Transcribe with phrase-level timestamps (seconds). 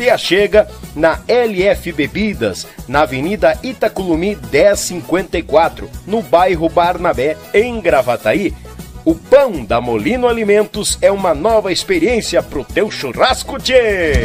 [0.00, 8.54] te achega na LF Bebidas, na Avenida Itaculumi 1054, no bairro Barnabé, em Gravataí.
[9.04, 14.24] O pão da Molino Alimentos é uma nova experiência pro teu churrasco, tchê!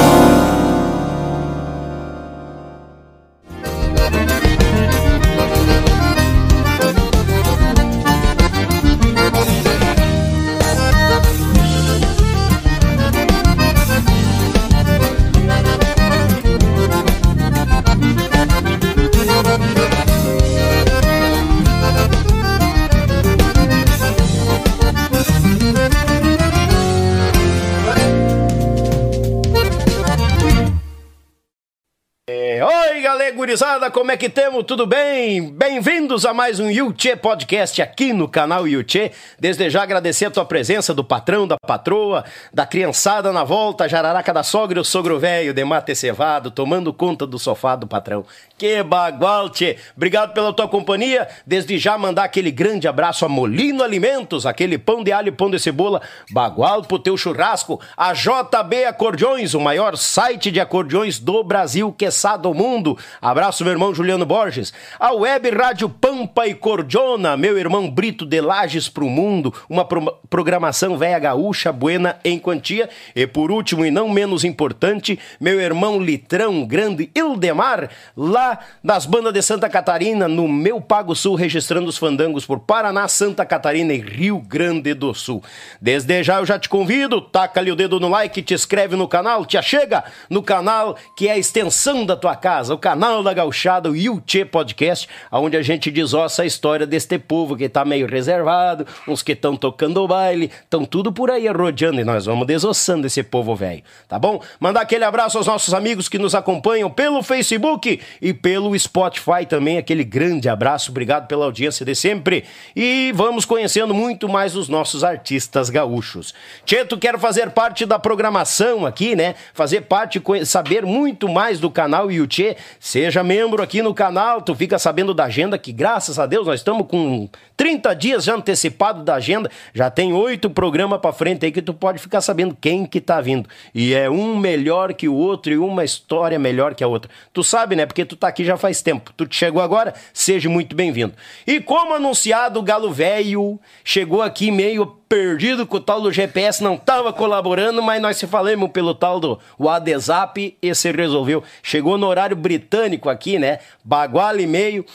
[33.81, 34.63] Gurizada, como é que temos?
[34.65, 35.51] Tudo bem?
[35.51, 39.11] Bem-vindos a mais um Yuchê Podcast aqui no canal Yuchê.
[39.39, 44.33] Desde já agradecer a tua presença do patrão, da patroa, da criançada na volta, jararaca
[44.33, 48.25] da sogra e o sogro velho de mate cevado, tomando conta do sofá do patrão.
[48.57, 49.77] Que bagual, tchê!
[49.95, 51.27] Obrigado pela tua companhia.
[51.45, 55.59] Desde já mandar aquele grande abraço a Molino Alimentos, aquele pão de alho pão de
[55.59, 61.91] cebola, bagual pro teu churrasco, a JB Acordeões, o maior site de acordeões do Brasil,
[61.91, 62.07] que
[62.41, 62.97] do mundo.
[63.21, 64.73] Abraço Abraço, meu irmão Juliano Borges.
[64.99, 70.19] A Web Rádio Pampa e Cordiona, meu irmão Brito de Lages pro Mundo, uma pro
[70.29, 72.89] programação velha gaúcha, buena em quantia.
[73.15, 79.33] E por último, e não menos importante, meu irmão Litrão, grande Ildemar, lá das bandas
[79.33, 84.01] de Santa Catarina, no meu Pago Sul, registrando os fandangos por Paraná, Santa Catarina e
[84.01, 85.41] Rio Grande do Sul.
[85.79, 89.07] Desde já eu já te convido, taca ali o dedo no like, te inscreve no
[89.07, 93.33] canal, te achega no canal que é a extensão da tua casa, o canal da
[93.61, 97.85] da Gauchada, o Yuchê Podcast, onde a gente desossa a história deste povo que tá
[97.85, 102.25] meio reservado, uns que estão tocando o baile, estão tudo por aí rodeando e nós
[102.25, 104.41] vamos desossando esse povo velho, tá bom?
[104.59, 109.77] Mandar aquele abraço aos nossos amigos que nos acompanham pelo Facebook e pelo Spotify também,
[109.77, 112.45] aquele grande abraço, obrigado pela audiência de sempre
[112.75, 116.33] e vamos conhecendo muito mais os nossos artistas gaúchos.
[116.65, 119.35] Tieto, quero fazer parte da programação aqui, né?
[119.53, 124.53] Fazer parte, saber muito mais do canal Yuchê, seja Seja membro aqui no canal, tu
[124.53, 129.03] fica sabendo da agenda que, graças a Deus, nós estamos com 30 dias já antecipado
[129.03, 129.49] da agenda.
[129.73, 133.19] Já tem oito programas para frente aí que tu pode ficar sabendo quem que tá
[133.19, 133.49] vindo.
[133.73, 137.09] E é um melhor que o outro e uma história melhor que a outra.
[137.33, 137.87] Tu sabe, né?
[137.87, 139.11] Porque tu tá aqui já faz tempo.
[139.17, 141.13] Tu chegou agora, seja muito bem-vindo.
[141.47, 146.63] E como anunciado, o Galo Velho chegou aqui meio perdido com o tal do GPS,
[146.63, 151.43] não estava colaborando, mas nós se falamos pelo tal do WhatsApp e se resolveu.
[151.61, 153.59] Chegou no horário britânico aqui, né?
[153.83, 154.85] Bagual e meio.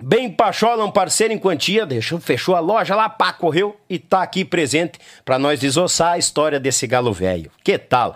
[0.00, 4.22] Bem Pachola, um parceiro em quantia, deixou, fechou a loja lá, pá, correu e tá
[4.22, 7.50] aqui presente para nós desossar a história desse galo velho.
[7.64, 8.14] Que tal?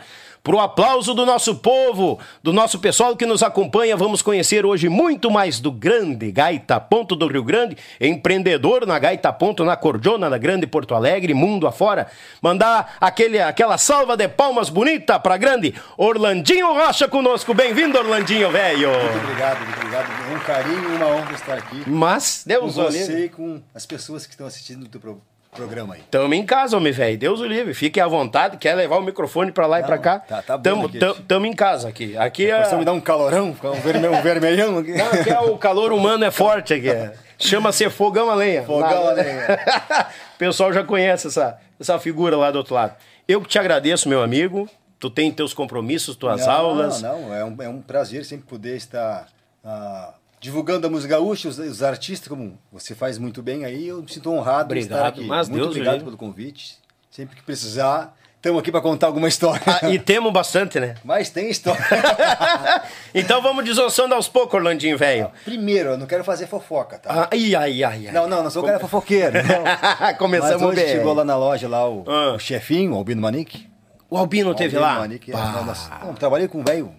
[0.49, 5.31] Pro aplauso do nosso povo, do nosso pessoal que nos acompanha, vamos conhecer hoje muito
[5.31, 10.39] mais do grande Gaita Ponto do Rio Grande, empreendedor na Gaita Ponto, na Cordiona, na
[10.39, 12.07] Grande Porto Alegre, mundo afora.
[12.41, 17.53] Mandar aquele, aquela salva de palmas bonita pra grande Orlandinho Rocha conosco.
[17.53, 18.89] Bem-vindo, Orlandinho, velho.
[18.89, 20.35] Muito obrigado, muito obrigado.
[20.35, 21.83] Um carinho e uma honra estar aqui.
[21.87, 25.95] Mas, Deus com você e com as pessoas que estão assistindo o teu programa programa
[25.95, 26.03] aí.
[26.11, 27.19] Tamo em casa, homem velho.
[27.19, 27.75] Deus o livre.
[27.75, 28.57] Fique à vontade.
[28.57, 30.19] Quer levar o microfone pra lá Não, e pra cá?
[30.21, 32.17] Tá, tá tamo, aqui, tamo, tamo em casa aqui.
[32.17, 32.65] Aqui é.
[32.65, 34.93] Você me dá um calorão, um, vermelhão, um vermelhão aqui.
[34.93, 36.91] Não, aqui é o calor humano é forte aqui.
[36.91, 37.15] É.
[37.39, 38.63] Chama-se fogão a lenha.
[38.63, 39.47] Fogão a lenha.
[40.35, 42.95] o pessoal já conhece essa, essa figura lá do outro lado.
[43.27, 44.69] Eu que te agradeço, meu amigo.
[44.99, 47.01] Tu tem teus compromissos, tuas não, aulas.
[47.01, 49.29] Não, não, é um, é um prazer sempre poder estar
[49.65, 54.03] uh, divulgando a música gaúcha, os, os artistas, como você faz muito bem aí, eu
[54.03, 55.25] me sinto honrado Obrigado, de estar aqui.
[55.27, 56.77] mas muito Deus obrigado pelo convite.
[57.11, 59.61] Sempre que precisar, estamos aqui para contar alguma história.
[59.83, 60.95] Ah, e temos bastante, né?
[61.03, 61.83] Mas tem história.
[63.15, 65.31] então vamos desossando aos poucos, Orlandinho, velho.
[65.45, 67.11] Primeiro, eu não quero fazer fofoca, tá?
[67.25, 68.13] Ah, ai, ai, ai, ai.
[68.13, 69.33] Não, não, não sou cara fofoqueiro.
[70.19, 70.89] Começamos Mas hoje bem.
[70.95, 72.35] chegou lá na loja lá o, Ah.
[72.35, 73.67] o chefinho, o Albino Manique.
[74.11, 75.01] O Albino teve Albino lá?
[75.01, 76.91] Manique, nós- nós- não, trabalhei com um velho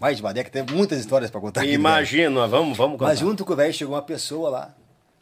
[0.00, 1.72] mais de uma década, tem muitas histórias para contar velho.
[1.74, 3.10] Imagina, vamos, vamos contar.
[3.10, 4.74] Mas junto com o velho chegou uma pessoa lá.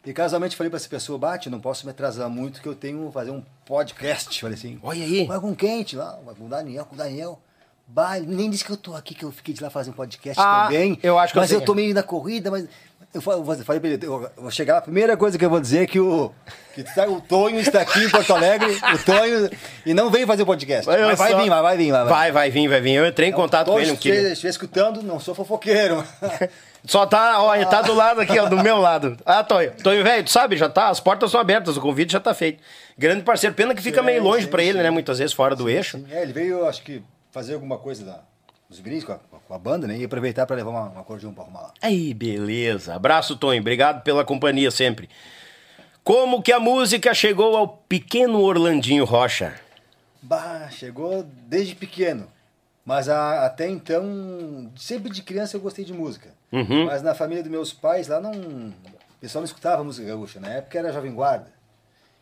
[0.05, 3.07] E casualmente falei pra essa pessoa, bate, não posso me atrasar muito, que eu tenho
[3.07, 4.39] que fazer um podcast.
[4.41, 4.79] Falei assim.
[4.81, 5.25] Olha aí.
[5.25, 7.39] Vai com quente lá, vai com o Daniel, com o Daniel.
[7.85, 10.39] Bah, nem disse que eu tô aqui, que eu fiquei de lá fazer um podcast
[10.39, 10.97] Ah, também.
[11.03, 11.57] eu acho que eu Mas sei.
[11.57, 12.67] eu tô meio na corrida, mas.
[13.11, 15.49] Eu fa- eu falei pra ele, eu vou chegar lá, a primeira coisa que eu
[15.49, 16.31] vou dizer é que o.
[16.75, 19.49] Que tá- o Tonho está aqui em Porto Alegre, o Tonho,
[19.83, 20.87] e não veio fazer o podcast.
[20.87, 22.09] Eu Mas vai só- vir, mas vai vir, vai, vai.
[22.13, 22.93] Vai, vai vir, vai vir.
[22.93, 24.21] Eu entrei em contato com ele, queria.
[24.21, 26.03] você estiver escutando, não sou fofoqueiro.
[26.85, 29.17] Só tá, ó, ele tá do lado aqui, ó, do meu lado.
[29.25, 29.71] Ah, Tonho.
[29.83, 32.61] Tonho, velho, tu sabe, já tá, as portas são abertas, o convite já tá feito.
[32.97, 34.83] Grande parceiro, pena que fica Sim, meio longe sim, pra ele, sim.
[34.83, 36.01] né, muitas vezes fora do eixo.
[36.11, 38.19] É, ele veio, acho que, fazer alguma coisa da,
[38.69, 39.03] dos gringos
[39.49, 39.97] com a, banda, né?
[39.97, 41.73] E aproveitar para levar uma, uma acordeão pra arrumar lá.
[41.81, 42.93] Aí, beleza.
[42.93, 43.59] Abraço, Tonho.
[43.59, 45.09] Obrigado pela companhia sempre.
[46.03, 49.55] Como que a música chegou ao pequeno Orlandinho Rocha?
[50.21, 52.27] Bah, chegou desde pequeno.
[52.85, 56.29] Mas a- até então, sempre de criança eu gostei de música.
[56.51, 56.85] Uhum.
[56.85, 58.31] Mas na família dos meus pais lá não.
[58.31, 60.39] O pessoal não escutava música gaúcha.
[60.39, 61.51] Na época era Jovem Guarda.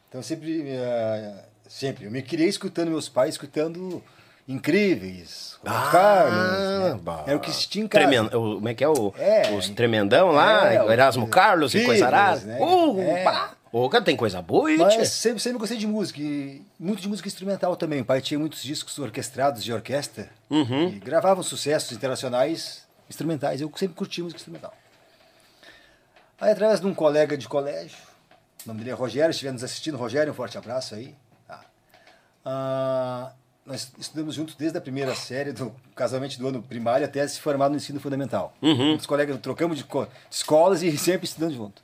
[0.08, 0.64] Então sempre.
[0.66, 2.06] eh, sempre.
[2.06, 4.02] Eu me criei escutando meus pais, escutando
[4.48, 7.04] Incríveis, Roberto Carlos.
[7.04, 7.24] né?
[7.28, 8.38] Era o que se tinha em casa.
[8.38, 9.52] O- como é que é o, É.
[9.52, 12.60] os tremendão lá, É, o Erasmo o- Carlos e coisa Beatles, arada.
[12.60, 12.60] né?
[12.66, 13.24] Uh, É.
[13.24, 13.52] pá.
[13.70, 17.10] Ô, cara, tem coisa boa, hein, Mas sempre, sempre gostei de música, e muito de
[17.10, 18.00] música instrumental também.
[18.02, 20.88] O pai tinha muitos discos orquestrados de orquestra Uhum.
[20.88, 23.60] e gravavam sucessos internacionais instrumentais.
[23.60, 24.74] Eu sempre curti música instrumental.
[26.40, 27.98] Aí, através de um colega de colégio,
[28.66, 31.14] o nome dele é Rogério, estiver nos assistindo, Rogério, um forte abraço aí.
[31.48, 31.62] Tá.
[32.46, 33.32] Ah,
[33.68, 37.70] nós estudamos juntos desde a primeira série, do casualmente do ano primário até se formar
[37.70, 38.54] no ensino fundamental.
[38.62, 38.96] Uhum.
[38.96, 41.84] Os colegas trocamos de, de escolas e sempre estudando junto.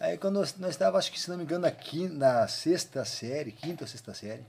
[0.00, 3.04] Aí quando nós, nós estávamos, acho que se não me engano, na, quinta, na sexta
[3.04, 4.42] série, quinta ou sexta série,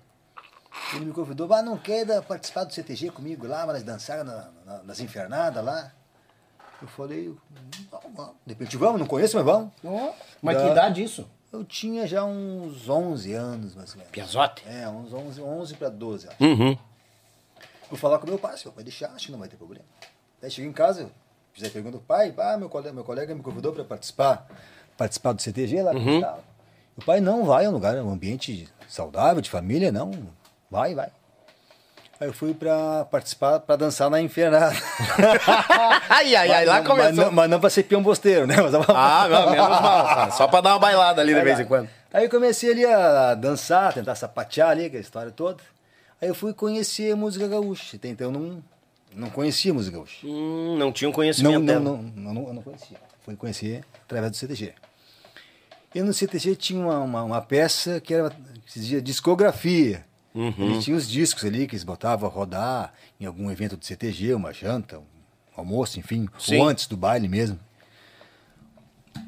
[0.93, 4.83] ele me convidou, ah, não quer participar do CTG comigo lá, mas dançar na- na-
[4.83, 5.91] nas infernadas lá.
[6.81, 7.33] Eu falei,
[7.91, 8.35] não, não.
[8.45, 9.71] de repente, vamos, não conheço, mas vamos.
[10.41, 11.25] Mas que Da- idade isso?
[11.55, 14.11] Eu tinha já uns 11 anos, mais ou menos.
[14.11, 14.61] Piazote?
[14.67, 16.43] É, uns 11, 11 para 12, acho.
[16.43, 16.77] Uhum.
[17.89, 19.85] Vou falar com meu pai, se meu pai deixar, acho que não vai ter problema.
[20.41, 21.09] Daí cheguei em casa,
[21.53, 24.47] fiz a pergunta do pai, ah, meu colega, meu colega me convidou para participar,
[24.97, 25.93] participar do CTG lá.
[25.93, 26.21] Uhum.
[26.97, 30.11] O pai, não, vai, é um lugar, é um ambiente saudável, de família, não,
[30.69, 31.09] vai, vai.
[32.19, 34.73] Aí eu fui para participar, para dançar na Infernada.
[36.09, 37.13] ai, ai, ai, lá Mas começou.
[37.25, 38.55] não, mas não para ser peão bosteiro, né?
[38.61, 40.31] Mas- Ah, não, menos mal.
[40.37, 41.89] Só pra dar uma bailada ali de vez em quando.
[42.13, 45.61] Aí eu comecei ali a dançar, tentar sapatear ali, aquela história toda.
[46.21, 47.97] Aí eu fui conhecer música gaúcha.
[47.97, 48.63] Até então eu não,
[49.13, 50.25] não conhecia música gaúcha.
[50.25, 52.97] Hum, não tinha um conhecimento não, não, não, não, não conhecia.
[53.25, 54.73] Fui conhecer através do CTG.
[55.93, 60.05] E no CTG tinha uma, uma, uma peça que era que dizia discografia.
[60.35, 60.53] Uhum.
[60.57, 64.33] Ele tinha os discos ali que eles botavam a rodar em algum evento do CTG,
[64.33, 65.03] uma janta, um
[65.55, 66.59] almoço, enfim, Sim.
[66.59, 67.57] ou antes do baile mesmo.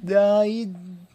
[0.04, 0.70] Daí,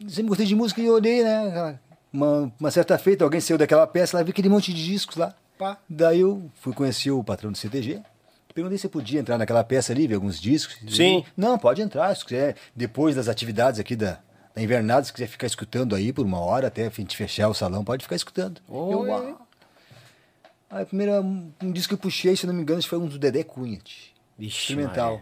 [0.07, 1.79] sempre gostei de música e olhei, né?
[2.11, 5.35] Uma, uma certa feita, alguém saiu daquela peça, lá vi aquele monte de discos lá.
[5.57, 5.77] Pá.
[5.87, 8.01] Daí eu fui conhecer o patrão do CTG.
[8.53, 10.77] Perguntei se eu podia entrar naquela peça ali, ver alguns discos.
[10.87, 11.23] Sim.
[11.35, 12.55] Não, pode entrar, se quiser.
[12.75, 14.19] Depois das atividades aqui da,
[14.55, 17.53] da invernada, se quiser ficar escutando aí por uma hora até a gente fechar o
[17.53, 18.61] salão, pode ficar escutando.
[18.67, 19.09] Oi.
[19.09, 19.37] Eu.
[20.73, 23.43] Aí, primeiro, um disco que eu puxei, se não me engano, foi um do Dedé
[23.43, 23.79] Cunha.
[24.35, 25.21] Vixe, Instrumental.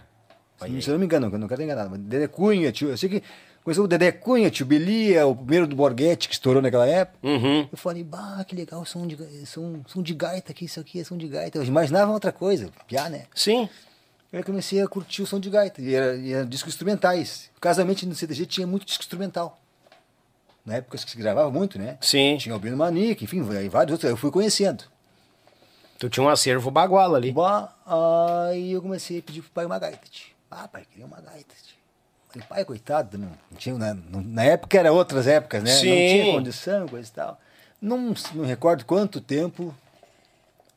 [0.57, 3.23] Se, não me engano, eu não quero enganado, mas Dedé Cunha, tio, eu sei que
[3.61, 7.27] conheceu o Dedé Cunha, tio Belia, o primeiro do Borghetti que estourou naquela época.
[7.27, 7.67] Uhum.
[7.69, 11.03] Eu falei, bah, que legal, som de, som, som de gaita aqui, isso aqui é
[11.03, 11.57] som de gaita.
[11.57, 13.25] Eu imaginava outra coisa, piá, né?
[13.35, 13.67] Sim.
[14.31, 17.49] Aí eu comecei a curtir o som de gaita, e era, e era discos instrumentais.
[17.59, 19.59] Casamente no CTG tinha muito disco instrumental.
[20.65, 21.97] Na época que se gravava muito, né?
[21.99, 22.37] Sim.
[22.37, 24.85] Tinha Albino Manique, enfim, vários outros, eu fui conhecendo.
[26.01, 27.31] Tu tinha um acervo baguala ali.
[27.31, 27.71] Bah,
[28.49, 30.01] aí eu comecei a pedir pro pai uma gaita.
[30.09, 30.33] tio.
[30.49, 31.53] Ah, pai, queria uma gaita.
[31.63, 31.75] tio.
[32.27, 33.95] Falei, pai, coitado, não, não tinha, né?
[34.09, 35.69] Não- na época era outras épocas, né?
[35.69, 35.89] Sim.
[35.89, 37.39] Não tinha condição, coisa e tal.
[37.79, 39.75] Não, não recordo quanto tempo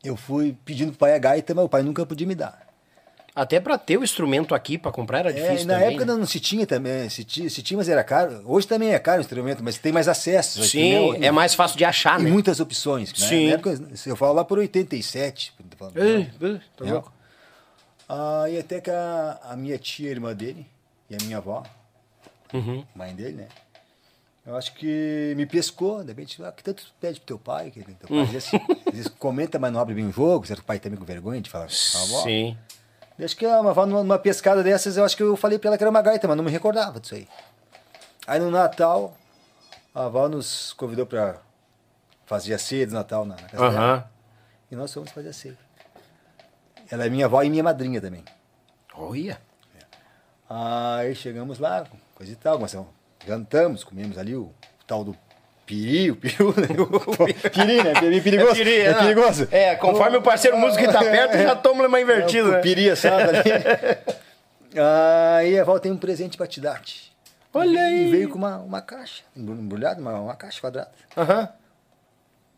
[0.05, 2.64] eu fui pedindo pro pai a gaita, mas o pai nunca podia me dar.
[3.37, 5.89] Até pra ter o instrumento aqui pra comprar era É, difícil e na também.
[5.89, 6.15] época né?
[6.15, 8.43] não se tinha também, se tinha, se tinha, mas era caro.
[8.45, 10.63] Hoje também é caro o instrumento, mas tem mais acesso.
[10.63, 12.31] Sim, é mais fácil de achar, E né?
[12.31, 13.13] muitas opções.
[13.19, 13.27] né?
[13.29, 13.47] Sim.
[13.49, 15.53] Na época, eu falo lá por 87.
[15.69, 16.61] tô falando, Ei, né?
[16.77, 17.13] tá louco.
[18.09, 20.65] Aí até que a, a minha tia, irmã dele,
[21.11, 21.65] e a minha avó,
[22.53, 22.85] Uhum.
[22.95, 23.49] mãe dele, né?
[24.47, 27.71] Eu acho que me pescou, de repente, ah, que tanto tu pede pro teu pai,
[27.73, 30.59] que teu pai às vezes, às vezes comenta, mas não abre bem o jogo, será
[30.59, 31.69] que o pai também com vergonha de falar?
[31.71, 32.57] Sim.
[33.23, 35.91] Acho que numa, numa pescada dessas, eu acho que eu falei pra ela que era
[35.91, 37.29] uma gaita, mas não me recordava disso aí.
[38.27, 39.17] Aí no Natal,
[39.95, 41.37] a avó nos convidou pra
[42.27, 44.11] fazer a ceia de Natal na, na casa dela.
[44.71, 45.59] E nós fomos fazer a ceia.
[46.91, 48.25] Ela é minha avó e minha madrinha também.
[48.95, 49.41] Olha.
[50.49, 52.89] Aí chegamos lá, coisa e tal, começamos,
[53.27, 54.53] jantamos, comemos ali o
[54.87, 55.17] tal do
[55.67, 56.69] piri, o peru, né?
[56.79, 57.95] O piri, né?
[58.01, 58.51] Piri perigoso.
[58.53, 58.99] É piri, é né?
[58.99, 59.49] perigoso.
[59.51, 62.59] É, conforme o parceiro músico que tá perto, já toma uma invertida, É, né?
[62.59, 63.43] o piri assado ali.
[65.41, 66.81] Aí a avó tem um presente pra te dar.
[66.83, 67.13] tch.
[67.53, 68.11] Olha E aí.
[68.11, 70.91] veio com uma, uma caixa, embrulhada, uma, uma caixa quadrada.
[71.17, 71.49] Aham.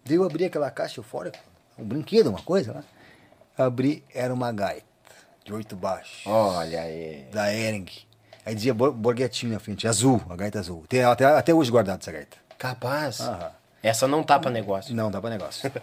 [0.05, 1.39] Daí eu abri aquela caixa eufórica,
[1.79, 2.85] um brinquedo, uma coisa lá.
[3.67, 4.85] Abri, era uma gaita,
[5.45, 6.23] de oito baixos.
[6.27, 7.27] Olha aí.
[7.33, 7.87] da Ering.
[8.47, 10.85] Aí dizia Bor- Borghettini na frente, azul, a gaita azul.
[10.89, 12.37] Tem até, até hoje guardado essa gaita.
[12.59, 13.21] Capaz.
[13.21, 13.51] Aham.
[13.83, 14.95] Essa não tá pra negócio.
[14.95, 15.71] Não, dá pra negócio.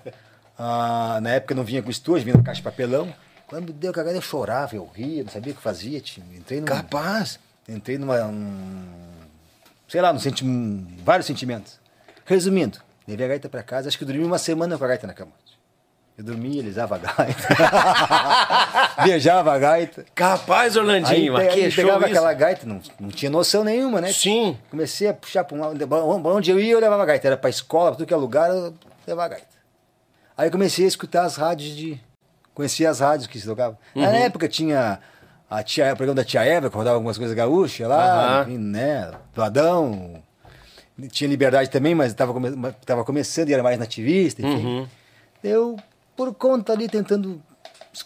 [0.56, 3.12] Ah, na época não vinha com estojo, vinha na caixa de papelão.
[3.48, 6.00] Quando deu cagada eu chorava, eu ria, não sabia o que fazia.
[6.00, 6.24] tio.
[6.32, 7.40] Entrei num, Capaz.
[7.68, 8.24] entrei numa.
[8.26, 8.86] um-
[9.88, 10.46] sei lá, num senti
[11.04, 11.80] vários sentimentos.
[12.24, 12.78] Resumindo,
[13.08, 15.14] levei a gaita pra casa, acho que eu dormi uma semana com a gaita na
[15.16, 15.32] cama.
[16.16, 17.48] Eu dormia, alisava a gaita.
[19.04, 20.06] Beijava a gaita.
[20.14, 21.36] Capaz, Orlandinho.
[21.36, 22.14] Aí, aqui é show pegava isso.
[22.14, 24.14] aquela gaita, não, não tinha noção nenhuma, né?
[24.14, 24.56] Sim.
[24.70, 27.50] Comecei a puxar para um lado, onde eu ia eu levava a gaita, era para
[27.50, 28.74] escola, para tudo que é lugar, eu
[29.08, 29.54] levava a gaita.
[30.38, 32.00] Aí eu comecei a escutar as rádios de...
[32.54, 33.78] Conhecia as rádios que se tocavam.
[33.96, 34.04] Uhum.
[34.04, 35.00] Na época tinha
[35.50, 39.12] a tia, o programa da Tia Eva, que rodava algumas coisas gaúchas lá, enfim, né?
[39.34, 40.22] Do Adão.
[41.10, 42.52] Tinha Liberdade também, mas estava come,
[42.86, 44.66] tava começando e era mais nativista, enfim.
[44.66, 44.88] Uhum.
[45.44, 45.78] Eu,
[46.16, 47.42] por conta ali, tentando...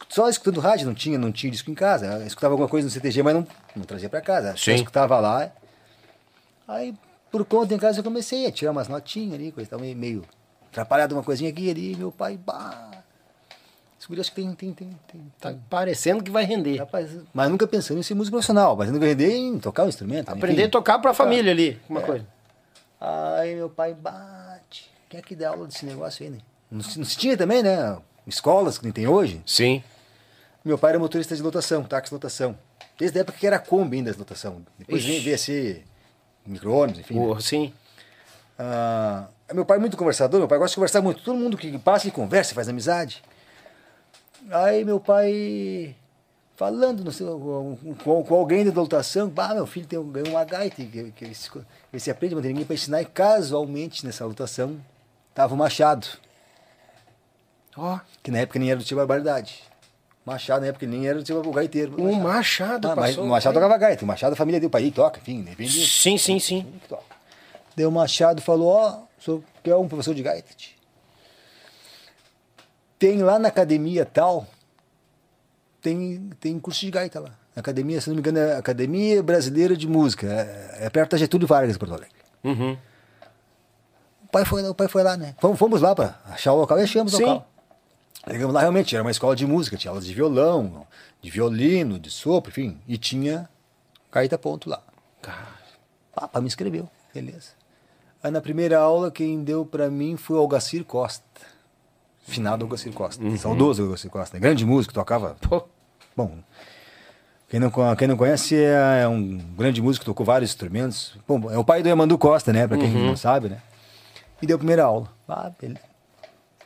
[0.09, 2.05] Só escutando rádio, não tinha, não tinha disco em casa.
[2.07, 4.51] Eu escutava alguma coisa no CTG, mas não, não trazia para casa.
[4.51, 4.75] Só Sim.
[4.75, 5.49] escutava lá.
[6.67, 6.93] Aí,
[7.31, 10.25] por conta em casa, eu comecei a tirar umas notinhas ali, coisa tal, meio, meio
[10.69, 11.95] atrapalhado uma coisinha aqui ali.
[11.95, 12.91] Meu pai, bah.
[13.97, 15.33] Esse guri acho que tem, tem, tem, tem.
[15.39, 16.77] Tá parecendo que vai render.
[16.77, 20.29] Rapaz, mas nunca pensando em ser músico profissional, mas nunca vender em tocar um instrumento.
[20.29, 20.67] Aprender enfim.
[20.67, 21.79] a tocar pra família ali.
[21.89, 22.03] Uma É.
[22.03, 22.25] coisa.
[22.99, 24.91] Aí meu pai bate.
[25.09, 26.39] Quem é que dá aula desse negócio aí, né?
[26.69, 27.97] Não, se- não se tinha também, né?
[28.25, 29.41] Escolas que nem tem hoje.
[29.45, 29.83] Sim.
[30.65, 32.57] Meu pai era motorista de lotação, táxi de lotação.
[32.99, 34.61] Desde a época que era Kombi ainda de lotação.
[34.77, 35.19] Depois Ixi.
[35.19, 35.85] veio a ser
[36.45, 37.13] micro-ônibus, enfim.
[37.19, 37.25] né?
[37.25, 37.73] O- sim.
[38.59, 41.21] Ah, meu pai é muito conversador, meu pai gosta de conversar muito.
[41.23, 43.23] Todo mundo que passa e conversa, faz amizade.
[44.49, 45.95] Aí meu pai
[46.55, 50.43] falando no seu, com, com- com alguém da lotação, bah, meu filho tem, ganhou uma
[50.43, 51.49] gaita, que, que, ele se-
[51.93, 53.01] ele se aprende, não tem ninguém para ensinar.
[53.01, 54.79] E casualmente nessa lotação
[55.35, 56.07] tava o Machado,
[57.77, 57.99] Ó.
[58.23, 59.63] que na época nem era do Tio Barbaridade.
[60.25, 61.95] Machado na época nem era do Tio gaiteiro.
[62.01, 63.23] O Machado Ah, mas passou.
[63.23, 66.01] o Machado tocava gaita, o Machado a família dele, o pai toca, enfim, depende disso.
[66.01, 66.65] Sim, sim, sim.
[66.89, 67.03] toca.
[67.75, 70.49] Daí o Machado falou, ó, o senhor quer um professor de gaita?
[70.55, 70.75] tio?
[72.99, 74.47] Tem lá na academia tal,
[75.81, 77.31] tem, tem curso de gaita lá.
[77.55, 80.27] Academia, se não me engano, é Academia Brasileira de Música.
[80.27, 82.15] É, é perto da Getúlio Vargas, Porto Alegre.
[82.43, 82.77] Uhum.
[84.25, 85.35] O pai foi, o pai foi lá, né?
[85.39, 87.47] Fomos, fomos lá para achar o local e achamos o local.
[88.29, 90.85] Chegamos lá, realmente, era uma escola de música, tinha aulas de violão,
[91.21, 92.77] de violino, de sopro, enfim.
[92.87, 93.49] E tinha
[94.11, 94.81] gaita ponto lá.
[95.21, 95.47] Cara,
[96.15, 97.51] Ah, pai me inscreveu, beleza.
[98.21, 101.23] Aí na primeira aula, quem deu pra mim foi o Algacir Costa.
[102.23, 103.23] Finado Algacir Costa.
[103.37, 104.37] Saudoso Algacir Costa.
[104.39, 105.37] Grande músico, tocava.
[105.47, 105.63] Pô.
[106.15, 106.39] Bom,
[107.47, 111.15] quem não, quem não conhece é, é um grande músico, tocou vários instrumentos.
[111.27, 112.67] Bom, é o pai do Emandu Costa, né?
[112.67, 113.61] Pra quem não sabe, né?
[114.41, 115.07] E deu a primeira aula.
[115.27, 115.79] Ah, beleza.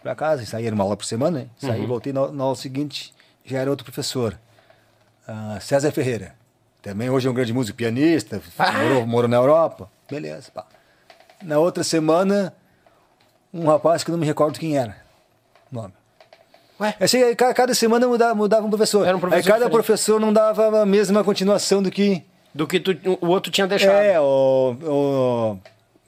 [0.01, 1.47] Pra casa, saí, era uma aula por semana, né?
[1.57, 3.13] Saí, voltei na, na aula seguinte,
[3.45, 4.37] já era outro professor.
[5.27, 6.33] Ah, César Ferreira.
[6.81, 9.87] Também hoje é um grande músico, pianista, morou, morou na Europa.
[10.09, 10.65] Beleza, pá.
[11.43, 12.53] Na outra semana,
[13.53, 14.95] um rapaz que eu não me recordo quem era.
[15.71, 15.93] Nome.
[16.79, 16.95] Ué?
[16.99, 19.05] Assim, aí, ca- cada semana mudava, mudava um professor.
[19.07, 19.73] Era um professor aí cada diferente.
[19.73, 22.23] professor não dava a mesma continuação do que.
[22.53, 23.93] Do que tu- o outro tinha deixado.
[23.93, 24.75] É, o.
[24.83, 25.57] o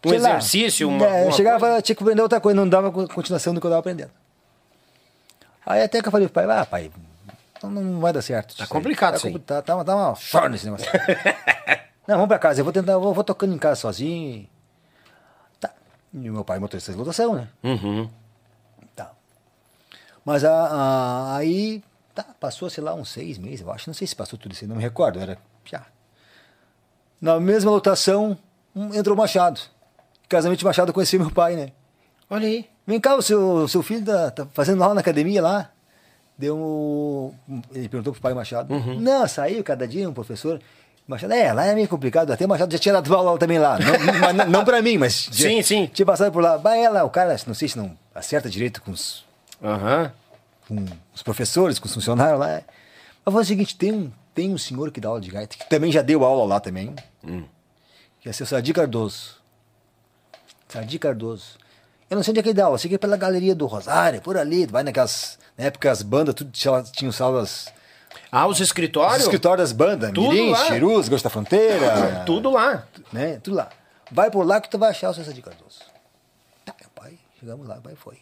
[0.06, 0.30] Um sei lá.
[0.32, 1.82] exercício, uma- É, eu uma chegava, coisa?
[1.82, 4.12] tinha que aprender outra coisa, não dava co- continuação do que eu estava aprendendo.
[5.66, 6.92] Aí até que eu falei pro pai, ah, pai,
[7.64, 8.56] não, não vai dar certo.
[8.58, 10.86] Tá complicado tá, compli- Tá, tá, uma- tá uma chora nesse negócio.
[12.08, 14.48] não, vamos pra casa, eu vou tentar, vou, vou tocando em casa sozinho.
[15.60, 15.72] Tá.
[16.14, 17.48] E meu pai motorista de lotação, né?
[17.64, 18.10] Uhum.
[18.96, 19.12] Tá.
[20.26, 21.82] Mas a, a- aí,
[22.14, 23.90] tá, passou, sei lá, uns seis meses, eu acho.
[23.90, 25.18] Não sei se passou tudo isso, não me recordo.
[25.22, 25.84] Era já.
[27.22, 28.38] Na mesma lotação,
[28.76, 29.62] um- entrou o Machado.
[30.34, 31.70] Casamento Machado eu conheci meu pai, né?
[32.30, 32.66] Olha aí.
[32.86, 35.70] Vem cá, o seu, seu filho tá, tá fazendo aula na academia lá?
[36.38, 37.34] Deu um,
[37.72, 38.74] Ele perguntou pro pai Machado.
[39.00, 40.60] Não, saiu cada dia um professor.
[41.08, 42.32] Machado, é, lá é meio complicado.
[42.32, 43.78] Até Machado já tinha dado aula também lá.
[43.80, 45.30] Não, não, não pra mim, mas.
[45.32, 45.86] já- Sim, sim.
[45.94, 46.58] Tinha passado por lá.
[46.58, 49.24] Vai ela, o cara, não sei se não acerta direito com os,
[49.64, 50.12] Aham.
[50.68, 52.62] com os professores, com os funcionários lá.
[53.26, 55.70] Mas foi o seguinte: tem um, tem um senhor que dá aula de gaita, que
[55.70, 56.96] também já deu aula lá também.
[58.22, 59.43] Que é seu Sadi Cardoso.
[60.74, 61.58] Sadi Cardoso.
[62.10, 63.54] Eu não sei onde é que ele dá aula, eu sei que é pela galeria
[63.56, 65.38] do Rosário, por ali, vai naquelas.
[65.58, 67.72] Na época as bandas, tudo tinha, tinham salas.
[68.32, 69.22] Ah, os Os escritórios?
[69.22, 70.66] escritórios das bandas, Tudo Mirim, lá.
[70.66, 72.24] Chirus, Gosto da Fronteira.
[72.26, 72.88] Tudo lá.
[73.12, 73.40] né?
[73.40, 73.70] Tudo lá.
[74.12, 75.80] Vai por lá que tu vai achar o seu Sadi Cardoso.
[76.66, 78.20] Tá, meu pai, chegamos lá, vai foi.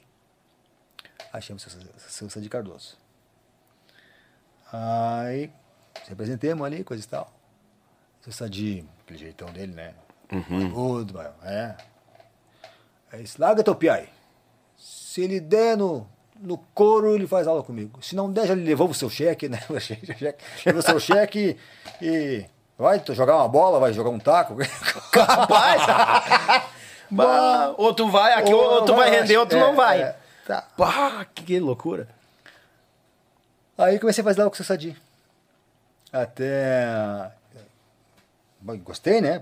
[1.32, 1.70] Achamos o
[2.10, 2.98] seu, Sadi Cardoso.
[4.72, 5.50] Aí,
[6.06, 7.32] se apresentemos ali, coisa e tal.
[8.22, 9.94] Seu Sadi, aquele jeitão dele, né?
[10.74, 11.76] Tudo, vai, é.
[13.12, 14.08] Aí disse, larga teu piai.
[14.78, 16.08] Se ele der no,
[16.40, 18.00] no couro, ele faz aula comigo.
[18.02, 19.60] Se não der, já ele levou o seu cheque, né?
[19.80, 20.44] Cheque, o cheque.
[20.66, 21.58] Levou o seu cheque
[22.02, 22.46] e
[22.78, 24.56] vai jogar uma bola, vai jogar um taco.
[25.12, 25.82] Capaz!
[27.10, 30.02] bah, ou tu vai aqui, ou, ou tu vai render, ou tu É, não vai.
[30.02, 30.16] é,
[30.48, 30.66] tá.
[31.36, 32.08] Que loucura.
[33.78, 34.96] Aí comecei a fazer aula com o seu Sadi.
[36.14, 37.32] Até.
[38.84, 39.42] Gostei, né?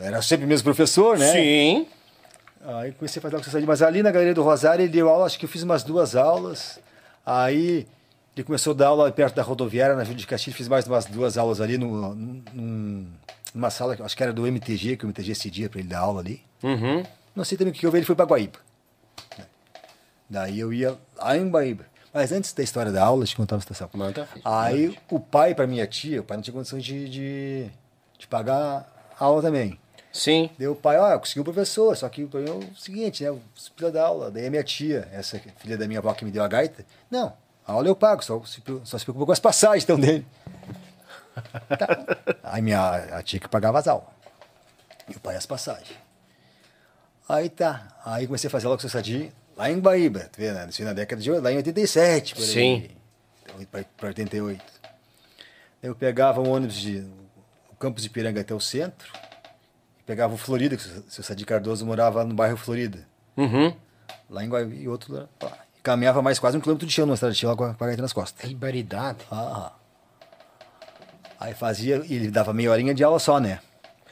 [0.00, 1.32] Era sempre o mesmo professor, né?
[1.32, 1.88] Sim.
[2.64, 3.66] Aí comecei a fazer aula com Sadi.
[3.66, 6.14] Mas ali na Galeria do Rosário ele deu aula, acho que eu fiz umas duas
[6.14, 6.78] aulas.
[7.26, 7.86] Aí
[8.36, 10.56] ele começou a dar aula perto da rodoviária, na Júlia de Castilho.
[10.56, 13.06] Fiz mais umas duas aulas ali no, num-
[13.54, 15.88] numa sala, que eu acho que era do MTG, que o MTG cedia para ele
[15.88, 16.42] dar aula ali.
[16.62, 17.02] Uhum.
[17.34, 18.58] Não sei também o que houve, ele foi para Guaíba.
[20.28, 21.84] Daí eu ia lá em Guaíba.
[22.12, 23.88] Mas antes da história da aula, deixa eu contar uma situação.
[23.94, 24.28] Manda.
[24.44, 27.66] Aí o pai, para minha tia, o pai não tinha condições de, de,
[28.18, 28.86] de pagar
[29.18, 29.78] a aula também.
[30.12, 30.50] Sim.
[30.58, 33.24] Daí o pai, ó, eu consegui um professor, só que o problema é o seguinte,
[33.24, 33.30] né?
[33.30, 34.30] O precisa da aula.
[34.30, 37.32] Daí a minha tia, essa filha da minha avó que me deu a gaita, não,
[37.66, 40.26] a aula eu pago, só se, só se preocupa com as passagens então dele.
[41.66, 41.88] Tá.
[42.42, 44.08] Aí minha a tia que pagava as aulas.
[45.08, 45.96] E o pai as passagens.
[47.26, 47.88] Aí tá.
[48.04, 50.66] Aí comecei a fazer aula com o seu Sadi lá em Guaíba, tu vê, né?
[50.68, 52.48] Isso na década de lá em 87, por aí.
[52.48, 52.90] Sim.
[53.96, 54.62] Para 88.
[55.80, 57.06] Daí Eu pegava um ônibus de
[57.70, 59.10] o campus de Piranga até o centro,
[60.12, 62.98] pegava o Florida, que o seu Sadi Cardoso morava no bairro Florida,
[63.34, 63.72] Uhum.
[64.28, 65.26] lá em Guaíba, e outro lá.
[65.42, 65.52] lá.
[65.78, 67.72] E caminhava mais quase um quilômetro de chão numa estrada de chão lá com a,
[67.74, 68.46] com a gaita nas costas.
[68.46, 69.20] Ribaridade.
[69.30, 69.72] Ah.
[71.40, 73.58] Aí fazia, e ele dava meia horinha de aula só, né?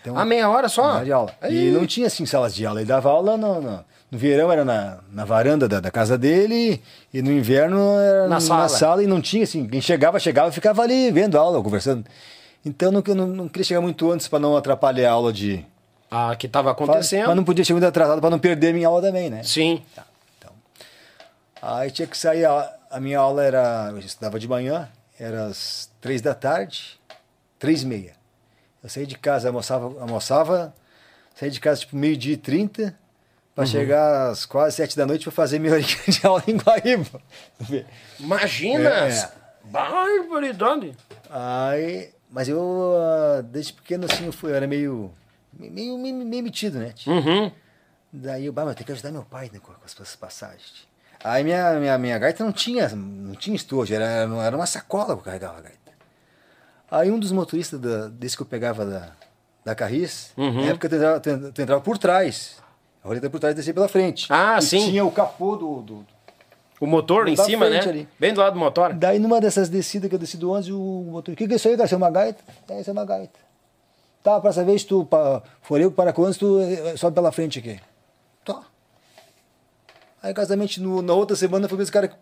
[0.00, 0.82] Então, Ah, meia hora só?
[0.84, 1.34] meia hora de aula.
[1.40, 1.68] Aí.
[1.68, 4.64] E não tinha assim salas de aula, ele dava aula no, no, no verão era
[4.64, 6.82] na, na varanda da, da casa dele
[7.12, 9.02] e no inverno era Na na, sala.
[9.02, 12.06] e não tinha assim, quem chegava, chegava e ficava ali vendo aula, conversando.
[12.64, 15.64] Então não, eu não, não queria chegar muito antes para não atrapalhar a aula de...
[16.10, 17.28] Ah, que tava acontecendo.
[17.28, 19.42] Mas não podia chegar muito atrasado para não perder minha aula também, né?
[19.42, 19.82] Sim.
[20.38, 20.52] Então,
[21.62, 25.90] aí tinha que sair, a, a minha aula era, eu estudava de manhã, era às
[26.00, 26.98] três da tarde,
[27.58, 28.14] três e meia.
[28.82, 30.74] Eu saí de casa, almoçava, almoçava
[31.40, 32.94] saí de casa tipo meio-dia e trinta,
[33.54, 37.20] para chegar às quase sete da noite para fazer minha horinha de aula em Guaíba.
[38.18, 38.90] Imagina!
[38.90, 39.30] É.
[39.64, 40.96] Barbaridade.
[41.30, 45.10] Aí, mas eu, ah, desde pequeno assim, eu, fui, eu era meio,
[45.68, 46.92] meio, meio, meio metido, né?
[46.94, 47.12] tio?
[47.12, 47.50] Uhum.
[48.12, 50.16] Daí eu, bah, mas eu tenho que ajudar meu pai né, com, com as, as
[50.16, 50.88] passagens.
[51.22, 54.04] Aí minha, minha, minha gaita não tinha, não tinha estojo, era,
[54.42, 55.78] era uma sacola que eu carregava a gaita.
[56.90, 59.12] Aí um dos motoristas da, desse que eu pegava da,
[59.64, 60.62] da Carris, Uhum.
[60.64, 62.56] na época tu entrava, tu entrava por trás.
[63.04, 64.26] A roleta por trás descia pela frente.
[64.30, 64.90] Ah, e sim.
[64.90, 66.06] tinha o capô do, do,
[66.80, 67.80] O motor em cima, né?
[67.80, 68.08] ali.
[68.18, 68.92] Bem do lado do motor.
[68.92, 70.78] Daí numa dessas descidas que eu desci do ônibus, o
[71.10, 71.86] motorista, o que, que é isso aí, cara?
[71.86, 72.42] Isso é uma gaita?
[72.68, 73.38] É, isso é uma gaita.
[74.22, 77.14] Tá, pra essa vez tu pa, for eu para com o ônibus, tu eh, sobe
[77.14, 77.80] pela frente aqui.
[78.44, 78.60] Tá.
[80.22, 82.12] Aí casamento no, na outra semana foi esse cara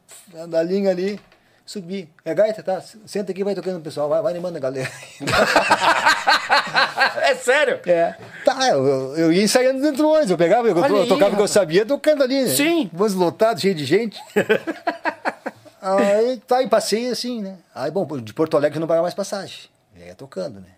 [0.49, 1.19] da linha ali,
[1.67, 2.09] subi.
[2.25, 2.81] É gaita, tá?
[3.05, 4.89] Senta aqui, vai tocando o pessoal, vai, vai animando a galera.
[7.23, 7.81] é sério?
[7.87, 8.15] É.
[8.45, 11.09] Tá, eu, eu- eu ia ensaiando dentro do ônibus, eu pegava, eu, Olha eu aí,
[11.09, 12.45] tocava o que eu sabia, tocando ali.
[12.45, 12.55] né?
[12.55, 12.83] Sim.
[12.93, 14.17] Ônibus lotado, cheio de gente.
[15.83, 17.59] aí, tá, e passei assim, né?
[17.75, 19.69] Aí, bom, de Porto Alegre não paga mais passagem.
[19.97, 20.69] E aí tocando, né?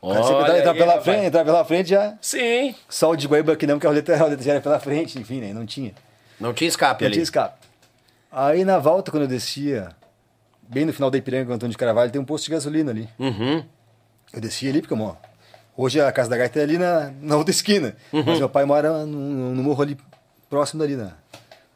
[0.00, 1.04] Olha aí, pela rapaz.
[1.04, 2.16] frente, entrava pela frente já.
[2.20, 2.74] Sim.
[2.88, 5.18] Só o de Guaíba que não, que a roleta, a roleta já era pela frente,
[5.18, 5.52] enfim, né?
[5.52, 5.92] Não tinha.
[6.38, 7.14] Não tinha escape Não ali.
[7.14, 7.66] tinha escape.
[8.30, 9.88] Aí na volta, quando eu descia,
[10.68, 12.90] bem no final da Ipiranga, com o Antônio de Carvalho, tem um posto de gasolina
[12.92, 13.08] ali.
[13.18, 13.64] Uhum.
[14.32, 15.16] Eu descia ali, porque mo-
[15.76, 17.96] hoje a casa da gaita é ali na, na outra esquina.
[18.12, 19.96] Mas meu pai mora no, no morro ali,
[20.48, 21.12] próximo dali, na,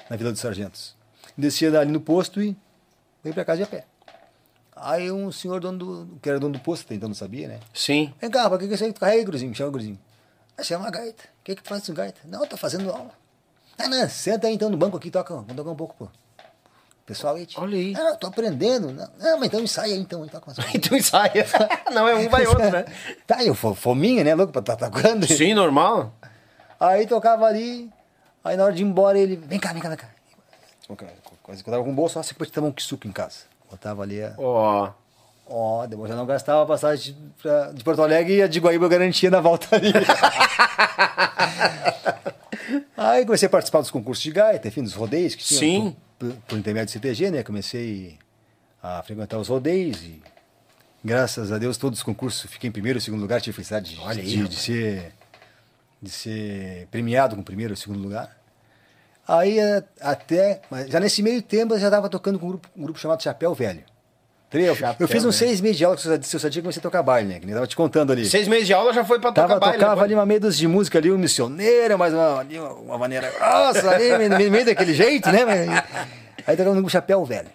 [0.09, 0.95] na Vila dos Sargentos.
[1.37, 2.55] Descia ali no posto e
[3.25, 3.85] veio pra casa de a pé.
[4.85, 7.61] Aí um senhor dono do, que era dono do posto, então não sabia, né?
[7.73, 8.13] Sim.
[8.21, 8.93] Vem cá, pra que que isso aí?
[8.93, 9.51] Carrega, Gruzinho?
[9.51, 9.99] Me chama o Gruzinho.
[10.59, 11.23] Ah, chama a gaita.
[11.23, 12.21] O que que tu faz com gaita?
[12.25, 13.13] Não, tô fazendo aula.
[13.79, 16.09] Ah, não, senta aí então no banco aqui, toca, vamos tocar um pouco, pô.
[17.07, 17.95] Pessoal, aí, Olha aí.
[17.97, 18.93] Ah, tô aprendendo.
[18.93, 20.25] Não, não, mas então ensaia aí, então.
[20.27, 20.41] então
[20.75, 21.47] Então ensaia.
[21.93, 22.85] Não, é um vai outro, né?
[23.27, 25.27] tá, eu fo- fominha, né, louco, pra estar tocando.
[25.27, 26.13] Sim, normal.
[26.79, 27.91] Aí tocava ali,
[28.43, 30.09] aí na hora de ir embora ele, vem cá, vem cá, vem cá.
[31.43, 33.52] Coisa que eu tava com o bolso, nossa, que tomar um suco em casa.
[33.73, 34.91] Botava ali, a- Ó.
[35.49, 38.61] ó, depois já não gastava a passagem de, pra- de Porto Alegre e a de
[38.61, 39.91] Guaíba eu garantia na volta ali.
[42.97, 45.59] aí comecei a participar dos concursos de gaita, enfim, dos rodeios que tinha.
[45.61, 45.97] Sim.
[46.19, 48.19] Por, por intermédio do CTG, né, comecei
[48.83, 50.23] a frequentar os rodeios e
[51.05, 54.01] graças a Deus todos os concursos fiquei em primeiro e segundo lugar, tive felicidade de,
[54.01, 55.13] Olha aí, de, de ser
[56.01, 58.37] de ser premiado com primeiro e segundo lugar.
[59.27, 62.69] Aí eh, até, mas já nesse meio tempo eu já estava tocando com um grupo,
[62.77, 63.85] um grupo chamado Chapéu Velho.
[64.49, 64.75] Entendeu?
[64.77, 65.49] Chapéu eu fiz uns Velho.
[65.49, 67.41] seis meses de aula com o seu Sadia e comecei a tocar baile, né?
[67.41, 68.27] Que nem tava te contando ali.
[68.27, 69.75] Seis meses de aula já foi pra tocar Tava, baile.
[69.79, 70.05] tocava depois.
[70.05, 73.31] ali uma meia dúzia de música ali, um missioneiro, mas uma, ali uma, uma maneira
[73.31, 75.45] grossa ali, meio, meio daquele jeito, né?
[75.45, 75.85] Mas-
[76.47, 77.49] Aí tocava no Chapéu Velho.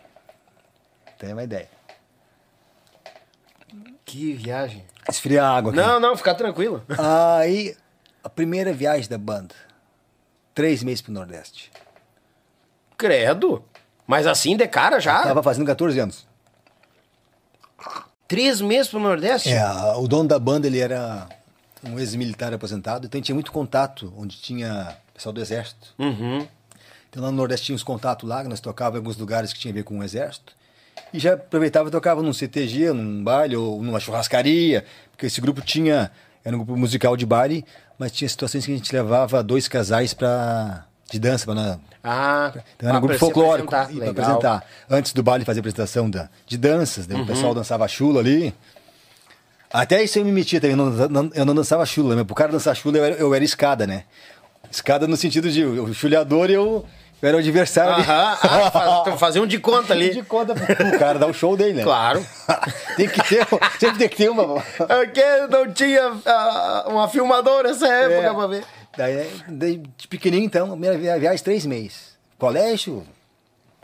[1.19, 1.67] Tem uma ideia.
[4.05, 4.85] Que viagem.
[5.09, 5.79] Esfriar a água aqui.
[5.81, 6.81] Não, não, fica tranquilo.
[6.97, 7.75] Aí,
[8.23, 9.53] a primeira viagem da banda.
[10.57, 11.71] Três meses pro Nordeste.
[12.97, 13.63] Credo.
[14.07, 15.21] Mas assim de cara já?
[15.21, 16.25] Tava fazendo 14 anos.
[18.27, 19.49] Três meses pro Nordeste?
[19.49, 19.63] É,
[19.97, 21.29] o dono da banda, ele era
[21.83, 25.93] um ex-militar aposentado, então tinha muito contato, onde tinha pessoal do exército.
[25.99, 26.47] Uhum.
[27.07, 29.59] Então lá no Nordeste tinha uns contatos lá, que nós tocávamos em alguns lugares que
[29.59, 30.55] tinha a ver com o exército.
[31.13, 35.61] E já aproveitava e tocava num CTG, num baile ou numa churrascaria, porque esse grupo
[35.61, 36.09] tinha,
[36.43, 37.63] era um grupo musical de baile,
[37.97, 42.89] mas tinha situações que a gente levava dois casais para de dança, para Ah, então
[42.89, 43.99] era um grupo se folclórico apresentar.
[44.05, 44.09] Legal.
[44.11, 44.65] apresentar.
[44.89, 48.53] Antes do baile fazer apresentação da, de danças, daí o pessoal dançava chula ali.
[49.71, 52.35] Até isso eu me metia também, eu não, não- eu não dançava chula, mas pro
[52.35, 54.03] cara dançar chula eu era, eu era escada, né?
[54.71, 56.85] Escada no sentido de o chulhador e eu,
[57.21, 57.93] eu era o adversário.
[57.93, 58.01] ali.
[58.03, 58.71] Aham, ah,
[59.03, 60.09] faz- fazer um de conta ali.
[60.13, 61.83] De conta pro cara dar o show dele, né?
[61.83, 62.25] Claro.
[62.95, 63.45] tem que ter,
[63.79, 64.61] sempre tem que ter uma.
[64.61, 68.33] Porque não tinha ah, uma filmadora nessa época É.
[68.33, 68.63] pra ver.
[68.97, 72.17] Daí, daí, de pequenininho, então, minha via- viagem três meses.
[72.39, 73.05] Colégio,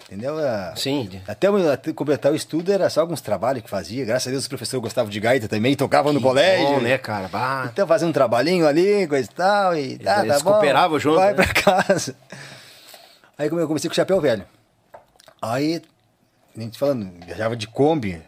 [0.07, 0.37] entendeu?
[0.39, 1.21] Ah, Sim.
[1.27, 4.05] Até, até completar o estudo era só alguns trabalhos que fazia.
[4.05, 6.65] Graças a Deus os professores gostavam de gaita também, tocavam no colégio.
[6.67, 7.27] Bom, né, cara?
[7.27, 7.69] Bah.
[7.71, 9.75] Então fazia um trabalhinho ali, coisa e tal.
[9.77, 11.43] E tá, Eles tá bom, cooperavam junto, Vai né?
[11.43, 12.15] pra casa.
[13.37, 14.45] Aí eu comecei com o chapéu velho.
[15.41, 15.81] Aí,
[16.55, 18.21] a gente falando, viajava de Kombi.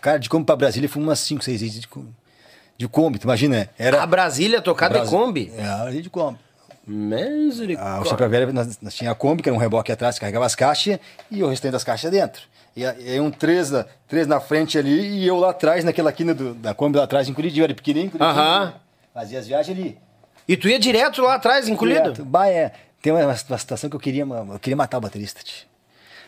[0.00, 2.14] Cara, de Kombi pra Brasília foi umas 5, 6 vezes de, Kombi-
[2.76, 3.68] de Kombi, tu imagina?
[3.78, 5.52] Era A Brasília tocada de Brasi- Kombi?
[5.56, 6.38] É, ali de Kombi.
[6.38, 8.04] Ah, o Misericórdia.
[8.10, 10.54] chapéu velho, nós, nós tinha a Kombi, que era um reboque atrás, que carregava as
[10.56, 10.98] caixas,
[11.30, 12.42] e o restante das caixas dentro.
[12.74, 16.34] E aí um três na, três na frente ali, e eu lá atrás, naquela quina
[16.34, 18.30] do- da Kombi lá atrás, em Curitiba, era pequenininho, Curitiba.
[18.32, 18.74] Aham.
[19.14, 19.98] Fazia as viagens ali.
[20.48, 22.02] E tu ia direto lá atrás, encolhido?
[22.12, 22.24] Direto.
[22.24, 22.72] Bah, é.
[23.02, 25.40] Tem uma, uma situação que eu queria, eu queria matar o baterista.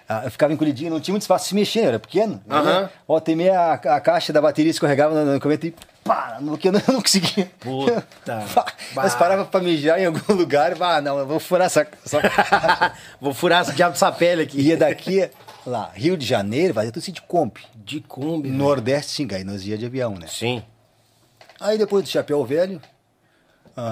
[0.08, 2.42] Ah, eu ficava encolhidinho, não tinha muito espaço de se mexer, eu era pequeno.
[2.46, 2.56] né?
[2.56, 2.90] Aham.
[3.06, 6.68] Ó, temei a, a caixa da bateria escorregava no, no comento e pá, no que
[6.68, 7.50] eu não, não conseguia.
[7.60, 8.04] Puta.
[8.94, 12.20] Mas parava pra mijar em algum lugar, ah, não, eu vou furar essa, essa
[13.20, 14.60] Vou furar esse diabo dessa pele aqui.
[14.60, 15.30] Ia daqui,
[15.64, 17.60] lá, Rio de Janeiro, fazia tudo assim de Kombi.
[17.76, 18.48] De Kombi.
[18.48, 18.58] velho.
[18.58, 20.26] Nordeste, sim, aí nós ia de avião, né?
[20.26, 20.62] Sim.
[21.60, 22.82] Aí depois do Chapéu Velho,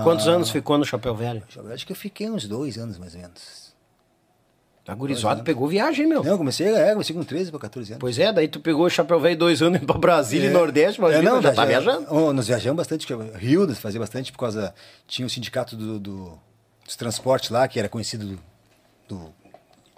[0.04, 1.42] Quantos anos ficou no Chapéu Velho?
[1.72, 3.70] acho que eu fiquei uns dois anos mais ou menos.
[4.88, 6.24] A gurizada pegou viagem, meu.
[6.24, 8.00] Não, eu comecei, é, comecei com 13 para 14 anos.
[8.00, 11.14] Pois é, daí tu pegou o Chapéu Velho dois anos pra Brasília e Nordeste, mas
[11.14, 12.06] É, não, já tá viaja- viajando.
[12.12, 14.74] Oh, nós viajamos bastante, Rio fazia bastante por causa.
[15.06, 16.38] Tinha o sindicato do, do-
[16.84, 18.38] dos transportes lá, que era conhecido do.
[19.08, 19.32] do,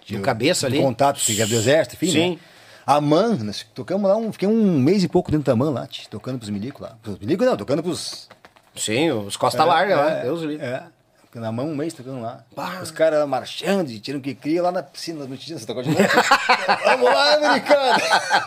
[0.05, 0.83] de- Do cabeça do ali.
[0.83, 2.11] contato, que era do exército, enfim.
[2.11, 2.29] Sim.
[2.33, 2.39] Né?
[2.85, 5.87] A MAN, nós tocamos lá, um, fiquei um mês e pouco dentro da MAN lá,
[6.09, 6.97] tocando pros milicos lá.
[7.01, 8.27] Pros milicos não, tocando pros.
[8.75, 10.65] Sim, os Costa Larga lá, é, Deus livre.
[10.65, 10.83] É.
[11.35, 12.43] Na mão um mês tocando lá.
[12.55, 12.79] Bah.
[12.83, 15.65] Os caras lá marchando, e tirando o que cria lá na piscina no Titina, você
[15.65, 15.99] tocou de novo?
[16.85, 17.99] Vamos lá, americano!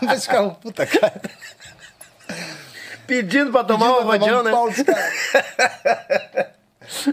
[0.03, 1.21] Vai ficar um puta cara.
[3.05, 4.51] Pedindo pra tomar Pedindo uma vadião, um né?
[4.51, 4.69] pau.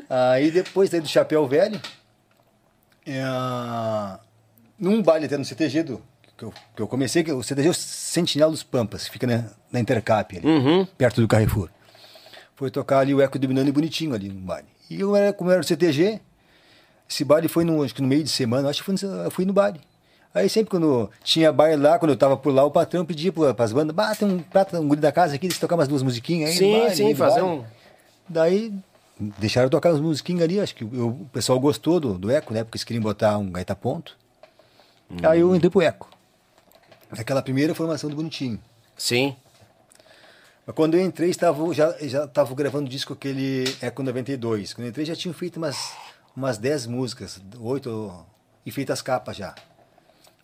[0.09, 1.81] Aí depois daí do Chapéu Velho,
[3.07, 3.23] é,
[4.79, 6.01] num baile até no CTG do,
[6.37, 9.27] que, eu, que eu comecei, que o CTG é o Sentinela dos Pampas, que fica
[9.27, 10.87] na, na Intercap ali, Uhum.
[10.97, 11.69] perto do Carrefour.
[12.55, 14.69] Foi tocar ali o Eco do Binani bonitinho ali no baile.
[14.89, 16.21] E eu era, como era o CTG,
[17.09, 19.31] esse baile foi no, acho que no meio de semana, acho que fui no, eu
[19.31, 19.81] fui no baile.
[20.33, 23.65] Aí sempre quando tinha baile lá, quando eu tava por lá, o patrão pedia para
[23.65, 25.89] as bandas, bah, tem um prata, um guri da casa aqui, deixa eu tocar umas
[25.89, 26.57] duas musiquinhas aí.
[26.57, 27.65] Sim, baile, sim, fazer um.
[28.29, 28.73] Daí
[29.39, 32.53] deixaram eu tocar as musiquinhas ali, acho que o, o pessoal gostou do, do Eco,
[32.53, 32.65] né?
[32.65, 34.17] Porque eles queriam botar um gaita ponto.
[35.23, 36.11] Aí eu entrei pro Eco.
[37.11, 38.59] Aquela primeira formação do Bonitinho.
[38.97, 39.37] Sim.
[40.67, 44.73] Mas quando eu entrei, estava, já já estava gravando disco aquele Eco 92.
[44.73, 45.93] Quando eu entrei, já tinham feito umas,
[46.35, 48.25] umas 10 músicas, oito,
[48.65, 49.55] e feito as capas já.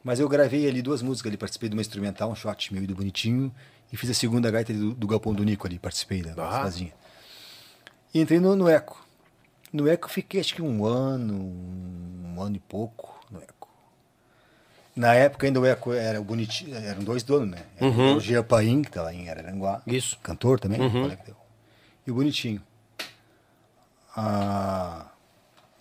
[0.05, 2.87] Mas eu gravei ali duas músicas ali, participei de uma instrumental, um shot meu e
[2.87, 3.55] do Bonitinho,
[3.93, 6.63] e fiz a segunda gaita do, do Galpão do Nico ali, participei da Ah.
[6.65, 6.93] sozinha.
[8.13, 9.03] E entrei no, no Eco.
[9.73, 13.60] No Eco eu fiquei acho que um ano, um ano e pouco no Eco.
[15.01, 15.59] Na época ainda
[15.99, 17.59] era o Bonitinho, eram dois donos, né?
[17.79, 18.17] Era Uhum.
[18.17, 19.81] O Jean Paim, que tá lá em Araranguá.
[19.87, 20.19] Isso.
[20.23, 21.11] Cantor também, Uhum.
[22.07, 22.61] E o Bonitinho.
[24.15, 25.07] Ah,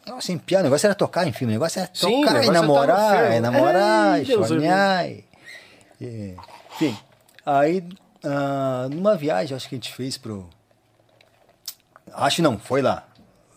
[0.08, 2.54] nossa, empiar, o negócio era tocar, enfim, o negócio era Sim, tocar negócio e é
[2.54, 5.10] tá namorar, e namorar, e sonhar.
[5.10, 5.26] e-
[6.00, 6.36] e-
[6.76, 6.98] Enfim,
[7.46, 7.84] aí
[8.24, 10.50] ah, numa viagem, acho que a gente fez pro.
[12.14, 13.06] Acho não, foi lá.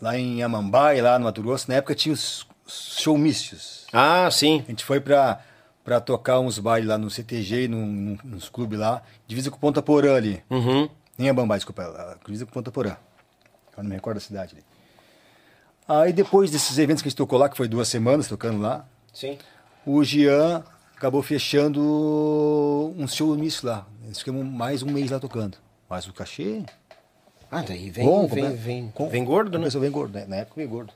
[0.01, 3.87] Lá em Amambai, lá no Mato Grosso, na época tinha os os showmícios.
[3.93, 4.63] Ah, sim.
[4.67, 5.41] A gente foi pra,
[5.85, 9.83] pra tocar uns bailes lá no CTG, num, num- nos clubes lá, divisa com Ponta
[9.83, 10.43] Porã ali.
[10.51, 10.89] Uhum.
[11.19, 12.97] Nem a Bambai, desculpa, a divisa com Ponta Porã.
[13.77, 14.65] Eu não me recordo da cidade ali.
[15.89, 18.87] Aí depois desses eventos que a gente tocou lá, que foi duas semanas tocando lá,
[19.13, 19.37] Sim.
[19.85, 20.63] o Jean
[20.97, 23.87] acabou fechando um show nisso lá.
[24.07, 25.59] Nós ficamos mais um mês lá tocando.
[25.89, 26.63] Mas o cachê.
[27.51, 28.51] Ah, daí vem, bom, vem, né?
[28.51, 29.69] vem, Com- vem gordo, né?
[29.69, 30.25] Bem gordo, né?
[30.27, 30.93] Na época veio gordo.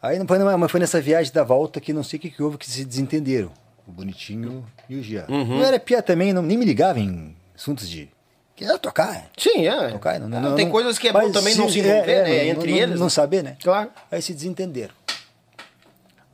[0.00, 2.42] Aí não foi, mas foi nessa viagem da volta que não sei o que, que
[2.42, 3.50] houve que se desentenderam.
[3.86, 5.26] O Bonitinho e o Jean.
[5.28, 5.58] Uhum.
[5.58, 8.08] Não era pia também, não, nem me ligava em assuntos de.
[8.54, 9.30] Queria tocar.
[9.38, 9.88] Sim, é.
[9.90, 12.46] Tocar, não, Ah, não, tem não- coisas que é bom também não se envolver, né?
[12.48, 12.96] Entre não, eles.
[12.98, 13.10] Não né?
[13.10, 13.56] saber, né?
[13.62, 13.90] Claro.
[14.10, 14.94] Aí se desentenderam.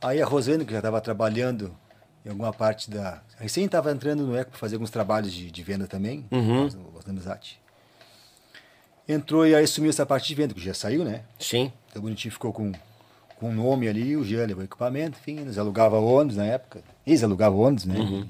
[0.01, 1.73] Aí a Rosane, que já estava trabalhando
[2.25, 3.21] em alguma parte da.
[3.39, 6.67] Recém estava entrando no ECO para fazer alguns trabalhos de, de venda também, Uhum.
[6.67, 7.59] da amizade.
[9.07, 11.21] Entrou e aí assumiu essa parte de venda, que já saiu, né?
[11.39, 11.71] Sim.
[11.89, 12.73] Então o Bonitinho ficou com,
[13.37, 16.81] com o nome ali, o Jean levou equipamento, enfim, eles alugavam ônibus na época.
[17.07, 17.97] Eles alugavam ônibus, né?
[17.97, 18.27] Uhum.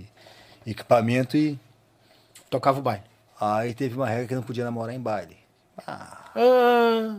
[0.66, 1.60] Equipamento e.
[2.50, 3.04] Tocava o baile.
[3.42, 5.36] Aí teve uma regra que não podia namorar em baile.
[5.86, 7.16] Ah, Ah,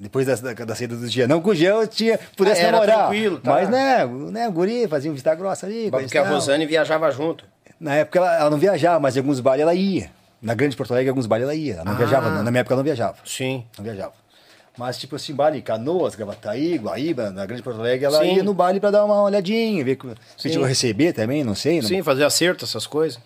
[0.00, 1.26] depois da, da, da saída do dia.
[1.28, 2.98] Não que o Jean tinha, pudesse Ah, era namorar.
[2.98, 3.52] tranquilo, tá.
[3.52, 5.90] Mas, né, o- né, o guri fazia um vista grossa ali.
[5.90, 6.28] porque a.
[6.28, 7.44] Rosane viajava junto.
[7.78, 10.10] Na época ela, ela não viajava, mas em alguns bailes ela ia.
[10.42, 11.74] Na Grande Porto Alegre, em alguns bailes ela ia.
[11.74, 11.96] Ela não Ah.
[11.96, 13.16] viajava, na minha época ela não viajava.
[13.24, 13.64] Sim.
[13.78, 14.12] Não viajava.
[14.78, 18.36] Mas, tipo assim, baile Canoas, Gravataí, Guaíba, na Grande Porto Alegre, ela Sim.
[18.36, 19.98] ia no baile pra dar uma olhadinha, ver
[20.38, 21.80] se tinha receber também, não sei.
[21.80, 23.20] não- Sim, fazer acerto, essas coisas.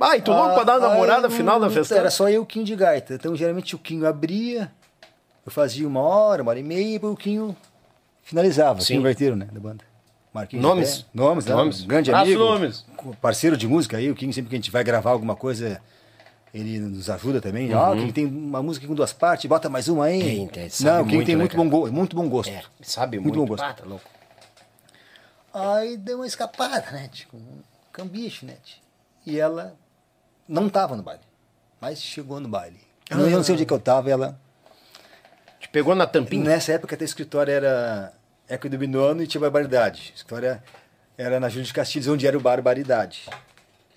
[0.00, 1.94] Ah, e tu louco pra dar uma Ah, namorada aí, final da não- festa?
[1.96, 3.14] Era só eu e o Quinho de gaita.
[3.14, 4.70] Então, geralmente, o Quinho abria,
[5.44, 7.54] eu fazia uma hora, uma hora e meia, e o Quinho
[8.22, 8.80] finalizava.
[8.80, 9.02] Sim.
[9.02, 9.84] Quinho né, da banda.
[10.32, 10.88] Marquinhos Nomes?
[10.90, 11.04] José.
[11.14, 11.54] Nomes, né?
[11.54, 11.82] Nomes.
[11.82, 12.44] Um grande Abraço, amigo.
[12.44, 12.84] Nomes.
[13.20, 15.80] Parceiro de música aí, o Quinho, sempre que a gente vai gravar alguma coisa,
[16.54, 17.74] ele nos ajuda também.
[17.74, 20.38] Ó, o Quinho tem uma música com duas partes, bota mais uma aí.
[20.38, 20.46] Uhum.
[20.46, 21.64] Tem, Não, Quinho muito, tem né, muito, cara?
[21.64, 22.50] bom, go- muito bom gosto.
[22.52, 23.48] É, sabe Muito muito.
[23.48, 23.64] bom gosto.
[23.64, 24.04] Ah, tá louco.
[25.52, 27.08] Aí deu uma escapada, né?
[27.12, 27.60] Tipo, um
[27.92, 28.56] cambiche, né?
[28.64, 28.78] tio?
[29.26, 29.74] E ela
[30.48, 31.22] não tava no baile,
[31.80, 32.78] mas chegou no baile.
[33.10, 34.38] Eu não- Eu não sei onde que eu tava, ela...
[35.60, 36.44] Te pegou na tampinha?
[36.44, 38.12] Nessa época até o escritório era
[38.48, 40.12] Eco do Binono e tinha Barbaridade.
[40.12, 40.60] O escritório
[41.16, 43.28] era na Júlio de Castilhos, onde era o Barbaridade.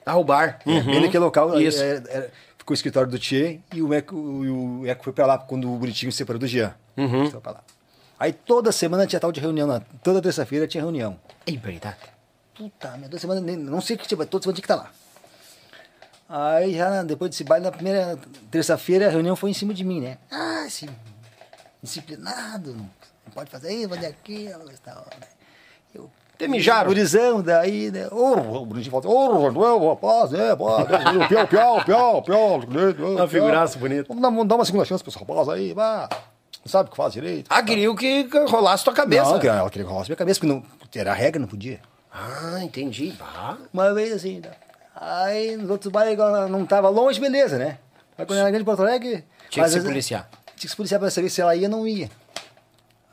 [0.06, 0.60] Ah, o bar.
[0.66, 1.82] É, Bem naquele local Isso.
[1.82, 2.32] era- era-
[2.68, 5.78] ficou o escritório do Tchê e o Eco, o Eco foi pra lá quando o
[5.78, 6.76] Bonitinho se separou do Jean.
[6.98, 7.32] Uhum.
[7.32, 7.64] Foi pra lá.
[8.20, 9.82] Aí toda semana tinha tal de reunião, lá.
[10.04, 11.18] toda terça-feira tinha reunião.
[11.46, 11.98] É verdade.
[12.54, 14.76] Puta merda, toda semana, não sei o que tinha, mas toda semana tinha que estar
[14.76, 14.92] lá.
[16.28, 18.20] Aí já depois desse baile, na primeira
[18.52, 20.18] terça-feira, a reunião foi em cima de mim, né?
[20.30, 20.90] Ah, esse
[21.82, 22.90] disciplinado, não
[23.34, 25.08] pode fazer isso, fazer e tal.
[25.22, 25.28] né?
[25.96, 26.88] Eu, Te mijaram?
[26.88, 28.08] Gurizão, daí, né?
[28.12, 32.60] Ô, o Bruninho assim, ô, Manuel, rapaz, é, piau, piau, piau, piau.
[33.16, 34.14] Uma figuraça bonita.
[34.14, 36.08] Vamos dar, uma segunda chance pro rapaz aí, vá.
[36.64, 37.48] Não sabe o que faz direito.
[37.50, 39.24] Ah, queria que rolasse tua cabeça.
[39.24, 40.64] Não, ela queria que rolasse minha cabeça, porque não,
[40.96, 41.80] era a regra, não podia.
[42.12, 43.16] Ah, entendi.
[43.20, 44.52] Ah, Uma vez assim, tá?
[45.00, 47.78] aí nos outros bairros não tava longe, beleza, né?
[48.18, 49.24] Mas quando era grande Porto Alegre.
[49.50, 50.30] Tinha que se policiar.
[50.56, 52.10] Tinha que se policiar pra saber se ela ia ou não ia.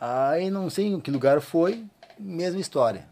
[0.01, 1.85] Aí não sei em que lugar foi,
[2.19, 3.07] mesma história.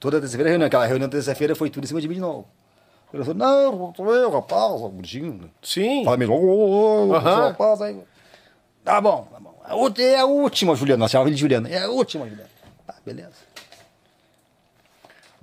[0.00, 2.46] Toda terça-feira reunião, aquela reunião terça-feira foi tudo em cima de mim de novo.
[3.12, 5.50] Eu falei, não, sou eu, rapaz, bonitinho.
[5.62, 6.04] Sim.
[6.04, 7.98] Fala mesmo, ô, ô, rapaz, aí.
[8.84, 9.54] Tá bom, tá bom.
[9.64, 11.00] A É a última, Juliana.
[11.00, 11.68] Nós chamávamos ele de Juliana.
[11.68, 12.50] É a última, Juliana.
[12.86, 13.32] Tá, beleza.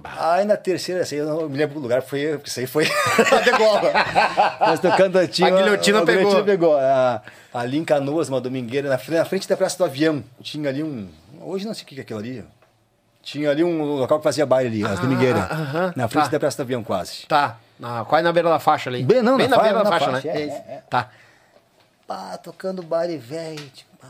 [0.03, 2.85] Aí na terceira, assim, eu não me lembro do lugar, foi, porque isso aí foi
[3.31, 3.91] a degola.
[4.59, 6.05] Nós tocando A guilhotina a pegou.
[6.05, 6.77] guilhotina pegou.
[6.77, 7.21] A,
[7.53, 10.23] ali em Canoas, uma domingueira, na, frente- na frente da Praça do Avião.
[10.41, 11.07] Tinha ali um.
[11.41, 12.43] Hoje não sei o que que é aquilo ali.
[13.25, 15.41] Tinha ali um local que fazia baile ali, as domingueiras.
[15.49, 16.29] Ah, aham, na frente tá.
[16.29, 17.25] da Praça do Avião, quase.
[17.25, 17.57] Tá.
[17.79, 19.03] Na, quase na beira da faixa ali.
[19.03, 20.39] Bem, não, Bem na na, beira da faixa, faixa, né?
[20.39, 20.83] é, é, é.
[20.87, 21.09] Tá.
[22.05, 24.05] pá, tocando baile velho, tipo,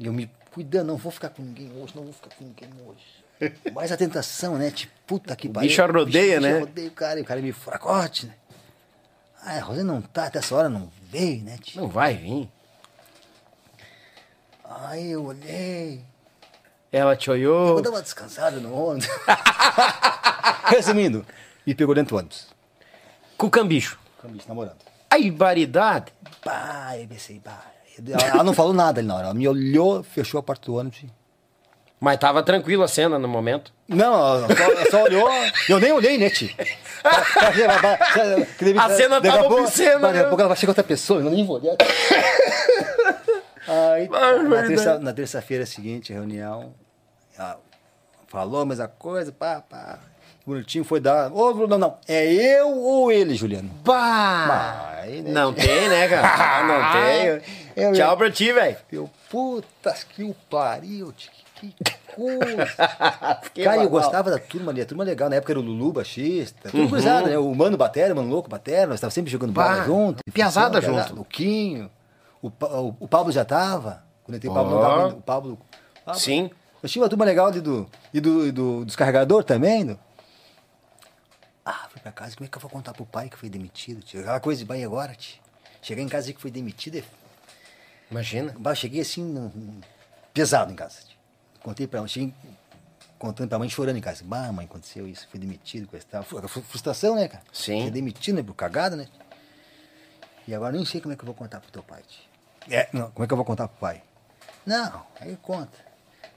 [0.00, 3.52] eu me cuidando, não vou ficar com ninguém hoje, não vou ficar com ninguém hoje.
[3.72, 4.72] Mais a tentação, né?
[4.72, 5.68] Tipo, puta que pariu.
[5.68, 6.58] bicho rodeia, bicho né?
[6.58, 8.34] rodeia o cara, e o cara me fracote, né?
[9.44, 11.56] Ah, a Rosé não tá, até essa hora não veio, né?
[11.62, 11.82] tio?
[11.82, 12.50] Não vai vir.
[14.64, 16.04] Aí eu olhei.
[16.90, 17.74] Ela te olhou.
[17.74, 19.08] Vou dar uma descansada no ônibus.
[20.66, 21.24] Resumindo,
[21.66, 22.46] me pegou dentro do ônibus.
[23.36, 23.98] Com o cambicho.
[24.20, 24.78] Com o bicho namorando.
[25.10, 26.12] Ai, variedade.
[26.42, 27.62] Pá, eu pensei, pá.
[28.32, 29.24] Ela não falou nada ali na hora.
[29.26, 31.04] Ela me olhou, fechou a porta do ônibus.
[32.00, 33.72] Mas tava tranquila a cena no momento.
[33.88, 35.28] Não, ela só, ela só olhou.
[35.68, 36.48] Eu nem olhei, né, tio?
[38.78, 40.24] A cena tava obscena, Daqui né?
[40.24, 41.76] a pouco ela vai chegar outra pessoa, eu nem vou olhar.
[43.68, 46.72] Aí, na, terça, na terça-feira seguinte, reunião,
[48.28, 49.98] falou a mesma coisa, pá, pá.
[50.46, 51.30] Bonitinho foi dar.
[51.30, 51.98] Ô, Bruno, não, não.
[52.08, 53.68] É eu ou ele, Juliano?
[53.84, 54.46] Bah!
[54.94, 55.30] Vai, né?
[55.30, 56.64] Não tem, né, cara?
[56.64, 57.84] Não tem.
[57.84, 58.76] Eu- Tchau pra ti, velho.
[58.90, 61.12] Eu, putas que o pariu,
[61.54, 61.74] que
[62.16, 62.64] coisa.
[63.62, 65.28] Cara, eu gostava da turma ali, a turma legal.
[65.28, 66.88] Na época era o Lulu, baixista, tudo Uhum.
[66.88, 67.36] cruzado, né?
[67.36, 70.22] O Mano Batera, o Mano Louco Batera, nós estávamos sempre jogando Bah, bola junto.
[70.32, 71.20] piazada junto.
[71.20, 71.90] O Quinho,
[72.42, 74.04] o, o, o Pablo já tava.
[74.24, 75.14] Quando eu entrei, o Pablo não tava ainda.
[75.16, 75.58] O Pablo.
[76.04, 76.20] Pablo.
[76.20, 76.50] Sim.
[76.82, 79.84] Eu tinha uma turma legal do, e do, e do descarregador também.
[79.86, 79.98] do-
[81.64, 84.00] Ah, fui pra casa, como é que eu vou contar pro pai que foi demitido?
[84.02, 84.20] Tio?
[84.20, 85.40] Aquela coisa de banho agora, tio.
[85.82, 87.04] Cheguei em casa e que foi demitido, é
[88.10, 88.54] Imagina.
[88.58, 89.50] Bah, cheguei assim,
[90.32, 90.98] pesado em casa.
[91.62, 92.32] Contei pra cheguei
[93.18, 94.22] contando pra mãe chorando em casa.
[94.24, 96.22] Bah, mãe, aconteceu isso, fui demitido, coisa e tal.
[96.22, 97.42] Fru- Frustração, né, cara?
[97.52, 97.84] Sim.
[97.84, 99.08] Ser demitido, né, por cagada, né?
[100.46, 102.02] E agora nem sei como é que eu vou contar pro teu pai.
[102.08, 102.27] tio.
[102.70, 104.02] É, não, como é que eu vou contar pro pai?
[104.66, 105.78] Não, aí conta.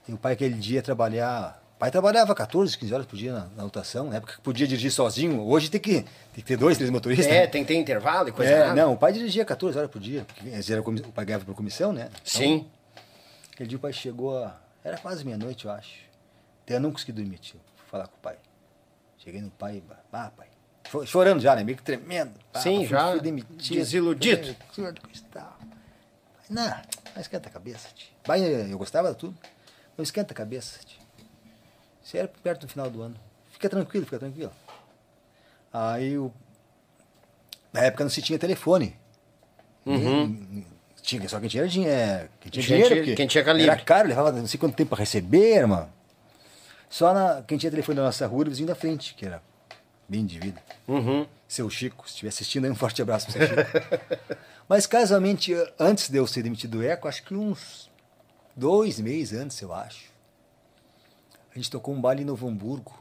[0.08, 1.62] E o pai aquele dia ia trabalhar.
[1.76, 4.66] O pai trabalhava 14, 15 horas por dia na, na lotação, na época que podia
[4.66, 5.40] dirigir sozinho.
[5.42, 7.26] Hoje tem que, tem que ter dois, três motoristas.
[7.26, 7.46] É, né?
[7.46, 8.74] tem que ter intervalo e coisa É, errada.
[8.74, 11.92] não, o pai dirigia 14 horas por dia, porque era o pai ganhava por comissão,
[11.92, 12.04] né?
[12.08, 12.66] Então, Sim.
[13.52, 15.90] Aquele dia o pai chegou, a- era quase meia-noite, eu acho.
[16.64, 17.60] Até eu não consegui dormir, tio.
[17.76, 18.36] Fui falar com o pai.
[19.18, 20.46] Cheguei no pai, ah, pai.
[20.90, 21.62] Cho- Chorando já, né?
[21.64, 22.32] Meio que tremendo.
[22.52, 23.74] Pá, Sim, fui- já fui demitido.
[23.76, 24.56] desiludido.
[24.72, 25.58] Fui e.
[26.50, 26.64] Não,
[27.14, 28.08] não esquenta a cabeça, tio.
[28.70, 29.36] Eu gostava de tudo.
[29.96, 31.00] Não esquenta a cabeça, tio.
[32.04, 33.16] Isso era perto do final do ano.
[33.50, 34.52] Fica tranquilo, fica tranquilo.
[35.72, 36.32] Aí, o...
[37.72, 38.96] na época não se tinha telefone.
[39.86, 40.64] Uhum.
[41.00, 43.04] Tinha, só quem tinha, dinhe- é, quem tinha Quem dinheiro.
[43.04, 43.70] tinha- quem tinha calibre.
[43.70, 45.88] Era caro, levava não sei quanto tempo para receber, irmão.
[46.88, 49.42] Só na, quem tinha telefone da nossa rua, o vizinho da frente, que era
[50.08, 50.62] bem de vida.
[50.86, 51.26] Uhum.
[51.48, 54.36] Seu Chico, se estiver assistindo aí, um forte abraço pro seu Chico.
[54.68, 57.90] Mas casualmente, antes de eu ser demitido do ECO, acho que uns
[58.56, 60.10] dois meses antes, eu acho,
[61.54, 62.98] a gente tocou um baile em Novo Hamburgo.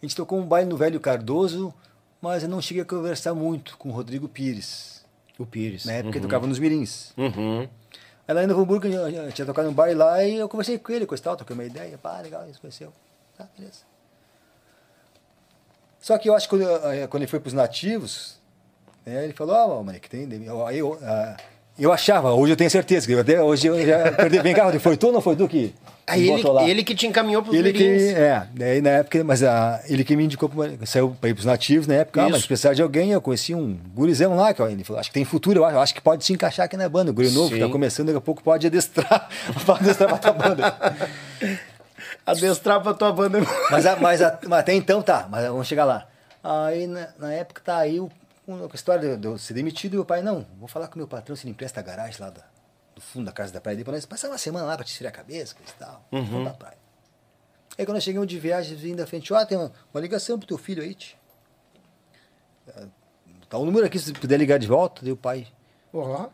[0.00, 1.74] A gente tocou um baile no Velho Cardoso,
[2.20, 5.04] mas eu não cheguei a conversar muito com o Rodrigo Pires.
[5.38, 5.84] O Pires.
[5.84, 7.12] Na época ele tocava nos Mirins.
[7.16, 7.68] Uhum.
[8.26, 10.78] Aí lá em Novo Hamburgo, eu eu tinha tocado num bar lá e eu conversei
[10.78, 12.92] com ele, coisa e tal, troquei uma ideia, pá, legal, isso conheceu.
[13.36, 13.80] Tá, beleza.
[16.00, 18.40] Só que eu acho que quando, eh, quando ele foi pros nativos,
[19.06, 20.28] né, ele falou, ó, oh, que tem.
[20.44, 21.36] Eu, eu, ah,
[21.78, 24.40] eu achava, hoje eu tenho certeza, que eu até, hoje eu já perdi.
[24.40, 25.74] Vem cá, foi tu ou não foi tu que.
[26.06, 26.68] Aí ele, lá?
[26.68, 30.16] ele que te encaminhou pros Ele que, é, daí na época, mas ah, ele que
[30.16, 32.48] me indicou, pra, saiu para ir pros nativos na época, ah, mas Isso.
[32.48, 35.60] precisar de alguém, eu conheci um gurizão lá, que ele falou, acho que tem futuro,
[35.60, 37.68] eu acho, acho que pode se encaixar aqui na banda, o guri novo, que tá
[37.68, 39.28] começando, daqui a pouco pode adestrar,
[39.64, 40.74] pode adestrar pra tua banda.
[42.26, 43.40] Adestrar pra tua banda.
[43.70, 46.06] Mas, a- mas, a- mas até então tá, mas vamos chegar lá.
[46.42, 48.08] Aí na, na época tá aí o,
[48.44, 51.06] com a história de eu- ser demitido e o pai, não, vou falar com meu
[51.08, 52.44] patrão se ele empresta a garagem lá da-
[52.94, 54.90] do fundo da casa da praia dele pra nós passar uma semana lá pra te
[54.92, 56.04] esfriar a cabeça, coisa e tal.
[56.42, 56.78] Pra praia.
[57.78, 60.46] Aí quando nós chegamos de viagem, vindo da frente, ó, tem uma, uma ligação pro
[60.46, 61.16] teu filho aí, tio.
[62.76, 62.86] Ah,
[63.48, 65.46] Tá o número aqui, se puder ligar de volta, daí o pai.
[65.92, 66.28] Ó.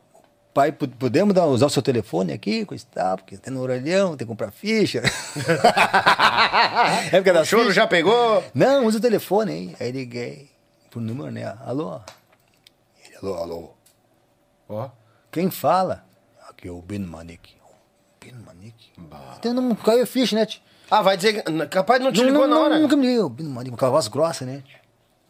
[0.54, 3.60] Pai, po- podemos dar, usar o seu telefone aqui, coisa e tal, porque tem no
[3.60, 5.02] orelhão, tem que comprar ficha.
[7.12, 8.42] é porque O choro fichas- já pegou?
[8.54, 9.76] não, usa o telefone aí.
[9.80, 10.50] Aí liguei
[10.90, 11.44] pro número, né?
[11.64, 12.00] Alô?
[13.04, 13.70] Ele, alô, alô.
[14.68, 14.88] Ó.
[15.30, 16.04] Quem fala?
[16.48, 17.54] Aqui é o Ben Manik.
[18.20, 18.90] Ben Manik?
[19.38, 20.46] Então não caiu a ficha, né?
[20.90, 21.66] Ah, vai dizer que.
[21.68, 22.78] Capaz não te ligou na hora.
[22.78, 23.28] Nunca me ligou.
[23.28, 24.62] Ben Manik, com aquela voz grossa, né?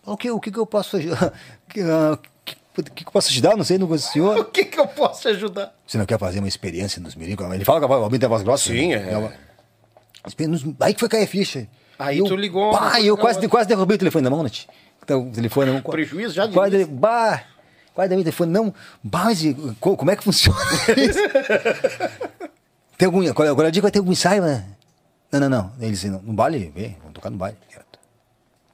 [0.07, 1.33] O que, o que, que eu posso ajudar?
[1.68, 3.56] que, ah, que, que, que eu posso ajudar?
[3.56, 4.44] Não sei, não conheço o O senhor.
[4.50, 5.75] que que eu posso te ajudar?
[5.87, 7.37] Você não quer fazer uma experiência nos mirim?
[7.52, 8.65] Ele fala a voz, tem a voz grossa.
[8.71, 9.11] Sim, né?
[9.13, 10.46] é.
[10.46, 11.69] Nos- Aí que foi cair a ficha.
[11.98, 14.48] Aí Eu- tu ligou- Pá, eu quase, quase derrubei o telefone na mão, né?
[14.48, 14.69] tio?
[15.09, 15.83] Então, o telefone na mão.
[15.83, 16.92] Prejuízo já de Quase, início.
[16.94, 17.42] bah,
[17.94, 18.52] quase derrubei o telefone.
[18.52, 19.40] Não, mas
[19.81, 20.59] co- como é que funciona
[20.98, 21.19] isso?
[22.98, 24.67] tem algum, agora, agora diga vai ter algum ensaio, né?
[25.33, 25.73] Não, não, não.
[25.81, 27.56] Eles no, no baile, vem, vamos tocar no baile.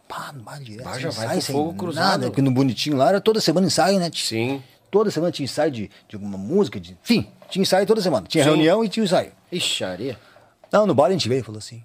[0.09, 0.85] Pá, no baile direto.
[0.85, 2.05] Bah, já vai ensaio, com sem fogo cruzado.
[2.05, 4.11] Nada, porque no bonitinho lá era toda semana ensaio, né?
[4.13, 4.61] Sim.
[4.91, 8.27] Toda semana tinha ensaio de, de alguma música, de, enfim, tinha ensaio toda semana.
[8.27, 8.51] Tinha Sim.
[8.51, 9.31] reunião e tinha ensaio.
[9.53, 10.19] Ixi, areia.
[10.73, 11.83] Não, no baile a gente veio e falou assim.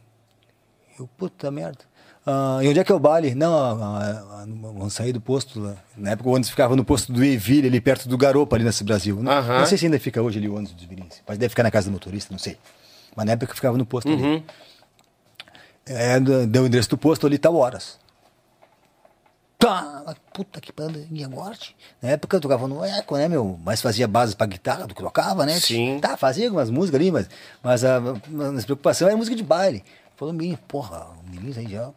[1.00, 1.80] Eu, puta merda.
[2.26, 3.34] Ah, e onde é que é o baile?
[3.34, 5.76] Não, ah, ah, ah, vamos sair do posto lá.
[5.97, 8.84] Na época o ônibus ficava no posto do Eville, ali perto do Garopa, ali nesse
[8.84, 9.22] Brasil.
[9.22, 9.59] Não, Aham.
[9.59, 11.22] não sei se ainda fica hoje ali o ônibus dos Virins.
[11.28, 12.57] Mas deve ficar na casa do motorista, não sei.
[13.15, 14.22] Mas na época eu ficava no posto ali.
[14.22, 14.43] Uhum.
[15.86, 17.97] É, deu o endereço do posto ali, tal horas.
[19.57, 21.53] Tá, puta que pariu, e agora?
[21.53, 21.76] tio?
[22.01, 23.59] Na época eu tocava no eco, né, meu?
[23.65, 25.59] Mas fazia base pra guitarra do que tocava, né?
[25.59, 25.76] tio?
[25.76, 25.99] Sim.
[25.99, 27.30] Tá, fazia algumas músicas ali, mas,
[27.61, 29.84] mas a, a preocupação era música de baile.
[30.15, 31.89] Falou, menino, porra, o menino aí já.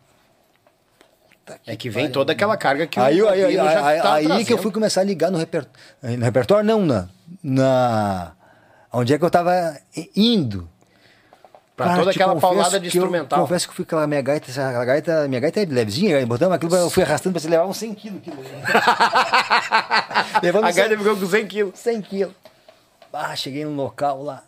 [1.45, 4.45] Puta É que vem toda aquela carga que aí, o aí, aí, aí, tá aí
[4.45, 5.67] que eu fui começar a ligar no, reper...
[6.03, 7.09] no repertório, não, na,
[7.43, 8.33] na.
[8.93, 9.77] Onde é que eu tava
[10.15, 10.69] indo?
[11.77, 13.41] Pra Cara, toda aquela paulada de que eu instrumental.
[13.41, 16.55] confesso que fui com aquela minha gaita, essa gaita, minha gaita é levezinha, aí botamos
[16.55, 18.21] aquilo, eu fui arrastando pra você levar uns 100 quilos.
[20.43, 21.79] Levando A uns 100 gaita ficou com 100 quilos.
[21.79, 22.35] 100 quilos.
[23.13, 24.45] Ah, cheguei no local lá.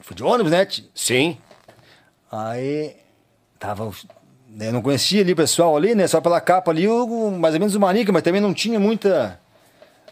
[0.00, 0.66] Fui de ônibus, né?
[0.66, 0.84] tio?
[0.94, 1.38] Sim.
[2.30, 2.96] Aí
[3.58, 3.90] tava.
[4.60, 6.06] Eu não conhecia ali o pessoal ali, né?
[6.06, 9.40] Só pela capa ali, o- mais ou menos o Manica, mas também não tinha muita.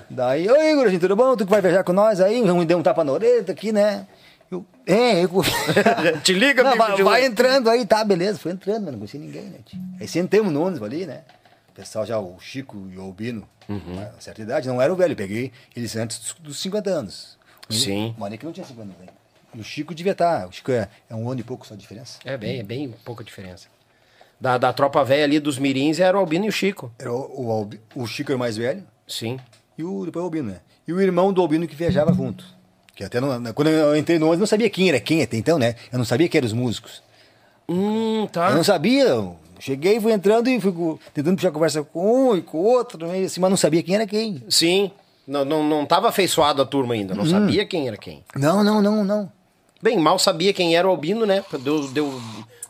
[0.09, 1.37] Daí, oi, Igor, tudo bom?
[1.37, 2.41] Tu que vai viajar com nós aí?
[2.41, 4.07] Me deu um tapa na orelha aqui, né?
[4.51, 5.31] Eu, é, eu.
[6.25, 8.39] Te liga, não, vai, vai entrando aí, tá, beleza.
[8.39, 9.59] Foi entrando, mas não conhecia ninguém, né?
[10.01, 11.23] Aí sentamos no ônibus ali, né?
[11.69, 14.01] O pessoal já, o Chico e o Albino, Uhum.
[14.01, 17.39] a certa idade, não era o velho, eu peguei eles antes dos, dos 50 anos.
[17.69, 18.13] Sim.
[18.17, 19.13] O Manica não tinha 50 anos ainda.
[19.55, 21.81] E o Chico devia estar, o Chico é, é um ano e pouco só de
[21.81, 22.19] diferença.
[22.25, 23.69] É bem, é bem pouca diferença.
[24.41, 26.91] Da, da tropa velha ali dos Mirins era o Albino e o Chico.
[26.99, 29.39] Era o, o, Albi- o Chico era o mais velho Sim.
[29.77, 30.61] e o, depois o Albino, né?
[30.89, 32.45] E o irmão do Albino que viajava junto.
[32.95, 35.59] Que até não- quando eu entrei no ônibus, não sabia quem era quem até então,
[35.59, 35.75] né?
[35.93, 37.03] Eu não sabia quem eram os músicos.
[37.69, 38.51] Hum, tá.
[38.51, 39.05] Eu não sabia.
[39.05, 40.73] eu Cheguei, fui entrando e fui
[41.13, 43.95] tentando puxar conversa com um e com o outro, meio assim, mas não sabia quem
[43.95, 44.43] era quem.
[44.49, 44.91] Sim.
[45.27, 47.13] Não, não, não tava afeiçoado a turma ainda.
[47.13, 47.19] Hum.
[47.19, 48.25] Não sabia quem era quem.
[48.35, 49.31] Não, não, não, não.
[49.83, 51.43] Bem, mal sabia quem era o Albino, né?
[51.63, 52.21] Deu, deu,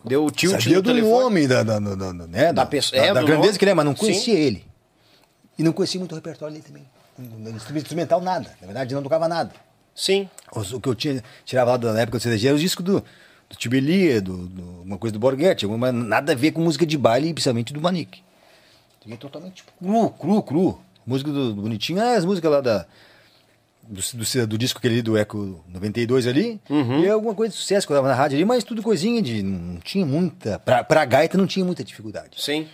[0.04, 1.12] deu tilt sabia no do telefone.
[1.12, 2.52] nome, da, da, da, da- né?
[2.52, 3.58] Da pessoa- da, é, da grandeza nome.
[3.58, 4.00] que ele é, mas não Sim.
[4.00, 4.64] conhecia ele.
[5.58, 6.86] E não conhecia muito o repertório dele também.
[7.76, 8.50] Instrumental, nada.
[8.60, 9.52] Na verdade, não tocava nada.
[9.94, 10.28] Sim.
[10.54, 13.00] Os- O que eu tinha, tirava lá da época do CDG era os discos do,
[13.48, 16.96] do Tibelia, do, do, uma coisa do Borghetti, alguma- nada a ver com música de
[16.96, 18.22] baile, principalmente do Manique.
[19.18, 20.80] Totalmente cru, cru, cru.
[21.06, 22.86] Música do, do Bonitinho, é as músicas lá da,
[23.90, 27.92] do, do, do disco aquele do Eco 92 ali, e alguma coisa de sucesso que
[27.92, 29.42] eu tava na rádio ali, mas tudo coisinha de.
[29.42, 30.58] Não tinha muita.
[30.60, 32.40] Pra, pra gaita não tinha muita dificuldade.
[32.40, 32.68] Sim.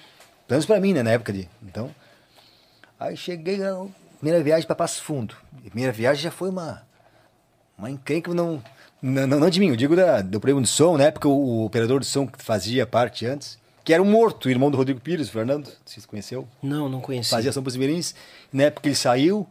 [0.47, 1.49] Pelo menos pra mim, né, na época de.
[1.63, 1.91] Então.
[3.01, 3.87] Aí cheguei na
[4.19, 5.35] primeira viagem pra Passo Fundo.
[5.65, 6.83] E a primeira viagem já foi uma.
[7.79, 8.63] Uma encrenca, não.
[9.01, 11.65] Não, não, não de mim, eu digo da, do prêmio de som, na época o,
[11.65, 15.29] operador de som que fazia parte antes, que era o Morto, irmão do Rodrigo Pires,
[15.29, 16.49] o Fernando, se conheceu.
[16.63, 17.37] Não, não conhecia.
[17.37, 18.15] Fazia pros Mirins.
[18.51, 19.47] Na época ele saiu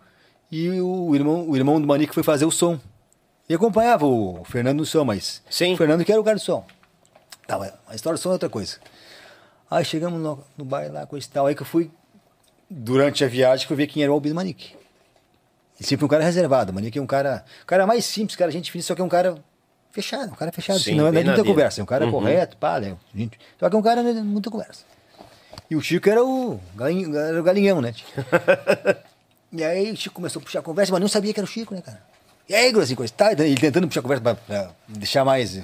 [0.51, 2.79] e o irmão, o irmão do Manique foi fazer o som.
[3.47, 5.41] E acompanhava o Fernando no som, mas.
[5.49, 5.73] Sim.
[5.73, 6.65] O Fernando que era o cara do som.
[7.47, 8.77] Tá, a história do som é outra coisa.
[9.69, 11.45] Aí chegamos no, no baile lá, coisa e tal.
[11.45, 11.91] Aí que eu fui,
[12.69, 14.75] durante a viagem, que eu vi quem era o Albino Manique.
[15.79, 16.71] Ele sempre um cara reservado.
[16.71, 17.43] O Manique é um cara.
[17.63, 19.37] Um cara mais simples, cara, gente fina, só que é um cara
[19.91, 20.31] fechado.
[20.31, 20.79] Um cara fechado.
[20.79, 21.81] Sim, assim, não é muita conversa.
[21.81, 22.11] É um cara Uhum.
[22.11, 22.95] correto, pá, né?
[23.13, 24.83] Gente, só que é um cara de muita conversa.
[25.69, 27.93] E o Chico era o, galinho, era o galinhão, né?
[29.57, 31.49] e aí o Chico começou a puxar a conversa, mas não sabia que era o
[31.49, 32.01] Chico, né, cara?
[32.47, 35.61] E aí, Grosinho, coisa tal, ele tentando puxar a conversa pra, pra deixar mais.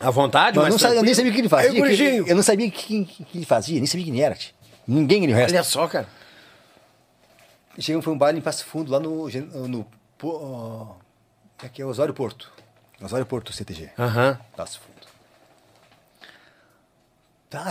[0.00, 1.70] À vontade, Mas mas não sabia, eu nem sabia o que ele fazia.
[1.70, 4.20] Aí, que ele- eu não sabia o que, que- que ele fazia, nem sabia quem
[4.20, 4.34] era.
[4.34, 4.52] tio.
[4.86, 5.52] Ninguém ele resta.
[5.56, 6.06] Olha só, cara.
[7.78, 9.28] Chegamos foi um baile em Passo Fundo, lá no.
[9.30, 12.50] gen- no po- ó, aqui é Osório Porto.
[13.02, 13.90] Osório Porto, CTG.
[13.98, 14.38] Aham.
[14.56, 14.95] Passo Fundo.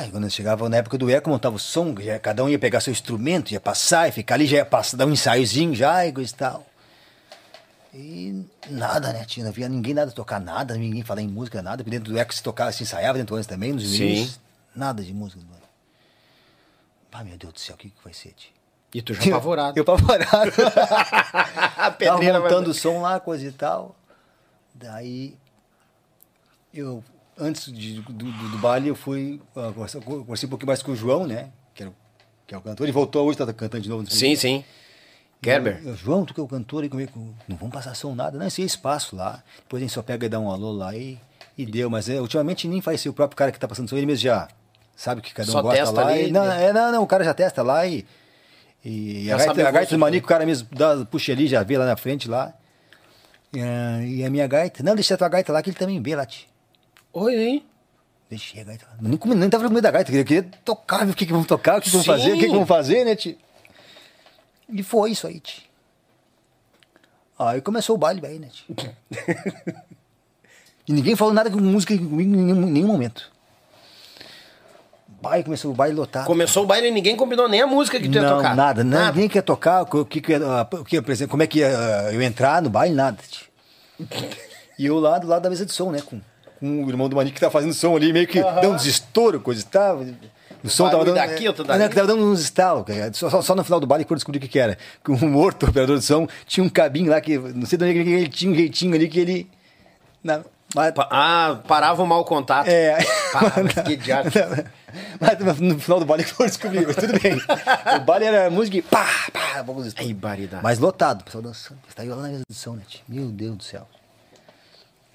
[0.06, 2.80] E quando chegava na época do eco, montava o som, já, cada um ia pegar
[2.80, 6.12] seu instrumento, ia passar, e ficar ali, já ia passar, dar um ensaiozinho já e
[6.12, 6.66] coisa e tal.
[7.94, 9.24] E nada, né?
[9.26, 11.78] Tinha, não havia ninguém nada tocar nada, ninguém falar em música, nada.
[11.78, 14.40] porque Dentro do eco se tocava, se ensaiava dentro do ônibus também, nos inícios.
[14.76, 15.40] Nada de música.
[17.18, 18.52] Ah, meu Deus do céu, o que, que vai ser, tio?
[18.94, 19.76] E tu já apavorado.
[19.80, 20.52] Eu apavorado.
[21.98, 23.96] Tava montando o som lá, coisa e tal.
[24.74, 25.34] Daí,
[26.74, 27.02] eu,
[27.40, 30.92] antes de- do, do, do baile, eu fui, uh, conversar- conversei um pouquinho mais com
[30.92, 31.50] o João, né?
[31.74, 31.92] Que, era,
[32.48, 32.86] que é o cantor.
[32.86, 34.04] Ele voltou hoje, tá cantando de novo.
[34.04, 34.64] no Sim, sim.
[35.44, 35.82] Gerber.
[35.86, 37.12] Eu, João, tu que é o cantor aí comigo,
[37.48, 39.44] não vamos passar som nada, não, esse é espaço lá.
[39.60, 41.20] Depois a gente só pega e dá um alô lá e,
[41.58, 41.90] e deu.
[41.90, 44.24] Mas é, ultimamente nem faz ser o próprio cara que tá passando som, ele mesmo
[44.24, 44.48] já
[44.96, 46.08] sabe que cada um Só gosta testa lá.
[46.08, 46.66] ali, e, não, né?
[46.68, 48.06] é, não, não, o cara já testa lá e.
[48.84, 51.64] E Já a gaita, a gaita do manico, o cara mesmo dá, puxa ali, já
[51.64, 52.54] vê lá na frente lá.
[53.54, 56.00] E, ah, e a minha gaita, não, deixa a tua gaita lá que ele também
[56.02, 56.48] vê lá, tio.
[57.16, 57.66] Oi, hein?
[58.30, 58.86] Deixei a gaita.
[59.00, 61.48] Nem, nem tava com medo da gaita, eu queria tocar, ver o que, que vamos
[61.48, 63.38] tocar, o que, que vamos fazer, o que, que vamos fazer, né, tio?
[64.68, 65.64] E foi isso aí, tio.
[67.40, 68.66] Aí começou o baile aí, né, tio?
[70.86, 73.32] e ninguém falou nada com música comigo em nenhum, nenhum momento.
[75.22, 76.26] Baile, começou o baile lotado.
[76.26, 78.58] Começou o baile e ninguém combinou nem a música que tu ia não, tocar.
[78.58, 81.70] nada, não, ninguém quer tocar, o que, ia- o que, ia como é que ia
[81.70, 83.48] ah, eu entrar no baile, nada, tio.
[84.78, 86.20] E eu lá do lado da mesa de som, né, com
[86.60, 89.42] com o irmão do Manique que tava fazendo som ali, meio que dando uns estouros,
[89.42, 90.04] coisa e tal.
[90.64, 91.16] O som tava dando.
[91.16, 91.80] daqui, outro é, dali.
[91.84, 92.86] não, tava dando uns estalos.
[92.86, 93.14] cara.
[93.14, 94.78] Só, só, só no final do baile que eu descobri o que, que era.
[95.04, 97.38] Que o morto, o operador de som, tinha um cabinho lá que.
[97.38, 99.50] Não sei de onde ele tinha um jeitinho ali que ele.
[100.24, 100.42] Na,
[100.74, 102.68] mas, Ah, parava o mau contato.
[102.68, 102.98] é.
[103.32, 104.30] Pá, mas que diabo.
[105.20, 107.38] Mas no final do baile que eu descobri, mas tudo bem.
[107.96, 110.64] O baile era música e pá, pá, vamos Ai, baridade.
[110.64, 111.80] Mas lotado, o pessoal dançando.
[111.88, 112.82] Você tá aí lá na mesa do som, né?
[113.08, 113.88] Meu Deus do céu.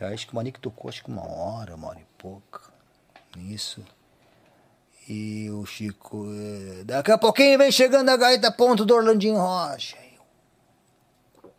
[0.01, 2.61] Eu acho que o Manique tocou acho que uma hora, uma hora e pouca.
[3.39, 3.85] Isso.
[5.09, 6.27] E o Chico.
[6.33, 9.97] eh, Daqui a pouquinho vem chegando a gaita ponto do Orlandinho Rocha.
[11.43, 11.51] Eu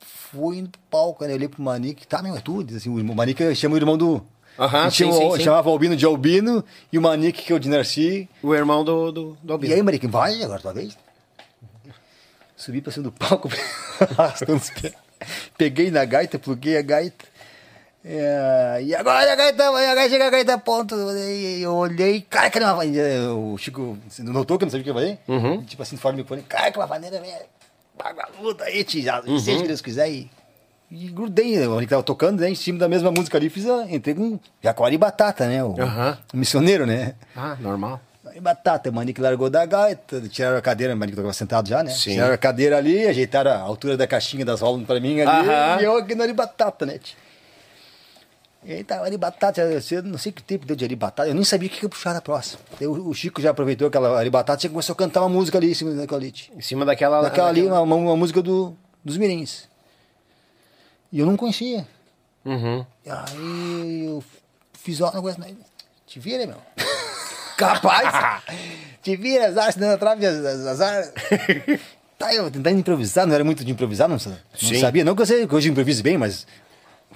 [0.00, 1.30] Fui no palco, né?
[1.32, 2.76] Eu olhei pro Manique, tá, meu, é tudo.
[2.76, 4.24] Assim, o Manique chama o irmão do.
[4.58, 5.44] Aham, sim, chama- sim, sim.
[5.44, 8.28] Chamava o Albino de Albino e o Manique, que é o de Narci.
[8.42, 9.72] O irmão do, do, do Albino.
[9.72, 10.96] E aí, Mariquinho, vai agora tua vez?
[12.56, 13.48] Subi pra cima do palco,
[14.18, 14.94] arrastando os pés.
[15.58, 17.24] Peguei na gaita, pluguei a gaita.
[18.08, 20.94] É, e agora a gaita, vai, agora chega a gaita ponto.
[20.94, 23.32] E eu olhei, cara, que uma vaneira.
[23.34, 25.18] O Chico notou que eu não sabia o que eu falei?
[25.26, 25.64] Uhum.
[25.64, 27.44] Tipo assim, fora do microfone, cara, que uma vaneira, velho.
[28.00, 29.38] Vagabuda aí, já, Uhum.
[29.40, 30.08] seja o que Deus quiser.
[30.08, 30.30] E,
[30.88, 31.66] e grudei, né?
[31.80, 32.48] Que tava tocando, né?
[32.48, 35.64] Em cima da mesma música ali, fiz a, entrei com Jacuari e Batata, né?
[35.64, 36.16] O, Aham.
[36.32, 37.14] o missioneiro, né?
[37.34, 38.00] Ah, normal.
[38.26, 41.82] Aí batata, o Manique largou da gaita, tiraram a cadeira, o Manique tava sentado já,
[41.82, 41.90] né?
[41.90, 42.12] Sim.
[42.12, 45.84] Tiraram a cadeira ali, ajeitaram a altura da caixinha das rolas pra mim ali, e
[45.84, 46.98] eu aqui ali batata, né?
[46.98, 47.16] tio?
[48.68, 51.34] E aí tava ali batata, eu não sei que tempo deu de ali batata, eu
[51.34, 52.58] nem sabia o que eu puxar na próxima.
[52.80, 55.74] O, Chico já aproveitou aquela ali batata e começou a cantar uma música ali em
[55.74, 56.34] cima daquela ali.
[56.56, 57.22] Em cima daquela.
[57.22, 59.68] Daquela ali, daquela- uma, uma- uma música do, dos Mirins.
[61.12, 61.86] E eu não conhecia.
[62.44, 62.84] Uhum.
[63.04, 64.24] E aí eu
[64.72, 65.54] fiz ó, um negócio, né?
[66.04, 66.56] Te vira, meu.
[67.56, 68.42] Capaz!
[69.00, 71.12] Te vira, azar, se dando a trave, az- azar.
[72.18, 75.04] tá, eu tentando improvisar, não era muito de improvisar, não, não sabia.
[75.04, 76.46] Não que eu, sei, que hoje improviso bem, mas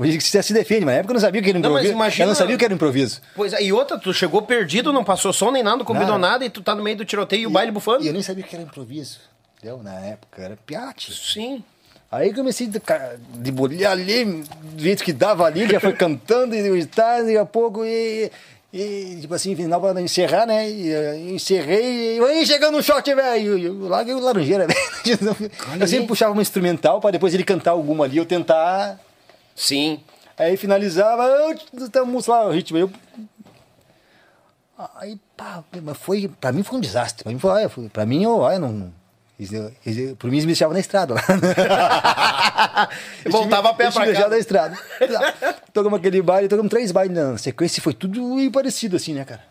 [0.00, 1.92] você se defende, mas na época eu não sabia o que era Não, improviso.
[1.92, 3.20] imagina- Eu não sabia o que era improviso.
[3.34, 6.32] Pois é, e outra, tu chegou perdido, não passou som nem nada, não combinou Nada.
[6.32, 8.02] nada, e tu tá no meio do tiroteio e o baile bufando?
[8.04, 9.18] E eu nem sabia o que era improviso.
[9.58, 9.82] Entendeu?
[9.82, 11.12] Na época, era piate.
[11.12, 11.62] Sim.
[12.10, 14.24] Aí comecei a debulhar ali,
[14.74, 18.30] do jeito que dava ali, já foi cantando e tal, daqui a pouco, e,
[18.72, 20.68] e tipo assim, final pra encerrar, né?
[20.68, 24.66] E, eh, encerrei, e aí chegando um shot, velho, e eu larguei o laranjeira,
[25.04, 25.50] velho.
[25.80, 28.98] Eu sempre puxava uma instrumental pra depois ele cantar alguma ali, eu tentar.
[29.60, 30.00] Sim.
[30.38, 32.78] Aí finalizava, estamos lá, o ritmo.
[32.78, 32.90] Eu...
[34.96, 37.22] Aí, pá, mas foi, pra mim foi um desastre.
[37.24, 38.90] Pra mim, foi, foi, pra mim, eu, olha, não.
[40.18, 41.20] Por mim, eles me deixavam na estrada lá.
[43.28, 44.28] Voltava a pé pra cá.
[44.28, 44.78] na estrada.
[45.74, 49.44] tocamos aquele baile, tocamos três bailes na sequência e foi tudo parecido assim, né, cara?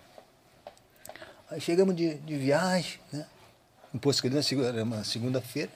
[1.51, 3.25] Aí chegamos de, de viagem, né?
[4.41, 5.69] Segunda- era uma segunda-feira.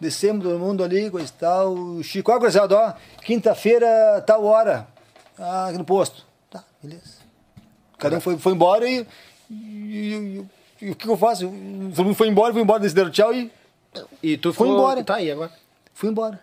[0.00, 1.72] Descemos todo mundo ali, coisa e tal.
[1.74, 2.92] O Chico, ó, gurizada, ó,
[3.22, 4.86] quinta-feira, tal hora.
[5.38, 6.24] Ah, aqui no posto.
[6.50, 7.18] Tá, beleza.
[7.98, 9.06] Cada um foi, foi embora e,
[9.50, 9.54] e,
[10.80, 11.46] e- e- o que eu faço?
[11.48, 13.50] Todo mundo foi embora, foi embora, eles deram tchau e
[14.22, 15.02] E tu Foi embora.
[15.02, 15.52] Tá aí agora.
[15.92, 16.40] fui embora.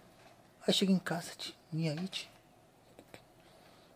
[0.67, 2.27] Aí cheguei em casa, tio, e aí, tio?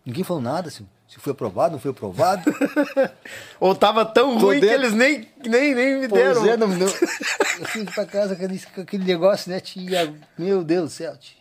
[0.05, 2.53] Ninguém falou nada, se, se foi aprovado, não foi aprovado.
[3.59, 4.85] Ou tava tão Tô ruim que dentro.
[4.85, 6.39] eles nem, nem, nem me deram.
[6.39, 6.85] Pois é, não, não.
[6.85, 10.13] Eu fui pra casa com aquele, aquele negócio, né, tia?
[10.37, 11.39] Meu Deus do céu, tia.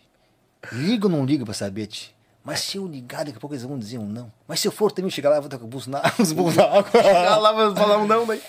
[0.71, 2.09] Liga ou não liga pra saber, tia?
[2.43, 4.33] Mas se eu ligar, daqui a pouco eles vão dizer um não.
[4.47, 6.55] Mas se eu for também chegar lá, eu vou estar com os na, os bolsos
[6.57, 6.89] na água.
[6.89, 8.41] Chegar lá vai falar um não, daí.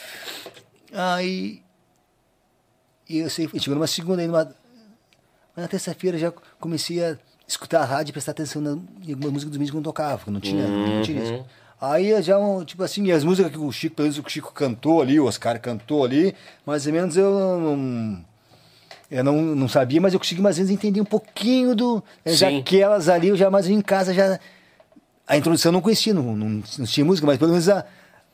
[0.91, 1.62] Aí.
[3.07, 4.45] E eu sei, chegou numa segunda aí, numa.
[5.55, 7.18] Mas na terça-feira já comecei a
[7.51, 10.18] escutar a rádio e prestar atenção na, em alguma música dos meus que não tocava,
[10.18, 11.44] porque não tinha, não tinha isso.
[11.80, 12.36] Aí já,
[12.66, 15.59] tipo assim, as músicas que o Chico, pelo menos o Chico cantou ali, o Oscar
[15.61, 16.34] cantou ali,
[16.66, 18.30] mais ou menos eu não.
[19.11, 22.03] Eu não, não sabia, mas eu consegui mais ou menos entender um pouquinho do.
[22.24, 22.61] Já Sim.
[22.61, 24.38] aquelas ali, eu já mais em casa já.
[25.26, 27.84] A introdução eu não conhecia, não, não, não tinha música, mas pelo menos a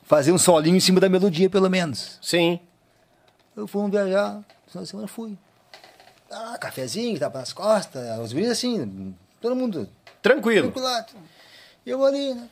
[0.03, 2.19] fazer um solinho em cima da melodia, pelo menos.
[2.21, 2.59] Sim.
[3.55, 5.37] Eu fui viajar, final de semana fui.
[6.31, 9.87] Ah, cafezinho, tava nas costas, os guris assim, todo mundo
[10.21, 10.71] Tranquilo.
[10.71, 11.25] tranquilo.
[11.85, 12.47] E eu ali, né?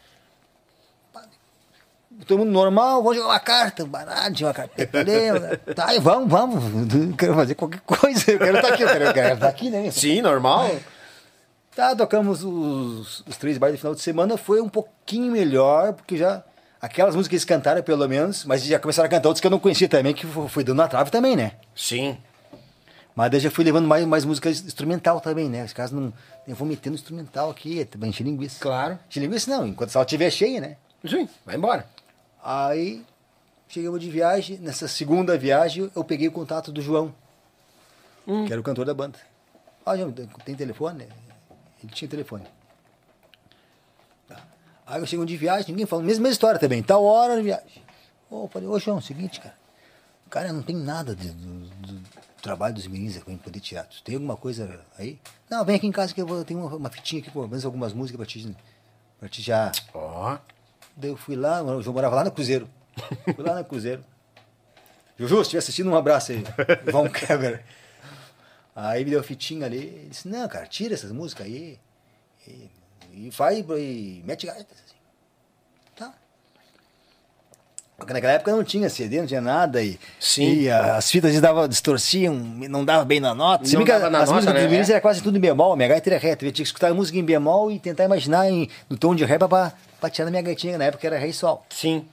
[2.25, 5.11] Todo mundo normal, vamos jogar uma carta, um baralho, uma carpeta ali.
[5.31, 5.57] né?
[5.75, 9.03] Tá, e vamos, vamos, eu quero fazer qualquer coisa, eu quero estar aqui, eu quero,
[9.05, 9.91] eu quero estar aqui, né?
[9.91, 10.71] Sim, normal.
[11.75, 16.15] Tá, tocamos os, os três bailes do final de semana, foi um pouquinho melhor, porque
[16.17, 16.41] já.
[16.81, 19.51] Aquelas músicas que eles cantaram, pelo menos, mas já começaram a cantar outras que eu
[19.51, 21.53] não conhecia também, que foi dando na trave também, né?
[21.75, 22.15] Sim.
[23.15, 25.63] Mas daí já fui levando mais, mais música instrumental também, né?
[25.63, 26.11] Os caras não.
[26.45, 28.59] Eu vou metendo instrumental aqui, também encher linguiça.
[28.59, 28.99] Claro.
[29.09, 30.75] Encher linguiça não, enquanto a sala estiver cheia, né?
[31.07, 31.87] Sim, vai embora.
[32.43, 33.05] Aí,
[33.69, 37.13] chegamos de viagem, nessa segunda viagem, eu peguei o contato do João,
[38.25, 39.17] que era o cantor da banda.
[39.85, 41.07] Ah, João, tem telefone?
[41.83, 42.43] Ele tinha telefone.
[44.87, 47.81] Aí eu chego de viagem, ninguém fala, mesma, história também, tal hora de viagem.
[48.29, 49.55] Ô, falei, ô João, seguinte, cara.
[50.29, 52.01] Cara, não tem nada de- do
[52.45, 53.59] trabalho dos meninos pra gente poder.
[53.59, 55.19] Tu tem alguma coisa aí?
[55.49, 57.65] Não, vem aqui em casa que eu vou, tenho uma, uma fitinha aqui, pelo menos
[57.65, 58.55] algumas músicas pra te,
[59.19, 59.71] pra te já.
[59.95, 60.37] Ó.
[60.95, 62.69] Daí eu fui lá, João morava lá no Cruzeiro.
[63.35, 64.05] Fui lá no Cruzeiro.
[65.17, 66.43] Juju, se estiver assistindo, um abraço aí.
[66.91, 67.65] Vão Kleber.
[68.75, 69.77] Aí me deu a fitinha ali.
[69.77, 71.79] Ele disse, não, cara, tira essas músicas aí.
[72.47, 72.69] E,
[73.11, 74.47] e vai e mete.
[74.47, 74.65] Assim.
[75.95, 76.13] Tá.
[76.53, 79.81] Porque naquela época não tinha CD, não tinha nada.
[79.81, 80.61] E, Sim.
[80.61, 83.65] e a- as fitas dava, distorciam, não dava bem na nota.
[83.65, 84.93] Se Não dava na as nota, músicas né?
[84.93, 86.45] era quase tudo em bemol, minha gaita era reta.
[86.45, 89.23] Eu tinha que escutar a música em bemol e tentar imaginar em, no tom de
[89.23, 89.47] ré pra,
[89.99, 90.77] pra tirar na minha gaitinha.
[90.77, 91.65] Na época era ré e sol.
[91.69, 92.05] Sim.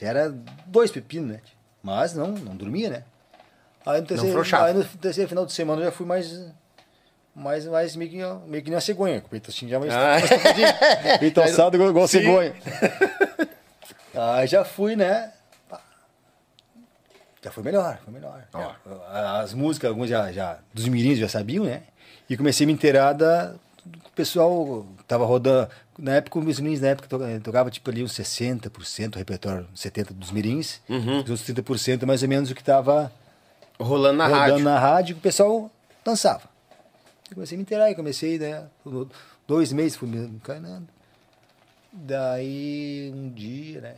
[0.00, 0.34] Era
[0.66, 1.40] dois pepinos, né?
[1.82, 3.02] Mas não, não dormia, né?
[3.86, 4.66] Aí no terceiro, frouxava.
[4.66, 6.44] aí no terceiro final de semana eu já fui mais.
[7.34, 8.16] Mais, mais meio, que,
[8.50, 9.20] meio que nem a cegonha.
[9.20, 9.92] Com o peito assim já mais.
[9.94, 10.18] Ah.
[10.18, 12.52] mais peito alçado igual, igual a cegonha.
[14.14, 15.32] Aí já fui, né?
[17.42, 18.44] Já foi melhor, foi melhor.
[18.52, 20.58] Já- as músicas, alguns já, já.
[20.74, 21.82] Dos mirins já sabiam, né?
[22.28, 23.54] E comecei a me inteirar da.
[24.06, 25.70] O pessoal tava rodando.
[25.98, 30.12] Na época, os mirins, na época, to- tocava tipo ali uns 60% do repertório, 70%
[30.12, 30.80] dos mirins.
[30.88, 31.20] Uhum.
[31.22, 33.10] Os outros 30% mais ou menos o que tava
[33.78, 34.64] Rolando na rodando rádio.
[34.64, 35.70] na rádio, o pessoal
[36.04, 36.42] dançava.
[37.30, 38.64] Eu comecei a me inteirar, e comecei, né?
[39.48, 40.86] Dois meses fui me encanando.
[41.92, 43.94] Daí, um dia, né?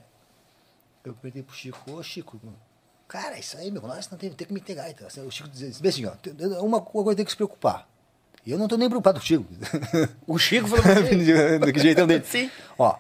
[1.04, 2.40] Eu perguntei pro Chico, ô Chico,
[3.08, 5.06] cara, isso aí, meu, nós não tem, tem que meter gaita.
[5.06, 7.88] Assim, O Chico dizia assim, ó, uma coisa tem que se preocupar.
[8.46, 9.46] E eu não tô nem preocupado com o Chico.
[10.26, 10.84] O Chico falou
[11.60, 12.24] do que jeitão dele.
[12.24, 12.50] Sim.
[12.78, 12.96] Ó,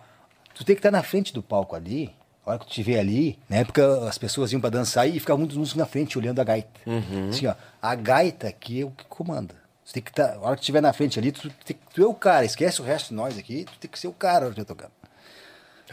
[0.54, 2.14] tu tem que estar na frente do palco ali,
[2.44, 5.38] a hora que tu estiver ali, na época as pessoas iam pra dançar e ficavam
[5.38, 6.80] muitos músicos na frente olhando a gaita.
[6.86, 7.28] Uhum.
[7.30, 9.61] Assim, ó, a gaita aqui é o que comanda.
[9.84, 12.02] Você tem que estar, a hora que tu estiver na frente ali, tu, tem- tu
[12.02, 14.48] é o cara, esquece o resto de nós aqui, tu tem que ser o cara
[14.50, 14.92] que tá tocando.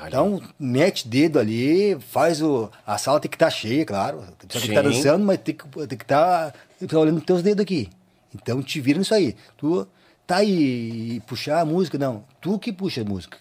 [0.07, 2.69] Então, mete dedo ali, faz o.
[2.87, 4.21] A sala tem que estar cheia, claro.
[4.39, 4.89] Tem que estar Sim.
[4.89, 6.53] dançando, mas tem que tem que estar
[6.87, 7.89] tá olhando os teus dedos aqui.
[8.33, 9.35] Então te vira nisso aí.
[9.57, 9.85] Tu
[10.25, 12.23] tá aí e puxar a música, não.
[12.39, 13.37] Tu que puxa a música.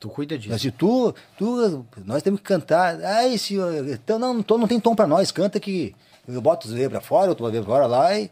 [0.00, 0.50] Tu cuida disso.
[0.50, 3.02] Mas se tu, tu, nós temos que cantar.
[3.04, 5.94] Ai, senhor, então não, tom- não tem tom pra nós, canta que
[6.26, 8.30] eu boto os veio pra fora, outro veio pra fora lá e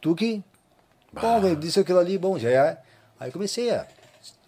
[0.00, 0.42] tu que.
[1.20, 2.78] Bom, disse aquilo ali, bom, já é.
[3.18, 3.86] Aí comecei a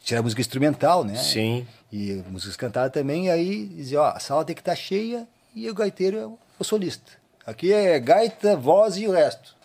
[0.03, 1.15] tirar música instrumental, né?
[1.17, 1.67] Sim.
[1.93, 5.69] E músicas cantadas também, e aí dizia, ó, a sala tem que estar cheia e
[5.71, 7.13] o gaiteiro é o- solista.
[7.47, 9.57] Aqui é gaita, voz e o resto.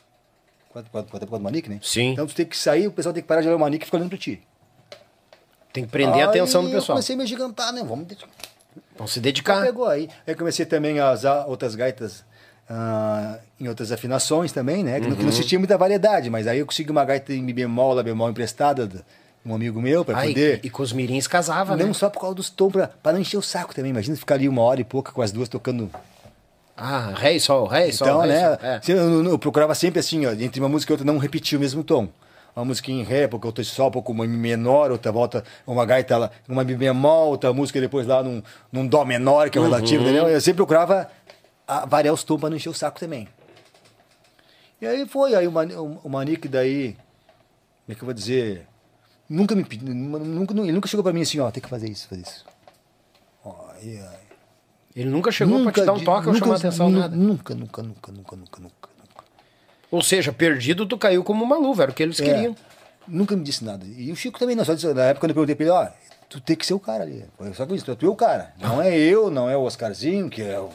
[0.69, 1.79] Quanto, quanto, quanto, quanto manique, né?
[1.83, 2.11] Sim.
[2.11, 3.85] Então tu tem que sair, o pessoal tem que parar de olhar o manique e
[3.85, 4.41] ficar olhando pra ti.
[5.73, 6.97] Tem que prender a atenção do Aí pessoal.
[6.97, 7.83] Eu comecei a me gigantar, né?
[7.83, 8.07] Vamos.
[8.97, 9.61] Vão se dedicar.
[9.63, 10.09] Pegou aí.
[10.25, 12.23] Aí comecei também a usar outras gaitas
[12.69, 14.99] ah, em outras afinações também, né?
[14.99, 15.35] Que, não- que não Uhum.
[15.35, 18.29] se tinha muita variedade, mas aí eu consegui uma gaita em mi bemol, lá bemol
[18.29, 18.99] emprestada de
[19.45, 20.59] um amigo meu para Ah, e- poder.
[20.63, 21.93] e, com os mirins casava, não né?
[21.93, 23.91] só por causa dos tons, pra, pra não encher o saco também.
[23.91, 25.89] Imagina ficar ali uma hora e pouca com as duas tocando.
[26.75, 28.07] Ah, ré e sol, ré e sol.
[28.07, 28.39] então, e né?
[28.41, 28.57] sol.
[28.61, 28.81] É.
[28.87, 31.83] Eu, eu- procurava sempre assim, ó, entre uma música e outra, não repetir o mesmo
[31.83, 32.07] tom.
[32.55, 35.83] Uma música em ré, porque eu tô só um pouco uma menor, outra volta uma
[35.87, 39.63] gaita lá, uma bemol, outra música depois lá num, num dó menor, que é o
[39.63, 40.27] relativo, entendeu?
[40.29, 41.09] Eu sempre procurava
[41.87, 43.27] variar os tons para não encher o saco também.
[44.81, 46.93] E aí foi, aí o, Mani- o, Manique daí,
[47.85, 48.67] como é que eu vou dizer,
[49.29, 52.07] nunca me pediu, nunca, ele nunca chegou para mim assim, ó, tem que fazer isso,
[52.07, 52.45] fazer isso.
[53.45, 53.69] Ó.
[54.95, 57.15] Ele nunca chegou pra te dar um toque ou chamar atenção, nada.
[57.15, 58.89] Nunca, nunca, nunca, nunca, nunca, nunca.
[58.99, 59.23] nunca.
[59.89, 62.55] Ou seja, perdido, tu caiu como uma luva, era o que eles É, queriam.
[63.07, 63.85] Nunca me disse nada.
[63.85, 65.87] E o Chico também não, só disse, na época quando eu perguntei pra ele, ó,
[66.29, 67.25] tu tem que ser o cara ali.
[67.53, 68.53] Só com isso, tu é o cara.
[68.59, 70.69] Não é eu, não é o Oscarzinho, que é o.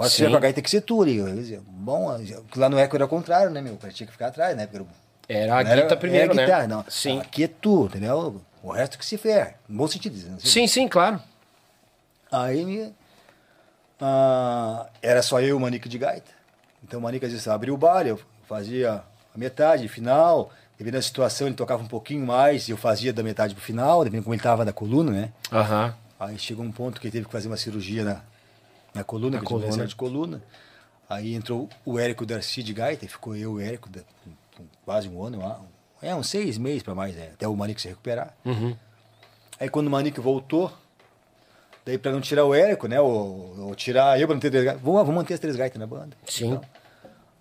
[0.00, 1.20] Ó, se pra cá, tem que ser tu ali.
[1.66, 2.08] Bom,
[2.56, 3.78] lá no Eco era o contrário, né, meu?
[3.82, 4.66] Eu tinha que ficar atrás, né?
[4.66, 4.84] Porque
[5.28, 6.44] era, Era a guita primeiro, era a né?
[6.44, 6.84] guitarra, Não.
[6.88, 7.20] Sim.
[7.20, 8.40] Aqui é tu, entendeu?
[8.62, 9.54] O resto que se ferra.
[9.68, 10.14] No bom sentido.
[10.14, 10.48] dizendo assim.
[10.48, 11.20] Sim, sim, claro.
[12.32, 12.94] Aí me-
[14.00, 16.30] ah, era só eu e o Manique de gaita.
[16.82, 19.02] Então o Manique às vezes abria o bar, eu fazia
[19.34, 20.50] a metade, final.
[20.78, 24.02] Dependendo da situação, ele tocava um pouquinho mais e eu fazia da metade pro final,
[24.02, 25.32] dependendo como ele estava da coluna, né?
[25.52, 25.94] Aham.
[26.18, 28.22] Aí chegou um ponto que ele teve que fazer uma cirurgia na,
[28.94, 29.66] na coluna, Na que eu coluna.
[29.70, 30.42] lesão de coluna.
[31.08, 34.02] Aí entrou o Érico Darcy de gaita, ficou eu e o Érico da-
[34.56, 35.40] com quase um ano.
[36.02, 37.30] É, uns seis meses para mais, né?
[37.34, 38.34] até o Manique se recuperar.
[38.44, 38.76] Uhum.
[39.58, 40.72] Aí quando o Manique voltou,
[41.84, 43.00] daí pra não tirar o Érico, né?
[43.00, 44.82] Ou, ou tirar eu pra não ter três gaitas.
[44.82, 46.16] Vamos, vamos manter as três gaitas na banda.
[46.26, 46.52] Sim.
[46.52, 46.62] Então,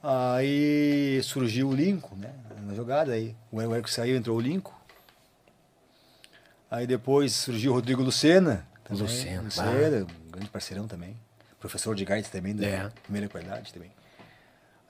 [0.03, 2.33] aí surgiu o Lincoln, né?
[2.65, 3.13] Na jogada.
[3.13, 4.73] Aí o Érico saiu, entrou o Lincoln.
[6.71, 8.67] Aí depois surgiu o Rodrigo Lucena.
[8.83, 11.15] Também, Lucena, Lucena, um grande parceirão também.
[11.59, 12.89] Professor de gaitas também, da É.
[13.03, 13.91] primeira qualidade também.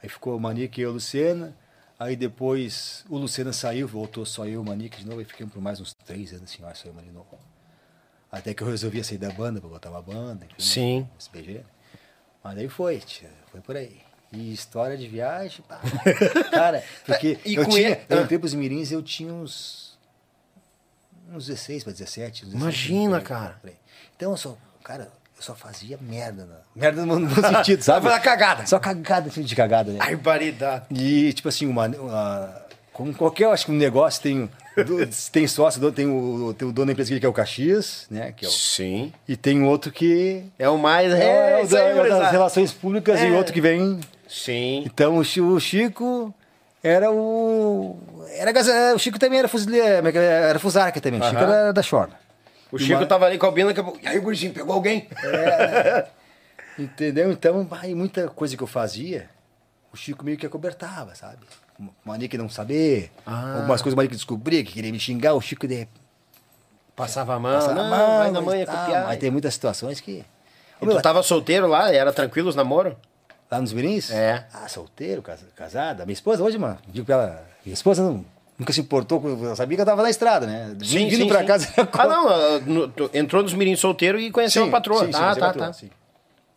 [0.01, 1.55] Aí ficou o Manique e eu, o Lucena.
[1.97, 5.19] Aí depois o Lucena saiu, voltou só eu e o Manique de novo.
[5.19, 7.17] Aí ficamos por mais uns três anos assim, ó, só eu e o Manique de
[7.17, 7.37] novo.
[8.31, 10.45] Até que eu resolvi sair da banda pra botar uma banda.
[10.45, 11.09] enfim, Sim.
[11.17, 11.63] SBG.
[12.43, 13.99] Mas aí foi, tia, foi por aí.
[14.31, 15.81] E história de viagem, pá.
[16.51, 18.21] Cara, porque E eu tinha, ele- eu, Ah.
[18.21, 19.97] em tempos mirins eu tinha uns,
[21.33, 22.45] uns 16 para 17.
[22.45, 23.59] uns 16, Imagina, aí, cara.
[24.15, 26.43] Então eu só, cara, eu só fazia merda.
[26.45, 26.55] Né?
[26.75, 28.05] Merda no, no sentido, sabe?
[28.09, 28.65] Fazer cagada.
[28.67, 29.97] Só cagada, tipo de cagada, né?
[29.99, 30.85] Barbaridade.
[30.91, 32.61] E, tipo assim, uma, uma-
[32.91, 34.49] como qualquer, acho que um negócio tem,
[35.31, 38.33] tem sócio, tem o, tem o dono da empresa que é o Caxias, né?
[38.35, 39.13] Que é o, Sim.
[39.27, 41.13] e tem outro que É o mais.
[41.13, 43.31] é, É, o é o das relações públicas e É.
[43.31, 43.99] outro que vem.
[44.27, 44.83] Sim.
[44.85, 46.33] Então o Chi- o Chico
[46.83, 47.97] era o.
[48.31, 48.51] Era,
[48.93, 51.19] o Chico também era fuzileiro, era fusarca também.
[51.21, 52.13] O Chico era da Shorna.
[52.71, 53.97] O Chico tava ali com a Bina, acabou.
[54.01, 55.07] E aí, gurizinho, pegou alguém?
[56.77, 57.31] Entendeu?
[57.31, 59.29] Então, aí muita coisa que eu fazia,
[59.91, 61.37] o Chico meio que acobertava, sabe?
[62.03, 63.55] Mania que não saber, Ah.
[63.57, 65.87] algumas coisas mania que descobria, que queria me xingar, o Chico de
[66.95, 67.53] Passava a mão.
[67.53, 68.75] passava não, a mão, vai na e manhã tal.
[68.77, 69.07] copiar.
[69.07, 70.25] Aí tem muitas situações que.
[70.81, 71.93] E tu tava solteiro lá?
[71.93, 72.97] Era tranquilo os namoro?
[73.49, 74.11] Lá nos Mirins?
[74.11, 74.45] É.
[74.53, 76.05] Ah, solteiro, casa- casada.
[76.05, 78.25] Minha esposa hoje, mano, digo pra ela, minha esposa não-
[78.59, 80.75] nunca se importou, com- eu sabia que eu tava na estrada, né?
[80.77, 81.67] Vindo pra casa.
[81.93, 82.29] Ah, não.
[82.29, 84.99] ah, no- entrou nos mirins solteiro e conheceu a patroa.
[84.99, 85.73] sim, sim, tá, tá, patroa, tá.
[85.73, 85.89] sim.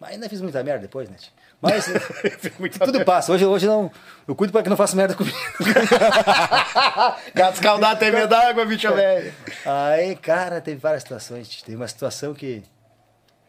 [0.01, 1.17] Mas ainda fiz muita merda depois, né?
[1.61, 1.87] Mas
[2.59, 3.31] muita tudo passa.
[3.33, 3.89] Hoje, hoje não.
[4.27, 5.37] Eu cuido pra que não faça merda comigo.
[7.35, 9.33] Gato escaldado tem medo d'água, bicho velho.
[9.65, 11.63] Aí, cara, teve várias situações.
[11.63, 12.65] Teve uma situação que.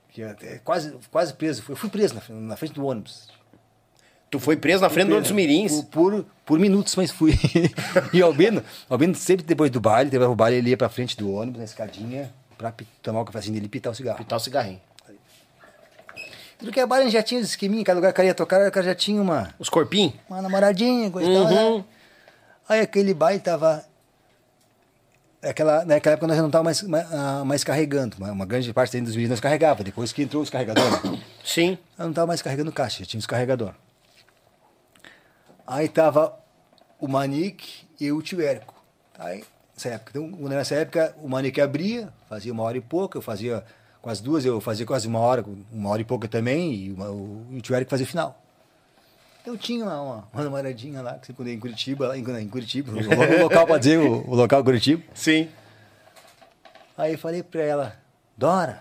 [0.09, 0.21] que
[0.63, 1.63] quase, quase preso.
[1.67, 3.29] Eu fui preso na, na frente do ônibus.
[4.33, 5.83] Tu foi preso na frente do outros mirins.
[5.91, 7.37] Por, por, minutos, mas fui.
[8.11, 11.15] e o Albino, Albino sempre depois do baile, teve o baile, ele ia pra frente
[11.15, 12.73] do ônibus, na escadinha, pra
[13.03, 14.17] tomar o cafezinho dele e pitar o cigarro.
[14.17, 14.81] Pitar o cigarrinho.
[16.57, 18.67] Tudo que é baile já tinha os esqueminha, cada lugar que o cara ia tocar,
[18.67, 20.15] o cara já tinha uma, Os corpinhos?
[20.27, 21.77] uma namoradinha, coisa tal, Uhum.
[21.77, 21.85] né?
[22.67, 23.85] Aí aquele baile tava.
[25.43, 28.17] Aquela, naquela época nós não tava mais, mais, ah, mais carregando.
[28.17, 31.21] Uma, uma grande parte dos nós carregava, depois que entrou os carregadores.
[31.45, 31.77] Sim.
[31.99, 33.75] Eu não tava mais carregando caixa, já tinha os carregador.
[35.65, 36.37] Aí tava
[36.99, 38.73] o Manique e o tio Érico.
[39.17, 39.43] Aí,
[39.75, 43.63] nessa época, então, nessa época o Manique abria, fazia uma hora e pouca, eu fazia
[44.01, 47.09] com as duas, eu fazia quase uma hora, uma hora e pouca também, e uma-
[47.09, 48.39] o, o fazia o final.
[49.45, 52.91] Eu tinha uma, uma, uma namoradinha lá, que ia em Curitiba, lá em, em Curitiba,
[52.91, 55.03] o, lo- o local para dizer, o, o local Curitiba.
[55.13, 55.49] Sim.
[56.97, 57.95] Aí eu falei pra ela,
[58.37, 58.79] Dora,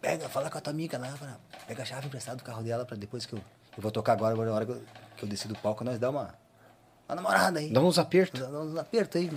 [0.00, 2.84] pega, fala com a tua amiga lá, pra, pega a chave emprestada do carro dela
[2.84, 3.38] pra depois que eu,
[3.76, 4.82] eu vou tocar agora, agora na hora que eu,
[5.18, 6.34] que eu desci do palco, nós dá uma,
[7.08, 7.70] uma namorada aí.
[7.70, 8.40] Dá uns apertos.
[8.40, 9.30] Dá uns apertos aí.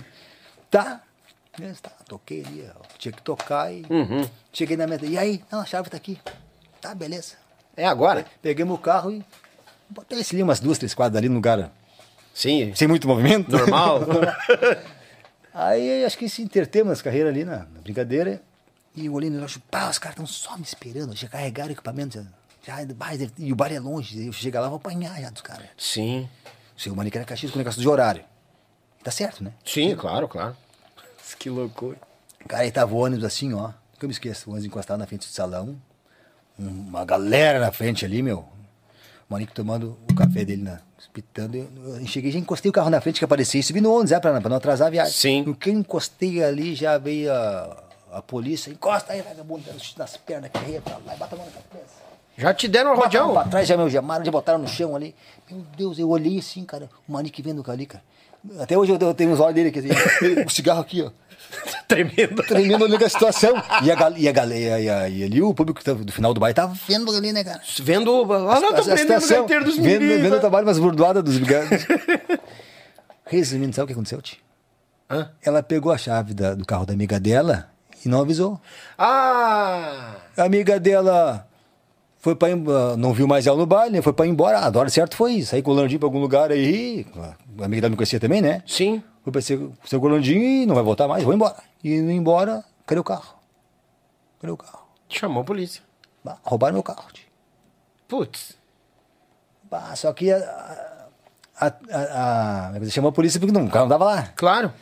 [0.70, 1.00] Tá.
[1.82, 4.26] Tá, toquei ali, ó, tinha que tocar e Uhum.
[4.50, 5.04] cheguei na meta.
[5.04, 5.44] E aí?
[5.52, 6.18] Não, a chave tá aqui.
[6.80, 7.34] Tá, beleza.
[7.76, 8.24] É agora?
[8.40, 9.22] Peguei o carro e
[9.90, 11.70] botei esse ali umas duas, três quadras ali no lugar
[12.32, 12.74] Sim.
[12.74, 13.50] sem muito movimento.
[13.50, 14.00] Normal.
[15.52, 18.40] Aí acho que se intertemos as carreiras ali na, na brincadeira.
[18.94, 21.14] E eu olhei no relógio, pá, os caras estão só me esperando.
[21.14, 22.18] Já carregaram o equipamento.
[22.18, 22.24] Já,
[22.62, 24.26] já, mas, e o bar é longe.
[24.26, 25.66] Eu chego lá, vou apanhar já dos caras.
[25.76, 26.28] Sim.
[26.76, 28.24] O seu Manique era Caxias com negócio de horário.
[29.02, 29.52] Tá certo, né?
[29.64, 30.56] Sim, claro, claro.
[31.38, 31.98] Que loucura.
[32.46, 33.72] Cara, aí tava o ônibus assim, ó.
[33.94, 34.48] Nunca me esqueço.
[34.48, 35.76] O ônibus encostado na frente do salão.
[36.58, 38.38] um- Uma galera na frente ali, meu.
[38.40, 40.80] O Manique tomando o café dele, na,
[41.12, 41.56] pitando.
[41.56, 44.12] Eu, eu cheguei, já encostei o carro na frente que aparecia e subi no ônibus,
[44.12, 45.12] é, pra, pra não atrasar a viagem.
[45.12, 45.42] Sim.
[45.42, 48.70] No que eu encostei ali, já veio a, a polícia.
[48.70, 51.52] Encosta aí, vagabundo, dando chute nas pernas, carreira pra lá, e bota a mão na
[51.52, 52.01] cabeça.
[52.42, 53.42] Já te deram um Botaram rodeão?
[53.42, 55.14] pra trás, já me algemaram, já botaram no chão ali.
[55.50, 58.02] Meu Deus, eu olhei assim, cara, o Manique vendo ali, cara.
[58.60, 59.88] Até hoje eu, tenho os olhos dele aqui, assim,
[60.44, 61.10] o cigarro aqui, ó.
[61.86, 62.42] Tremendo.
[62.42, 63.54] Tremendo ali com a situação.
[63.84, 66.54] E a, e a galera, e, a- e ali o público do final do baile
[66.54, 67.60] tava vendo ali, né, cara?
[67.80, 68.24] Vendo.
[68.26, 70.22] Não, prendendo o situação, gaiteiro dos vendo, meninos.
[70.22, 71.86] vendo o trabalho, umas burdoadas dos brigados.
[73.26, 74.38] Resumindo, sabe o que aconteceu, tio?
[75.10, 75.30] Hã?
[75.42, 77.70] Ela pegou a chave da- do carro da amiga dela
[78.04, 78.60] e não avisou.
[78.98, 80.16] Ah!
[80.36, 81.46] A amiga dela
[82.22, 84.58] foi pra, ah, não viu mais ela no baile, foi pra ir embora.
[84.60, 85.50] A hora certo foi isso.
[85.50, 87.04] Sair com o Landinho pra algum lugar aí.
[87.60, 88.62] A amiga dela me conhecia também, né?
[88.66, 89.02] Sim.
[89.24, 91.56] Foi pra ser, ser com o Landinho e não vai voltar mais, vou embora.
[91.82, 93.34] E indo embora, cadê o carro?
[94.40, 94.86] Cadê o carro?
[95.08, 95.82] Chamou a polícia.
[96.24, 97.04] Bah, roubaram meu carro.
[98.08, 98.56] Putz.
[99.68, 100.38] Bah, só que a,
[101.58, 104.22] a, a, a- chamou a polícia porque não, o carro não tava lá.
[104.36, 104.72] Claro.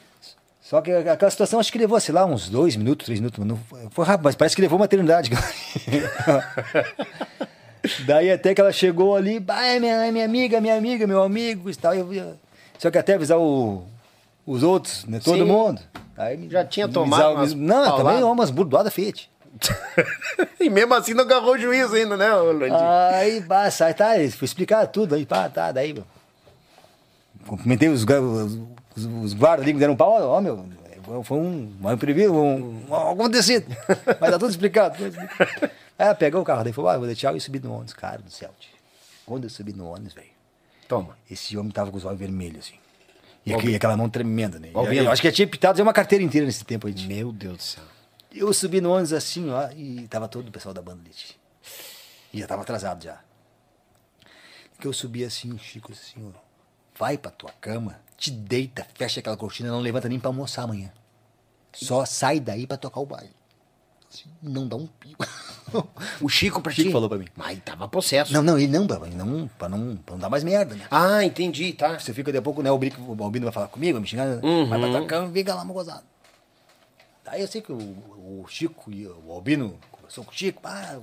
[0.60, 3.44] Só que aquela situação acho que levou, sei lá, uns dois minutos, três minutos.
[3.44, 5.30] Não, foi- foi rápido, mas parece que levou uma eternidade.
[8.06, 11.22] Daí até que ela chegou ali, bah, é minha, é minha amiga, minha amiga, meu
[11.22, 11.94] amigo e tal.
[11.94, 12.34] Eu, eu-
[12.78, 13.84] só que até avisar o-
[14.46, 15.20] os outros, né?
[15.22, 15.44] Todo Sim.
[15.44, 15.80] mundo.
[16.16, 17.96] Aí Já tinha tomado umas Não, pauladas.
[18.04, 19.28] também umas burdoadas feias.
[20.60, 22.78] e mesmo assim não agarrou o juízo ainda, né, Landinho?
[23.12, 26.04] Aí, bah, sai, tá, fui explicar tudo aí, pá, tá, daí, meu.
[27.46, 28.58] Cumprimentei os, os,
[28.96, 30.64] os, os guardas ali que me deram um pau, ó, meu,
[31.04, 33.66] foi, foi um, um imprevisto, um, um, acontecido.
[34.20, 34.96] Mas tá tudo explicado.
[34.96, 35.70] Tudo explicado.
[36.00, 37.92] Aí pegou o carro daí e falou, ah, vou dar tchau e subi no ônibus.
[37.92, 38.72] Cara do céu, tio.
[39.26, 40.30] Quando eu subi no ônibus, velho,
[40.88, 41.16] Toma.
[41.30, 42.78] esse homem tava com os olhos vermelhos, assim.
[43.44, 44.70] E, aqui, aquela mão tremenda, né?
[44.74, 46.94] Eu, eu acho que eu tinha pitado já uma carteira inteira nesse tempo aí.
[46.94, 47.06] tio.
[47.08, 47.84] Meu Deus do céu.
[48.32, 51.10] Eu subi no ônibus assim, ó, e tava todo o pessoal da banda ali.
[51.10, 51.36] tio.
[52.32, 53.20] E já tava atrasado já.
[54.78, 56.38] Que eu subi assim, Chico, assim, ó.
[56.98, 60.90] Vai pra tua cama, te deita, fecha aquela cortina, não levanta nem pra almoçar amanhã.
[61.72, 63.34] Só sai daí pra tocar o baile.
[64.12, 65.24] Assim, não dá um pico.
[66.20, 66.92] O Chico pra Chico ti?
[66.92, 67.28] falou pra mim.
[67.36, 68.32] Mas tava possesso.
[68.32, 70.84] não, não, ele não, pra não, pra não, pra não dar mais merda, né?
[70.90, 71.96] Ah, entendi, tá.
[71.96, 72.72] Você fica daqui a pouco, né?
[72.72, 74.26] O, Brico, o Albino vai falar comigo, vai me xingar.
[74.26, 74.40] né?
[74.42, 74.68] Uhum.
[74.68, 76.02] Vai pra tua cama, fica lá, gozado.
[77.24, 80.60] Daí eu sei que o, o Chico e o Albino conversou com o Chico.
[80.64, 80.98] Ah,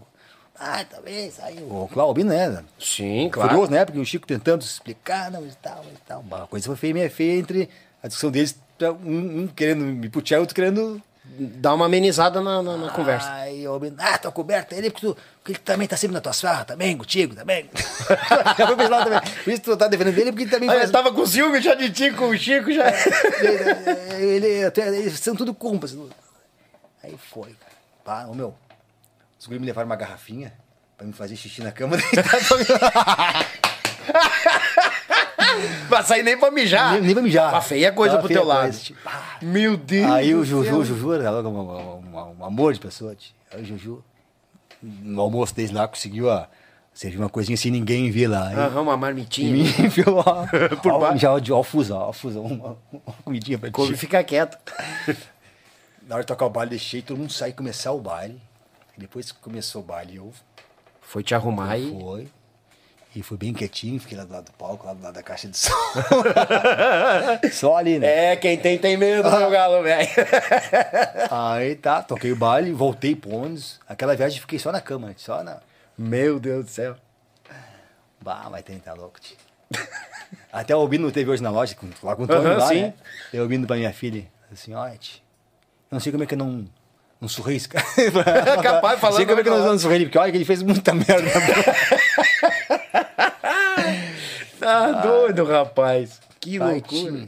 [0.59, 1.39] ah talvez.
[1.39, 2.61] Aí o, o Albino, né?
[2.77, 3.51] Sim, claro.
[3.51, 3.85] Furioso, né?
[3.85, 6.25] Porque o Chico tentando se explicar, não, e tal, e tal.
[6.31, 7.69] A coisa foi feia, meio feia entre
[8.03, 8.59] a discussão deles,
[9.05, 11.01] um, um querendo me putear, outro querendo.
[11.39, 13.31] Dá uma amenizada na, na- na conversa.
[13.33, 16.21] Aí o Albino, ah, tua coberta ele, porque tu, porque ele também tá sempre na
[16.21, 17.69] tua farras, também, contigo, também.
[18.57, 19.21] Já foi lado também.
[19.43, 20.89] Por isso tu tá defendendo ele, porque ele também Aí faz.
[20.89, 22.85] eu tava com ciúme já de ti, com o Chico já.
[24.19, 25.97] ele, ele, até, eles são tudo cúmplices.
[27.03, 27.71] Aí foi, cara.
[28.03, 28.55] Pá, ô meu,
[29.39, 30.51] os guris me levaram uma garrafinha
[30.97, 31.97] pra me fazer xixi na cama.
[35.89, 36.93] Vai sair nem pra mijar.
[36.93, 37.51] nem, nem pra mijar.
[37.51, 38.61] Tava feia coisa Tava pro teu lado.
[38.63, 39.37] coisa, tipo, ah.
[39.41, 40.11] Meu Deus.
[40.11, 43.15] Aí o Juju, o Juju era logo um, amor de pessoa.
[43.15, 43.33] tio.
[43.51, 44.03] Aí o Juju,
[44.81, 46.45] no almoço deles lá, conseguiu ó,
[46.93, 48.51] servir uma coisinha sem ninguém ver lá.
[48.51, 49.51] Aham, uma E marmitinha.
[49.51, 50.47] me enfiou lá.
[50.81, 51.19] Por ó, baixo.
[51.19, 53.95] Já de alfusa, alfusa, uma, uma comidinha pra ti.
[53.95, 54.57] fica quieto.
[56.07, 58.41] Na hora de tocar o baile, deixei todo mundo sair e começar o baile.
[58.97, 60.31] Depois que começou o baile, eu
[61.01, 61.91] Foi te arrumar e.
[61.99, 62.27] Foi.
[63.17, 65.47] E fui bem quietinho, fiquei lá do lado do palco, lá do lado da caixa
[65.47, 65.73] de som.
[67.51, 68.33] Só ali, né?
[68.33, 70.07] É, quem tem, tem medo, meu galo, velho.
[71.31, 73.79] Aí tá, toquei o baile, voltei pro ônibus.
[73.89, 75.57] Aquela viagem fiquei só na cama, só na.
[75.97, 76.95] Meu Deus do céu.
[78.21, 79.35] Bah, vai tentar louco, tio.
[80.53, 82.81] Até o Albino teve hoje na loja, com- lá com o Tony Aham, lá, sim.
[82.83, 82.93] né?
[83.33, 85.21] Eu ouvindo pra minha filha, assim, ó, tio,
[85.89, 86.65] não sei como é que eu não,
[87.19, 87.83] não surrei esse cara.
[88.61, 89.65] Capaz, falando Não sei como é que agora.
[89.65, 91.15] não surrei porque olha que ele fez muita merda.
[94.67, 96.19] Tá doido, rapaz.
[96.39, 97.27] Que Vai, loucura.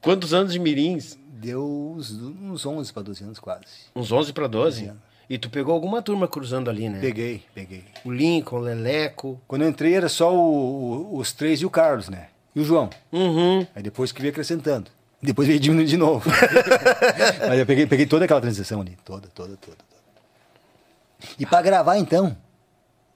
[0.00, 1.16] Quantos anos de mirins?
[1.28, 3.64] Deu uns, uns 11 pra 12 anos quase.
[3.94, 4.84] Uns 11 pra 12?
[4.86, 5.00] anos.
[5.30, 7.00] E tu pegou alguma turma cruzando ali, né?
[7.00, 7.84] Peguei, peguei.
[8.04, 9.40] O Lincoln, o Leleco.
[9.48, 12.28] Quando eu entrei era só o- o- os três e o Carlos, né?
[12.54, 12.90] E o João.
[13.10, 13.66] Uhum.
[13.74, 14.90] Aí depois que veio acrescentando.
[15.22, 16.28] Depois veio diminuindo de novo.
[17.48, 18.98] Mas eu peguei, peguei toda aquela transição ali.
[19.04, 19.76] Toda, toda, toda.
[19.76, 21.32] toda.
[21.38, 22.36] E pra gravar então.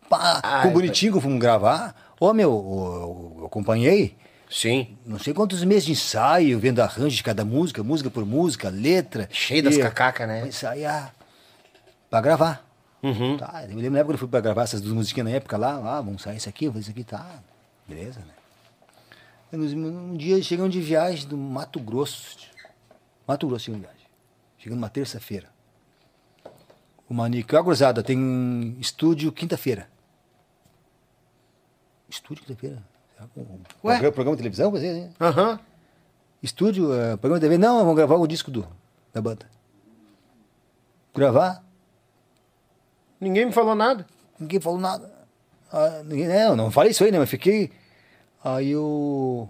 [0.09, 1.95] Pá, Ai, com bonitinho que fomos gravar.
[2.19, 4.17] Ô meu, eu, eu acompanhei.
[4.51, 4.97] Sim.
[5.05, 9.29] Não sei quantos meses de ensaio, vendo arranjo de cada música, música por música, letra.
[9.31, 10.47] Cheio das cacacas, né?
[10.47, 11.14] Ensaiar.
[12.09, 12.64] Pra gravar.
[13.03, 13.37] Uhum.
[13.37, 15.37] Tá, eu me lembro na época que eu fui pra gravar essas duas musiquinhas na
[15.37, 17.43] época lá, ah, vamos sair isso aqui, vamos fazer isso aqui, tá.
[17.87, 18.35] Beleza, né?
[19.53, 22.37] Um dia chegamos de viagem do Mato Grosso.
[23.27, 24.11] Mato Grosso chegamos de viagem.
[24.59, 25.49] Chegando uma terça-feira.
[27.09, 29.89] O Manique, ó, gurizada, tem estúdio quinta-feira.
[32.09, 32.82] Estúdio quinta-feira?
[33.36, 33.42] Um
[33.84, 33.94] Ué?
[33.94, 34.70] Programa, programa de televisão?
[34.70, 35.11] Fazer, né?
[35.20, 35.59] Aham.
[36.42, 37.59] Estúdio, eh, programa de TV?
[37.59, 38.68] Não, vamos gravar o disco do,
[39.12, 39.46] da banda.
[41.14, 41.64] Gravar?
[43.20, 44.07] Ninguém me falou nada.
[44.38, 45.11] Ninguém falou nada.
[45.72, 47.18] Ah, ninguém, não, não falei isso aí, né?
[47.18, 47.72] Mas fiquei.
[48.44, 49.48] Aí eu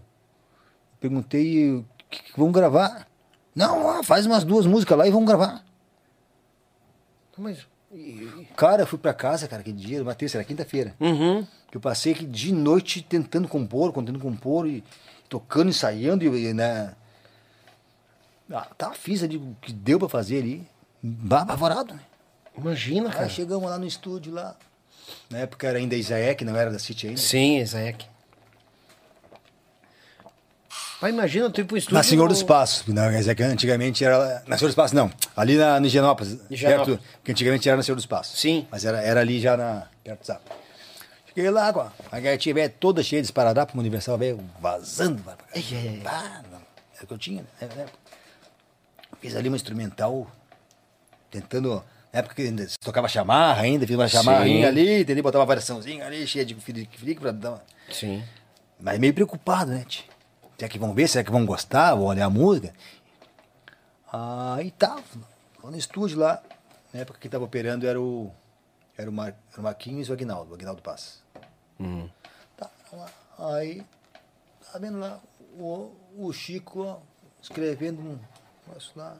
[1.01, 3.07] perguntei, o que, que vamos gravar?
[3.55, 5.65] Não, ah, faz umas duas músicas lá e vamos gravar.
[7.37, 7.67] Mas.
[8.57, 10.95] Cara, eu fui pra casa, cara, aquele dia, terça, era quinta-feira.
[11.01, 11.47] Uhum.
[11.71, 14.83] Que eu passei aqui de noite tentando compor, tentando compor, e
[15.29, 16.95] tocando, ensaiando, e, né?
[18.51, 20.67] Ah, tá, fiz ali o que deu pra fazer ali.
[21.31, 22.01] Apavorado, né?
[22.57, 23.25] Imagina, cara.
[23.25, 24.57] Aí chegamos lá no estúdio lá.
[25.29, 27.21] Na época era ainda Isaek, não era da City ainda.
[27.21, 28.07] Sim, Isaac.
[31.01, 31.95] Mas imagina ir pro estúdio.
[31.95, 32.85] Na Senhor do Espaço.
[32.91, 34.43] Não, Isaek antigamente era.
[34.47, 35.11] Na Senhor do Espaço, não.
[35.37, 36.39] Ali na, no Higienópolis.
[36.51, 36.99] Higienópolis.
[36.99, 38.37] Perto, porque antigamente era na Senhor do Espaço.
[38.37, 38.67] Sim.
[38.71, 40.43] Mas era, era ali já na, perto do Zap.
[41.29, 41.81] Cheguei lá, com
[42.11, 45.23] a gatinha velha toda cheia de esparadrapo, Universal velho, vazando.
[45.55, 46.03] Ai, ai, ai.
[46.07, 46.43] Ah.
[46.95, 47.87] Era o que eu tinha, né?
[49.21, 50.31] Fiz ali uma instrumental,
[51.31, 51.85] tentando.
[52.11, 55.23] Na época que ainda se tocava chamarra ainda, fiz uma chamarrinha ali, entendeu?
[55.23, 57.63] Botava uma variaçãozinha ali, cheia de filique pra dar uma.
[57.91, 58.25] Sim.
[58.81, 60.16] Mas meio preocupado, né, tio?
[60.59, 61.09] Será que vão ver?
[61.09, 61.95] Será que vão gostar?
[61.95, 62.73] Vão olhar a música?
[64.13, 65.03] Aí tá,
[65.63, 66.43] lá no estúdio lá.
[66.93, 68.33] Na época que tava operando era o.
[68.97, 71.23] Era o, Mar, era o Marquinhos e o Aguinaldo, o Aguinaldo Paz.
[71.79, 72.09] Uhum.
[72.57, 73.11] Tá, lá,
[73.51, 73.85] aí,
[74.73, 75.21] tá vendo lá,
[75.59, 77.01] o, o Chico ó,
[77.43, 78.19] escrevendo um
[78.67, 79.19] negócio lá.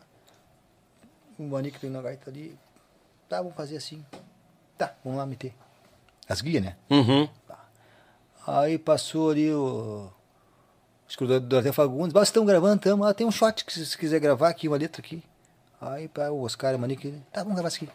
[1.39, 2.59] o Manique tem na gaita ali.
[3.29, 4.03] Tá, vamos fazer assim.
[4.79, 5.55] Tá, vamos lá meter.
[6.27, 6.77] As guias, né?
[6.89, 7.29] Uhum.
[8.47, 10.11] Aí passou ali o.
[11.09, 12.13] Acho que o Fagundes.
[12.13, 13.05] Mas estão gravando, tamo.
[13.05, 15.23] Ah, tem um shot que se quiser gravar aqui, uma letra aqui.
[15.81, 17.15] Aí pá, o Oscar e o Manique.
[17.33, 17.89] Tá, vamos gravar isso aqui.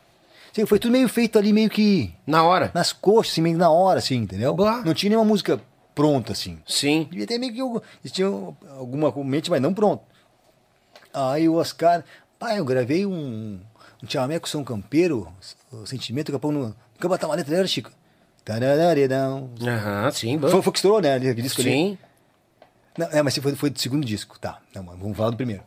[0.54, 2.72] Sim, foi tudo meio feito ali, meio que Na hora.
[2.74, 4.54] nas coxas, assim, meio na hora, assim, entendeu?
[4.54, 4.82] Bah.
[4.86, 5.62] Não tinha nenhuma música
[5.96, 6.60] pronta, assim.
[6.68, 7.08] Sim.
[7.10, 7.62] Devia ter meio que
[8.04, 10.04] eles tinham alguma mente, mas não pronto.
[11.14, 12.04] Aí o Oscar,
[12.38, 13.60] pai, eu gravei um,
[14.04, 15.28] um chamamé com São Campeiro,
[15.72, 16.76] o sentimento ponho no.
[16.96, 17.92] Nunca botar uma letra, era Chico.
[19.62, 20.38] Aham, sim.
[20.38, 20.50] bom.
[20.50, 21.18] Foi, foi que estourou, né?
[21.20, 21.98] Disco ali.
[22.98, 24.60] Não, é, mas foi, foi do segundo disco, tá.
[24.76, 25.64] Não, vamos falar do primeiro.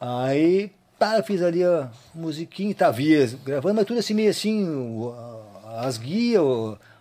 [0.00, 4.68] Aí, tá, eu fiz ali a musiquinha, tá, via gravando, mas tudo assim, meio assim,
[5.78, 6.42] as guias,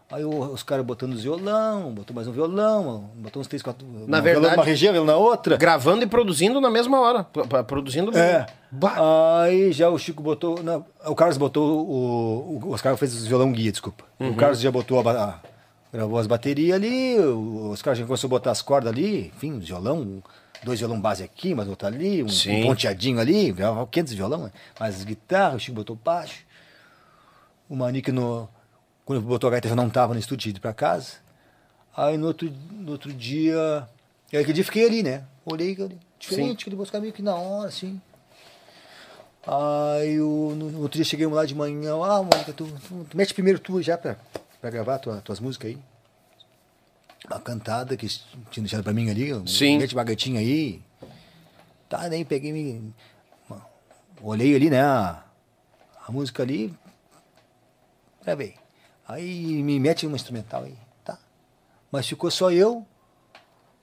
[0.10, 3.86] aí os caras botando os violão, botou mais um violão, botou uns três, quatro.
[3.86, 5.58] Na uma verdade- violão numa região, violão na outra.
[5.58, 7.24] Gravando e produzindo na mesma hora.
[7.68, 8.18] Produzindo.
[8.18, 8.46] É.
[8.72, 9.42] Bah.
[9.44, 10.62] Aí já o Chico botou.
[10.64, 12.60] não, o Carlos botou o.
[12.64, 14.04] O Oscar fez os violão guia, desculpa.
[14.20, 14.32] Uhum.
[14.32, 15.40] O Carlos já botou a, a-
[15.96, 19.66] gravou as baterias ali, o Oscar já começou a botar as cordas ali, enfim, os
[19.66, 20.22] violão,
[20.62, 22.64] dois violão base aqui, mais outro ali, um, Sim.
[22.64, 24.52] um ponteadinho ali, gravava 500 violão, né?
[24.78, 26.44] mais as guitarras, o Chico botou baixo.
[27.70, 28.48] O Manique no.
[29.06, 31.14] Quando botou a gaita já não tava no estúdio, ido pra casa.
[31.96, 33.88] Aí no outro, no outro dia.
[34.32, 35.24] Aí aquele dia eu fiquei ali, né?
[35.46, 35.76] Olhei
[36.20, 38.00] diferente, aquele Oscar meio que na hora, assim.
[39.48, 43.18] Aí o, no, no outro dia cheguei lá de manhã, ah, Mônica, tu, tu, tu
[43.18, 44.18] mete primeiro tu já pra,
[44.62, 45.78] pra gravar tua, tuas músicas aí.
[47.28, 49.80] Uma cantada que tinha deixado pra mim ali, Sim.
[49.94, 50.82] uma gatinha aí.
[51.90, 52.94] Tá, daí peguei me.
[54.22, 55.24] Olhei ali, né, a,
[56.08, 56.74] a música ali,
[58.24, 58.56] gravei.
[59.08, 61.18] Aí me mete uma instrumental aí, tá.
[61.92, 62.86] Mas ficou só eu,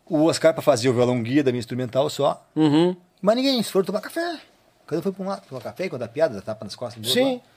[0.06, 2.44] o Oscar pra fazer o violão guia da minha instrumental só.
[2.56, 2.96] Uhum.
[3.20, 4.40] Mas ninguém, eles foram tomar café.
[4.86, 7.00] Cada um foi pra um lado, tomar café, contar piada, dar tapa nas costas.
[7.02, 7.34] do Sim.
[7.34, 7.48] outro.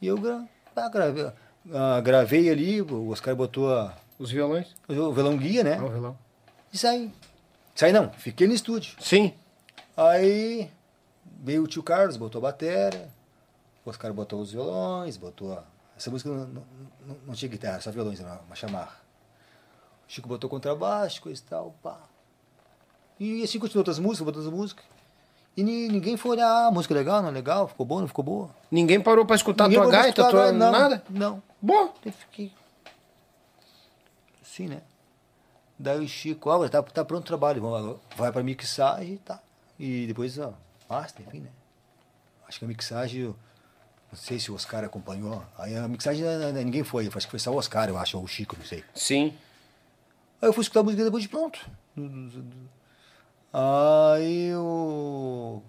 [0.00, 0.44] E eu gra-
[0.76, 1.30] ah, gravei,
[1.72, 4.74] ah, gravei ali, o Oscar botou a- Os violões.
[4.88, 5.78] o violão guia, né?
[5.80, 6.18] Ah, o violão.
[6.72, 7.12] E saí.
[7.74, 8.96] Saí não, fiquei no estúdio.
[9.00, 9.32] Sim.
[9.96, 10.70] Aí
[11.42, 13.08] veio o tio Carlos, botou a bateria,
[13.84, 15.62] o Oscar botou os violões, botou a...
[15.96, 16.62] Essa música não, não,
[17.06, 18.96] não- não tinha guitarra, só violões, era uma, chamarra.
[20.08, 21.98] O Chico botou contrabaixo, coisa e tal, pá.
[23.18, 24.84] E assim continuou outras músicas, botou outras músicas.
[25.56, 28.24] E ni- ninguém foi olhar, ah, música legal, não é legal, ficou boa, não ficou
[28.24, 28.50] boa.
[28.70, 30.52] Ninguém parou pra escutar Ninguém tua gaita, escutar, tua...
[30.52, 31.02] não, nada?
[31.08, 31.42] Não.
[31.64, 31.94] Bom.
[32.04, 32.52] Eu fiquei
[34.42, 34.82] assim, né?
[35.78, 39.40] Daí o Chico, ó, tá, tá pronto o trabalho, vamos, vai pra mixagem e tá.
[39.78, 40.52] E depois, ó,
[40.90, 41.48] master, enfim, né?
[42.46, 43.36] Acho que a mixagem, eu
[44.12, 45.42] não sei se o Oscar acompanhou.
[45.56, 48.18] Aí a mixagem eh, eh, ninguém foi, acho que foi só o Oscar, eu acho,
[48.18, 48.84] ou o Chico, não sei.
[48.94, 49.34] Sim.
[50.42, 51.58] Aí eu fui escutar a música depois de pronto.
[53.50, 55.62] Aí eu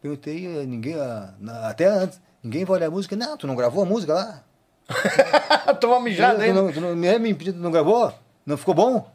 [0.00, 0.94] perguntei, eh, ninguém,
[1.40, 3.16] na- até antes, ninguém vai olhar a música.
[3.16, 4.44] Não, tu não gravou a música lá?
[5.80, 6.52] Toma mijada tu, aí.
[6.52, 8.12] não, tu não, me, me tu não gravou?
[8.44, 9.10] Não ficou bom?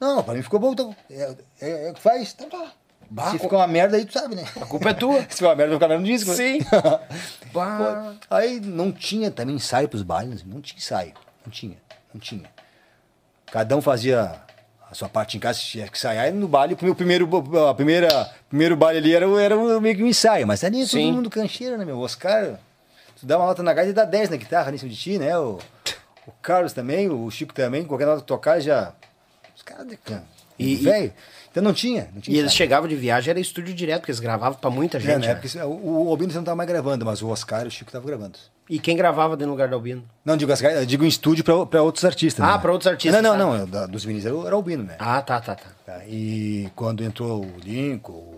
[0.00, 0.94] Não, pra mim ficou bom, então.
[1.10, 2.34] É, é, é o que faz?
[2.34, 2.72] Então tá.
[3.08, 4.44] Bah, Se ficar uma merda aí, tu sabe, né?
[4.60, 5.20] A culpa é tua.
[5.30, 6.30] Se ficar uma merda, ficar no disco.
[6.30, 6.36] né?
[6.36, 6.58] Sim.
[7.52, 7.60] Pô,
[8.28, 11.12] Aí não tinha também ensaio pros bailes, não tinha ensaio.
[11.44, 11.76] Não tinha,
[12.12, 12.50] não tinha.
[13.50, 14.40] Cada um fazia
[14.90, 16.28] a sua parte em casa, tinha que ensaiar.
[16.28, 17.28] E no baile, o meu primeiro,
[17.68, 18.08] a primeira,
[18.48, 20.46] primeiro baile ali era, o- era o- meio que um ensaio.
[20.46, 21.96] Mas ali todo mundo cancheiro, né, meu?
[21.98, 22.58] O Oscar,
[23.18, 24.96] tu dá uma nota na gaita e dá 10 na guitarra ali em cima de
[24.98, 25.36] ti, né?
[25.38, 25.58] O,
[26.26, 28.92] o Carlos também, o Chico também, qualquer nota que tocar já.
[29.54, 29.98] Os caras de
[30.58, 31.12] E- velho.
[31.50, 32.10] Então não tinha.
[32.12, 34.98] Não tinha E eles chegavam de viagem, era estúdio direto, porque eles gravavam pra muita
[34.98, 35.12] É, gente.
[35.12, 35.26] na né?
[35.28, 37.70] época, isso- o, o Albino você não tava mais gravando, mas o Oscar e o
[37.70, 38.38] Chico estavam gravando.
[38.68, 40.04] E quem gravava dentro do lugar do Albino?
[40.24, 42.44] Não, digo, eu digo em estúdio para outros artistas.
[42.44, 42.58] Ah, né?
[42.58, 43.38] pra outros artistas, Não, tá.
[43.38, 43.66] não, não.
[43.66, 44.96] da- dos meninos era, o- era o Albino, né?
[44.98, 45.70] Ah, tá, tá, tá.
[45.86, 48.34] Tá, E quando entrou o Lincoln,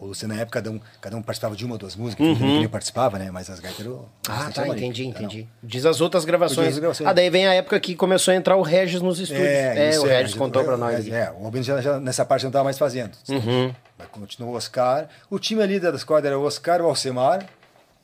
[0.00, 2.34] o, Luciano, na época, cada um, cada um participava de uma ou duas músicas, uhum.
[2.34, 3.30] ninguém participava, né?
[3.30, 4.06] Mas as gaitas eram.
[4.28, 5.26] Ah, tá, entendi, Tá, não.
[5.26, 5.48] entendi.
[5.62, 6.68] Diz as outras gravações.
[6.68, 7.08] Diz as gravações.
[7.08, 9.46] Ah, daí vem a época que começou a entrar o Regis nos estúdios.
[9.46, 11.08] É, isso o Regis é, contou é, pra nós.
[11.08, 13.12] É, é, o Albino já, já nessa parte não estava mais fazendo.
[13.28, 13.74] Uhum.
[13.98, 15.08] Mas continuou o Oscar.
[15.30, 17.46] O time ali das cordas era o Oscar, o Alcemar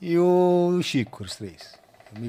[0.01, 1.73] e o Chico, os três.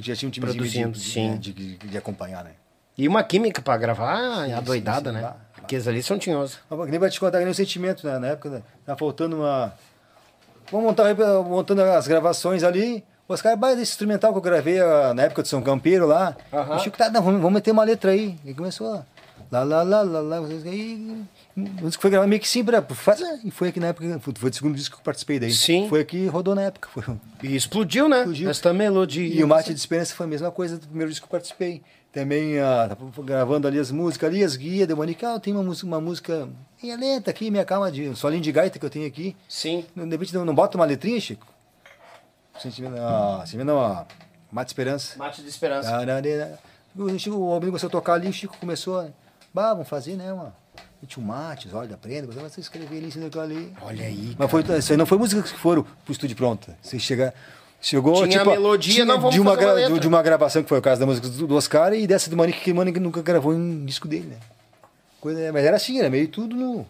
[0.01, 1.37] Já tinha um time Produzindo, de, sim.
[1.37, 2.53] de, de, de acompanhar, né?
[2.97, 5.33] E uma química pra gravar, a doidada, sim, né?
[5.65, 6.59] Bah, Aqueles ali são tinhosos.
[6.89, 8.19] Nem vai te contar nem o sentimento, né?
[8.19, 8.63] Na época, né?
[8.85, 9.75] Tá faltando uma.
[10.71, 13.05] Vamos montar montando as gravações ali.
[13.27, 16.37] Os caras, bah, esse instrumental que eu gravei ah, na época de São Campeiro lá.
[16.53, 16.77] Aham.
[16.77, 18.37] O Chico tá, não, vamos, meter uma letra aí.
[18.45, 19.05] E começou a.
[19.51, 20.41] Lá, lá, lá, lá, lá.
[20.41, 21.23] vocês aí.
[21.57, 23.41] Música foi gravada meio que sim, pra fazer.
[23.45, 24.19] E foi aqui na época.
[24.21, 25.53] Foi foi o segundo disco que eu participei daí.
[25.53, 25.89] Sim.
[25.89, 26.89] Foi aqui rodou na época.
[26.93, 27.05] Foi.
[27.43, 28.19] E explodiu, né?
[28.19, 28.51] Explodiu.
[28.51, 29.27] Esta melodia.
[29.27, 31.83] E o Mate de Esperança foi a mesma coisa do primeiro disco que eu participei.
[32.15, 35.65] Também ah, tava gravando ali as músicas ali, as guias, deu Monique, ah, tem uma
[35.65, 36.49] música, uma música
[36.81, 39.37] meia lenta aqui, minha calma de um solinho de gaita que eu tenho aqui.
[39.49, 39.85] Sim.
[39.97, 41.45] De repente não, não bota uma letrinha, Chico?
[42.61, 44.05] Sentimento, ah, sentimento não, ó,
[44.53, 45.19] Mate Esperança.
[45.19, 45.91] Mate de esperança.
[46.97, 49.09] O Chico, o amigo começou a tocar ali, o Chico começou, a,
[49.53, 50.55] bah, vamos fazer, né, uma,
[51.19, 53.73] um mate, olha, aprenda, você escrever ali, isso ali.
[53.83, 54.37] Olha aí.
[54.39, 56.79] Mas foi, isso aí não foi música que foram pro estúdio pronta.
[56.81, 57.35] Você chega,
[57.85, 60.01] chegou, Tinha tipo, a melodia, tinha não, vamos de uma, uma letra.
[60.01, 62.61] de uma gravação que foi o caso da música do, Oscar e dessa do Manique,
[62.61, 64.37] que o Manique nunca gravou em disco dele, né?
[65.21, 66.87] Coisa, mas era assim, era meio tudo no,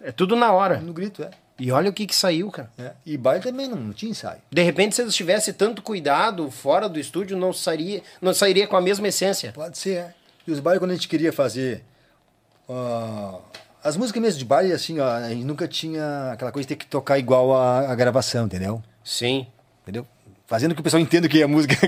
[0.00, 0.78] É tudo na hora.
[0.78, 1.30] no grito, é.
[1.58, 2.68] E olha o que que saiu, cara.
[2.76, 2.90] É.
[3.06, 4.40] E baile também não, não tinha ensaio.
[4.50, 8.76] De repente, se eles tivessem tanto cuidado fora do estúdio, não sairia, não sairia com
[8.76, 9.52] a mesma essência.
[9.52, 10.14] Pode ser, é.
[10.46, 11.84] E os bailes, quando a gente queria fazer.
[12.68, 13.38] ah,
[13.84, 16.76] as músicas mesmo de baile, assim, ó, a gente nunca tinha aquela coisa de ter
[16.76, 18.82] que tocar igual a, a gravação, entendeu?
[19.04, 19.46] Sim.
[19.84, 20.06] Entendeu?
[20.46, 21.74] Fazendo que o pessoal entenda o que é a música.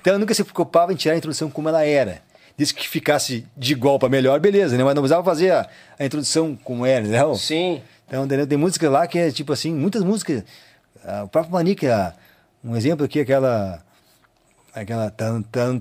[0.00, 2.22] Então eu nunca se preocupava em tirar a introdução como ela era.
[2.56, 4.82] Desde que ficasse de igual para melhor, beleza, né?
[4.82, 5.68] Mas não precisava fazer a,
[5.98, 7.34] a introdução como era, entendeu?
[7.36, 7.80] Sim.
[8.06, 8.46] Então, entendeu?
[8.46, 10.42] tem música lá que é tipo assim, muitas músicas.
[11.04, 12.14] ah, o próprio Manique, ah,
[12.64, 13.80] um exemplo aqui, aquela.
[14.74, 15.10] Aquela.
[15.10, 15.80] Tan, tan,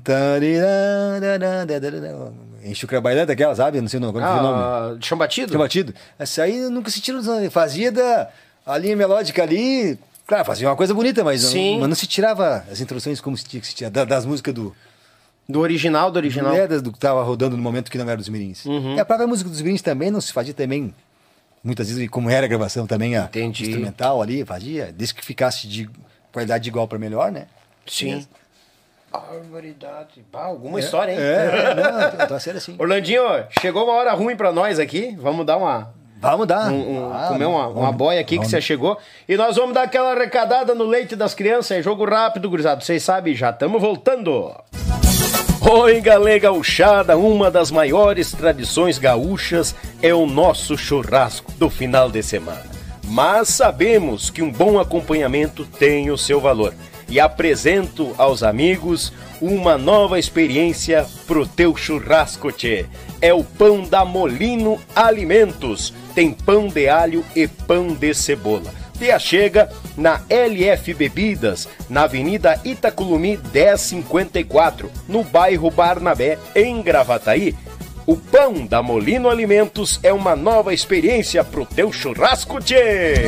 [2.63, 3.82] Enche o bailando, aquela, sabe?
[3.82, 4.20] Não sei o nome.
[4.20, 4.61] Que é o nome?
[4.61, 5.47] Ah, chão batido?
[5.47, 5.93] Tinha batido.
[6.20, 7.20] Essa aí nunca se tira.
[7.49, 8.30] Fazia da,
[8.65, 9.97] a linha melódica ali.
[10.28, 11.80] Claro, fazia uma coisa bonita, mas, não- Sim.
[11.80, 13.89] mas não se tirava as introduções como se tinha que se tirar.
[13.89, 14.75] da- Das músicas do.
[15.49, 16.53] Do original, do original.
[16.53, 18.65] É, do que tava rodando no momento que não era dos Mirins.
[18.65, 18.95] Uhum.
[18.95, 20.93] E a própria música dos Mirins também não se fazia também.
[21.63, 23.63] Muitas vezes, como era a gravação também, a Entendi.
[23.63, 25.89] instrumental ali, fazia, desde que ficasse de
[26.34, 27.47] qualidade de igual para melhor, né?
[27.86, 28.28] Sim.
[29.09, 30.23] Barbaridade.
[30.32, 31.17] Bah, alguma história, hein?
[31.19, 31.73] É,
[32.19, 32.75] não, tá sendo assim.
[32.78, 33.23] Orlandinho,
[33.61, 35.15] chegou uma hora ruim pra nós aqui.
[35.19, 35.93] Vamos dar uma.
[36.20, 36.72] Vamos dar.
[36.72, 38.49] um- um- Ah, comer uma, vamos- uma boia aqui que vamos.
[38.51, 38.97] você chegou.
[39.28, 41.78] E nós vamos dar aquela arrecadada no leite das crianças.
[41.78, 42.82] É jogo rápido, gurizada.
[42.82, 44.53] Vocês sabem, já estamos voltando.
[45.70, 52.24] Oi, galera gauchada, uma das maiores tradições gaúchas é o nosso churrasco do final de
[52.24, 52.63] semana.
[53.05, 56.74] Mas sabemos que um bom acompanhamento tem o seu valor.
[57.10, 62.86] E apresento aos amigos uma nova experiência pro teu churrasco, tchê.
[63.22, 65.93] É o pão da Molino Alimentos.
[66.14, 68.74] Tem pão de alho e pão de cebola.
[68.97, 77.55] Te achega na LF Bebidas, na Avenida Itaculumi 1054, no bairro Barnabé, em Gravataí.
[78.08, 83.28] O pão da Molino Alimentos é uma nova experiência pro teu churrasco, tchê!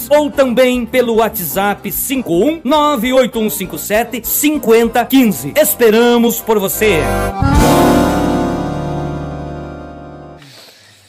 [0.09, 5.53] ou também pelo WhatsApp 5198157 5015.
[5.55, 6.99] Esperamos por você!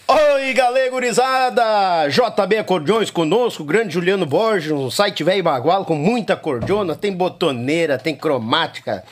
[0.08, 2.08] Oi, galera gurizada!
[2.08, 7.96] JB Acordeões conosco, grande Juliano Borges, um site velho bagual com muita acordeona, tem botoneira,
[7.96, 9.02] tem cromática,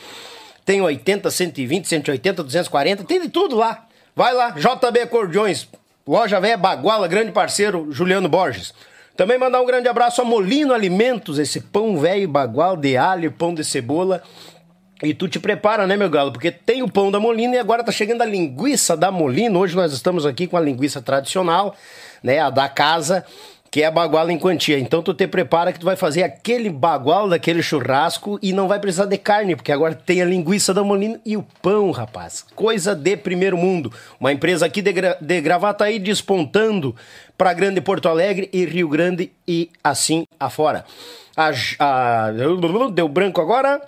[0.65, 3.86] tem 80, 120, 180, 240, tem de tudo lá.
[4.15, 5.66] Vai lá, JB Acordeões,
[6.07, 8.74] loja velha baguala, grande parceiro Juliano Borges.
[9.16, 13.55] Também mandar um grande abraço a Molino Alimentos, esse pão velho bagual de alho, pão
[13.55, 14.23] de cebola.
[15.03, 16.32] E tu te prepara, né, meu galo?
[16.32, 19.59] Porque tem o pão da Molina e agora tá chegando a linguiça da Molina.
[19.59, 21.74] Hoje nós estamos aqui com a linguiça tradicional,
[22.23, 23.24] né, a da casa,
[23.70, 24.78] que é baguala em quantia.
[24.78, 28.80] Então tu te prepara que tu vai fazer aquele bagual daquele churrasco e não vai
[28.80, 32.44] precisar de carne, porque agora tem a linguiça da Molina e o pão, rapaz.
[32.55, 33.92] Coisa de primeiro mundo.
[34.18, 36.97] Uma empresa aqui de, gra de Gravataí despontando
[37.38, 40.84] para Grande Porto Alegre e Rio Grande e assim afora.
[41.36, 42.30] A, a,
[42.92, 43.80] deu branco agora.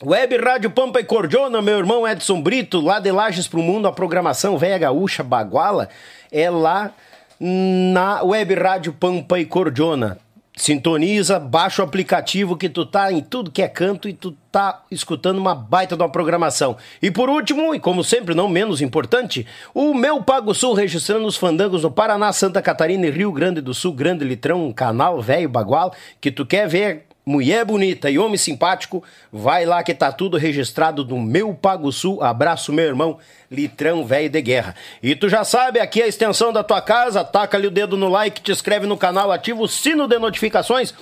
[0.00, 3.92] Web Rádio Pampa e Cordiona, meu irmão Edson Brito, lá de Lages pro Mundo, a
[3.92, 5.88] programação Véia Gaúcha Baguala
[6.30, 6.92] é lá
[7.40, 10.18] na Web Rádio Pampa e Cordiona.
[10.58, 14.82] Sintoniza, baixa o aplicativo que tu tá em tudo que é canto e tu tá
[14.90, 16.76] escutando uma baita de uma programação.
[17.00, 21.36] E por último, e como sempre não menos importante, o Meu Pago Sul registrando os
[21.36, 25.48] fandangos no Paraná, Santa Catarina e Rio Grande do Sul, Grande Litrão, um canal velho
[25.48, 30.38] bagual, que tu quer ver mulher bonita e homem simpático, vai lá que tá tudo
[30.38, 32.22] registrado no Meu Pago Sul.
[32.22, 33.18] Abraço, meu irmão,
[33.50, 34.74] litrão velho de guerra.
[35.02, 37.98] E tu já sabe, aqui é a extensão da tua casa, taca ali o dedo
[37.98, 40.94] no like, te inscreve no canal, ativa o sino de notificações.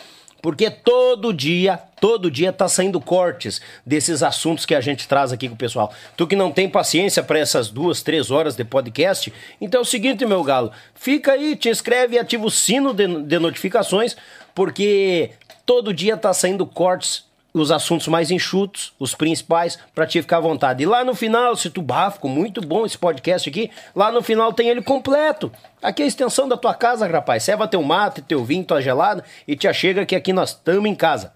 [0.43, 5.48] Porque todo dia, todo dia tá saindo cortes desses assuntos que a gente traz aqui
[5.48, 5.93] com o pessoal.
[6.16, 9.85] Tu que não tem paciência para essas duas, três horas de podcast, então é o
[9.85, 14.16] seguinte, meu galo, fica aí, te inscreve e ativa o sino de, de notificações,
[14.55, 15.31] porque
[15.66, 20.40] todo dia tá saindo cortes os assuntos mais enxutos, os principais, para te ficar à
[20.40, 20.82] vontade.
[20.82, 24.22] E lá no final, se tu bah, ficou muito bom esse podcast aqui, lá no
[24.22, 25.51] final tem ele completo.
[25.82, 27.43] Aqui é a extensão da tua casa, rapaz.
[27.44, 30.94] Serva teu mate, teu vinho, tua gelada e te achega que aqui nós estamos em
[30.94, 31.32] casa.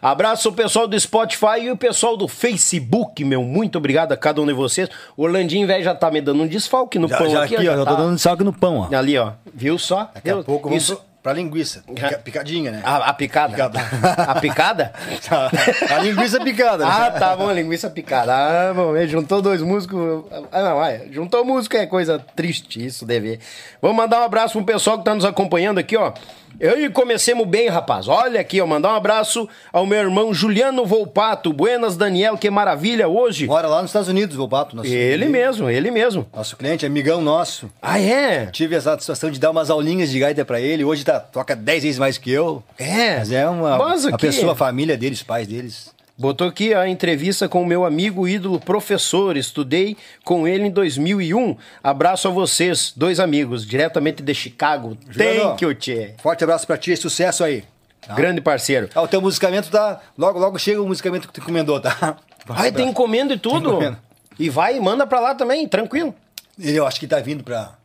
[0.00, 3.42] Abraço o pessoal do Spotify e o pessoal do Facebook, meu.
[3.42, 4.88] Muito obrigado a cada um de vocês.
[5.14, 7.56] O Orlandinho, velho, já tá me dando um desfalque no Já, pão já aqui.
[7.56, 7.90] aqui, ó, já tá...
[7.90, 8.96] tô dando salve no pão, ó.
[8.96, 9.32] Ali, ó.
[9.52, 10.10] Viu só?
[10.14, 10.44] Daqui a Viu?
[10.44, 10.96] pouco vamos Isso...
[10.96, 11.82] pro- pra linguiça.
[11.86, 12.82] Pica- picadinha, né?
[12.84, 13.52] A, a picada?
[13.52, 13.80] Picada.
[14.16, 14.92] A picada?
[15.90, 16.90] a linguiça picada, né?
[16.92, 18.32] Ah, tá bom, linguiça picada.
[18.34, 20.24] Ah, bom, juntou dois músicos.
[20.50, 21.08] Ah, não, vai.
[21.10, 23.38] Juntou músico é coisa triste, isso deve.
[23.80, 26.12] Vamos mandar um abraço pro pessoal que tá nos acompanhando aqui, ó.
[26.58, 28.08] Eu e comecemos bem, rapaz.
[28.08, 28.66] Olha aqui, ó.
[28.66, 31.52] Mandar um abraço ao meu irmão Juliano Volpato.
[31.52, 33.46] Buenas, Daniel, que maravilha hoje.
[33.46, 34.74] Mora lá nos Estados Unidos, o Pato.
[34.76, 36.26] Nosso, Ele mesmo, ele mesmo.
[36.34, 37.70] Nosso cliente, amigão nosso.
[37.80, 38.46] Ah, é?
[38.46, 40.84] Tive a satisfação de dar umas aulinhas de gaita pra ele.
[40.84, 42.62] Hoje tá, toca 10 vezes mais que eu.
[42.78, 43.18] É.
[43.18, 45.90] Mas é uma, Mas uma pessoa, a família deles, os pais deles.
[46.20, 49.38] Botou aqui a entrevista com o meu amigo ídolo professor.
[49.38, 51.56] Estudei com ele em 2001.
[51.82, 54.98] Abraço a vocês, dois amigos, diretamente de Chicago.
[55.08, 56.14] Juliano, Thank you, tchê.
[56.22, 57.64] Forte abraço pra ti e sucesso aí.
[58.06, 58.12] Tá?
[58.12, 58.90] Grande parceiro.
[58.94, 59.98] Ah, o teu musicamento tá.
[60.18, 62.18] Logo, logo chega o musicamento que tu encomendou, tá?
[62.50, 62.88] Ai, tem abraço.
[62.90, 63.70] encomenda e tudo?
[63.70, 63.98] encomenda.
[64.38, 66.14] E vai e manda pra lá também, tranquilo.
[66.58, 67.78] Ele, eu acho que tá vindo pra,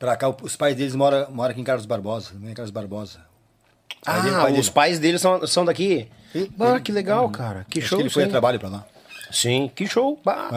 [0.00, 0.34] pra cá.
[0.42, 2.32] Os pais deles moram, moram aqui em Carlos Barbosa.
[2.40, 2.54] Né?
[2.54, 3.20] Carlos Barbosa.
[4.04, 4.70] Ah, pai os dele.
[4.72, 6.08] pais dele são, são daqui.
[6.34, 7.66] E- Ah, ele- que legal, cara.
[7.68, 7.98] Que Acho show.
[7.98, 8.86] que ele foi a trabalho pra lá.
[9.30, 10.18] Sim, que show.
[10.24, 10.48] Bah.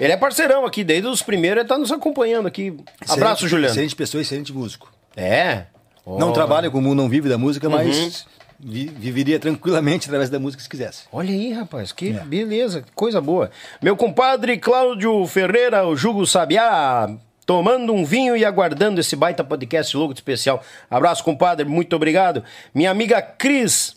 [0.00, 2.70] Ele é parceirão aqui, desde os primeiros ele tá nos acompanhando aqui.
[3.08, 3.14] Abraço,
[3.44, 3.72] Excelente- Juliano.
[3.74, 4.90] Excelente pessoa, excelente músico.
[5.14, 5.64] É.
[6.06, 6.32] Não Ó.
[6.32, 7.74] trabalha como não vive da música, Uhum.
[7.74, 8.24] mas
[8.58, 11.02] vi- viveria tranquilamente através da música se quisesse.
[11.12, 12.20] Olha aí, rapaz, que É.
[12.24, 13.50] beleza, que coisa boa.
[13.82, 17.10] Meu compadre Cláudio Ferreira, o Jugo Sabiá,
[17.44, 20.62] tomando um vinho e aguardando esse baita podcast logo de especial.
[20.90, 22.42] Abraço, compadre, muito obrigado.
[22.74, 23.94] Minha amiga Cris,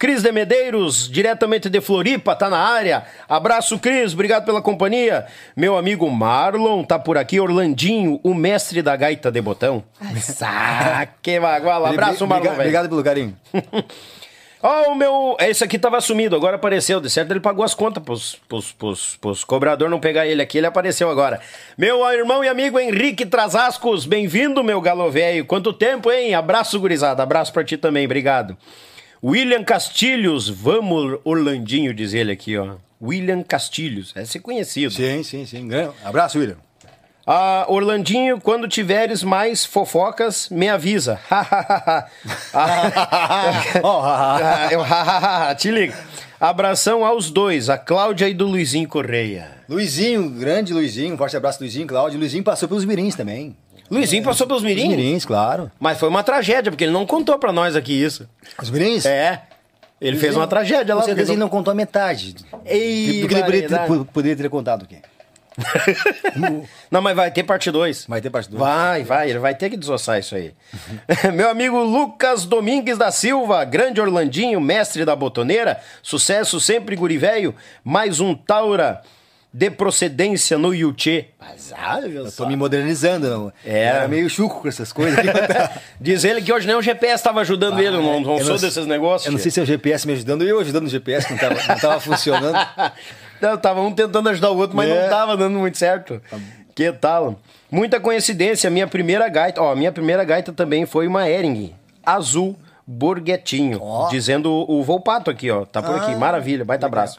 [0.00, 3.04] Cris de Medeiros, diretamente de Floripa, tá na área.
[3.28, 5.26] Abraço, Cris, obrigado pela companhia.
[5.54, 9.84] Meu amigo Marlon tá por aqui, Orlandinho, o mestre da gaita de botão.
[10.40, 11.90] Ah, que baguala.
[11.90, 12.46] Abraço, Marlon.
[12.46, 13.36] Obrigado, obrigado pelo carinho.
[14.62, 15.36] Ó, o meu.
[15.38, 16.98] Esse aqui tava sumido, agora apareceu.
[16.98, 20.56] De certo, ele pagou as contas pros, pros, pros, pros cobrador não pegar ele aqui,
[20.56, 21.42] ele apareceu agora.
[21.76, 25.44] Meu irmão e amigo Henrique Trasascos, bem-vindo, meu galo velho.
[25.44, 26.34] Quanto tempo, hein?
[26.34, 27.22] Abraço, gurizada.
[27.22, 28.56] Abraço pra ti também, obrigado.
[29.22, 32.76] William Castilhos, vamos, Orlandinho, diz ele aqui, ó.
[33.02, 34.92] William Castilhos, é ser conhecido.
[34.92, 35.68] Sim, sim, sim.
[36.02, 36.56] Abraço, William.
[37.26, 41.20] Ah, Orlandinho, quando tiveres mais fofocas, me avisa.
[43.82, 45.94] Ah, te liga.
[46.40, 49.50] Abração aos dois, a Cláudia e do Luizinho Correia.
[49.68, 52.18] Luizinho, grande Luizinho, um forte abraço, Luizinho, Cláudio.
[52.18, 53.54] Luizinho passou pelos mirins também.
[53.90, 54.88] Luizinho passou pelos Os mirim?
[54.88, 55.70] mirins, claro.
[55.80, 58.28] Mas foi uma tragédia, porque ele não contou pra nós aqui isso.
[58.62, 59.04] Os mirins?
[59.04, 59.42] É.
[60.00, 61.00] Ele fez uma tragédia lá.
[61.02, 62.34] Com certeza porque ele não contou a metade
[62.64, 64.04] Ei, do que ele poderia ter, variedade.
[64.12, 64.96] poderia ter contado aqui.
[66.90, 68.06] Não, mas vai ter parte 2.
[68.08, 68.60] Vai ter parte dois.
[68.60, 70.54] Vai, vai, ele vai ter que desossar isso aí.
[71.34, 77.54] Meu amigo Lucas Domingues da Silva, grande Orlandinho, mestre da botoneira, sucesso sempre, guri velho.
[77.84, 79.02] Mais um Taura
[79.52, 81.26] de procedência no Yuchê.
[81.38, 82.44] Mas, ah, Eu só.
[82.44, 83.28] tô me modernizando.
[83.28, 83.52] Não.
[83.64, 83.82] É.
[83.84, 85.18] Era meio chuco com essas coisas.
[85.18, 85.28] aqui.
[86.00, 88.86] Diz ele que hoje nem o GPS estava ajudando ele, eu não, não sou desses
[88.86, 89.26] negócios.
[89.26, 91.40] Eu não sei se é o GPS me ajudando, eu ajudando o GPS, que não
[91.40, 92.56] tava, não tava funcionando.
[93.40, 95.00] Não, tava um tentando ajudar o outro, mas É.
[95.02, 96.20] não tava dando muito certo.
[96.74, 97.40] Que tal?
[97.70, 101.72] Muita coincidência, minha primeira gaita, ó, minha primeira gaita também foi uma Ering,
[102.04, 102.54] azul,
[102.86, 104.08] borguetinho, Ó.
[104.10, 107.18] dizendo o, o Volpato aqui, ó, tá por aqui, maravilha, baita abraço.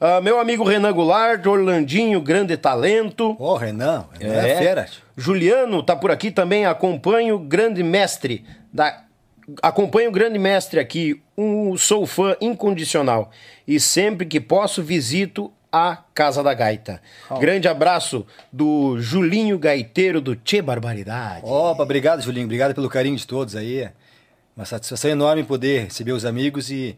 [0.00, 3.36] Ah, meu amigo Renan Goulart, Orlandinho, grande talento.
[3.38, 4.86] Ô, Renan, Renan é, fera.
[5.16, 9.02] Juliano tá por aqui também, acompanha o grande mestre da
[9.62, 13.30] acompanho o grande mestre aqui, um, sou fã incondicional
[13.66, 17.00] e sempre que posso visito a Casa da Gaita.
[17.38, 21.44] Grande abraço do Julinho Gaiteiro do Tchê Barbaridade.
[21.44, 22.46] Opa, obrigado, Julinho.
[22.46, 23.88] Obrigado pelo carinho de todos aí.
[24.56, 26.96] Uma satisfação enorme poder receber os amigos e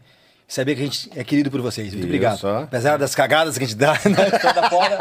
[0.49, 1.93] saber que a gente é querido por vocês.
[1.93, 2.45] Muito Viu obrigado.
[2.63, 3.93] Apesar das cagadas que a gente dá
[4.41, 4.97] toda fora,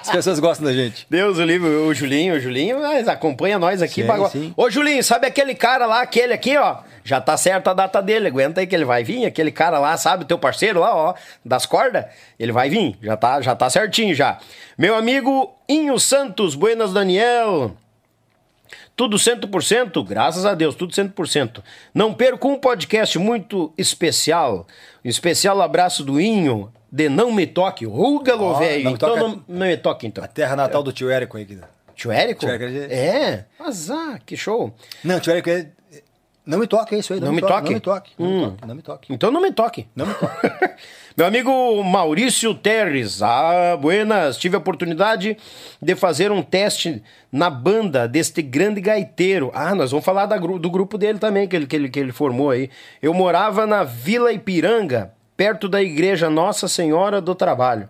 [0.00, 1.06] as pessoas gostam da gente.
[1.08, 4.00] Deus o livre, o Julinho, o Julinho, mas acompanha nós aqui.
[4.00, 4.30] Sim, bagulho.
[4.30, 4.54] sim.
[4.56, 6.78] Ô Julinho, sabe aquele cara lá, aquele aqui, ó?
[7.04, 9.96] Já tá certa a data dele, aguenta aí que ele vai vir, aquele cara lá,
[9.96, 11.14] sabe, teu parceiro lá, ó,
[11.44, 12.06] das cordas,
[12.36, 14.38] ele vai vir, já tá, já tá certinho já.
[14.76, 17.76] Meu amigo Inho Santos, Buenas Daniel.
[18.96, 20.02] Tudo 100%?
[20.06, 21.62] Graças a Deus, tudo 100%.
[21.94, 24.66] Não perco um podcast muito especial.
[25.04, 27.86] Um especial abraço do Inho, de Não Me Toque.
[27.86, 28.84] Ô, galo velho.
[28.84, 30.24] Não Me Então Toque é- não, não me toque, então.
[30.24, 31.44] A terra natal do tio Érico aí.
[31.44, 31.58] que-
[31.94, 32.40] Tio Érico?
[32.40, 33.44] Tio Érico é- É.
[33.60, 34.74] Azar, que show.
[35.04, 35.68] Não, tio Érico é...
[36.46, 37.20] Não me toque, é isso aí.
[37.20, 37.64] Não me toque?
[37.68, 38.12] Não me toque.
[38.18, 38.32] Não Hum.
[38.38, 38.66] me toque.
[38.68, 39.12] Não me toque.
[39.12, 39.86] Então não me toque.
[39.96, 40.36] Não me toque.
[41.16, 45.34] Meu amigo Maurício Terres, ah, buenas, tive a oportunidade
[45.80, 47.02] de fazer um teste
[47.32, 49.50] na banda deste grande gaiteiro.
[49.54, 52.12] Ah, nós vamos falar da do grupo dele também, que ele, que, ele, que ele
[52.12, 52.68] formou aí.
[53.00, 57.88] Eu morava na Vila Ipiranga, perto da igreja Nossa Senhora do Trabalho.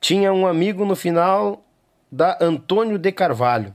[0.00, 1.64] Tinha um amigo no final
[2.12, 3.74] da Antônio de Carvalho,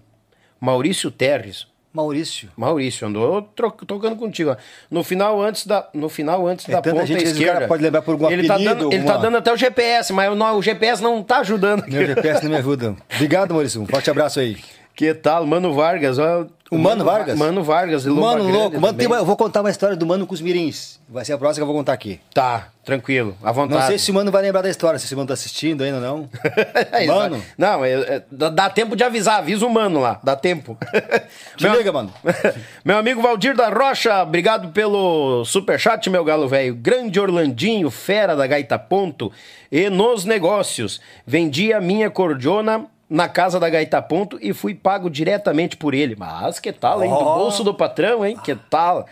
[0.62, 1.68] Maurício Terres.
[1.98, 2.49] Maurício.
[2.56, 3.41] Maurício, andou
[3.88, 4.56] tocando contigo.
[4.90, 7.68] No final, antes da, no final, antes É da tanta ponta gente esquerda.
[7.68, 10.32] pode lembrar por algum ele tá apelido, dando, Ele tá dando até o GPS, mas
[10.32, 11.80] o, o GPS não tá ajudando.
[11.82, 11.91] aqui.
[11.91, 12.95] Meu GPS não me ajuda.
[13.15, 13.82] Obrigado, Maurício.
[13.82, 14.57] Um forte abraço aí.
[14.95, 15.45] Que tal?
[15.45, 16.18] Mano Vargas.
[16.19, 17.38] Ó, O Mano Vargas?
[17.38, 18.06] Mano Vargas.
[18.06, 18.81] Mano Grande louco.
[18.81, 20.99] Mano, tem uma- eu vou contar uma história do Mano com os mirins.
[21.07, 22.19] Vai ser a próxima que eu vou contar aqui.
[22.34, 23.80] Tá, tranquilo, à vontade.
[23.80, 25.98] Não sei se o Mano vai lembrar da história, se o Mano tá assistindo ainda
[25.98, 26.30] ou não.
[27.07, 27.41] Mano.
[27.57, 30.77] Não, é- é- dá, tempo de avisar, avisa o mano lá, dá tempo.
[31.56, 32.11] Te liga, mano.
[32.84, 36.76] meu amigo Valdir da Rocha, obrigado pelo superchat, meu galo velho.
[36.76, 39.31] Grande Orlandinho, fera da Gaita Ponto
[39.72, 40.99] e nos negócios.
[41.26, 46.16] Vendi a minha cordiona na casa da Gaita Ponto e fui pago diretamente por ele.
[46.18, 47.10] Mas que tal, hein?
[47.10, 48.38] Do bolso do patrão, hein?
[48.44, 49.06] Que tal?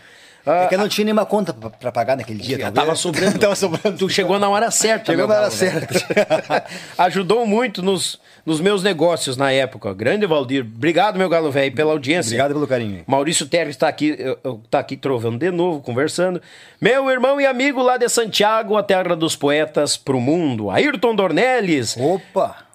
[0.48, 2.56] Ah, É que eu não tinha nenhuma conta pra, pra pagar naquele dia.
[2.56, 2.74] talvez.
[2.74, 3.36] tava sobrando.
[3.40, 3.98] tava sobrando.
[3.98, 5.10] Tu chegou na hora certa.
[5.10, 5.86] Chegou na hora galo, velho.
[6.98, 9.92] Ajudou muito nos, nos meus negócios na época.
[9.92, 10.62] Grande Valdir.
[10.62, 12.28] Obrigado, meu galo velho, pela audiência.
[12.28, 13.02] Obrigado pelo carinho.
[13.08, 14.16] Maurício Terres está aqui,
[14.70, 16.40] tá aqui trovando de novo, conversando.
[16.80, 20.70] Meu irmão e amigo lá de Santiago, a terra dos poetas pro mundo.
[20.70, 21.96] Ayrton Dornelles.
[21.96, 22.65] Opa!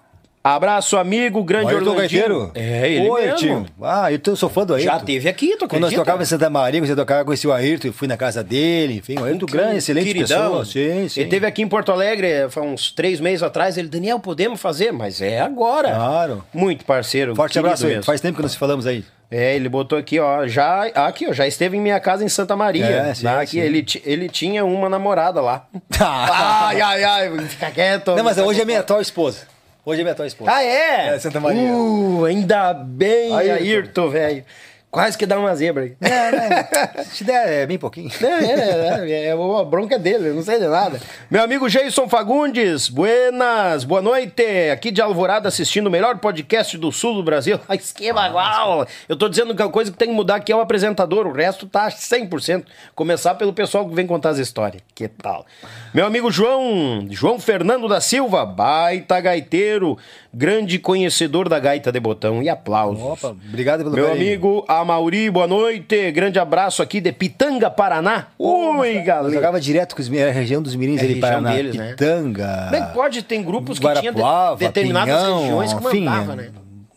[0.44, 2.22] Abraço, amigo, grande O Ayrton Orlandinho.
[2.22, 2.52] Gaiteiro?
[2.56, 3.48] É, ele Oi, mesmo.
[3.48, 3.66] Ayrton.
[3.84, 4.92] Ah, eu sou fã do Ayrton.
[4.92, 7.90] Já teve aqui, tu Quando nós tocávamos em Santa Maria, você tocava, conheci o Ayrton,
[7.90, 10.44] eu fui na casa dele, enfim, o Ayrton grande, excelente Queridão.
[10.44, 10.66] pessoa.
[10.66, 11.22] Sim, sim.
[11.22, 13.78] Ele teve aqui em Porto Alegre faz uns três meses atrás.
[13.78, 14.92] Ele, Daniel, podemos fazer?
[14.92, 15.90] Mas é agora.
[15.94, 16.44] Claro.
[16.52, 17.36] Muito parceiro.
[17.36, 18.04] Forte abraço mesmo.
[18.04, 19.06] Faz tempo que nós falamos aí.
[19.30, 22.54] É, ele botou aqui, ó, já, aqui, ó, já esteve em minha casa em Santa
[22.54, 22.86] Maria.
[22.86, 23.40] É, sim, Tá?
[23.40, 23.60] Aqui, sim.
[23.60, 25.68] Ele, ele tinha uma namorada lá.
[25.98, 28.14] ai, ai, ai, fica quieto.
[28.14, 29.52] Não, mas hoje é minha atual esposa.
[29.84, 30.52] Hoje é minha atual esposa.
[30.52, 31.16] Ah, é?
[31.16, 31.74] É, Santa Maria.
[31.74, 33.64] Uh, ainda bem, Ayrton.
[33.64, 34.46] Ayrton, velho.
[34.92, 35.96] Quase que dá uma zebra aí.
[36.02, 36.68] É, né?
[37.06, 38.12] Se der, é bem pouquinho.
[38.22, 41.00] É, é, é, é, a bronca dele, eu não sei de nada.
[41.30, 44.44] Meu amigo Jason Fagundes, buenas, boa noite.
[44.70, 47.58] Aqui de Alvorada assistindo o melhor podcast do sul do Brasil.
[47.70, 48.86] Ai, que bagual.
[49.08, 51.32] Eu tô dizendo que a coisa que tem que mudar aqui é o apresentador, o
[51.32, 52.66] resto tá 100%.
[52.94, 54.84] Começar pelo pessoal que vem contar as histórias.
[54.94, 55.46] Que tal?
[55.94, 59.98] Meu amigo João, João Fernando da Silva, baita gaiteiro,
[60.34, 63.02] grande conhecedor da gaita de botão e aplausos.
[63.02, 64.26] Opa, obrigado pelo Meu carinho.
[64.26, 66.12] amigo Amauri, boa noite.
[66.12, 68.28] Grande abraço aqui de Pitanga, Paraná.
[68.40, 69.34] Eu galera.
[69.34, 71.54] jogava direto com os a região dos mirins É ali, Paraná.
[71.54, 71.92] deles, né?
[71.92, 72.66] Pitanga.
[72.66, 73.22] Como é que pode?
[73.24, 74.14] Tem grupos que tinham
[74.58, 76.36] determinadas Pinhão, regiões que mandava, é.
[76.36, 76.50] né?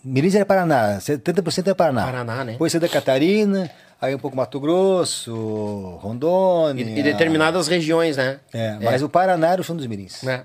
[0.02, 2.04] Mirins era Paraná, 70% é Paraná.
[2.04, 2.52] Paraná, né?
[2.52, 3.70] Depois Santa Catarina,
[4.00, 6.82] aí um pouco Mato Grosso, Rondônia.
[6.82, 8.38] E, e determinadas regiões, né?
[8.52, 10.22] É, mas o Paraná era o chão dos mirins.
[10.26, 10.42] É.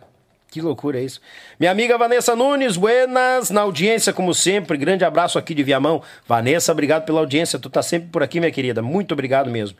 [0.50, 1.22] Que loucura é isso.
[1.60, 4.78] Minha amiga Vanessa Nunes, buenas, na audiência, como sempre.
[4.78, 6.02] Grande abraço aqui de Viamão.
[6.28, 7.60] Vanessa, obrigado pela audiência.
[7.60, 8.82] Tu tá sempre por aqui, minha querida.
[8.82, 9.78] Muito obrigado mesmo.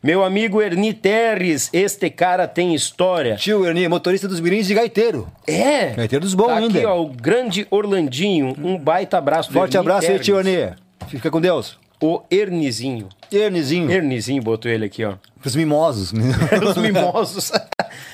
[0.00, 3.36] Meu amigo Erni Terres, este cara tem história.
[3.36, 5.28] Tio Ernie, motorista dos mirins de gaiteiro.
[5.46, 5.90] É.
[5.90, 6.78] Gaiteiro dos bons tá ainda.
[6.78, 8.56] Aqui, ó, o grande Orlandinho.
[8.58, 10.72] Um baita abraço Forte Erni abraço aí, tio Ernie.
[11.08, 11.78] Fica com Deus.
[12.00, 13.08] O Ernizinho.
[13.30, 13.90] Ernizinho.
[13.90, 15.14] Ernizinho botou ele aqui, ó.
[15.44, 16.12] Os mimosos.
[16.68, 17.52] Os mimosos.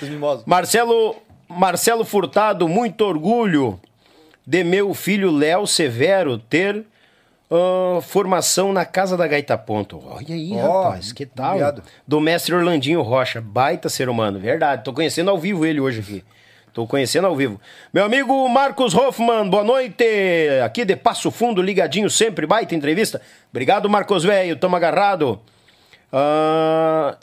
[0.03, 0.45] Os mimosos.
[0.45, 1.17] Marcelo,
[1.49, 3.81] Marcelo Furtado, muito orgulho
[4.47, 6.85] de meu filho Léo Severo ter
[7.51, 10.03] ah, formação na Casa da Gaita Ponto.
[10.07, 11.49] Olha aí, Ó, rapaz, que tal?
[11.53, 11.83] obrigado.
[12.07, 14.85] Do mestre Orlandinho Rocha, baita ser humano, verdade.
[14.85, 16.25] Tô conhecendo ao vivo ele hoje aqui.
[16.73, 17.61] Tô conhecendo ao vivo.
[17.93, 20.05] Meu amigo Marcos Hoffman, boa noite.
[20.65, 23.21] Aqui de Passo Fundo, ligadinho sempre, baita entrevista.
[23.51, 25.41] Obrigado, Marcos Velho, tamo agarrado.
[26.13, 27.17] Ah,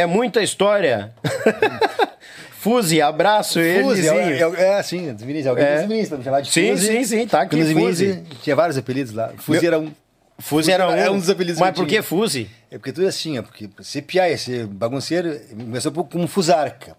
[0.00, 1.12] é muita história.
[2.58, 4.56] Fuse, abraço, Fuse, Ernezinho.
[4.56, 5.46] é, é, é assim, dos mirins.
[5.46, 5.86] Alguém É.
[5.86, 6.86] mirins, pra me chamar de Sim, Fuse.
[6.86, 8.22] sim, sim, tá aqui, Fuse.
[8.42, 9.30] tinha vários apelidos lá.
[9.36, 9.92] Fuse Meu- era um.
[10.38, 12.50] Fuse era era um dos apelidos Mas por que Fuse?
[12.70, 16.94] É porque tudo é assim, é porque se piar esse bagunceiro, começou como Fusarca.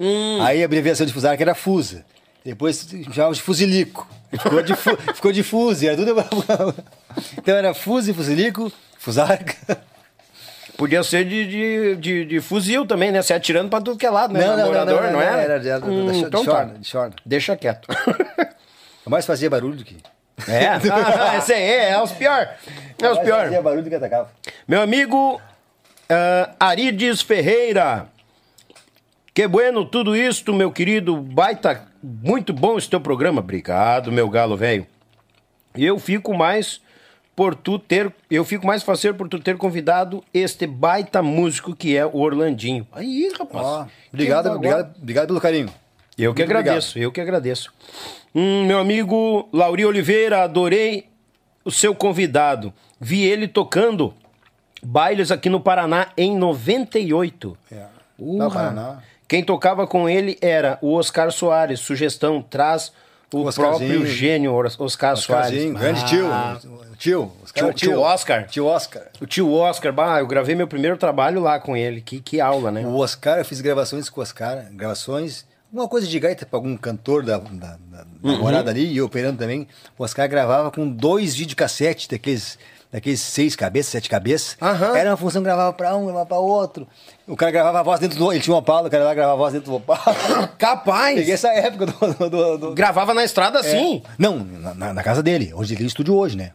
[0.00, 0.42] Hum.
[0.42, 2.04] Aí a abreviação de Fusarca era Fusa.
[2.44, 4.08] Depois chamava de Fusilico.
[4.32, 6.12] Ficou de, fu- ficou de Fuse, era tudo.
[7.38, 9.78] então era Fuse, Fusilico, Fusarca.
[10.82, 13.22] Podia ser de, de, de, de fuzil também, né?
[13.22, 14.44] Se atirando pra tudo que é lado, né?
[14.44, 15.44] Namorador, não, é?
[15.44, 16.78] Era de, Hum, de, de, então shorn, tá.
[16.78, 17.14] de shorn.
[17.24, 17.86] Deixa quieto.
[19.06, 19.96] Eu mais fazia barulho do que.
[20.48, 20.66] É?
[20.66, 22.48] Ah, esse aí é, é os pior.
[23.00, 23.44] É os pior.
[23.44, 24.28] Fazia barulho que atacava.
[24.66, 25.40] Meu amigo
[26.10, 28.08] ah, Arides Ferreira.
[29.32, 31.16] Que bueno tudo isto, meu querido.
[31.16, 33.38] Baita, muito bom esse teu programa.
[33.38, 34.84] Obrigado, meu galo velho.
[35.76, 36.80] E eu fico mais
[37.34, 41.96] por tu ter, eu fico mais faceiro por tu ter convidado este baita músico que
[41.96, 42.86] é o Orlandinho.
[42.92, 43.64] Aí, rapaz.
[43.64, 45.72] Ó, obrigado, obrigado, obrigado pelo carinho.
[46.18, 47.72] Eu que Muito agradeço, eu que agradeço.
[48.34, 51.06] Hum, meu amigo Lauri Oliveira, adorei
[51.64, 52.72] o seu convidado.
[53.00, 54.14] Vi ele tocando
[54.82, 57.56] bailes aqui no Paraná em 98.
[57.70, 57.86] É.
[58.18, 59.02] No Paraná.
[59.26, 61.80] Quem tocava com ele era o Oscar Soares.
[61.80, 62.92] Sugestão, traz
[63.40, 63.88] o, Oscarzinho.
[63.90, 65.72] próprio gênio Oscar Soares.
[65.72, 66.26] Grande tio.
[66.30, 66.58] Ah,
[66.92, 67.32] O Tio.
[67.42, 68.46] Oscar, Tio- tio Oscar.
[68.46, 69.02] Tio Oscar.
[69.20, 72.00] O tio Oscar, bah, eu gravei meu primeiro trabalho lá com ele.
[72.00, 72.86] Que, que aula, né?
[72.86, 76.76] O Oscar, eu fiz gravações com o Oscar, gravações, uma coisa de gaita para algum
[76.76, 79.66] cantor da, da, da, da morada ali, e operando também.
[79.98, 82.56] O Oscar gravava com dois videocassetes daqueles,
[82.92, 84.56] daqueles seis cabeças, sete cabeças.
[84.60, 84.96] Aham.
[84.96, 86.86] Era uma função, gravava para um, gravava para outro.
[87.26, 88.30] O cara gravava a voz dentro do.
[88.32, 90.48] Ele tinha uma Opala, o cara lá gravava a voz dentro do Opala.
[90.58, 91.16] Capaz!
[91.18, 91.92] Peguei essa época do.
[92.14, 94.02] do, do- do- Gravava na estrada assim.
[94.18, 95.52] Não, na, na- na casa dele.
[95.54, 96.52] Hoje ele tem estúdio hoje, né?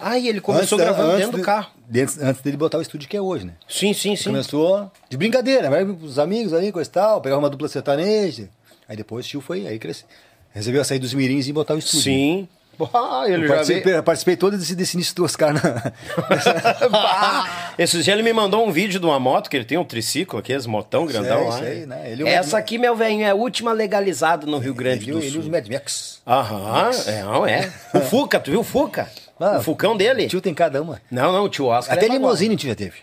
[0.00, 1.70] Ai, ele começou Antes- gravando antes dentro do de- carro.
[1.94, 3.52] Antes, antes dele botar o estúdio que é hoje, né?
[3.68, 4.24] Sim, sim, sim.
[4.24, 8.48] Começou de brincadeira, vai os amigos ali, coisa e tal, pegava uma dupla sertaneja.
[8.88, 10.06] Aí depois o tio foi, aí cresceu.
[10.52, 12.02] Resolveu sair dos mirins e botar o estúdio.
[12.02, 12.48] Sim.
[12.92, 14.02] Ah, ele Eu já participei, veio.
[14.02, 15.52] participei todo desse, desse início do Oscar.
[15.54, 15.60] Na...
[16.90, 17.72] Bah!
[17.78, 20.38] Esses dias ele me mandou um vídeo de uma moto, que ele tem um triciclo
[20.38, 21.58] aqui, esse motão grandão Sei, lá.
[21.58, 22.10] sei, né?
[22.12, 25.18] Ele é Essa aqui, meu velho, é a última legalizada no Rio Grande ele, do
[25.18, 25.40] ele Sul.
[25.40, 26.20] usa o Mad Max.
[26.26, 27.72] Aham, é, não é.
[27.94, 29.08] O Fuca, tu viu o Fuca?
[29.38, 30.24] Ah, o Fucão dele?
[30.24, 30.98] O tio tem cada uma.
[31.10, 31.94] Não, não, o tio Oscar.
[31.94, 32.94] Até é limousine tio já teve.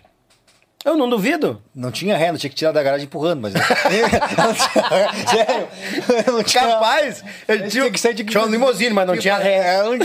[0.85, 1.61] Eu não duvido.
[1.73, 3.53] Não tinha ré, não tinha que tirar da garagem empurrando, mas.
[3.89, 4.10] tinha,
[5.30, 5.68] sério.
[6.27, 7.23] Não tinha, Capaz!
[7.47, 9.55] Ele tinha, que sair de- tinha um limousine, mas não tinha ré.
[9.57, 9.97] Era um,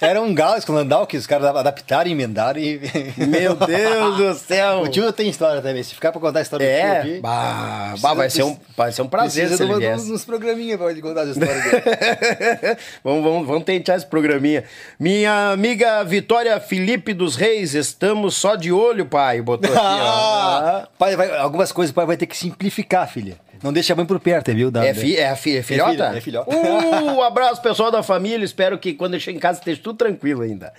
[0.00, 2.80] era um galo escolandal que os caras adaptaram e emendaram e.
[3.16, 4.82] Meu Deus do céu!
[4.82, 5.82] O tio tem história também.
[5.82, 7.20] Se ficar pra contar a história do tio É, aqui.
[7.20, 10.10] bah, bah, vai, ser um, vai ser um prazer precisa de viesse.
[10.12, 11.82] uns programinhas pra ele contar as histórias dele.
[13.04, 14.64] vamos, vamos, vamos tentar esse programinha.
[14.98, 19.40] Minha amiga Vitória Felipe dos Reis, estamos só de olho, pai.
[19.40, 20.38] Botou aqui, ó.
[20.60, 23.36] Ah, pai, vai- algumas coisas o pai vai ter que simplificar, filha.
[23.62, 24.70] Não deixa a mãe por perto, viu?
[24.70, 25.90] Da- É, fi, é, fi, é filhota?
[25.92, 26.54] filha, é filhota.
[26.56, 28.44] Uh, abraço pessoal da família.
[28.44, 30.72] Espero que quando eu chegar em casa esteja tudo tranquilo ainda.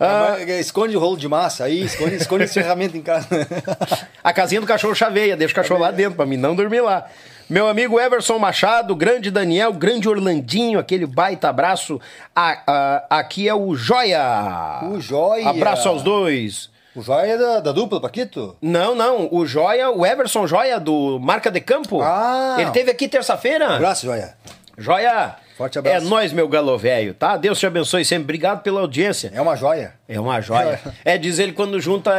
[0.00, 3.26] Ah, Vai- Esconde o rolo de massa aí, esconde, esconde esse ferramenta em casa.
[4.22, 7.06] a casinha do cachorro chaveia, deixa o cachorro lá dentro pra mim não dormir lá.
[7.50, 11.98] Meu amigo Everson Machado, grande Daniel, grande Orlandinho, aquele baita abraço.
[12.36, 12.62] A-
[13.10, 14.80] a- aqui é o Joia.
[14.84, 15.48] O Joia.
[15.48, 16.70] Abraço aos dois.
[16.96, 18.56] O Joia é da, da dupla, Paquito?
[18.60, 22.00] Não, não, o Joia, o Everson Joia do Marca de Campo.
[22.02, 22.56] Ah.
[22.58, 23.76] Ele teve aqui terça-feira.
[23.76, 24.34] Abraço, Joia.
[24.76, 25.36] Joia.
[25.56, 26.06] Forte abraço.
[26.06, 27.36] É nós, meu galo velho, tá?
[27.36, 28.22] Deus te abençoe sempre.
[28.24, 29.30] Obrigado pela audiência.
[29.34, 29.94] É uma joia.
[30.08, 30.80] É uma joia.
[31.04, 32.12] É, diz ele quando junta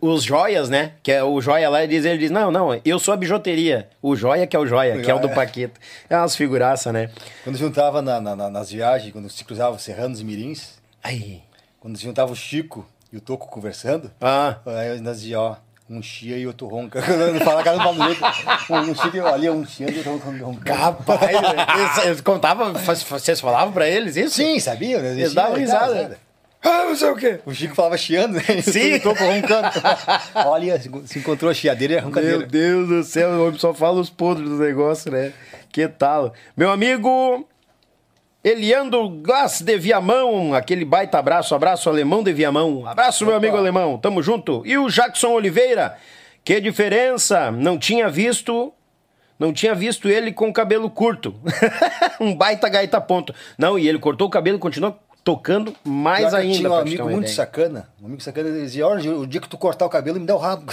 [0.00, 0.92] os joias, né?
[1.02, 3.88] Que é o joia lá, ele diz, ele diz: Não, não, eu sou a bijuteria.
[4.02, 5.34] O joia que é o joia, que é o do joia.
[5.36, 5.80] Paquito.
[6.10, 7.10] É umas figuraças, né?
[7.44, 10.72] Quando juntava na- na- nas viagens, quando se cruzava Serranos e Mirins,
[11.02, 11.42] Aí.
[11.78, 12.84] quando se juntava o Chico
[13.14, 14.56] e o Toco conversando, Ah.
[14.66, 15.54] aí nós dizia, ó,
[15.88, 17.00] um chia e outro ronca.
[17.06, 18.24] Quando não fala, cada um do outro.
[18.70, 20.44] Um, chico ali, um chia e outro ronca.
[20.44, 20.64] ronca.
[20.64, 21.20] Capaz,
[21.78, 24.34] eles, eles contavam, vocês falavam pra eles isso?
[24.36, 24.98] Sim, sabia?
[24.98, 25.12] Né?
[25.12, 26.18] Eles davam risada.
[26.60, 27.40] Ah, não sei o quê.
[27.46, 28.42] O Chico falava chiando, né?
[28.62, 28.98] Sim.
[28.98, 29.68] Toco roncando.
[30.34, 32.38] Olha, se se encontrou a chiadeira e a roncadeira.
[32.38, 35.32] Meu Deus do céu, o homem só fala os podres do negócio, né?
[35.70, 36.32] Que tal?
[36.56, 37.46] Meu amigo
[38.44, 42.86] Eliandro Glass de Viamão, aquele baita abraço, abraço alemão de Viamão.
[42.86, 44.62] Abraço, meu amigo alemão, tamo junto.
[44.66, 45.96] E o Jackson Oliveira,
[46.44, 48.70] que diferença, não tinha visto,
[49.38, 51.34] não tinha visto ele com cabelo curto.
[52.20, 53.34] um baita gaita ponto.
[53.56, 56.58] Não, e ele cortou o cabelo e continuou tocando mais Pior que eu ainda.
[56.58, 57.34] Tinha um amigo muito ideia.
[57.34, 57.88] sacana.
[58.00, 60.36] Um amigo sacana ele dizia: Olha, o dia que tu cortar o cabelo, me dá
[60.36, 60.64] o rabo.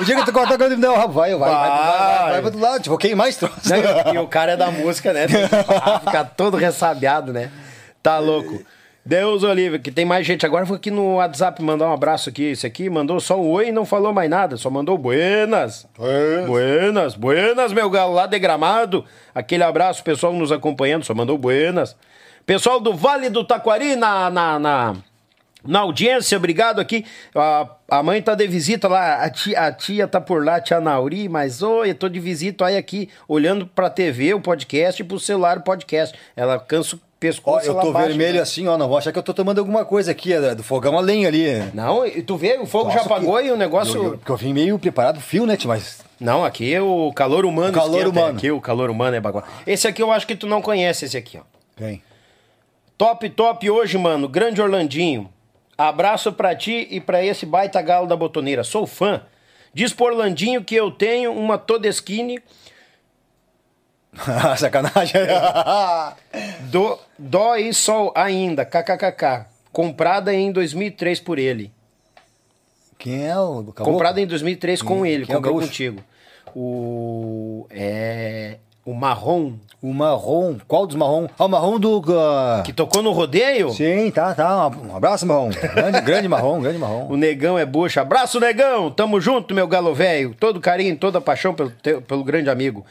[0.00, 1.14] O dia que tu cortar o cabelo, me dá o rabo.
[1.14, 2.82] Vai, vai, vai, vai, vai, vai, vai do lado.
[2.82, 3.72] Tipo, quem mais trouxe?
[4.14, 5.26] E, o cara é da música, né?
[6.04, 7.50] Ficar todo ressabiado, né?
[8.02, 8.62] Tá louco.
[9.06, 10.46] Deus Olívia, que tem mais gente.
[10.46, 12.44] Agora vou aqui no WhatsApp mandar um abraço aqui.
[12.44, 14.56] Esse aqui mandou só um oi e não falou mais nada.
[14.56, 15.86] Só mandou buenas.
[15.96, 16.46] Buenas.
[16.46, 19.04] Buenas, buenas, meu galo lá de Gramado.
[19.34, 21.04] Aquele abraço, pessoal nos acompanhando.
[21.04, 21.94] Só mandou buenas.
[22.46, 24.30] Pessoal do Vale do Taquari na...
[24.30, 24.96] na, na...
[25.66, 27.06] Na audiência, obrigado aqui.
[27.34, 30.78] A, a mãe tá de visita lá, a tia, a tia tá por lá, tia
[30.78, 35.04] Nauri, mas oi, eu tô de visita, olha aqui, olhando pra TV, o podcast, e
[35.06, 36.14] pro celular, o podcast.
[36.36, 37.66] Ela cansa o Ó, pescoço.
[37.66, 38.40] eu ela tô baixa, vermelho né?
[38.42, 38.76] assim, ó.
[38.76, 41.28] Não vou achar que eu tô tomando alguma coisa aqui, é do fogão a lenha
[41.28, 41.46] ali.
[41.72, 43.96] Não, e tu vê, o fogo já apagou que- e o negócio.
[43.96, 45.56] Eu, eu, porque eu vim meio preparado, fio, né?
[45.64, 46.00] Mas.
[46.20, 47.70] Não, aqui é o calor humano.
[47.70, 48.36] O calor esquenta, humano.
[48.36, 49.46] Aqui o calor humano é bagulho.
[49.66, 51.42] Esse aqui eu acho que tu não conhece, esse aqui, ó.
[51.74, 52.02] Quem?
[52.96, 54.28] Top, top hoje, mano.
[54.28, 55.30] Grande Orlandinho.
[55.76, 58.62] Abraço pra ti e pra esse baita galo da botoneira.
[58.62, 59.22] Sou fã.
[59.72, 62.38] Diz pro Orlandinho que eu tenho uma Todeskine
[64.56, 65.22] Sacanagem.
[66.70, 69.46] do Dó e Sol ainda, kkkk.
[69.72, 71.72] Comprada em 2003 por ele.
[72.96, 73.64] Quem é o?
[73.74, 76.00] Comprada em 2003 com Quem- ele, quem é o comprou contigo.
[76.54, 77.66] O.
[77.70, 78.58] É.
[78.84, 79.52] O Marrom,
[79.82, 80.56] O marrom.
[80.68, 81.26] Qual dos marrom?
[81.38, 82.02] Ah, o marrom do.
[82.18, 83.70] ah, que tocou no rodeio.
[83.70, 84.68] Sim, tá, tá.
[84.68, 85.50] Um abraço, marrom.
[85.74, 87.06] Grande, grande marrom, grande marrom.
[87.08, 88.00] O Negão é bucha.
[88.02, 88.90] Abraço, Negão!
[88.90, 90.34] Tamo junto, meu galo velho.
[90.38, 92.84] Todo carinho, toda paixão pelo, teu- pelo grande amigo.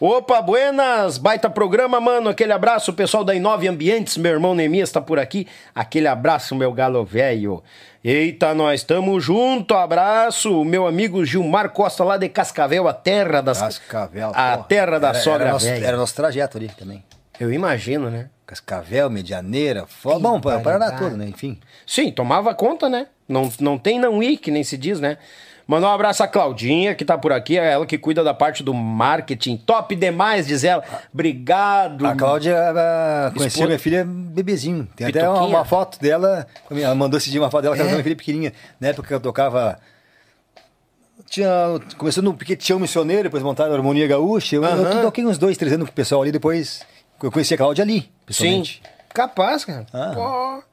[0.00, 1.18] Opa, buenas!
[1.18, 2.30] Baita programa, mano.
[2.30, 4.16] Aquele abraço, pessoal da Inove Ambientes.
[4.16, 5.46] Meu irmão Neemias tá por aqui.
[5.74, 7.62] Aquele abraço, meu galo velho.
[8.02, 9.74] Eita, nós tamo junto.
[9.74, 13.60] Abraço, meu amigo Gilmar Costa, lá de Cascavel, a terra das...
[13.60, 14.30] Cascavel.
[14.34, 14.64] A porra.
[14.68, 15.86] terra da Era- sogra era nosso, velha.
[15.86, 17.04] era nosso trajeto ali também.
[17.38, 18.30] Eu imagino, né?
[18.46, 20.18] Cascavel, Medianeira, Fo...
[20.18, 21.26] Bom, para Paraná todo, né?
[21.26, 21.60] Enfim.
[21.86, 23.06] Sim, tomava conta, né?
[23.28, 25.18] Não, não tem não ir, que nem se diz, né?
[25.70, 28.60] Mandar um abraço a Claudinha, que tá por aqui, é ela que cuida da parte
[28.60, 29.56] do marketing.
[29.56, 30.82] Top demais, diz ela.
[31.14, 32.04] Obrigado.
[32.04, 34.88] A Cláudia ah, conheceu Esposa- minha filha bebezinho.
[34.96, 36.44] Tem até uma, uma foto dela.
[36.68, 38.52] Ela mandou esse dia uma foto dela que ela minha filha pequenininha.
[38.80, 39.78] Na época que eu tocava.
[41.28, 41.48] Tinha,
[41.96, 44.56] começou no Piquetão Missioneiro, depois montaram a Harmonia Gaúcha.
[44.56, 45.02] Eu, eu Aham.
[45.02, 46.32] toquei uns dois, três anos com o pessoal ali.
[46.32, 46.82] Depois
[47.22, 48.08] eu conheci a Cláudia ali, Sim.
[48.26, 48.82] pessoalmente.
[49.14, 49.86] Capaz, cara.
[49.92, 50.10] Ah.
[50.16, 50.69] Pô.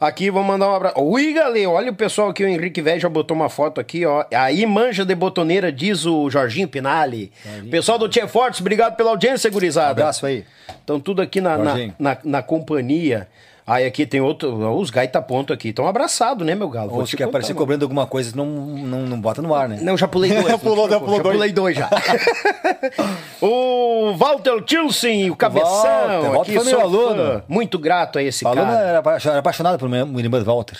[0.00, 1.00] Aqui, vou mandar um abraço.
[1.00, 4.24] Ui, galera, olha o pessoal aqui, o Henrique Velho já botou uma foto aqui, ó.
[4.32, 7.32] Aí manja de botoneira, diz o Jorginho Pinali.
[7.70, 9.90] Pessoal do Tia Fortes, obrigado pela audiência, gurizada.
[9.90, 10.44] Abraço aí.
[10.68, 11.94] Estão tudo aqui na, na, Jorginho.
[11.98, 13.28] na, na companhia.
[13.70, 14.74] Aí aqui tem outro.
[14.78, 15.68] Os gaita ponto aqui.
[15.68, 16.90] Estão abraçados, né, meu galo?
[16.94, 17.58] Ou se quer aparecer mano.
[17.60, 19.78] cobrando alguma coisa, não, não, não bota no ar, né?
[19.82, 20.46] Não, já pulei dois.
[20.46, 21.36] Já pulou, já pulou dois.
[21.36, 21.90] pulei dois já.
[23.42, 25.68] o Walter Tilson, o cabeção.
[25.70, 26.82] Walter, Walter aqui, foi meu fã.
[26.86, 27.42] aluno.
[27.46, 28.80] Muito grato a esse Falando, cara.
[28.80, 30.78] era, apa- era apaixonado por uma irmã Walter.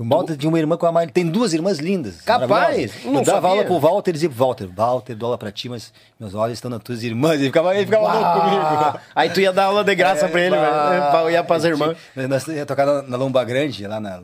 [0.00, 1.06] O Walter tinha uma irmã com a mãe.
[1.06, 2.22] Tem duas irmãs lindas.
[2.22, 3.48] Capaz, não Eu dava sabia.
[3.50, 6.70] aula pro Walter e dizia Walter: Walter, dou aula pra ti, mas meus olhos estão
[6.70, 7.34] nas tuas irmãs.
[7.34, 8.98] Ele ficava, ele ficava louco comigo.
[9.14, 11.30] Aí tu ia dar aula de graça pra ele, bah, velho.
[11.30, 11.98] Ia pras irmãs.
[12.16, 14.22] Nós ia tocar na, na Lomba Grande, lá na,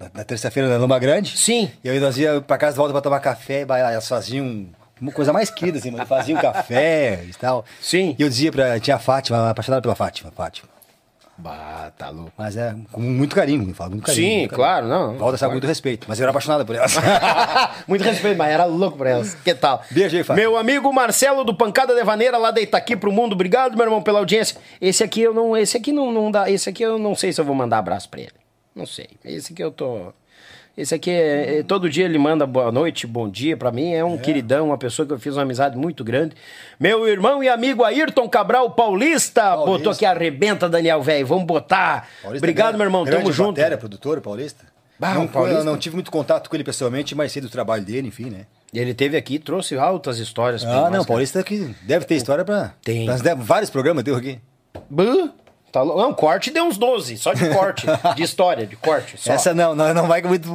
[0.00, 1.38] na, na terça-feira na Lomba Grande.
[1.38, 1.70] Sim.
[1.84, 4.66] E aí nós ia pra casa de volta pra tomar café, e elas faziam
[5.00, 7.64] uma coisa mais querida, assim, mas faziam café e tal.
[7.80, 8.16] Sim.
[8.18, 10.68] E eu dizia pra tinha a Fátima, apaixonada pela Fátima, Fátima.
[11.40, 12.32] Bah, tá louco.
[12.36, 14.26] Mas é com muito carinho, eu falo muito carinho.
[14.26, 14.66] Sim, muito carinho.
[14.66, 15.16] claro, não.
[15.16, 16.96] Valda sabe muito respeito, mas eu era apaixonado por elas.
[17.86, 19.34] Muito respeito, mas era louco pra elas.
[19.34, 19.82] Que tal?
[19.90, 20.42] Beijo aí, Fábio.
[20.42, 23.32] Meu amigo Marcelo do Pancada de Vaneira, lá de Itaqui pro Mundo.
[23.34, 24.56] Obrigado, meu irmão, pela audiência.
[24.80, 25.56] Esse aqui eu não.
[25.56, 26.50] Esse aqui não, não dá.
[26.50, 28.32] Esse aqui eu não sei se eu vou mandar abraço pra ele.
[28.74, 29.08] Não sei.
[29.24, 30.12] Esse aqui eu tô.
[30.78, 33.94] Esse aqui é, é- todo dia ele manda boa noite, bom dia pra mim.
[33.94, 36.36] É um queridão, uma pessoa que eu fiz uma amizade muito grande.
[36.78, 39.66] Meu irmão e amigo Ayrton Cabral Paulista, Paulista.
[39.72, 41.26] botou aqui arrebenta, Daniel velho.
[41.26, 42.08] Vamos botar.
[42.22, 43.04] Paulista Obrigado, é meu irmão.
[43.04, 43.58] Tamo junto.
[43.58, 44.66] Matéria, produtor, Paulista.
[44.96, 45.60] Bah, não, Paulista.
[45.60, 48.46] Eu não tive muito contato com ele pessoalmente, mas sei do trabalho dele, enfim, né?
[48.72, 50.62] Ele teve aqui, e trouxe altas histórias.
[50.62, 51.04] pra Ah, não.
[51.04, 52.72] Paulista que deve ter história pra.
[52.84, 53.08] Tem.
[53.38, 54.38] Vários programas, deu aqui.
[54.88, 55.30] Buh,
[55.78, 57.86] tá lou- Não, corte deu uns 12, só de corte,
[58.16, 59.16] de história, de corte.
[59.18, 59.32] Só.
[59.32, 60.48] Essa não, não, não vai muito,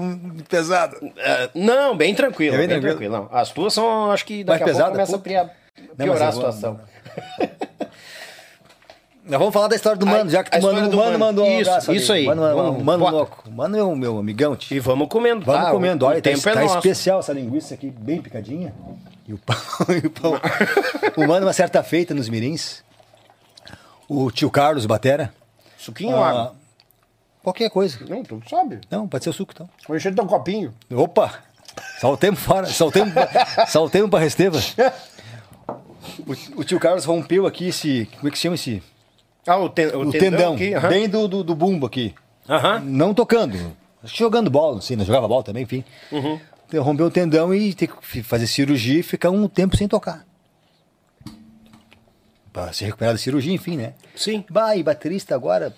[0.49, 0.97] pesado.
[1.17, 2.99] É, não, bem tranquilo, É bem bem, tranquilo?
[3.11, 3.29] tranquilo.
[3.31, 3.37] não.
[3.39, 5.23] As tuas são, acho que Mais daqui a pouco pesada, começa a pouco?
[5.23, 5.49] pria-
[5.97, 6.79] Não, piorar mas a situação.
[9.25, 11.11] Nós vamos falar da história do Mano, A- já que a tu mano, do mano,
[11.11, 11.19] Mano.
[11.19, 12.25] mandou um Isso, isso aí.
[12.25, 13.49] Mano, mano, mano louco.
[13.49, 14.83] Mano é o meu amigão, E tio.
[14.83, 15.45] vamos comendo.
[15.45, 15.71] Vamos tá?
[15.71, 16.75] comendo, o, olha, o tá, tempo é tá nosso.
[16.79, 18.73] especial essa linguiça aqui, bem picadinha.
[19.25, 19.55] E o pão,
[20.03, 20.33] e o pão.
[21.15, 22.83] o mano, uma certa feita nos mirins,
[24.07, 25.33] o tio Carlos Batera,
[25.77, 26.55] Suquinho ou ah, água?
[27.43, 27.99] qualquer coisa.
[28.07, 28.79] Não, tu sabe.
[28.89, 29.69] Não, pode ser o suco, então.
[29.87, 30.73] Vou encher teu copinho.
[30.91, 31.39] Opa!
[31.99, 33.13] Saltemos fora, saltemos,
[33.67, 34.59] saltemos para Resteva.
[36.27, 38.07] O, o tio Carlos rompeu aqui esse.
[38.15, 38.83] Como é que se chama esse?
[39.47, 40.73] Ah, o, ten, o, O, tendão, aqui.
[40.73, 40.89] aham.
[40.89, 42.13] bem do, do, do bumbo aqui.
[42.47, 42.79] Aham.
[42.81, 43.75] Não tocando.
[44.03, 45.05] Jogando bola, assim, né?
[45.05, 45.83] Jogava bola também, enfim.
[46.11, 46.39] Uhum.
[46.67, 50.25] Então, rompeu o tendão e ter que fazer cirurgia e ficar um tempo sem tocar.
[52.53, 53.93] Pra se recuperar da cirurgia, enfim, né?
[54.15, 54.45] Sim.
[54.47, 55.75] Vai, baterista agora.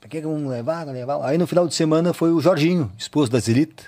[0.00, 0.86] Pra que vamos levar?
[0.86, 1.22] levar?
[1.22, 3.84] Aí no final de semana foi o Jorginho, esposo da Zelita.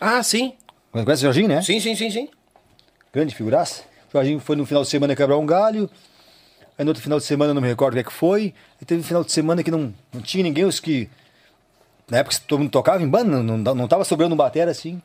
[0.00, 0.54] Ah, sim.
[0.92, 1.60] Conhece o Jorginho, né?
[1.60, 2.28] Sim, sim, sim, sim.
[3.12, 3.82] Grande figuraça.
[4.08, 5.90] O Jorginho foi no final de semana quebrar um galho.
[6.78, 8.54] Aí no outro final de semana, não me recordo o que é que foi.
[8.80, 11.10] E teve um final de semana que não, não tinha ninguém, os que.
[12.08, 15.02] Na época todo mundo tocava em banda, não, não, não tava sobrando um batera assim.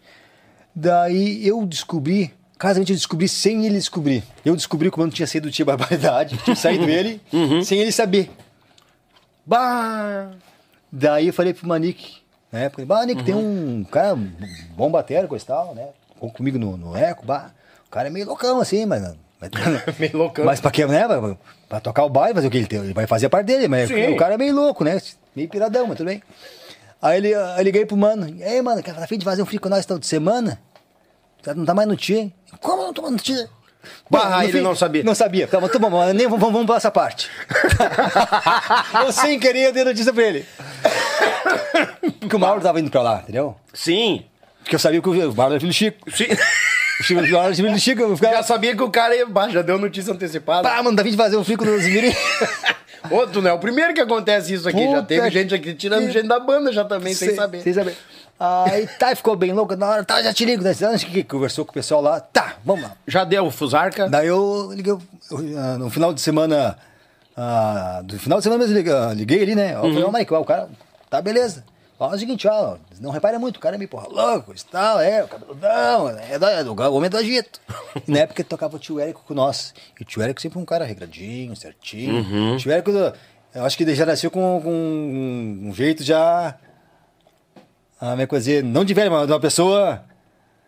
[0.76, 4.24] Daí eu descobri, casamente eu descobri sem ele descobrir.
[4.46, 7.20] Eu descobri como eu não tinha saído do Tia Barbaridade, tinha saído ele,
[7.64, 8.30] sem ele saber.
[9.46, 10.32] Bah!
[10.92, 12.18] Daí eu falei pro Manique,
[12.52, 14.16] na época, bah, Manique, tem um cara
[14.76, 15.88] bom batera, coisa e tal, né?
[16.20, 17.52] Com- Comigo no, no eco, bah.
[17.88, 19.02] O cara é meio loucão assim, mas
[19.40, 19.50] Mas,
[20.00, 20.46] Meio loucão.
[20.46, 21.08] mas pra que, né?
[21.08, 21.38] Pra,
[21.70, 22.80] pra tocar o baile, fazer o que ele tem?
[22.80, 24.10] Ele vai fazer a parte dele, mas Sim.
[24.14, 25.00] o cara é meio louco, né?
[25.36, 26.22] Meio piradão, mas tudo bem.
[27.02, 28.28] Aí ele, eu liguei pro mano.
[28.28, 30.60] E aí, mano, tá afim de fazer um frio com nós tal de semana?
[31.46, 32.30] Já não tá mais no tia?
[32.62, 33.50] Como não tô mais no tia?
[34.10, 35.04] Bah, no ele fim- não sabia.
[35.04, 35.48] Não sabia.
[35.48, 37.30] Calma, tá bom, nem, vamos, vamos pra essa parte.
[39.06, 40.46] eu sem querer eu dei notícia pra ele.
[42.20, 43.56] Porque o Mauro tava indo pra lá, entendeu?
[43.74, 44.26] Sim.
[44.64, 45.98] Porque eu sabia que o Mauro era filho do Chico.
[46.12, 46.26] Sim.
[47.00, 48.02] O Chico era filho do Chico.
[48.02, 49.26] Eu ficava, Já sabia que o cara ia.
[49.26, 50.68] bah, já deu notícia antecipada.
[50.68, 52.14] pá, mano, tá vindo fazer um frio com os mirim.
[53.10, 54.84] Outro, não é o primeiro que acontece isso aqui.
[54.84, 57.62] já Puta teve gente aqui tirando que- gente da banda já também, sem, Sem- saber.
[57.62, 57.96] Sem saber.
[58.40, 59.76] Aí tá, ficou bem louco.
[59.76, 60.64] Na hora, tá, já te ligo.
[60.64, 60.72] Né?
[61.12, 62.20] Que conversou com o pessoal lá.
[62.22, 62.96] Tá, vamos lá.
[63.08, 64.08] Já deu o Fusarca?
[64.08, 64.98] Daí eu liguei,
[65.58, 66.78] ah, no final de semana,
[67.36, 69.74] ah, do final de semana mesmo, eu liguei, ah, liguei ali, né?
[69.76, 70.70] Eu falei, ô Mike, ó, o cara,
[71.10, 71.64] tá beleza.
[71.98, 75.02] Fala o seguinte, ó, não repara muito, o cara é meio porra louco, e tal,
[75.02, 77.60] é, o cabeludão, é, da- é do o homem do agito.
[78.08, 79.74] E na época tocava o tio Érico com nós.
[80.00, 82.54] E o tio Érico sempre um cara regradinho, certinho.
[82.54, 86.56] O tio Érico, eu acho que já nasceu com, com um jeito já.
[88.02, 88.64] Eu ia dizer?
[88.64, 90.04] Não de velho, mas de uma pessoa.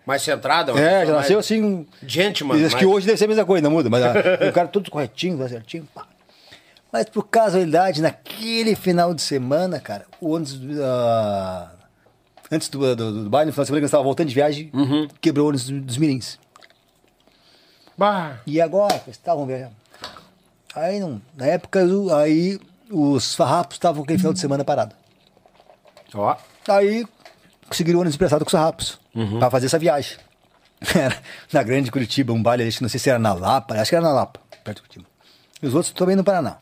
[0.06, 0.72] Mais centrada?
[0.74, 0.76] É,
[1.06, 1.86] já mais- nasceu assim.
[2.06, 2.66] Gente, mano.
[2.66, 4.14] Acho que hoje deve ser a mesma coisa, não muda, mas ah,
[4.50, 6.08] o cara todo corretinho, tá certinho, pá.
[6.92, 10.58] Mas por casualidade, naquele final de semana, cara, o ônibus.
[10.82, 11.72] ah,
[12.52, 14.72] antes do, do, do baile, no final de semana, que nós estávamos voltando de viagem,
[15.22, 16.38] quebrou o ônibus dos, dos Mirins.
[17.98, 18.40] Bah.
[18.46, 18.96] E agora?
[18.96, 19.76] Eles estavam viajando.
[20.76, 21.82] Aí, não, na época,
[22.18, 22.60] aí
[22.90, 24.96] os farrapos estavam aquele final de semana parado.
[26.14, 26.36] Ó.
[26.68, 27.06] Aí
[27.72, 29.00] conseguiram o ônibus emprestado com os farrapos
[29.40, 30.18] pra fazer essa viagem.
[30.96, 31.18] Era
[31.54, 33.96] na Grande Curitiba, um baile, acho que não sei se era na Lapa, acho que
[33.96, 35.06] era na Lapa, perto de Curitiba.
[35.62, 36.58] E os outros também no Paraná.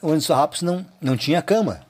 [0.00, 1.80] O ônibus farrapos não, não tinha cama.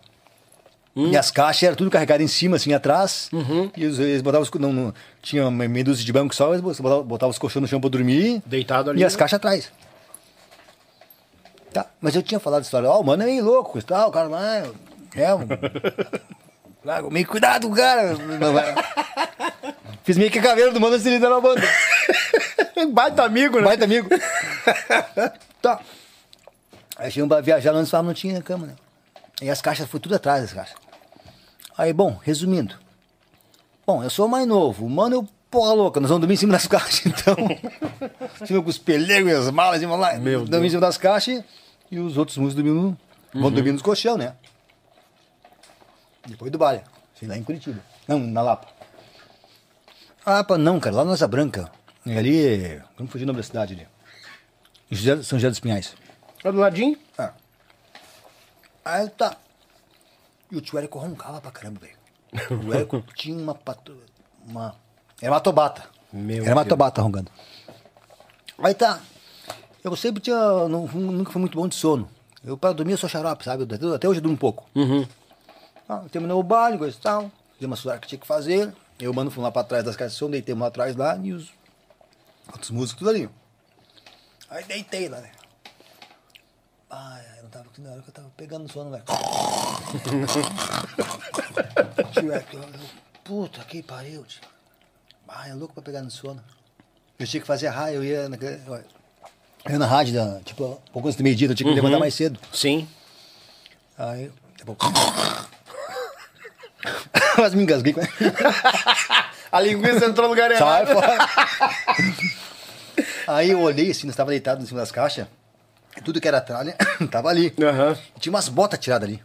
[0.97, 3.31] E as caixas eram tudo carregado em cima, assim, atrás.
[3.77, 4.51] E os- eles botavam os.
[4.61, 7.81] Não, não, tinha meia dúzia de banco só, eles botavam, botavam os colchões no chão
[7.81, 8.43] pra dormir.
[8.45, 9.19] Deitado ali, E as né?
[9.19, 9.71] caixas atrás.
[11.73, 14.09] Tá, mas eu tinha falado a história, ó, o mano é meio louco e tal,
[14.09, 14.45] o cara lá.
[15.15, 15.41] É, um.
[16.83, 18.17] Claro, meio cuidado cara.
[20.05, 21.63] Fiz meio que a caveira do mano entrar na banda.
[22.93, 23.65] Baita amigo, né?
[23.65, 24.09] Baita amigo.
[25.63, 25.81] tá.
[26.97, 28.75] Aí chegamos pra viajar, nós falávamos, não tinha cama, né?
[29.41, 30.77] E as caixas, foi tudo atrás das caixas.
[31.79, 32.75] Aí, bom, resumindo.
[33.87, 36.39] Bom, eu sou o mais novo, o mano eu porra louca, nós vamos dormir em
[36.39, 37.37] cima das caixas, então.
[38.47, 40.15] cima com os pelegos e as malas, e vamos lá.
[40.15, 41.45] Meu dormir em cima das caixas
[41.91, 42.97] e os outros músicos dormindo,
[43.35, 44.35] vão dormir nos colchão, né?
[46.27, 46.83] Depois do baile,
[47.19, 47.81] sei lá em Curitiba.
[48.07, 48.69] Não, na Lapa.
[50.25, 51.71] Ah, pá, não, cara, lá na Asa Branca.
[52.07, 53.89] E ali, vamos fugir o nome da cidade ali.
[54.91, 55.95] José- São José dos Pinhais.
[56.43, 56.97] Tá do ladinho?
[57.19, 57.33] Ah.
[58.85, 59.37] Aí tá.
[60.51, 62.65] E o tio Érico roncava pra caramba, velho.
[62.69, 63.97] O Érico tinha uma pato...
[64.47, 64.75] uma
[65.21, 65.85] Era uma tobata.
[66.13, 66.69] Meu Era uma Deus.
[66.69, 67.31] tobata roncando.
[68.59, 69.01] Aí tá.
[69.83, 70.37] Eu sempre tinha.
[70.69, 72.09] não- nunca fui muito bom de sono.
[72.45, 73.65] Eu para dormir eu sou xarope, sabe?
[73.95, 74.69] Até, hoje eu durmo um pouco.
[75.89, 77.31] Ah, terminou o baile, coisa e tal.
[77.59, 78.73] Fiz uma suar que tinha que fazer.
[78.99, 81.33] Eu mando fui lá pra trás das caixas de som, deitei lá atrás lá e
[81.33, 81.51] os
[82.51, 83.29] outros músicos tudo ali.
[84.49, 85.31] Aí deitei lá, né?
[86.91, 89.03] Ai, eu não tava na hora que eu tava pegando sono, velho.
[92.13, 92.65] Tio, é que eu-
[93.25, 94.41] Puta que pariu, tio.
[95.29, 96.43] Ai, é louco pra pegar no sono.
[97.19, 98.61] Eu tinha que fazer a raia, eu ia naquele.
[98.67, 98.85] Eu
[99.71, 102.39] ia na rádio, da, tipo, pouco antes do meio-dia, eu tinha que levantar mais cedo.
[102.53, 102.87] Sim.
[103.97, 104.77] Aí, depois...
[107.37, 107.95] Quase me engasguei.
[109.51, 110.93] A linguiça entrou no lugar Sai errado.
[110.93, 111.19] fora.
[113.27, 115.27] Aí eu olhei assim, nós estava deitado em cima das caixas.
[116.05, 116.75] Tudo que era tralha
[117.11, 117.55] tava ali.
[117.63, 117.97] Aham.
[118.19, 119.23] Tinha umas botas tiradas ali.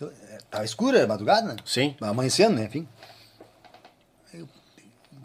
[0.00, 1.56] Eu- é, Tava escura, era madrugada, né?
[1.64, 1.96] Sim.
[2.00, 2.64] Amanhecendo, né?
[2.64, 2.86] Enfim.
[4.32, 4.46] Eu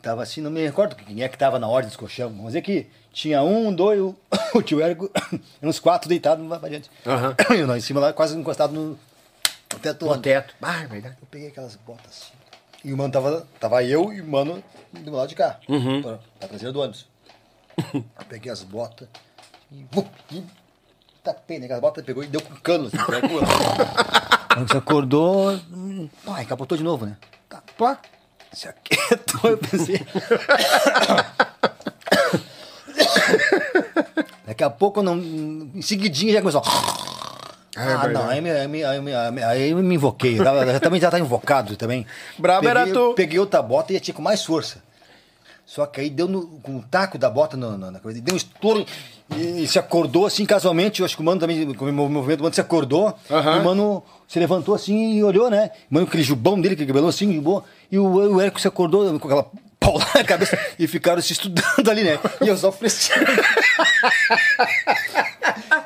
[0.02, 2.30] tava assim, não me recordo quem é que tava na ordem dos colchão.
[2.30, 4.16] Vamos dizer que tinha um, dois, o,
[4.56, 5.12] o tio Érico,
[5.62, 6.90] uns quatro deitados pra diante.
[7.06, 7.36] Aham.
[7.54, 8.98] E nós em cima lá, quase encostado no
[9.82, 10.06] teto.
[10.06, 10.56] No teto.
[10.62, 11.18] Ah, é verdade.
[11.22, 12.34] Eu peguei aquelas botas assim.
[12.84, 13.48] E o mano tava.
[13.60, 14.64] Tava eu e o mano
[14.94, 15.60] do lado de cá.
[16.02, 17.08] Pra, pra traseira do ônibus.
[17.94, 19.08] eu peguei as botas
[19.72, 19.86] e.
[19.92, 20.44] vum, e
[21.24, 21.66] tapei, né?
[21.66, 22.98] Aquelas botas pegou e deu com cano assim.
[24.54, 25.52] Quando você acordou.
[25.72, 27.18] hum, Pá, capotou de novo, né?
[27.50, 28.00] Tá, pá.
[28.52, 30.06] Se aquietou, eu pensei.
[34.46, 36.62] Daqui a pouco, não, em seguidinha, já começou.
[37.76, 40.38] Ah, não, aí, aí, aí, eu me invoquei.
[40.38, 42.06] Eu, eu também já estava invocado também.
[42.38, 43.14] Brabo era tu.
[43.16, 44.84] Peguei outra bota e ia tinha com mais força.
[45.66, 48.34] Só que aí deu no, com o taco da bota no- no- na coisa, deu
[48.34, 48.86] um estouro
[49.38, 51.00] e, e se acordou assim casualmente.
[51.00, 53.16] Eu acho que o mano também, com o movimento, o mano se acordou.
[53.30, 53.56] Aham.
[53.56, 55.72] E o mano se levantou assim e olhou, né?
[55.90, 57.64] O mano, aquele jubão dele, que cabelou assim, jubou.
[57.90, 59.46] E o, o Érico se acordou com aquela
[59.82, 62.20] pau lá na cabeça e ficaram se estudando ali, né?
[62.40, 63.26] E eu só frescando.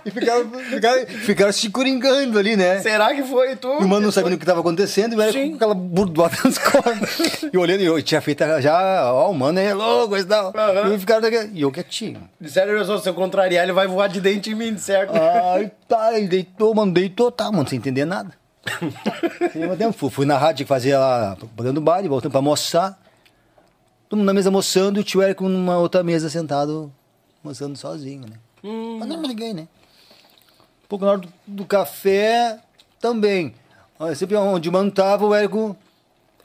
[0.06, 2.80] e ficaram, ficaram, ficaram se coringando ali, né?
[2.82, 3.70] Será que foi tu?
[3.70, 5.52] E o mano não sabia o que estava acontecendo e era Sim.
[5.52, 7.44] com aquela burdoada nas costas.
[7.54, 10.54] E olhando, e eu tinha feito já, ó, o mano é louco e tal.
[10.56, 10.94] Aham.
[10.94, 12.30] E ficaram daqui- e eu quietinho.
[12.46, 15.14] Sério, eu sou, se eu contrariar, ele vai voar de dente em mim, certo?
[15.16, 18.32] Ai, tá, ele deitou, mano, deitou, tá, mano, sem entender nada.
[19.78, 23.00] Tempo, fui, na rádio fazer lá, dando baile, voltando pra almoçar.
[24.16, 26.90] Todo mundo na mesa almoçando e o tio Érico numa outra mesa sentado,
[27.44, 28.38] almoçando sozinho, né?
[28.98, 29.68] Mas nem me liguei, né?
[30.86, 32.62] Um pouco na hora do, do café,
[32.98, 33.54] também.
[34.00, 35.76] Olha, sempre onde o mano tava, o Érico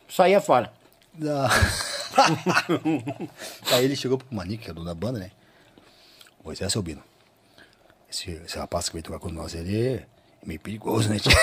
[0.08, 0.72] Saía fora.
[1.14, 1.46] da...
[3.70, 5.30] Aí ele chegou pro Manique, que é o dono da banda, né?
[6.44, 7.04] Moisés Albino.
[8.10, 10.06] Esse, esse rapaz que veio tocar com nós, ele é
[10.44, 11.20] meio perigoso, né?
[11.20, 11.30] tio?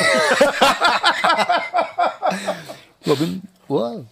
[3.69, 4.03] "Ué,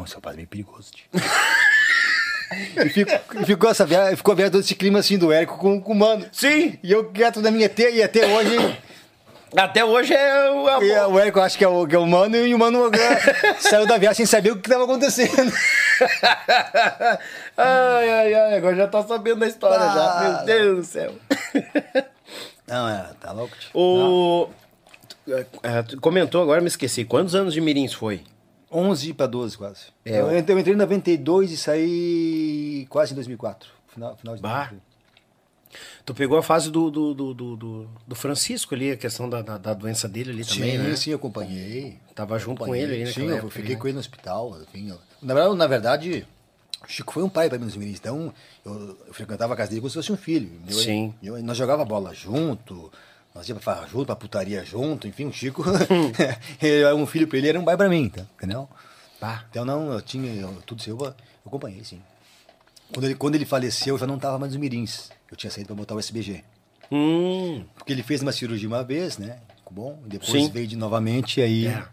[0.00, 1.04] não, esse rapaz é meio perigoso, tio.
[2.84, 5.80] E ficou, ficou essa viagem, ficou a viagem todo esse clima assim do Érico com,
[5.80, 6.26] com o mano.
[6.32, 8.76] Sim, E eu quieto na minha T, e até hoje.
[9.56, 10.66] até hoje é o...
[10.66, 12.86] a- E o Érico acho que é o, que é o mano, e o mano
[12.86, 13.20] agora
[13.60, 15.52] saiu da viagem sem saber o que estava acontecendo.
[17.56, 20.10] ai, ai, ai, agora já tá sabendo da história já.
[20.10, 20.22] Ah.
[20.22, 21.14] Meu Deus do céu.
[22.66, 23.70] Não, é, tá louco, tio.
[23.74, 24.48] O...
[25.28, 25.44] é,
[26.00, 27.04] comentou agora, me esqueci.
[27.04, 28.22] Quantos anos de Mirins foi?
[28.70, 29.80] 11 para 12 quase.
[30.04, 33.68] É, eu, entrei, eu entrei em 92 e saí quase em 2004.
[33.88, 34.68] Final, final de Bah.
[34.70, 34.90] 2004.
[36.04, 39.56] Tu pegou a fase do, do, do, do, do- Francisco ali, a questão da, da,
[39.56, 40.96] da doença dele ali também, sim, né?
[40.96, 41.98] sim, eu acompanhei.
[42.14, 42.84] Tava junto com Acompanhei.
[42.86, 43.80] ele ali naquela Sim, eu época, fiquei né?
[43.80, 44.56] com ele no hospital.
[44.62, 46.26] Enfim, eu- na, verdade, na verdade,
[46.84, 47.92] o Chico foi um pai para mim nos Mirim.
[47.92, 48.34] Então,
[48.64, 50.46] eu, eu frequentava a casa dele como se fosse um filho.
[50.56, 50.78] entendeu?
[50.78, 51.14] Sim.
[51.22, 52.90] Eu- nós jogava bola junto,
[53.34, 55.06] nós ia pra farra junto, pra putaria junto.
[55.06, 55.62] Enfim, o Chico,
[56.60, 58.26] ele um filho para ele, era um pai para mim, tá?
[58.36, 58.68] entendeu?
[59.20, 59.44] Bah.
[59.50, 61.14] Então, não, eu tinha eu- tudo seu, eu, eu
[61.46, 62.00] acompanhei, sim.
[62.92, 65.10] Quando ele, quando ele faleceu, eu já não estava mais nos Mirins.
[65.30, 66.42] Eu tinha saído para botar o SBG.
[66.90, 69.38] Hum, Porque ele fez uma cirurgia uma vez, né?
[69.58, 69.98] Ficou bom.
[70.06, 70.50] Depois Sim.
[70.50, 71.66] veio de novamente e aí.
[71.68, 71.84] é.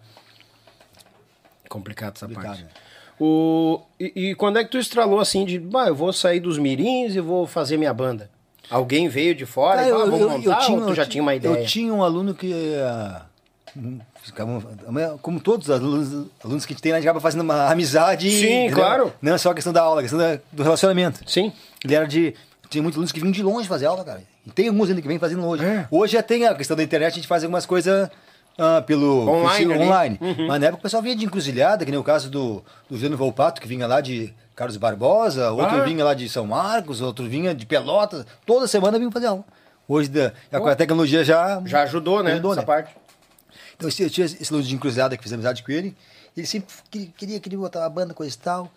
[1.70, 2.64] Complicado essa Complicado, parte.
[2.64, 2.70] né?
[3.20, 3.82] O...
[4.00, 7.14] E, e quando é que tu estralou assim de, bah, eu vou sair dos Mirins
[7.16, 8.30] e vou fazer minha banda?
[8.70, 11.34] Alguém veio de fora e, ah, vamos montar ou tu eu já ti- tinha uma
[11.36, 11.54] ideia?
[11.54, 12.54] Eu tinha um aluno que.
[14.24, 14.62] ficava-
[15.22, 18.30] como todos os alunos, alunos que a gente tem, a gente acaba fazendo uma amizade.
[18.30, 19.14] Sim, claro.
[19.22, 21.22] Não é só a questão da aula, a questão da- do relacionamento.
[21.30, 21.52] Sim.
[21.84, 22.34] Ele era de.
[22.70, 24.22] Tinha muitos alunos que vinham de longe fazer aula, cara.
[24.46, 25.64] E tem alguns ainda que vêm fazendo longe.
[25.64, 25.88] É.
[25.90, 28.10] Hoje já tem a questão da internet, a gente faz algumas coisas
[28.58, 30.18] ah, pelo Online pelo- online.
[30.22, 30.48] Uhum.
[30.48, 33.18] Mas na época o pessoal vinha de encruzilhada, que nem o caso do, do Juliano
[33.18, 35.84] Volpato, que vinha lá de Carlos Barbosa, outro Ah.
[35.84, 38.26] vinha lá de São Marcos, outro vinha de Pelotas.
[38.46, 39.46] Toda semana vinha fazer aula.
[39.88, 41.62] Hoje, da, a tecnologia já.
[41.66, 42.34] Já ajudou, né?
[42.34, 42.66] Ajudou, essa né?
[42.68, 42.96] parte.
[43.76, 45.96] Então eu tinha esse aluno de encruzilhada que fiz amizade com ele.
[46.36, 46.74] Ele sempre
[47.16, 48.72] queria, queria, botar uma banda, coisa e tal.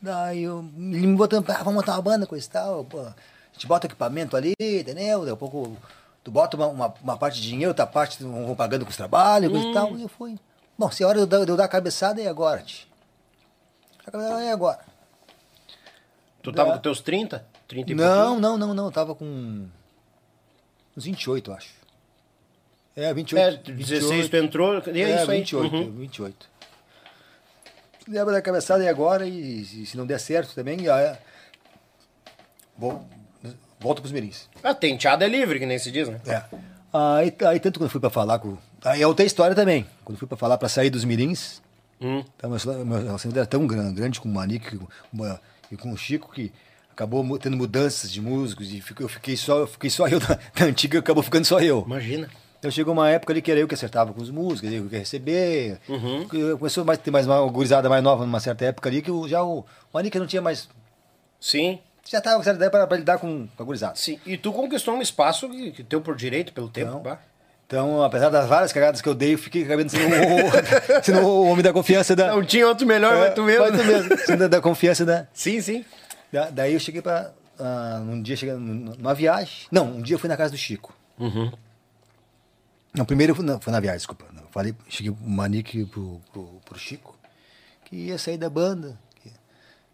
[0.00, 2.84] Daí eu, ele me botando, ah, vamos montar uma banda, coisa e tal.
[2.84, 3.14] Pô, a
[3.52, 5.20] gente bota equipamento ali, entendeu?
[5.20, 5.76] Daqui a pouco
[6.24, 9.50] tu bota uma, uma, uma parte de dinheiro, outra parte vão pagando com os trabalhos,
[9.50, 9.96] coisa e tal.
[9.96, 10.38] E eu fui.
[10.78, 12.86] Bom, se é hora de eu eu dar a cabeçada, é agora, tio.
[14.06, 14.80] A cabeçada é agora.
[16.42, 16.72] Tu tava É.
[16.74, 17.44] com teus 30?
[17.68, 18.40] 30 e Não, pouquinho?
[18.40, 18.84] não, não, não.
[18.86, 19.24] Eu tava com
[20.96, 21.74] uns 28, eu acho.
[22.96, 23.72] É, É, 28.
[23.72, 25.38] 16 tu entrou, e é, É, isso aí.
[25.38, 25.90] 28, Uhum.
[25.92, 26.50] 28.
[28.08, 31.16] Lembra da cabeçada e agora, e se se não der certo também, aí,
[32.76, 33.06] vou,
[33.82, 34.48] volto pros mirins.
[34.62, 36.20] A tenteada é livre, que nem se diz, né?
[36.26, 36.42] É.
[36.92, 38.56] Aí, aí tanto quando eu fui pra falar com...
[38.84, 39.86] Aí é outra história também.
[40.04, 41.60] Quando fui pra falar pra sair dos mirins,
[42.00, 42.24] Hum.
[42.36, 44.76] então, meu meu relacionamento era tão gran- grande com o Manique
[45.70, 46.52] e com o Chico que
[46.90, 50.64] acabou tendo mudanças de músicos e eu fiquei só, eu fiquei só eu da, da
[50.64, 51.84] antiga, acabou ficando só eu.
[51.86, 52.28] Imagina.
[52.58, 54.94] Então chegou uma época ali que era eu que acertava com os músicos, eu que
[54.94, 55.78] ia receber.
[55.88, 56.26] Uhum.
[56.58, 59.42] Começou a ter mais uma gurizada mais nova numa certa época ali, que o- já
[59.44, 60.68] o, o Anica não tinha mais.
[61.40, 61.78] Sim,
[62.08, 63.94] Já estava com certa ideia para lidar com, com a gurizada.
[63.96, 64.18] sim.
[64.26, 66.98] E tu conquistou um espaço que, que teu por direito, pelo tempo.
[67.00, 67.18] Então.
[67.66, 70.50] Então, apesar das várias cagadas que eu dei, eu fiquei acabando sendo o,
[71.02, 72.26] sendo o homem da confiança da.
[72.34, 73.62] Não tinha outro melhor, mas tu mesmo.
[73.70, 74.18] Mas tu mesmo.
[74.26, 75.26] Sendo da, da confiança da.
[75.32, 75.84] Sim, sim.
[76.30, 77.32] da- daí eu cheguei para.
[78.06, 79.66] um dia cheguei num- numa viagem.
[79.70, 80.94] Não, um dia eu fui na casa do Chico.
[81.18, 81.50] Uhum.
[82.92, 84.26] Não, primeiro eu fui na, foi na viagem, desculpa.
[84.34, 87.16] Não, falei, cheguei pro Manique pro, pro, pro Chico,
[87.86, 88.98] que ia sair da banda.
[89.22, 89.30] que-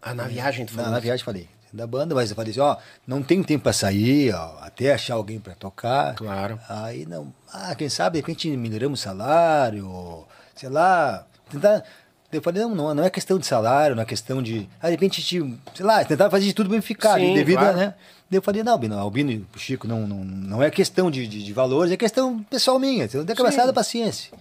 [0.01, 0.91] Ah, na viagem tu na, falou.
[0.91, 4.33] na viagem falei, da banda, mas eu falei assim, ó, não tenho tempo pra sair,
[4.33, 6.15] ó, até achar alguém pra tocar.
[6.15, 6.59] Claro.
[6.67, 10.25] Aí não, ah, quem sabe de repente melhoramos o salário,
[10.55, 11.83] sei lá, tentar.
[12.31, 14.69] Eu falei, não, não, não é questão de salário, não é questão de.
[14.79, 17.75] Ah, de repente, te, sei lá, tentar fazer de tudo bem ficar, Sim, devido claro.
[17.75, 17.93] a, né?
[18.29, 21.27] Daí eu falei, não, Bino, Albino e o Chico, não, não, não é questão de,
[21.27, 23.09] de, de valores, é questão pessoal minha.
[23.09, 24.31] Se não der cabeçada, paciência.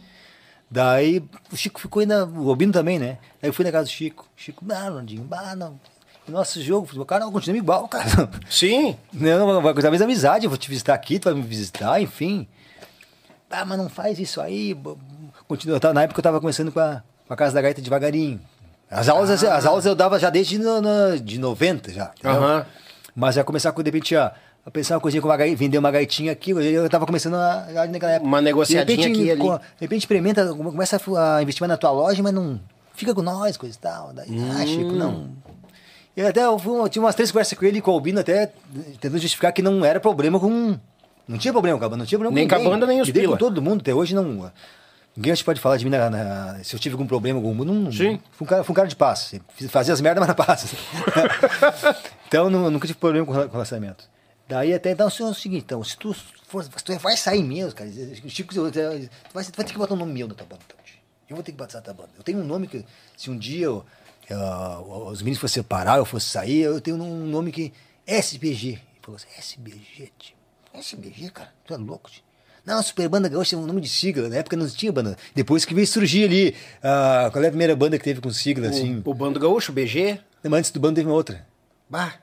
[0.70, 3.16] Daí o Chico ficou ainda, o Albino também, né?
[3.42, 4.28] Aí eu fui na casa do Chico.
[4.36, 5.80] Chico, ah, Landinho, ah, não.
[6.28, 8.28] Nosso jogo, o cara não continua igual, cara.
[8.50, 8.96] Sim.
[9.12, 12.46] Não, vai talvez amizade, eu vou te visitar aqui, tu vai me visitar, enfim.
[13.50, 14.76] Ah, mas não faz isso aí.
[15.46, 18.38] Continua, tava- na época eu tava começando com a, com a Casa da Gaita devagarinho.
[18.90, 22.10] As aulas, as aulas eu dava já desde no, no- de 90 já.
[22.24, 22.66] Aham.
[23.16, 24.32] Mas já começar com, de repente, a,
[24.66, 27.66] a pensar uma coisinha com uma gai- vender uma gaitinha aqui, eu- tava começando a,
[27.72, 28.28] já naquela época.
[28.28, 29.58] Uma negociadinha de repente, aqui e ali.
[29.58, 32.60] De repente experimenta, começa a investir mais na tua loja, mas não
[32.94, 34.12] fica com nós, coisa e tal.
[34.12, 34.28] Daí,
[34.60, 34.96] ah, Chico, Hum.
[34.96, 35.30] não.
[36.18, 38.50] Eu até eu eu tinha umas três conversas com ele e com o Albino, até
[39.00, 40.76] tentando justificar que não era problema com.
[41.28, 42.72] Não tinha problema com a banda, não tinha problema Nem com com a ninguém.
[42.80, 43.32] banda, nem os pila.
[43.34, 44.50] com todo mundo, até hoje não.
[45.16, 47.52] Ninguém acho que pode falar de mim na, na- se eu tive algum problema com
[47.52, 47.72] o mundo.
[47.72, 48.18] Não, Sim.
[48.32, 49.32] Fui um cara, fui um cara de paz.
[49.68, 50.74] Fazia as merdas, mas na paz.
[52.26, 54.04] então não, nunca tive problema com com relacionamento.
[54.48, 56.14] Daí até então, assim, é o seguinte, então, se tu,
[56.48, 57.88] for, se tu vai sair mesmo, cara,
[58.24, 60.62] o Chico, tu vai, tu vai ter que botar um nome meu na tua banda,
[60.66, 60.78] então.
[61.28, 62.08] Eu vou ter que batizar a tua banda.
[62.16, 62.82] Eu tenho um nome que,
[63.14, 63.84] se um dia eu,
[64.30, 67.72] eu- os meninos fossem separar, eu fosse sair, eu tenho um nome que.
[68.06, 68.68] SBG.
[68.68, 70.36] Ele falou assim: SBG, tio.
[70.74, 72.22] SBG, cara, tu é louco, tio.
[72.64, 74.28] Não, Super Banda Gaúcha é um nome de sigla.
[74.28, 75.16] Na época não tinha banda.
[75.34, 76.54] Depois que veio surgir ali.
[76.82, 79.00] ah, qual é a primeira banda que teve com sigla, assim?
[79.06, 80.20] O, o Bando Gaúcho, o BG.
[80.42, 81.46] Mas antes do bando teve uma outra.
[81.88, 82.14] Bah.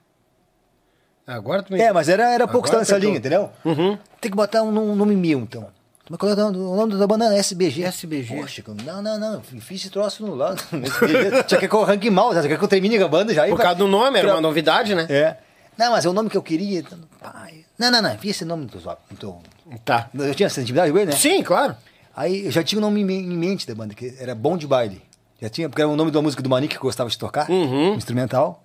[1.25, 1.81] Agora tu me...
[1.81, 3.49] É, mas era, era pouco Agora estar nessa linha, entendeu?
[3.63, 3.97] Uhum.
[4.21, 5.67] Tem que botar um, um nome meu, então.
[6.09, 7.35] Mas qual é o nome- da banda?
[7.35, 7.83] SBG.
[7.83, 8.35] SBG.
[8.35, 9.41] Poxa, não, não, não.
[9.41, 10.61] Fiz esse troço no lado.
[11.47, 13.47] Quer que eu arranque mal, já quer que eu termine a banda já.
[13.47, 15.07] Por causa do nome, era uma novidade, né?
[15.09, 15.37] É.
[15.77, 16.79] Não, mas é o nome que eu queria.
[16.79, 17.65] então, pai.
[17.77, 18.15] Não, não, não.
[18.17, 19.01] Vi esse nome zap.
[19.11, 19.39] no teu-
[19.83, 20.09] Tá.
[20.13, 21.17] Eu tinha essa intimidade com ele, né?
[21.17, 21.75] Sim, claro.
[22.15, 24.55] Aí eu já tinha o nome em me- em mente da banda, que era Bom
[24.57, 25.01] de Baile.
[25.41, 27.17] Já tinha, porque era o nome de uma música do Manique que eu gostava de
[27.17, 27.91] tocar, Uhum.
[27.91, 28.63] um instrumental,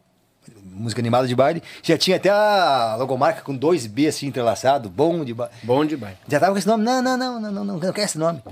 [0.80, 1.62] música animada de baile.
[1.82, 5.54] Já tinha até a logomarca com dois B assim entrelaçado, Bom de Baile.
[5.62, 6.16] Bom demais.
[6.28, 8.42] Já tava com esse nome, não, não, não, não, não, não, não quero esse nome.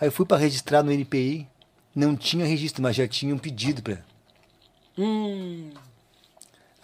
[0.00, 1.46] Aí eu fui pra registrar no NPI,
[1.94, 3.98] não tinha registro, mas já tinha um pedido pra.
[4.98, 5.70] Hum.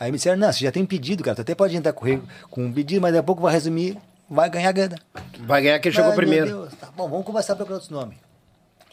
[0.01, 2.05] Aí me disseram, não, você já tem pedido, cara, tu até pode entrar com,
[2.51, 3.99] com um pedido, mas daqui a pouco vai resumir,
[4.31, 4.97] vai ganhar grana.
[5.41, 6.47] Vai ganhar quem chegou Ai, primeiro.
[6.47, 8.17] Deus, tá bom, vamos conversar para outros nomes.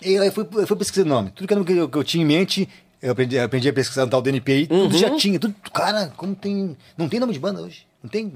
[0.02, 1.32] E aí eu fui, eu fui pesquisando nome.
[1.32, 2.68] Tudo que eu- que eu tinha em mente,
[3.06, 5.00] eu aprendi, eu aprendi a pesquisar no tal do NPI, tudo Uhum.
[5.00, 5.40] já tinha.
[5.40, 6.76] Tudo, cara, como tem.
[6.98, 7.86] Não tem nome de banda hoje.
[8.04, 8.30] Não tem.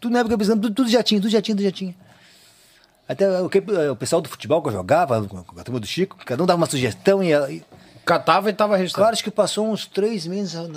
[0.00, 1.94] Tudo na época eu pesquisando, tudo, tudo já tinha, tudo já tinha, tudo já tinha.
[3.08, 6.16] Até o, que, o pessoal do futebol que eu jogava, com a turma do Chico,
[6.24, 7.62] cada um dava uma sugestão e, e
[8.04, 9.02] Catava e tava registrado.
[9.04, 10.68] Claro, acho que passou uns três meses na-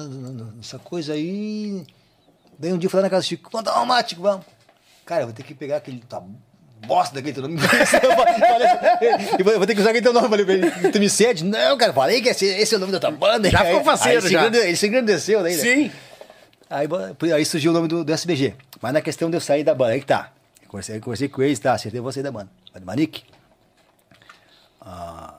[0.55, 1.85] nessa coisa aí.
[2.57, 4.45] Daí um dia eu lá na casa do Chico, vamos tomar um mate, vamos.
[5.05, 6.21] Cara, eu vou ter que pegar aquele tá,
[6.85, 7.55] bosta daquele teu nome.
[7.61, 10.25] Eu falei- eu vou, eu vou ter que usar aquele teu nome.
[10.25, 11.43] Eu Falei tu me cede?
[11.43, 13.49] Não, cara, falei que esse, esse é o nome da tua banda.
[13.49, 14.39] Já ficou faceiro, já.
[14.47, 15.61] engrande- Ele se engrandeceu daí, né?
[15.61, 15.91] Sim.
[16.69, 16.87] Aí,
[17.33, 18.53] aí surgiu o nome do, do SBG.
[18.81, 20.31] Mas na questão de eu sair da banda, aí que tá.
[20.61, 22.49] Eu conversei, eu conversei com eles, tá, acertei você da banda.
[22.73, 23.23] Mas Manique,
[24.81, 25.35] ah,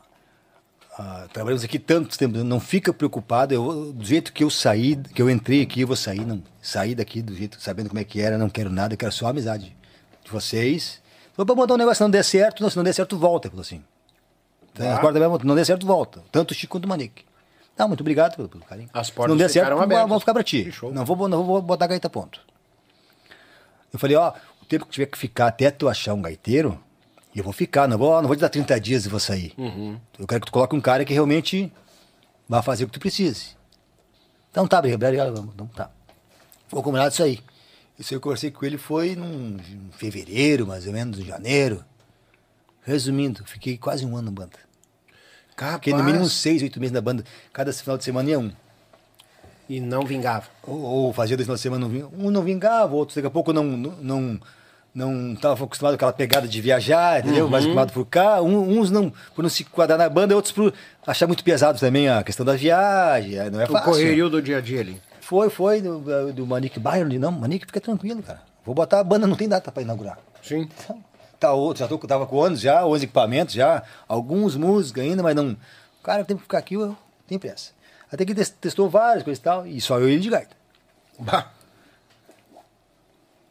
[0.98, 5.22] ah, trabalhamos aqui tanto tempo, não fica preocupado, eu, do jeito que eu saí, que
[5.22, 8.20] eu entrei aqui, eu vou sair, não, sair daqui do jeito, sabendo como é que
[8.20, 9.74] era, não quero nada, eu quero só a amizade
[10.24, 10.99] de vocês.
[11.46, 13.52] Pra botar um negócio, se não der certo, não, se não der certo, volta, ele
[13.52, 13.82] falou assim.
[14.74, 14.94] Tá.
[14.94, 16.22] As portas vai- não der certo, volta.
[16.30, 17.24] Tanto o Chico quanto o Manique.
[17.78, 18.90] Não, muito obrigado pelo, pelo carinho.
[18.92, 20.08] As Se portas não der certo, vamos- abertas.
[20.08, 20.70] vamos ficar pra ti.
[20.92, 22.40] Não vou, não vou botar gaita ponto.
[23.92, 26.78] Eu falei, ó, o tempo que tiver que ficar até tu achar um gaiteiro,
[27.34, 29.52] eu vou ficar, não vou, não vou te dar 30 dias e vou sair.
[29.56, 29.98] Uhum.
[30.18, 31.72] Eu quero que tu coloque um cara que realmente
[32.48, 33.56] vai fazer o que tu precise.
[34.50, 35.90] Então tá, obrigado, vamos, então tá.
[36.68, 37.40] Vou combinar isso aí.
[38.00, 41.84] Isso eu conversei com ele foi num, em fevereiro, mais ou menos, em janeiro.
[42.82, 44.58] Resumindo, fiquei quase um ano na banda.
[45.54, 45.74] Capaz.
[45.74, 47.22] Fiquei no mínimo seis, oito meses na banda.
[47.52, 48.50] Cada final de semana ia um.
[49.68, 50.46] E não vingava.
[50.66, 52.06] Ou, ou fazia dois finais de semana, não vinha.
[52.06, 54.40] um não vingava, outro daqui a pouco não não
[54.92, 57.44] não estava acostumado com aquela pegada de viajar, entendeu?
[57.44, 57.50] Uhum.
[57.50, 58.40] Mais acostumado por cá.
[58.42, 60.72] Um- uns não, por não se quadrar na banda, outros por
[61.06, 63.34] achar muito pesado também a questão da viagem.
[63.50, 63.92] Não é O fácil.
[63.92, 65.00] correrio do dia a dia ali.
[65.30, 67.16] Foi, foi, do, do Manique Byron.
[67.20, 68.42] Não, Manique fica tranquilo, cara.
[68.64, 70.18] Vou botar a banda, não tem data para inaugurar.
[70.42, 70.68] Sim.
[70.82, 71.04] Então,
[71.38, 75.36] Tá outro, já tô, tava com anos já, 11 equipamentos já, alguns músicos ainda, mas
[75.36, 75.56] não.
[76.02, 76.96] Cara, tem que ficar aqui, eu
[77.28, 77.70] tenho pressa.
[78.10, 80.56] Até que tes- testou várias coisas e tal, e só eu e ele de gaita.
[81.16, 81.52] Bah.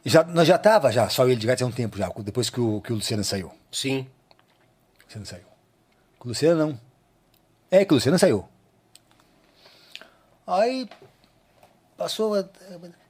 [0.04, 2.10] Já, nós já tava já, só eu e ele de gaita há um tempo já,
[2.18, 3.50] depois que o, que o Luciano saiu.
[3.72, 4.06] Sim.
[5.00, 5.44] O Luciano saiu.
[6.18, 6.80] Com o Luciano não.
[7.70, 8.46] É, que o Luciano saiu.
[10.46, 10.86] Aí
[12.00, 12.42] passou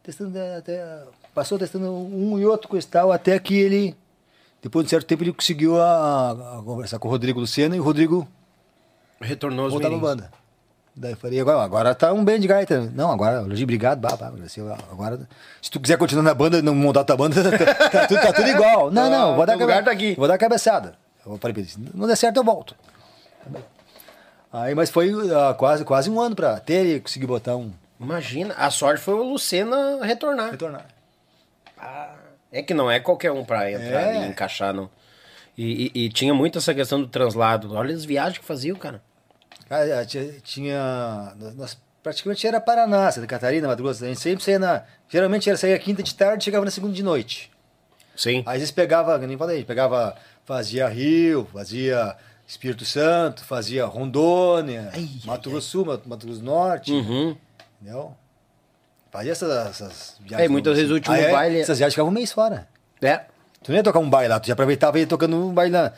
[0.02, 1.04] testando até.
[1.32, 3.96] Passou testando um e outro coisa e tal, até que ele.
[4.60, 7.80] Depois de um certo tempo ele conseguiu a, a conversar com o Rodrigo Luciano e
[7.80, 8.28] o Rodrigo
[9.20, 10.02] Retornou os voltar mirins.
[10.02, 10.30] banda.
[10.94, 12.90] Daí eu falei, agora, agora tá um bem de gaita.
[12.94, 14.32] Não, agora, Luigi, obrigado, bah, bah,
[14.90, 15.20] agora,
[15.62, 18.48] se tu quiser continuar na banda, não montar tua banda, tá, tá tudo, tá tudo
[18.48, 18.90] igual.
[18.90, 20.14] Não, não, vou dar, cabe- tá aqui.
[20.16, 20.94] vou dar cabeçada.
[21.24, 22.74] Eu falei pra ele, não der certo, eu volto.
[24.52, 27.72] Aí, mas foi ah, quase, quase um ano pra ter e conseguir botar um.
[28.00, 30.50] Imagina, a sorte foi o Lucena retornar.
[30.52, 30.86] retornar.
[31.78, 32.14] Ah,
[32.50, 34.24] é que não é qualquer um pra entrar É.
[34.24, 34.88] e encaixar, não.
[35.56, 37.74] E, e- e tinha muito essa questão do translado.
[37.74, 39.02] Olha as viagens que faziam, cara.
[39.68, 44.02] Cara, tinha, tinha- nós praticamente era Paraná, Santa Catarina, Mato Grosso.
[44.04, 44.82] A gente sempre saía na.
[45.08, 47.50] Geralmente era sair quinta de tarde e chegava na segunda de noite.
[48.16, 48.38] Sim.
[48.46, 52.16] Aí às vezes pegava, nem falei, pegava, fazia Rio, fazia
[52.46, 57.36] Espírito Santo, fazia Rondônia, Ai, Mato Grosso Sul, Mato, Mato Grosso do Norte, Uhum.
[57.80, 58.12] Entendeu?
[59.10, 60.46] Fazia essas, essas viagens.
[60.46, 62.68] É, muitas vezes o último Aí, baile- Essas viagens ficavam um mês fora.
[63.02, 63.22] É.
[63.62, 65.72] Tu não ia tocar um baile lá, tu já aproveitava e ia tocando um baile
[65.72, 65.92] lá.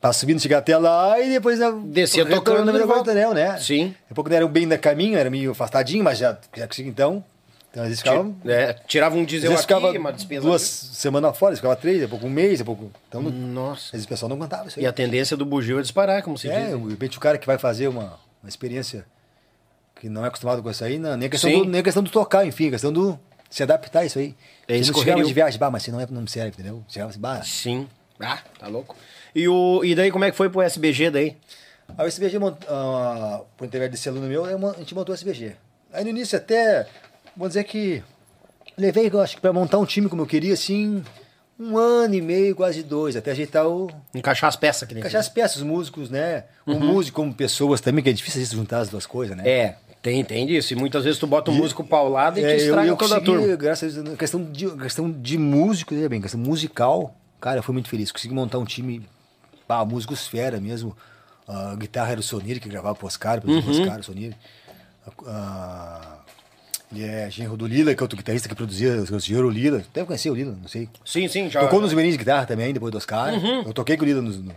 [0.00, 1.58] Pra subindo, chegar até lá e depois...
[1.58, 3.04] né, Descia tocando no volta.
[3.12, 3.58] quartel, né?
[3.58, 3.88] Sim.
[3.88, 6.88] Daqui a pouco não era bem da caminho, era meio afastadinho, mas já, já consegui
[6.88, 7.24] então.
[7.70, 8.30] Então às vezes ficava...
[8.44, 12.08] É, tirava um diesel aqui, ficava uma despesa duas semanas fora, ficava três, daqui a
[12.10, 12.90] pouco um mês, daqui a pouco...
[13.08, 13.86] Então, Nossa.
[13.86, 14.84] às vezes o pessoal não aguentava isso aí.
[14.84, 16.80] E a tendência do bugio é disparar, como se É, diz.
[16.82, 19.04] de repente o cara que vai fazer uma, uma experiência
[20.00, 21.58] que não é acostumado com isso aí, não, nem, a questão Sim.
[21.58, 23.18] do, nem a questão do tocar, enfim, a questão do
[23.50, 24.34] se adaptar a isso aí.
[24.68, 25.24] É isso, correria.
[25.24, 26.82] de viagem, bah, mas você não, é, não me serve, entendeu?
[26.88, 27.42] Chegava assim, bah.
[27.42, 27.88] Sim.
[28.20, 28.96] Ah, tá louco.
[29.34, 31.36] E, o, e daí como é que foi pro SBG daí?
[31.96, 35.54] Aí o SBG, mont- ah, por intermédio desse aluno meu, a gente montou o SBG.
[35.92, 36.86] Aí no início até,
[37.36, 38.02] vou dizer que
[38.76, 41.02] levei, eu acho que pra montar um time como eu queria, assim,
[41.58, 45.20] um ano e meio, quase dois, até ajeitar o, Encaixar as peças que nem encaixar
[45.20, 46.44] as peças, os músicos, né?
[46.66, 49.48] O músico como pessoas também, que é difícil juntar as duas coisas, né?
[49.48, 50.72] É, tem, tem disso.
[50.72, 53.16] E muitas vezes tu bota um músico paulado e É, te eu, estraga eu toda
[53.16, 53.56] a turma.
[53.56, 57.88] graças a Deus, questão de, questão de músico, bem, questão musical, cara, eu fui muito
[57.88, 58.12] feliz.
[58.12, 59.02] Consegui montar um time,
[59.68, 60.96] ah, músicos fera mesmo.
[61.48, 63.60] A guitarra era o Sonir, que gravava pro Oscar, Uhum.
[63.62, 64.34] pro Oscar, o Sonir.
[65.26, 66.18] Ah,
[66.92, 69.82] ele é genro do Lila, que é outro guitarrista que produzia os o Lila.
[69.92, 70.88] Deve conhecer o Lila, não sei.
[71.04, 71.60] Sim, sim, já.
[71.60, 73.34] Tocou nos Mirim de guitarra também, depois do Oscar.
[73.34, 73.62] Uhum.
[73.62, 74.22] Eu toquei com o Lila.
[74.22, 74.54] Nos, no-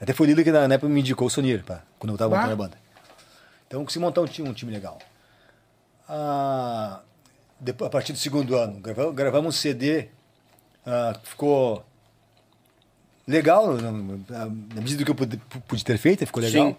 [0.00, 2.18] Até foi o Lila que na, na época me indicou o Sonir, pá, quando eu
[2.18, 2.38] tava Ah.
[2.40, 2.76] montando a banda.
[3.70, 4.98] Então, consegui montar um time, um time legal.
[6.08, 7.02] Ah,
[7.60, 10.08] depois, a partir do segundo ano, gravamos, gravamos um CD,
[10.84, 11.84] ah, ficou
[13.28, 13.92] legal, na,
[14.74, 15.36] medida do que eu pude,
[15.68, 16.70] pude ter feito, ficou legal.
[16.70, 16.76] Sim.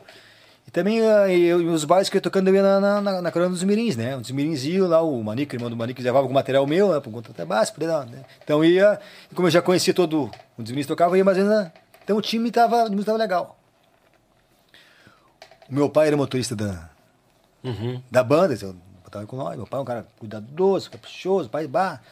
[0.68, 3.22] E também ah, eu, os bailes que eu ia tocando eu ia na, na, na,
[3.22, 4.18] na corona dos mirins, né?
[4.18, 6.99] Os mirins iam lá, o Manique, irmão do Manique, levava algum material meu, né?
[6.99, 8.26] Por conta até básico, né?
[8.43, 8.99] Então ia,
[9.34, 11.72] como eu já conhecia todo, os mirins tocavam, eu ia mais na-
[12.03, 13.60] então o time tava, o time tava legal.
[15.72, 16.89] Meu pai era motorista da,
[17.64, 18.02] Uhum.
[18.11, 19.56] da banda, eu botava com nós.
[19.56, 22.03] Meu pai é um cara cuidadoso, caprichoso, pai bar,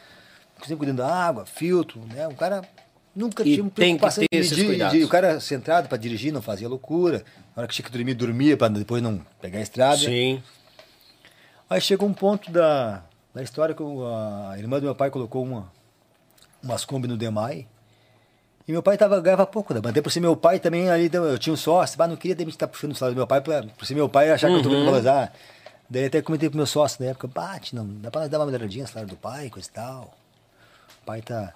[0.61, 2.25] sempre cuidando da água, filtro, né?
[2.27, 2.61] Um cara
[3.15, 4.97] nunca E tinha uma tem que ter de- esses de- cuidados.
[4.97, 7.23] de- o cara centrado para dirigir, não fazia loucura.
[7.55, 9.97] Na hora que tinha que dormir, dormia para depois não pegar a estrada.
[9.97, 10.41] Sim.
[11.69, 13.03] Aí chegou um ponto da,
[13.33, 15.71] da história que a irmã do meu pai colocou uma,
[16.63, 17.67] umas Kombi no Demai.
[18.69, 19.89] E meu pai tava, ganhava pouco banda.
[19.89, 22.47] Até por ser meu pai também ali, eu tinha um sócio, mas não queria de
[22.47, 24.61] estar puxando o salário do meu pai, pra, por ser meu pai achar que eu
[24.61, 25.33] tô querendo valorizar.
[25.89, 28.45] Daí até comentei pro meu sócio na época, bate, não, dá pra nós dar uma
[28.45, 30.13] melhoradinha no salário do pai, coisa e tal.
[31.01, 31.51] O pai tá.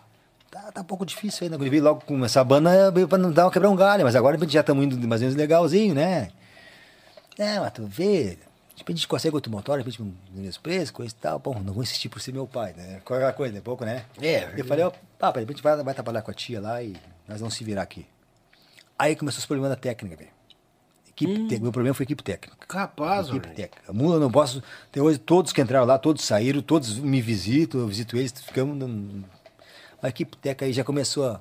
[0.49, 1.56] Tá, tá um pouco difícil aí, né?
[1.56, 4.03] Quando ele veio logo com essa banda, veio pra não dar uma quebrar um galho,
[4.03, 6.31] mas agora a gente já estamos indo mais ou menos legalzinho, né?
[7.38, 8.40] É, mas tu vê,
[8.73, 11.38] de repente a gente consegue outro motor, de repente um mesmo preço, coisa e tal.
[11.38, 13.02] Bom, não vou insistir por ser meu pai, né?
[13.06, 14.03] Qualquer coisa, é pouco, né?
[14.19, 14.91] É, Eu falei, ó,
[15.31, 16.95] pá, de repente vai, vai trabalhar com a tia lá e
[17.27, 18.05] nós vamos se virar aqui.
[18.97, 20.29] Aí começou os problemas da técnica, velho.
[21.09, 22.57] Equipe técnica, meu problema foi equipe técnica.
[22.67, 23.55] Capaz, Equipe velho.
[23.55, 23.93] técnica.
[23.93, 24.61] Mula eu não posso.
[24.89, 28.75] Até hoje, todos que entraram lá, todos saíram, todos me visitam, eu visito eles, ficamos.
[28.77, 29.23] num-
[30.01, 31.39] A equipe técnica aí já começou a.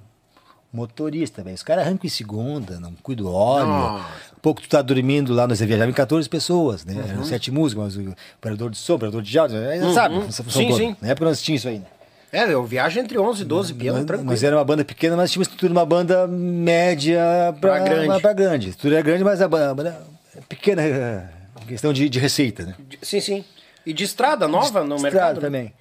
[0.72, 1.54] Motorista, velho.
[1.54, 3.66] Os caras arrancam em segunda, não cuida do óleo.
[3.66, 4.06] Nossa.
[4.40, 6.94] Pouco tu tá dormindo lá, nós viajávamos em 14 pessoas, né?
[6.94, 7.10] Uhum.
[7.10, 9.92] Eram sete músicos, mas o operador de som, operador de áudio, né?
[9.92, 10.32] sabe?
[10.32, 10.96] Sim, sim.
[11.00, 11.86] Na época nós tínhamos isso aí, né?
[12.32, 14.30] É, eu viajo entre 11 e 12 peão, Nós- tranquilo.
[14.30, 17.20] Nós era uma banda pequena, mas tínhamos estrutura de uma banda média
[17.60, 18.22] pra, Pra grande.
[18.22, 18.66] Pra grande.
[18.66, 20.02] A estrutura é grande, mas a banda,
[20.34, 21.28] é pequena, é,
[21.68, 22.74] questão de, de receita, né?
[23.02, 23.44] Sim, sim.
[23.84, 25.34] E de estrada nova no Estrada mercado?
[25.36, 25.40] né?
[25.46, 25.74] também.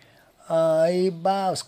[0.50, 1.66] Aí, bah, os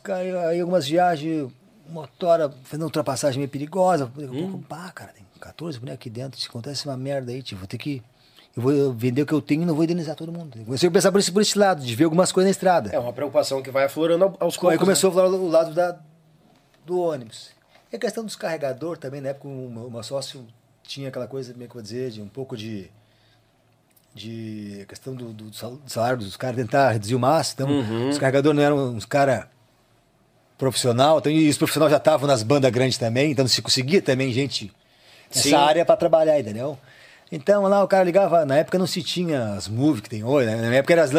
[0.50, 1.50] aí algumas viagens,
[1.90, 4.12] motora fazendo ultrapassagem meio perigosa.
[4.18, 4.62] Hum.
[4.68, 7.78] bah, cara, tem 14 bonecos aqui dentro, se acontece uma merda aí, tipo, vou ter
[7.78, 8.02] que.
[8.56, 10.60] Eu vou vender o que eu tenho e não vou indenizar todo mundo.
[10.60, 12.90] Eu comecei a pensar por esse, por esse lado, de ver algumas coisas na estrada.
[12.94, 14.72] É uma preocupação que vai aflorando ao- aos poucos.
[14.74, 15.20] Aí começou né?
[15.20, 15.98] a falar o lado da,
[16.86, 17.50] do ônibus.
[17.92, 20.46] E a questão dos carregador também, na época o meu, o meu sócio
[20.84, 22.92] tinha aquela coisa, como é que eu vou dizer, de um pouco de.
[24.14, 25.52] de questão do, do
[25.88, 27.56] salário dos caras, tentar reduzir o máximo.
[27.72, 28.10] Então, Uhum.
[28.10, 29.46] os carregadores não eram uns caras
[30.58, 34.32] profissional, então, e os profissionais já estavam nas bandas grandes também, então se conseguia também
[34.32, 34.72] gente
[35.30, 35.54] nessa Sim.
[35.56, 36.78] área para trabalhar, entendeu?
[37.36, 40.46] Então lá o cara ligava, na época não se tinha as movies que tem hoje,
[40.46, 40.56] né?
[40.70, 41.16] Na época eram as,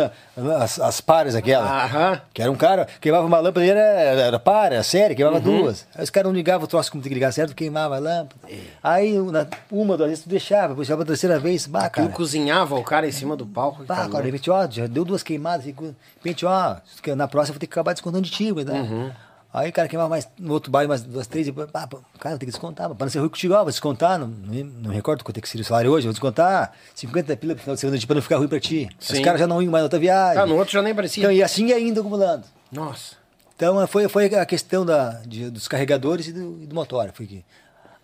[0.63, 1.69] as, as pares aquelas.
[1.69, 2.21] Aham.
[2.33, 5.43] Que era um cara, queimava uma lâmpada, era, era para, série, queimava Uhum.
[5.63, 5.85] duas.
[5.93, 8.41] Aí os caras não ligavam o troço como tem que ligar certo, queimava a lâmpada.
[8.81, 12.17] Aí na, uma, duas vezes tu deixava, depois chegava a terceira vez, bah, Aquilo cara.
[12.17, 13.83] cozinhava o cara em cima do palco.
[13.85, 15.75] Bah, tá cara, de repente, ó, já deu duas queimadas, de
[16.17, 16.77] repente, ó,
[17.17, 18.73] na próxima eu vou ter que acabar descontando de ti, né?
[18.83, 19.11] Uhum.
[19.55, 21.87] Aí o cara queimava mais, no outro bairro mais duas, três, e, pô, cara,
[22.23, 25.39] tenho que descontar, pra não ser ruim contigo, ó, vou descontar, não, não, recordo quanto
[25.39, 28.15] é que seria o salário hoje, vou descontar 50 pila pro final de semana, pra
[28.17, 28.89] não ficar ruim pra ti.
[28.99, 29.13] Sim.
[29.13, 30.43] Os caras já não iam mais na outra viagem.
[30.43, 31.23] Ah, no outro já nem parecia.
[31.23, 32.43] Então, e assim ia indo acumulando.
[32.73, 33.15] Nossa.
[33.55, 37.13] Então foi, foi a questão da, de- dos carregadores e do, e do motor.
[37.15, 37.45] Foi que...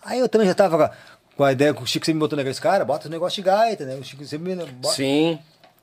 [0.04, 0.92] Aí eu também já tava
[1.36, 3.50] com a, ideia, que o Chico sempre me botou negócio, cara, bota o negócio de
[3.50, 3.96] gaita, né?
[3.96, 4.94] O Chico sempre me bota.
[4.94, 5.36] Sim.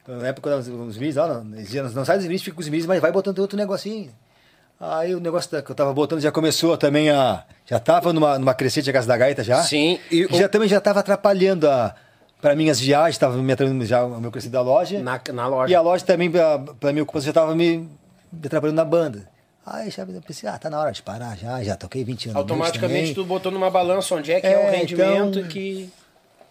[0.07, 2.85] Na época os, os minis, lá, não, não sai dos minis, fica com os minis,
[2.85, 4.14] mas vai botando outro negocinho.
[4.79, 7.43] Aí o negócio da- que eu tava botando já começou também a.
[7.65, 9.61] Já tava numa, numa crescente a casa da gaita já.
[9.63, 11.95] Sim, e já o- também já tava atrapalhando a.
[12.39, 14.99] Pra mim, as viagens, tava me atrapalhando já o meu crescimento da loja.
[15.01, 15.71] Na, na loja.
[15.71, 17.77] E a loja também, pra minha ocupação, já tava me,
[18.31, 19.27] me atrapalhando na banda.
[19.65, 22.37] Aí já eu pensei, ah, tá na hora de parar já, já toquei 20 anos.
[22.37, 25.89] Automaticamente tu botou numa balança onde é que é, o É, rendimento então- que,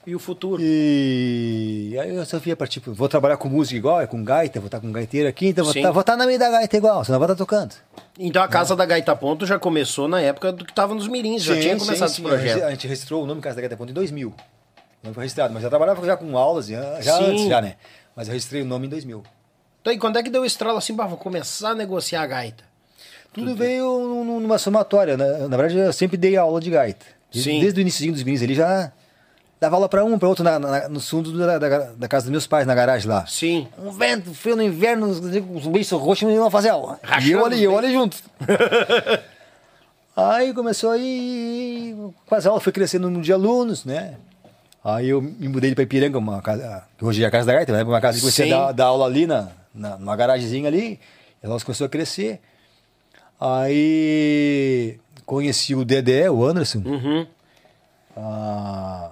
[0.06, 0.62] e o futuro.
[0.62, 4.60] E aí eu só via pra tipo, vou trabalhar com música igual, é com gaita,
[4.60, 5.80] vou estar com gaiteiro aqui, então vou Sim.
[5.80, 7.74] estar vou tá na meio da gaita igual, senão vou estar tocando.
[8.18, 11.42] Então a Casa da Gaita Ponto já começou na época do que tava nos mirins,
[11.42, 12.14] já Sim, tinha sim, começado sim.
[12.14, 12.62] esse projeto.
[12.64, 14.32] A gente registrou o nome Casa da Gaita Ponto em 2000.
[15.02, 17.24] Não foi registrado, mas já trabalhava já com aulas, já, já Sim.
[17.26, 17.74] antes, já, né?
[18.14, 19.22] Mas eu registrei o nome em 2000.
[19.82, 22.26] Então, e quando é que deu o estralo assim, bah, vou começar a negociar a
[22.26, 22.64] gaita?
[23.32, 23.84] Tudo veio
[24.24, 25.16] num- numa somatória.
[25.16, 25.46] né?
[25.46, 27.04] Na verdade, eu sempre dei aula de gaita.
[27.30, 27.60] Desde, Sim.
[27.60, 28.90] desde o início dos meninos ele já
[29.60, 32.30] dava aula para um, para outro na, na, nos fundos da, da, da casa dos
[32.30, 33.26] meus pais, na garagem lá.
[33.26, 33.68] Sim.
[33.78, 36.98] Um vento, frio no inverno, os os bichos roxos não iam fazer aula.
[37.02, 38.16] E Rachando eu ali, eu ali junto.
[40.16, 41.94] aí começou aí,
[42.26, 44.16] com as aulas, foi crescendo o número de alunos, né?
[44.84, 47.72] Aí eu me mudei para Ipiranga, uma casa, que hoje é a casa da Gaita,
[47.72, 47.82] né?
[47.82, 48.52] Uma casa que comecei Sim.
[48.52, 51.00] a dar, dar aula ali, na, na, numa garagemzinha ali.
[51.42, 52.40] E ela começou a crescer.
[53.40, 56.82] Aí conheci o Dedé, o Anderson.
[56.84, 57.26] Uhum.
[58.16, 59.10] Ah,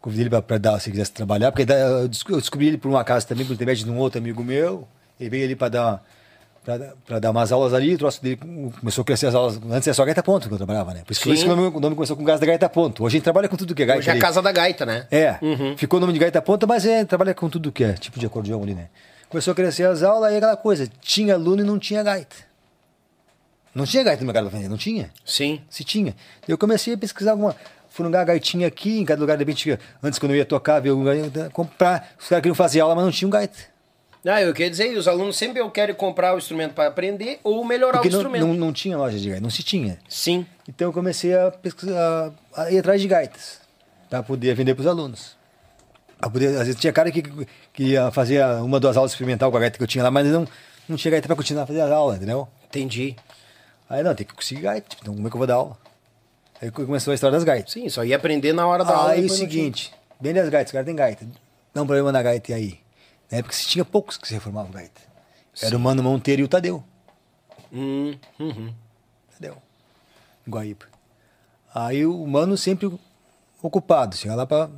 [0.00, 3.02] convidei ele para dar, se quisesse trabalhar, porque eu desco- eu descobri ele por uma
[3.04, 4.86] casa também, por intermédio de um outro amigo meu.
[5.18, 6.04] Ele veio ali para dar,
[7.06, 8.36] pra dar umas aulas ali, o troço dele
[8.78, 9.56] começou a crescer as aulas.
[9.70, 11.02] Antes era só Gaita Ponto que eu trabalhava, né?
[11.04, 13.02] Por isso por isso que o nome, o nome começou com Gás da Gaita Ponto.
[13.04, 14.00] Hoje a gente trabalha com tudo que é Gaita.
[14.00, 14.18] Hoje é a.
[14.18, 15.06] Casa da Gaita, né?
[15.10, 15.76] É, Uhum.
[15.76, 18.26] ficou o nome de Gaita Ponta, mas é, trabalha com tudo que é, tipo de
[18.26, 18.88] acordeão ali, né?
[19.28, 22.36] Começou a crescer as aulas, aí aquela coisa, tinha aluno e não tinha gaita.
[23.74, 25.10] Não tinha gaita no mercado vender, não tinha?
[25.24, 25.60] Sim.
[25.68, 26.14] Se tinha.
[26.48, 27.54] Eu comecei a pesquisar alguma.
[28.02, 30.92] Num lugar gaitinha aqui, em cada lugar, de repente, antes quando eu ia tocar, ver
[31.52, 32.10] comprar.
[32.18, 33.58] Os caras queriam fazer aula, mas não tinham gaita.
[34.26, 37.64] Ah, eu queria dizer, os alunos sempre eu quero comprar o instrumento para aprender ou
[37.64, 38.46] melhorar Porque o não, instrumento.
[38.46, 39.98] não, não tinha loja de gaita, não se tinha.
[40.08, 40.44] Sim.
[40.68, 43.60] Então eu comecei a pesquisar, a ir atrás de gaitas,
[44.10, 45.36] para poder vender para os alunos.
[46.20, 47.22] Poder, às vezes tinha cara que,
[47.72, 50.26] que ia fazer uma, duas aulas experimental com a gaita que eu tinha lá, mas
[50.26, 50.46] não,
[50.88, 52.48] não tinha gaita para continuar a fazer as aulas, entendeu?
[52.68, 53.14] Entendi.
[53.88, 55.78] Aí não, tem que conseguir gaita, tipo, então como é que eu vou dar aula?
[56.60, 57.72] Aí começou a história das gaitas.
[57.72, 59.10] Sim, só ia aprender na hora da aula.
[59.12, 59.60] Aí o depois não tinha.
[59.60, 61.26] seguinte, vende as gaitas, os caras têm gaita.
[61.72, 62.80] Dá um problema na gaita e aí?
[63.30, 65.00] Na época se tinha poucos que se reformavam gaita.
[65.62, 66.82] Era o Mano Monteiro e o Tadeu.
[67.72, 68.72] Hum, uhum.
[69.32, 69.56] Tadeu.
[70.48, 70.86] Guaíba.
[71.74, 72.90] Aí o Mano sempre
[73.62, 74.16] ocupado.
[74.16, 74.68] Chega lá pra.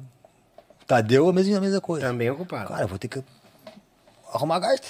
[0.86, 2.06] Tadeu a mesma, a mesma coisa.
[2.06, 2.68] Também ocupado.
[2.68, 3.22] Cara, eu vou ter que
[4.32, 4.88] arrumar a gaita.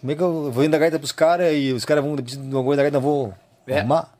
[0.00, 2.42] Como é que eu vou indo a gaita pros caras e os caras vão precisar
[2.42, 3.34] de uma coisa da gaita, não vou
[3.66, 3.78] É.
[3.78, 4.12] arrumar?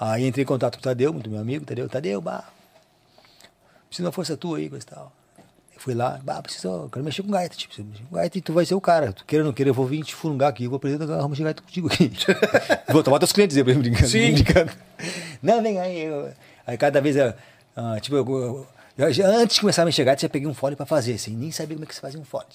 [0.00, 2.48] Aí entrei em contato com o Tadeu, muito meu amigo, Tadeu, Tadeu, bah,
[3.88, 5.12] preciso de uma força tua aí, coisa e tal.
[5.74, 8.40] Eu fui lá, bah, preciso, eu quero mexer com gaita, tipo, mexer com gaita e
[8.40, 9.12] tu vai ser o cara.
[9.12, 11.28] Tu queira ou não queira, eu vou vir te furungar aqui, eu vou aprender a
[11.28, 12.10] mexer gaita contigo aqui.
[12.90, 14.08] vou tomar teus clientes, eu brincando.
[14.08, 14.32] Sim.
[14.34, 14.72] brincando.
[15.42, 16.00] Não, vem aí.
[16.04, 16.32] eu-
[16.66, 17.34] aí cada vez, eu,
[17.76, 18.66] ah, tipo, eu,
[18.96, 21.50] eu- antes de começar a mexer gaita, já peguei um fole pra fazer, assim, nem
[21.50, 22.46] sabia como é que se fazia um fole.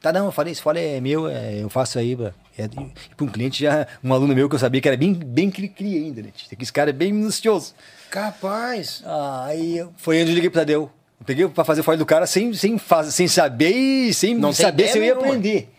[0.00, 3.22] Tá, não, eu falei, esse fole é meu, é, eu faço aí, pra, é, e
[3.22, 6.22] um cliente já, um aluno meu que eu sabia que era bem, bem cri-cri ainda,
[6.22, 6.28] né?
[6.60, 7.74] Esse cara é bem minucioso.
[8.10, 9.02] Capaz.
[9.04, 10.90] Ah, Aí foi onde eu liguei pro Tadeu.
[11.18, 14.52] Eu peguei pra fazer fole do cara sem, sem, faz, sem saber e sem Não
[14.52, 15.28] saber se eu ia nenhuma.
[15.34, 15.72] aprender.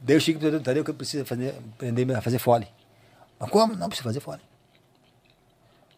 [0.00, 2.66] Daí eu cheguei pro Tadeu, Tadeu que eu preciso fazer, aprender a fazer fole.
[3.38, 3.74] Mas como?
[3.76, 4.40] Não precisa fazer fole.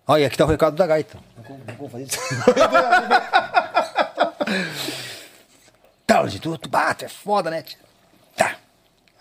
[0.06, 1.16] Olha, aqui tá o recado da gaita.
[1.36, 2.18] Não como, não como fazer isso.
[6.12, 7.64] tá, tu, tu bate, é foda, né?
[8.36, 8.56] Tá.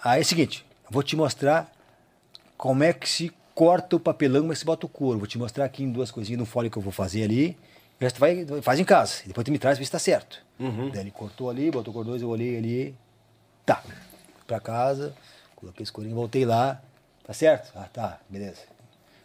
[0.03, 1.71] Aí é o seguinte, vou te mostrar
[2.57, 5.19] como é que se corta o papelão, como é que se bota o couro.
[5.19, 7.57] Vou te mostrar aqui em duas coisinhas no fole que eu vou fazer ali.
[7.99, 9.21] O resto vai, faz em casa.
[9.23, 10.39] E depois tu me traz pra ver se tá certo.
[10.91, 12.95] Daí ele cortou ali, botou cor 2, eu olhei ali.
[13.65, 13.75] Tá.
[13.75, 15.13] Fui pra casa,
[15.55, 16.81] coloquei esse corinho, voltei lá.
[17.23, 17.71] Tá certo?
[17.75, 18.61] Ah, tá, beleza.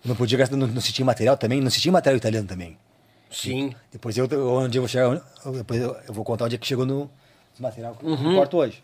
[0.04, 2.46] Eu não podia gastar, não, não se tinha material também, não se tinha material italiano
[2.46, 2.76] também.
[3.30, 3.74] Sim.
[3.90, 5.04] Depois eu, onde eu vou chegar,
[5.44, 7.10] eu- depois eu, eu vou contar onde é que chegou no
[7.62, 8.30] material que Uhum.
[8.32, 8.82] eu corto hoje.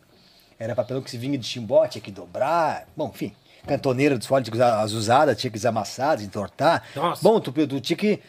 [0.58, 3.32] Era papelão que se vinha de chimbó, tinha que dobrar, bom, enfim.
[3.66, 6.82] Cantoneira dos folhas, tinha que usar as usadas, tinha que amassadas, entortar.
[6.96, 7.22] Nossa.
[7.22, 8.20] Bom, tu, tu tinha que.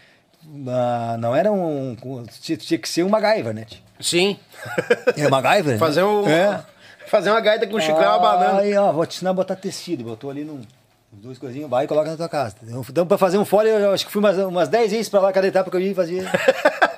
[0.67, 1.95] ah, não era um.
[2.41, 3.65] Tinha, tinha que ser um MacGyver, né?
[3.99, 4.37] Sim.
[5.17, 5.77] É MacGyver?
[5.79, 6.27] Fazer um.
[6.27, 6.63] É.
[7.07, 8.59] Fazer uma gaita com chiclete e uma banana.
[8.61, 10.03] Aí, ó, vou te ensinar a botar tecido.
[10.03, 10.61] Botou ali num.
[11.11, 12.55] Duas coisinhas, vai e coloca na tua casa.
[12.63, 15.31] Então, pra fazer um fole, eu acho que fui umas, umas 10 vezes pra lá,
[15.31, 16.23] cada etapa que eu ia fazia.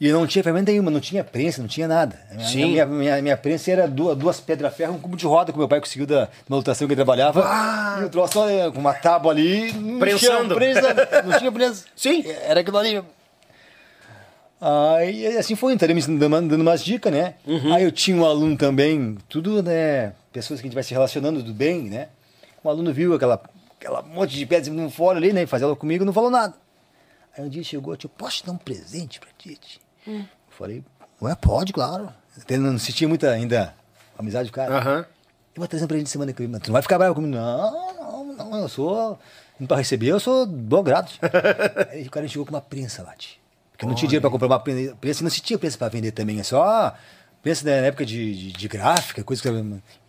[0.00, 2.18] e não tinha ferramenta nenhuma, não tinha prensa, não tinha nada.
[2.50, 2.70] Sim.
[2.70, 5.78] Minha, minha, minha prensa era duas, duas pedras-ferro, um cubo de roda que meu pai
[5.78, 7.44] conseguiu da, uma lotação que ele trabalhava.
[8.00, 8.40] E o troço
[8.72, 9.70] com uma tábua ali.
[9.74, 10.54] não Prensando.
[10.54, 11.84] tinha prensa, não tinha prensa.
[11.94, 12.24] Sim.
[12.26, 13.02] Era aquilo ali.
[14.58, 17.34] Aí assim foi, então, ele me dando, dando umas dicas, né?
[17.74, 20.14] Aí eu tinha um aluno também, tudo, né?
[20.32, 22.08] Pessoas que a gente vai se relacionando do bem, né?
[22.64, 23.38] Um aluno viu aquela,
[23.78, 25.46] aquela monte de pedras no fora ali, né?
[25.50, 26.54] Ela comigo não falou nada.
[27.36, 29.58] Aí um dia chegou, tio, posso te dar um presente pra ti?
[30.18, 30.84] Tio?" Eu falei,
[31.22, 32.12] ué, pode, claro.
[32.40, 33.74] Até não sentia muita ainda
[34.18, 34.76] amizade do cara.
[34.76, 34.98] Aham.
[35.54, 36.60] Eu vou trazer um presente semana que vem.
[36.60, 37.34] Tu não vai ficar bravo comigo?
[37.34, 38.58] Não, não, não.
[38.60, 39.18] Eu sou.
[39.66, 41.12] Pra receber, eu sou bom grato.
[41.90, 43.38] Aí o cara chegou com uma prensa lá, tio.
[43.72, 45.22] Porque não tinha dinheiro pra comprar uma prensa.
[45.22, 46.38] Não se tinha prensa pra vender também.
[46.40, 46.94] É só.
[47.42, 49.48] Pensa na época de, de, de gráfica, coisa que.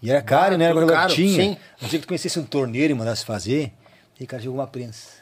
[0.02, 0.66] E era caro, Ah, né?
[0.66, 1.36] Era caro, tinha.
[1.44, 1.58] sim.
[1.82, 3.74] Não sei que tu conhecesse um torneiro e mandasse fazer.
[4.20, 5.21] Aí o cara chegou com uma prensa.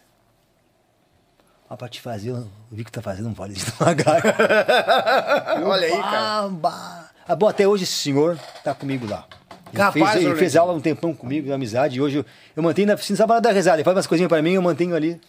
[1.69, 4.21] Ah, pra te fazer, eu vi que tá fazendo um vale de devagar.
[5.63, 7.09] Olha aí, cara.
[7.27, 9.25] Ah, bom, até hoje esse senhor tá comigo lá.
[9.67, 12.25] Ele Capaz, fez, ele fez aula um tempão comigo, de amizade, e hoje eu,
[12.55, 14.95] eu mantenho na piscina, sabe da rezada, ele faz umas coisinhas pra mim, eu mantenho
[14.95, 15.21] ali,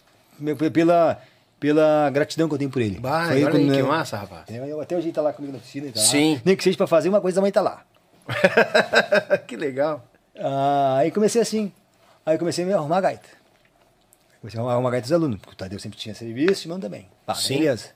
[0.73, 1.21] pela,
[1.59, 2.99] pela gratidão que eu tenho por ele.
[2.99, 4.41] Bah, Foi olha aí, que massa, rapaz.
[4.49, 4.65] entendeu?
[4.65, 6.05] Eu- até hoje ele tá lá comigo na piscina, ele tá lá.
[6.07, 6.41] Sim.
[6.43, 7.83] Nem que seja pra fazer uma coisa, a mãe tá lá.
[9.45, 10.03] que legal.
[10.39, 11.71] Ah, aí comecei assim,
[12.25, 13.29] aí comecei a me arrumar gaita.
[14.41, 16.81] Comecei a arrumar a gaita dos alunos, porque o Tadeu sempre tinha serviço, e mano
[16.81, 17.07] também.
[17.27, 17.59] Ah, Sim.
[17.59, 17.89] beleza.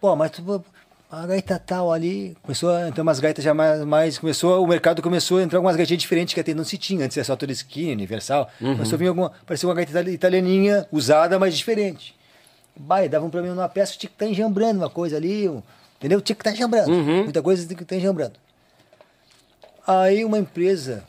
[0.00, 0.64] Pô, mas tu,
[1.10, 5.00] a gaita tal ali, começou a entrar umas gaitas já mais, mais, começou, o mercado
[5.00, 7.52] começou a entrar algumas gaitinhas diferentes que até não se tinha, antes era só toda
[7.52, 12.16] skin, universal, começou a vir alguma, parecia uma gaita itali- italianinha, usada, mas diferente.
[12.76, 15.62] Bah, e dava um problema numa peça, tinha que estar enjambrando uma coisa ali, um-
[15.98, 16.20] entendeu?
[16.20, 18.34] Tinha que estar enjambrando, muita coisa tinha que estar enjambrando.
[19.86, 21.04] Aí uma empresa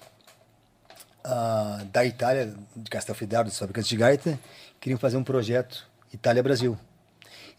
[1.23, 4.39] ah, da Itália, de Castelfidardo, dos fabricantes de gaita,
[4.79, 6.77] queriam fazer um projeto Itália-Brasil.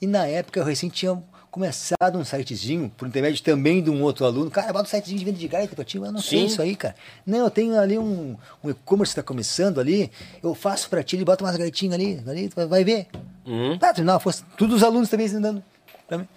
[0.01, 4.25] E na época eu recém tinha começado um sitezinho, por intermédio também de um outro
[4.25, 4.51] aluno.
[4.51, 5.99] Cara, bota um sitezinho de venda de gaita pra ti.
[5.99, 6.95] Eu não sei isso aí, cara.
[7.27, 10.11] Não, eu tenho ali um, um e-commerce que tá começando ali,
[10.43, 13.07] eu faço pra ti, ele bota umas gaitinhas ali, ali tu vai- ver.
[13.45, 13.79] Uhum.
[13.79, 15.63] Tá, não, fosse tudo os alunos também ensinando
[16.09, 16.29] pra mim.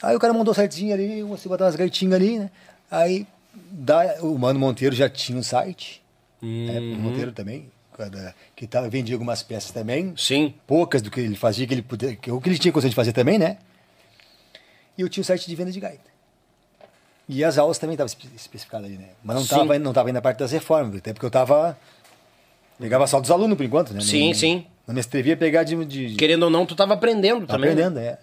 [0.00, 2.50] Aí o cara montou o sitezinho ali, você botar umas gaitinhas ali, né?
[2.88, 3.26] Aí
[4.22, 6.00] o Mano Monteiro já tinha um site,
[6.42, 6.78] né?
[6.78, 6.92] Uhum.
[6.94, 7.70] o Monteiro também,
[8.54, 10.54] que tava, vendia algumas peças também, Sim.
[10.66, 12.94] poucas do que ele fazia, que ele podia, que, o que ele tinha condição de
[12.96, 13.58] fazer também, né?
[14.96, 16.08] E eu tinha o site de venda de gaita.
[17.28, 19.08] E as aulas também estavam espe- especificadas ali, né?
[19.22, 21.78] Mas não estava não tava indo na parte das reformas, até porque eu tava.
[22.78, 24.00] Pegava só dos alunos por enquanto, né?
[24.00, 24.66] Sim, não, sim.
[24.86, 25.84] Não me atrevi a pegar de.
[25.84, 27.74] de Querendo ou não, tu tava aprendendo Tá também.
[27.74, 27.82] né?
[27.82, 28.18] aprendendo, é.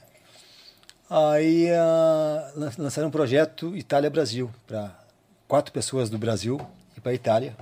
[1.10, 1.68] Aí
[2.56, 4.98] lan- lançaram um projeto Itália-Brasil, para
[5.48, 6.60] quatro pessoas do Brasil
[6.98, 7.56] ir para Itália,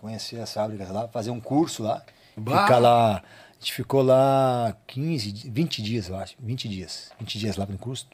[0.00, 2.02] conhecer as fábricas lá, fazer um curso lá,
[2.36, 2.62] Bah!
[2.62, 3.16] ficar lá.
[3.16, 3.22] A
[3.60, 7.76] gente ficou lá 15, di- 20 dias, eu acho, 20 dias, 20 dias lá no
[7.76, 8.06] curso,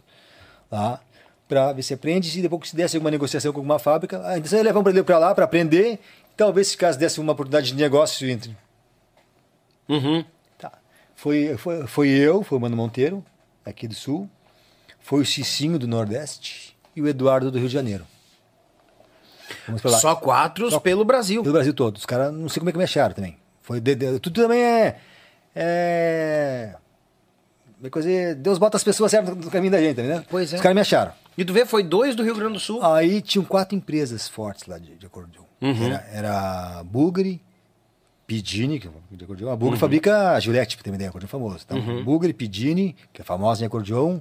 [0.71, 1.01] lá,
[1.47, 4.39] para ver se aprende, se depois que se desse alguma negociação com alguma fábrica, a
[4.39, 6.01] intenção é levar um brasileiro para lá para aprender,
[6.37, 8.57] talvez se caso desse uma oportunidade de negócio entre
[9.89, 10.25] Uhum.
[10.59, 10.73] Tá.
[11.15, 13.23] Foi, foi, foi eu, foi o Mano Monteiro,
[13.65, 14.29] aqui do Sul.
[15.01, 18.07] Foi o Cicinho do Nordeste e o Eduardo do Rio de Janeiro.
[20.01, 21.43] Só quatro Só- pelo Brasil.
[21.43, 21.97] Pelo Brasil todo.
[21.97, 23.37] Os caras não sei como é que me acharam também.
[23.63, 24.97] Foi de- de- tudo também é.
[25.55, 26.75] É.
[27.83, 30.25] é coisa, Deus bota as pessoas certas no caminho da gente, né?
[30.29, 30.57] Pois é.
[30.57, 31.13] Os caras me acharam.
[31.37, 32.83] E tu vê, foi dois do Rio Grande do Sul.
[32.85, 35.43] Aí tinham quatro empresas fortes lá de, de acordeon.
[35.61, 35.87] Uhum.
[35.87, 37.41] Era, era a Bulgari,
[38.27, 39.49] Pidini, que é de acordeon.
[39.49, 39.57] A Uhum.
[39.59, 41.65] Bulgari fabrica a pra ter uma ideia, acordeon famoso.
[41.65, 44.21] Então, Bulgari, Pidini, que é famosa em acordeon.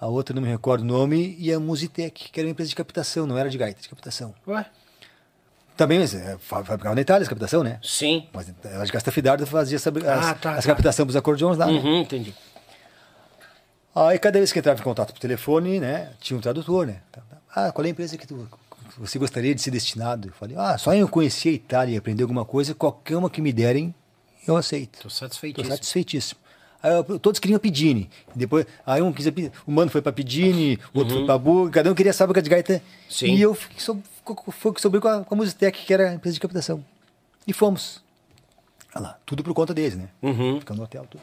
[0.00, 1.36] A outra não me recordo o nome.
[1.38, 4.34] E a Musitec, que era uma empresa de captação, não era de gaita, de captação.
[4.46, 4.64] Ué?
[5.76, 7.78] Também é, fa- fabricava na Itália essa captação, né?
[7.82, 8.26] Sim.
[8.32, 10.74] Mas ela de Castafidardo fazia essa, as, Ah, tá, as tá.
[10.74, 11.66] captação dos acordeões lá.
[11.66, 11.72] né?
[11.72, 12.34] Uhum, entendi.
[13.94, 17.00] Aí cada vez que entrava em contato por telefone, né, tinha um tradutor, né?
[17.10, 17.38] Tá, tá.
[17.54, 18.48] Ah, qual é a empresa que tu,
[18.96, 20.28] você gostaria de ser destinado?
[20.28, 23.40] Eu falei, ah, só eu conhecer a Itália e aprender alguma coisa, qualquer uma que
[23.40, 23.94] me derem,
[24.46, 25.00] eu aceito.
[25.02, 25.74] Tô satisfeitíssimo.
[25.74, 26.40] satisfeitíssimo.
[26.82, 28.08] Eu- todos queriam Pidini.
[28.34, 29.32] Depois, aí um quis a
[29.66, 32.40] o mano foi para Pidini, o outro foi para Bu, cada um queria a fábrica
[32.40, 32.74] de gaita.
[32.74, 32.80] Uhum.
[33.10, 33.34] Sim.
[33.34, 34.00] E eu fiquei sob,
[34.52, 36.84] foi que com a, com a Musitec, que era a empresa de captação.
[37.46, 38.00] E fomos.
[38.94, 40.08] Olha lá, tudo por conta deles, né?
[40.22, 40.60] Uhum.
[40.60, 41.22] Ficando no hotel, tudo.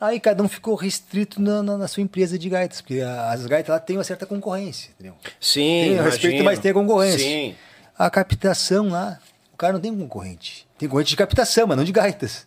[0.00, 3.44] Aí cada um ficou restrito na, na, na sua empresa de gaitas, porque a- as
[3.46, 5.14] gaitas lá têm uma certa concorrência, entendeu?
[5.40, 6.44] Sim, Tem respeito, imagino.
[6.44, 7.18] mas tem concorrência.
[7.18, 7.54] Sim.
[7.98, 9.18] A captação lá,
[9.52, 10.66] o cara não tem concorrente.
[10.78, 12.46] Tem concorrente de captação, mas não de gaitas.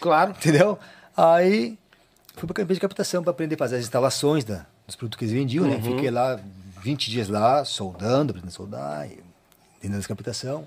[0.00, 0.30] Claro.
[0.32, 0.78] Entendeu?
[1.16, 1.78] Aí
[2.36, 5.18] fui para a empresa de captação para aprender a fazer as instalações da, dos produtos
[5.18, 5.80] que eles vendiam, né?
[5.80, 6.38] Fiquei lá
[6.82, 9.08] 20 dias lá, soldando, aprendendo a soldar,
[9.78, 10.66] entendendo a captação.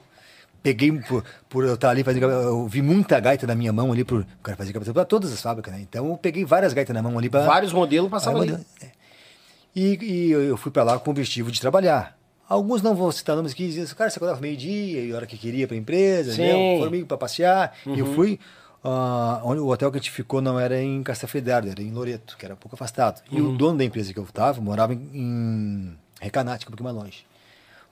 [0.63, 2.25] Peguei, por, por eu estar ali fazendo.
[2.25, 5.31] Eu vi muita gaita na minha mão ali, por, o cara fazia captação para todas
[5.31, 5.81] as fábricas, né?
[5.81, 7.45] Então eu peguei várias gaitas na mão ali para.
[7.45, 8.57] Vários modelos passavam ali.
[8.81, 8.87] É.
[9.75, 12.17] E, e eu fui para lá com o objetivo de trabalhar.
[12.49, 15.37] Alguns não vou citar nomes que diziam, cara, você acordava meio-dia e a hora que
[15.37, 16.43] queria para a empresa, Sim.
[16.43, 16.79] entendeu?
[16.79, 17.73] Foram para passear.
[17.85, 18.39] E eu fui.
[18.89, 22.37] Ah, onde, o hotel que a gente ficou não era em Castafedardo, era em Loreto,
[22.37, 23.21] que era um pouco afastado.
[23.29, 26.75] E o dono da empresa que eu estava morava em, em Recanate, que é um
[26.77, 27.25] pouquinho mais longe.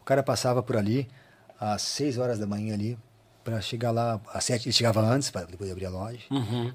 [0.02, 1.06] O cara passava por ali
[1.60, 2.98] às 6 horas da manhã ali,
[3.44, 4.68] para chegar lá às 7.
[4.68, 6.20] Ele chegava antes, para depois abrir a loja.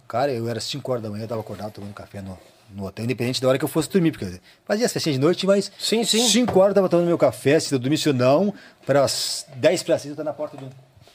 [0.06, 2.38] Cara, eu era 5 horas da manhã, eu estava acordado tomando café no,
[2.74, 5.47] no hotel, independente da hora que eu fosse dormir, porque fazia as festinhas de noite,
[5.47, 6.28] mas Sim, sim.
[6.28, 8.52] 5 horas eu estava tomando meu café, se eu dormisse ou não,
[8.84, 10.68] para as 10 para 6 eu estava na porta do,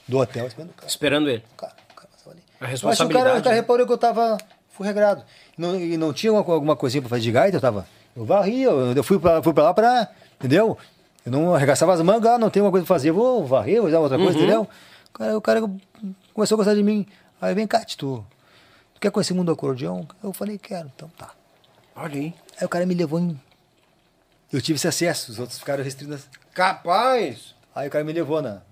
[0.08, 0.88] do hotel esperando o cara.
[0.88, 1.44] Esperando ele.
[1.56, 1.85] Cara,
[2.60, 3.60] A Mas o responsabilidade, cara, o cara né?
[3.60, 4.38] reparou que eu tava
[4.70, 5.22] fui regrado.
[5.56, 7.86] Não, e não tinha alguma, alguma coisinha pra fazer de gaita, eu tava.
[8.14, 10.08] Eu varria, eu, eu fui, pra, fui pra lá pra.
[10.38, 10.76] Entendeu?
[11.24, 13.84] Eu não arregaçava as mangas, ah, não tem uma coisa pra fazer, vou varrer, vou
[13.84, 14.24] fazer outra Uhum.
[14.24, 14.68] coisa, entendeu?
[15.08, 15.60] O cara, o cara
[16.32, 17.06] começou a gostar de mim.
[17.40, 18.24] Aí vem cá, tu,
[18.94, 20.06] tu quer conhecer o mundo do acordeão?
[20.22, 21.30] Eu falei, quero, então tá.
[21.94, 22.34] Olha aí.
[22.58, 23.38] Aí o cara me levou em.
[24.52, 26.26] Eu tive esse acesso, os outros ficaram restritos.
[26.54, 27.54] Capaz.
[27.74, 28.62] Aí o cara me levou na,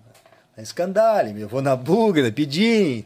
[0.55, 3.03] na Scandale, me levou na Bugra, Pidim.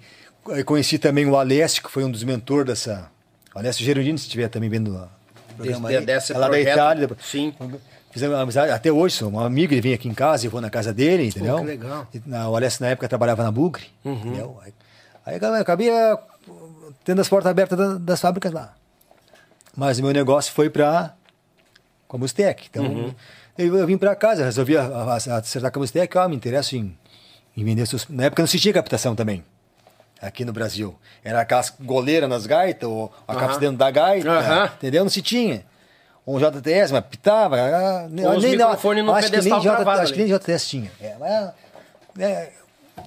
[0.65, 3.09] Conheci também o Alessio, que foi um dos mentores dessa.
[3.53, 6.05] O Alessio Gerundino, se estiver também vendo o programa aí.
[6.05, 6.73] desse é lá da projeto.
[6.73, 7.09] Itália.
[7.21, 7.53] Sim.
[8.11, 10.69] Fizemos amizade, até hoje, sou um amigo, ele vem aqui em casa, eu vou na
[10.69, 11.57] casa dele, entendeu?
[11.59, 12.07] que legal.
[12.13, 14.13] E na- O Alessio na época trabalhava na Bugre, Uhum.
[14.13, 14.59] entendeu?
[14.63, 14.73] Aí,
[15.26, 16.17] aí eu acabei eh,
[17.03, 18.73] tendo as portas abertas da- das fábricas lá.
[19.76, 21.13] Mas o meu negócio foi para
[22.07, 22.65] com a Mustec.
[22.69, 23.13] Então, Uhum.
[23.57, 26.35] eu, eu vim para casa, resolvi a- a- a- acertar com a Mustec, ó, me
[26.35, 26.97] interesso em,
[27.55, 28.07] em vender seus...
[28.09, 29.43] Na época não se tinha captação também,
[30.21, 30.95] aqui no Brasil.
[31.23, 33.39] Era aquelas goleiras nas gaitas, ou a Aham.
[33.41, 34.65] capta dentro da gaita, Aham.
[34.77, 35.03] entendeu?
[35.03, 35.63] Não se tinha.
[36.27, 37.57] Um JTS, mas pitava.
[37.57, 38.05] ah,
[38.37, 40.91] os microfones no acho que nem pedestal J- travado Acho que nem JTS tinha.
[41.01, 41.51] É, mas,
[42.19, 42.51] é,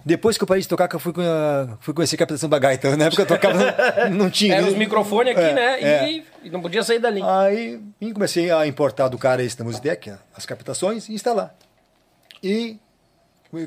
[0.04, 1.12] depois que eu parei de tocar, que eu fui,
[1.80, 2.96] fui conhecer a captação da gaita.
[2.96, 3.54] Na época eu tocava,
[4.08, 4.54] não, não tinha.
[4.54, 4.68] Era né?
[4.72, 5.80] os microfones aqui, É, né?
[5.82, 6.10] é.
[6.10, 7.20] E, e não podia sair dali.
[7.22, 7.80] Aí
[8.12, 11.54] comecei a importar do cara esse da Musitec, as captações, e instalar.
[12.42, 12.78] E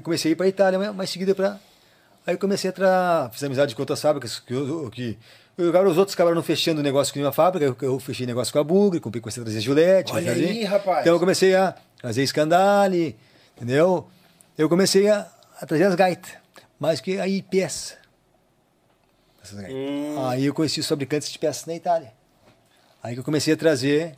[0.03, 1.57] comecei a ir para a Itália, mas- mas seguida para.
[2.25, 3.29] Aí eu comecei a tra...
[3.31, 5.17] fiz amizade com outras fábricas que, eu- que
[5.57, 8.51] eu- agora os outros acabaram não fechando negócio com nenhuma fábrica, eu, eu fechei negócio
[8.51, 10.11] com a Bugre, comecei a trazer Gillette.
[10.13, 10.45] Olha fazer.
[10.47, 11.01] aí, rapaz.
[11.01, 13.15] Então eu comecei a trazer Scandale,
[13.55, 14.07] entendeu?
[14.57, 15.27] Eu comecei a,
[15.61, 16.31] a trazer as gaitas,
[16.79, 17.95] mas que aí peça.
[19.69, 20.27] Hum.
[20.27, 22.11] Aí eu conheci os fabricantes de peças na Itália.
[23.03, 24.15] Aí que eu comecei a trazer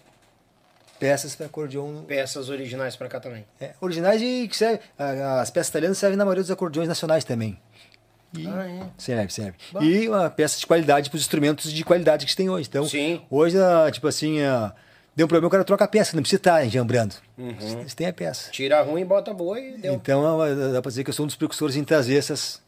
[0.97, 3.45] peças para acordeão Peças originais pra cá também.
[3.59, 7.59] é, originais e que serve, as peças italianas servem na maioria dos acordeões nacionais também.
[8.41, 8.88] E Ah, é?
[8.97, 9.53] Serve, serve.
[9.81, 12.68] E uma peça de qualidade para os instrumentos de qualidade que tem hoje.
[12.69, 13.22] Então, Sim.
[13.30, 14.73] hoje, ah, tipo assim, ah,
[15.15, 17.15] deu um problema, o cara troca a peça, não precisa estar enjambrando.
[17.38, 17.55] Uhum.
[17.84, 18.51] Você tem a peça.
[18.51, 19.93] Tira ruim, bota boa e deu.
[19.93, 22.61] Então, ah, dá para dizer que eu sou um dos precursores em trazer essas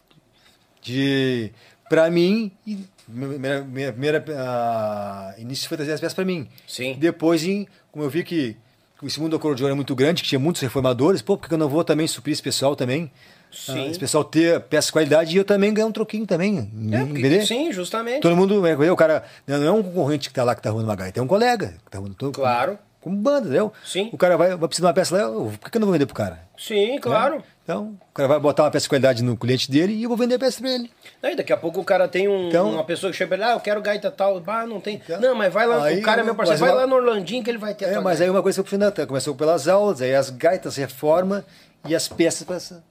[0.82, 1.52] de
[1.88, 2.78] para mim e
[3.08, 6.48] minha, minha primeira ah, início foi trazer as peças para mim.
[6.66, 6.96] Sim.
[6.98, 8.56] Depois, em, como eu vi que
[9.02, 11.58] esse mundo do acordeon é muito grande, que tinha muitos reformadores, pô, por que eu
[11.58, 13.10] não vou também suprir esse pessoal também?
[13.52, 13.84] Sim.
[13.84, 16.70] Ah, esse pessoal ter peças de qualidade e eu também ganhar um troquinho também.
[16.92, 18.20] É, porque- sim, justamente.
[18.22, 20.86] Todo mundo, é, o cara não é um concorrente que tá lá que tá arrumando
[20.88, 22.78] uma gaita, é um colega que tá arrumando todo, Claro.
[23.00, 23.72] Como banda, entendeu?
[23.82, 24.10] Sim.
[24.12, 25.92] O cara vai, vai precisar de uma peça lá, eu- por que eu não vou
[25.94, 26.40] vender pro cara?
[26.58, 27.36] Sim, claro.
[27.36, 27.42] Né?
[27.64, 30.18] Então, o cara vai botar uma peça de qualidade no cliente dele e eu vou
[30.18, 30.90] vender a peça pra ele.
[31.22, 33.44] Aí daqui a pouco o cara tem um- Então- uma pessoa que chega pra ele,
[33.44, 34.42] ah, eu quero gaita tal.
[34.46, 34.96] Ah, não tem.
[35.02, 37.42] Então- não, mas vai lá, Aí, o cara é meu parceiro, vai lá no Orlandinho
[37.42, 38.24] que ele vai ter É, mas gaita.
[38.24, 41.42] aí uma coisa que eu fui na começou pelas aulas, aí as gaitas reforma
[41.88, 42.84] e as peças para essa.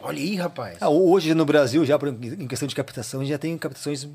[0.00, 0.78] Olha aí, rapaz.
[0.80, 1.96] Ah, hoje no Brasil, já
[2.38, 4.06] em questão de captação, já tem captações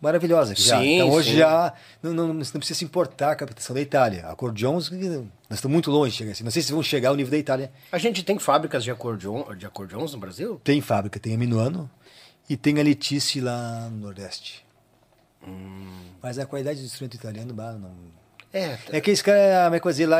[0.00, 0.58] maravilhosas.
[0.58, 0.78] já.
[0.78, 1.36] Sim, Então hoje sim.
[1.38, 1.72] já
[2.02, 4.26] não, não, não precisa se importar a captação da Itália.
[4.28, 4.98] Acordeons, nós
[5.50, 6.24] estamos muito longe.
[6.30, 6.44] assim.
[6.44, 7.70] Não sei se vão chegar ao nível da Itália.
[7.92, 10.60] A gente tem fábricas de, acordeon, de acordeons no Brasil?
[10.64, 11.90] Tem fábrica, tem a Minuano
[12.48, 14.64] e tem a Letice lá no Nordeste.
[15.46, 15.90] Hum.
[16.22, 17.90] Mas a qualidade do instrumento italiano, bah, não,
[18.52, 20.18] É, É que esse cara, como é que eu lá,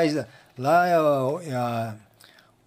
[0.59, 1.95] lá é, o- é a-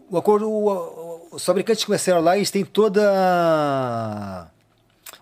[0.09, 4.47] o acordo, o- os fabricantes começaram lá, eles têm toda a-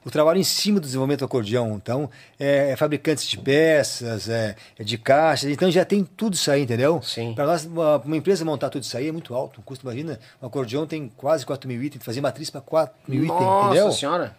[0.05, 1.75] o trabalho em cima do desenvolvimento do acordeão.
[1.75, 2.09] Então,
[2.39, 6.63] é, é fabricantes de peças, é, é de caixas, então já tem tudo isso aí,
[6.63, 7.01] entendeu?
[7.01, 7.33] Sim.
[7.33, 9.59] Para nós, uma, uma empresa montar tudo isso aí é muito alto.
[9.59, 13.23] O custo, imagina, um acordeão tem quase 4 mil itens, fazer matriz para 4 mil
[13.25, 13.91] itens, Nossa entendeu?
[13.91, 14.35] senhora.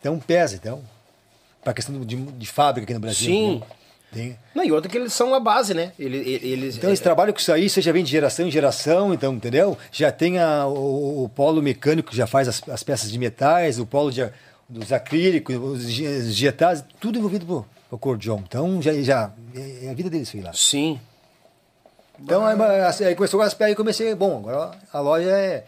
[0.00, 0.82] Então pesa, então.
[1.62, 3.26] pra questão de, de fábrica aqui no Brasil.
[3.28, 3.58] Sim.
[3.60, 3.66] né?
[4.12, 5.92] Tem- Não, e outra que eles são a base, né?
[5.98, 8.50] Ele- ele- Eles, Então eles trabalham com isso aí, isso já vem de geração em
[8.50, 9.76] geração, então, entendeu?
[9.92, 13.78] Já tem a- o, o polo mecânico que já faz as, as peças de metais,
[13.78, 14.26] o polo de,
[14.68, 18.38] dos acrílicos, os gi- os dietados, tudo envolvido pro, pro acordeon.
[18.46, 19.30] Então já, já
[19.82, 20.52] é a vida deles foi lá.
[20.54, 20.98] Sim.
[22.18, 22.56] Então aí,
[23.06, 25.64] aí começou a aí comecei, bom, agora a loja é,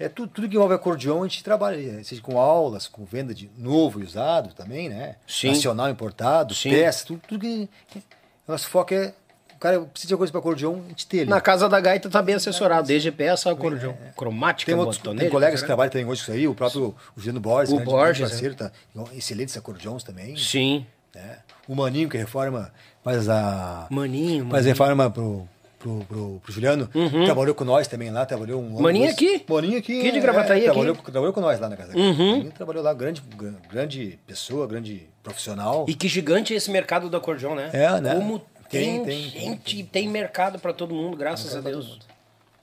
[0.00, 3.48] é tudo, tudo que envolve acordeon, a gente trabalha, seja com aulas, com venda de
[3.56, 5.16] novo e usado também, né?
[5.28, 5.48] Sim.
[5.50, 6.70] Nacional importado, Sim.
[6.70, 8.02] peças, tudo, tudo que.
[8.48, 9.14] Nosso foco é.
[9.54, 11.28] O cara precisa de coisa para acordeon, a gente tem ali.
[11.28, 15.60] Na casa da gaita tá bem assessorado, desde peça, acordeão, cromática, Tem, outros, tem colegas
[15.60, 15.66] que né?
[15.66, 18.54] trabalham também hoje com isso aí, o próprio o Juliano Borges, O grande- Borges, parceiro,
[18.54, 18.72] tá,
[19.12, 20.34] excelentes acordeões também.
[20.38, 20.86] Sim.
[21.14, 21.40] né?
[21.68, 22.72] O Maninho, que reforma,
[23.04, 23.86] faz a.
[23.90, 24.68] Maninho, Faz a Maninho.
[24.72, 25.46] reforma pro,
[25.80, 26.88] pro, pro, pro Juliano.
[27.24, 29.44] Trabalhou com nós também lá, trabalhou um dois- aqui?
[29.48, 29.98] Maninho aqui.
[30.00, 30.70] Aqui de Gravataí, aqui?
[30.70, 31.96] Trabalhou, trabalhou com nós lá na casa.
[31.96, 32.48] Uhum.
[32.50, 35.86] Trabalhou lá, grande, gran- grande pessoa, grande profissional.
[35.88, 37.70] E que gigante é esse mercado do acordeão, né?
[37.72, 38.14] É, né?
[38.14, 38.38] Como
[38.70, 41.98] tem, Tem, tem, gente, tem, mercado pra todo mundo, graças a Deus.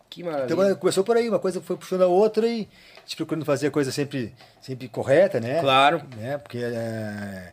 [0.10, 0.53] Que maravilha.
[0.53, 2.68] Então começou por aí, uma coisa foi puxando a outra e
[3.06, 5.60] gente procurando fazer a coisa sempre, sempre correta, né?
[5.60, 6.02] Claro.
[6.15, 6.38] Né?
[6.38, 7.52] Porque é,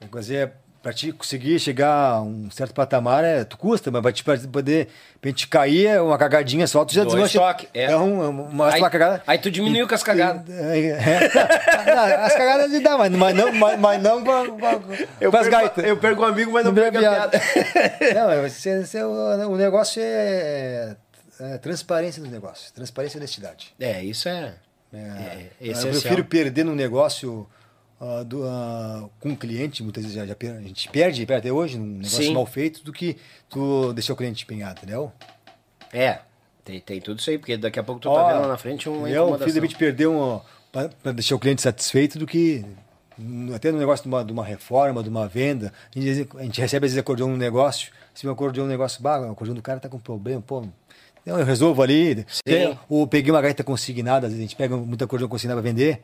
[0.00, 0.52] é coisa
[0.82, 4.88] para te conseguir chegar a um certo patamar, é, tu custa, mas vai te poder
[5.20, 7.38] pra gente cair, é uma cagadinha só, tu já Dois desmancha.
[7.38, 7.84] toques, é.
[7.84, 9.22] é um, uma, Aí- uma cagada.
[9.26, 10.42] aí tu diminuiu com as cagadas.
[10.50, 11.30] É, é.
[11.94, 15.84] Não, as cagadas de dá, mas, mas não, mas, mas não com as gaitas.
[15.84, 17.40] eu perco um amigo, mas não Não perco a piada.
[18.14, 20.96] Não, é, você- você- o, o negócio é,
[21.40, 23.72] é transparência dos negócios, transparência e honestidade.
[23.78, 24.54] É, isso é,
[24.92, 27.46] É, é, eu prefiro perder num negócio
[28.04, 31.52] ah, do, ah, com um cliente, muitas vezes já, já a gente perde, perde até
[31.52, 32.34] hoje, num negócio Sim.
[32.34, 33.16] mal feito, do que
[33.48, 35.12] tu deixar o cliente empenhado, entendeu?
[35.92, 36.18] É,
[36.64, 38.58] tem, tem tudo isso aí, porque daqui a pouco tu Ó, tá vendo lá na
[38.58, 40.40] frente uma eu fiz a gente perder um.
[40.72, 42.64] para deixar o cliente satisfeito do que.
[43.54, 46.60] Até no negócio de uma, de uma reforma, de uma venda, a gente, a gente
[46.60, 49.62] recebe às vezes acordeão num negócio, se o acordeão num negócio, bah, o acordeão do
[49.62, 50.64] cara tá com problema, pô.
[51.20, 52.26] então Eu resolvo ali.
[52.28, 52.76] Sim.
[52.88, 56.02] Ou peguei uma gaita consignada, às vezes a gente pega muito acordeão consignado para vender,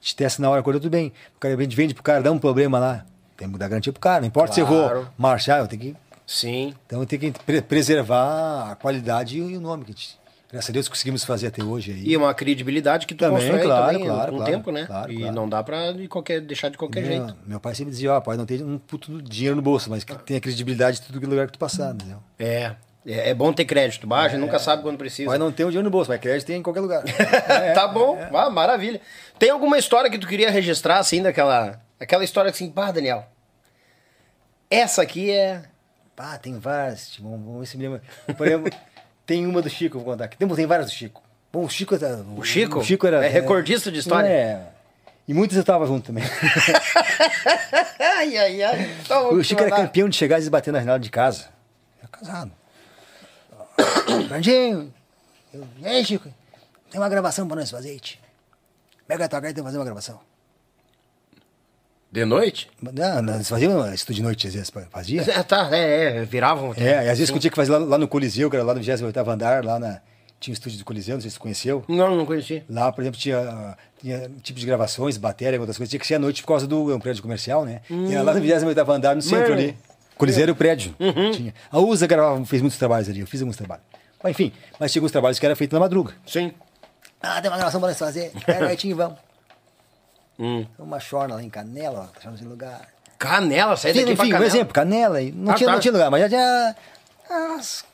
[0.00, 1.12] a gente testa na hora, acordeão tudo bem.
[1.36, 3.04] O cara vende, vende pro cara, dá um problema lá.
[3.36, 4.20] Tem que dar garantia pro cara.
[4.20, 5.00] Não importa se eu Claro.
[5.02, 5.96] vou marchar, eu tenho que
[6.26, 10.16] Sim, então tem que pre- preservar a qualidade e o nome que a gente,
[10.48, 12.04] graças a Deus, conseguimos fazer até hoje aí.
[12.08, 14.84] e uma credibilidade que tu Também, constrói claro, também claro, com o claro, tempo, né?
[14.86, 15.34] claro, e claro.
[15.34, 17.36] não dá pra de qualquer, deixar de qualquer meu, jeito.
[17.44, 20.14] meu pai sempre dizia, ó, pode não ter um puto dinheiro no bolso, mas que
[20.22, 22.18] tenha credibilidade em todo lugar que tu passar, entendeu?
[22.38, 25.28] É, é, é bom ter crédito, a gente nunca sabe quando precisa.
[25.28, 27.02] Pode não ter um dinheiro no bolso, mas crédito tem em qualquer lugar.
[27.74, 29.00] tá bom, ah, maravilha.
[29.38, 33.26] Tem alguma história que tu queria registrar, assim, daquela aquela história assim, pá, Daniel,
[34.70, 35.62] essa aqui é...
[36.16, 38.02] Pá, tem várias, tipo, vamos, ver se me lembra.
[38.36, 38.72] Por exemplo,
[39.26, 40.36] tem uma do Chico, vou contar aqui.
[40.36, 41.22] Tem, tem várias do Chico.
[41.52, 42.78] Bom, o Chico, era- O Chico?
[42.78, 44.28] o Chico era, É recordista de história?
[44.28, 44.60] É.
[45.26, 46.24] E muitas eu tava junto também.
[48.00, 48.90] Ai, ai, ai.
[49.04, 51.48] Então, O Chico era campeão de chegar e bater na janela de casa.
[52.00, 52.52] Era casado.
[54.28, 54.92] Brandinho,
[55.52, 56.28] eu, e aí, Chico?
[56.90, 58.18] Tem uma gravação pra nós fazer, tio.
[59.06, 60.20] Pega a tua gaita e fazer uma gravação.
[62.12, 62.68] De noite?
[62.80, 65.22] Não, nós fazíamos estúdio de noite, às vezes, fazia.
[65.22, 66.74] É, tá, é, é, viravam.
[66.76, 68.64] É, e às vezes que eu tinha que fazer lá, lá no Coliseu, que era
[68.64, 70.00] lá no 28º andar, lá na.
[70.40, 71.84] Tinha um estúdio do Coliseu, não sei se você conheceu.
[71.86, 72.64] Não, não conheci.
[72.68, 75.90] Lá, por exemplo, tinha, tinha tipo de gravações, bateria, outras coisas.
[75.90, 77.82] Tinha que ser à noite por causa do é um prédio comercial, né?
[77.90, 79.62] E era lá no 28º andar, no centro Mano.
[79.62, 79.76] ali.
[80.20, 80.94] Coliseu era o prédio.
[81.34, 81.54] Tinha.
[81.72, 83.84] A USA gravava, fez muitos trabalhos ali, eu fiz alguns trabalhos.
[84.22, 86.12] Mas, enfim, mas tinha alguns trabalhos que era feito na madruga.
[86.26, 86.52] Sim.
[87.22, 88.30] Ah, tem uma gravação pra nós fazer.
[88.46, 89.18] Pega aí, vamos.
[90.38, 90.66] Hum.
[90.78, 92.80] Uma chorna lá em Canela, ó, tá nesse lugar.
[93.18, 94.46] Canela, sai Sim, daqui pra enfim, um Canela.
[94.50, 95.20] exemplo, Canela.
[95.34, 95.72] Não, Ah, tinha, tá.
[95.74, 96.76] não tinha lugar, mas já tinha
[97.58, 97.84] as,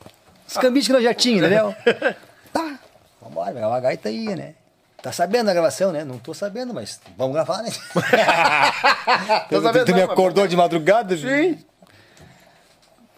[0.47, 1.75] os cambites que nós já tínhamos, entendeu?
[2.53, 2.79] tá,
[3.21, 4.53] vambora, pegar uma gaita aí, né?
[5.01, 6.03] Tá sabendo da gravação, né?
[6.05, 7.69] Não tô sabendo, mas vamos gravar, né?
[9.49, 11.15] Tô tu, sabendo tu me não, mas- acordou de madrugada?
[11.17, 11.57] Sim.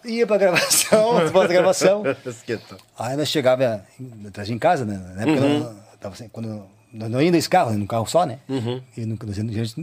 [0.04, 2.02] Ia pra gravação, tu faz a gravação.
[2.26, 2.76] Esqueta.
[2.98, 3.84] Aí nós chegava,
[4.32, 4.96] trazia em casa, né?
[5.14, 5.58] Na época, Uhum.
[5.60, 8.38] nós- tava assim, quando nós não ia nesse carro, num carro só, né?
[8.48, 8.82] Uhum.
[8.96, 9.18] E no,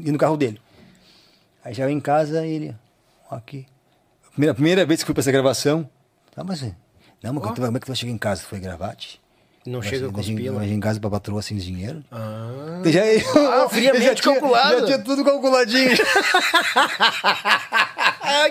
[0.03, 0.59] ia no carro dele.
[1.63, 2.75] Aí chegava em casa ele,
[3.29, 3.65] ó, aqui.
[4.25, 5.87] A primeira, primeira vez que fui pra essa gravação,
[6.35, 6.61] tá, mas.
[7.21, 8.41] Não, mas como é que tu vai chegar em casa?
[8.43, 9.19] Foi gravar, tio?
[9.67, 10.61] Não Vai chega com os pila.
[10.61, 12.01] chegar em casa pra patroa sem dinheiro.
[12.09, 12.81] Ah.
[12.85, 13.01] Já,
[13.65, 14.79] Ah, friamente já tinha- calculado.
[14.79, 15.91] Já tinha tudo calculadinho.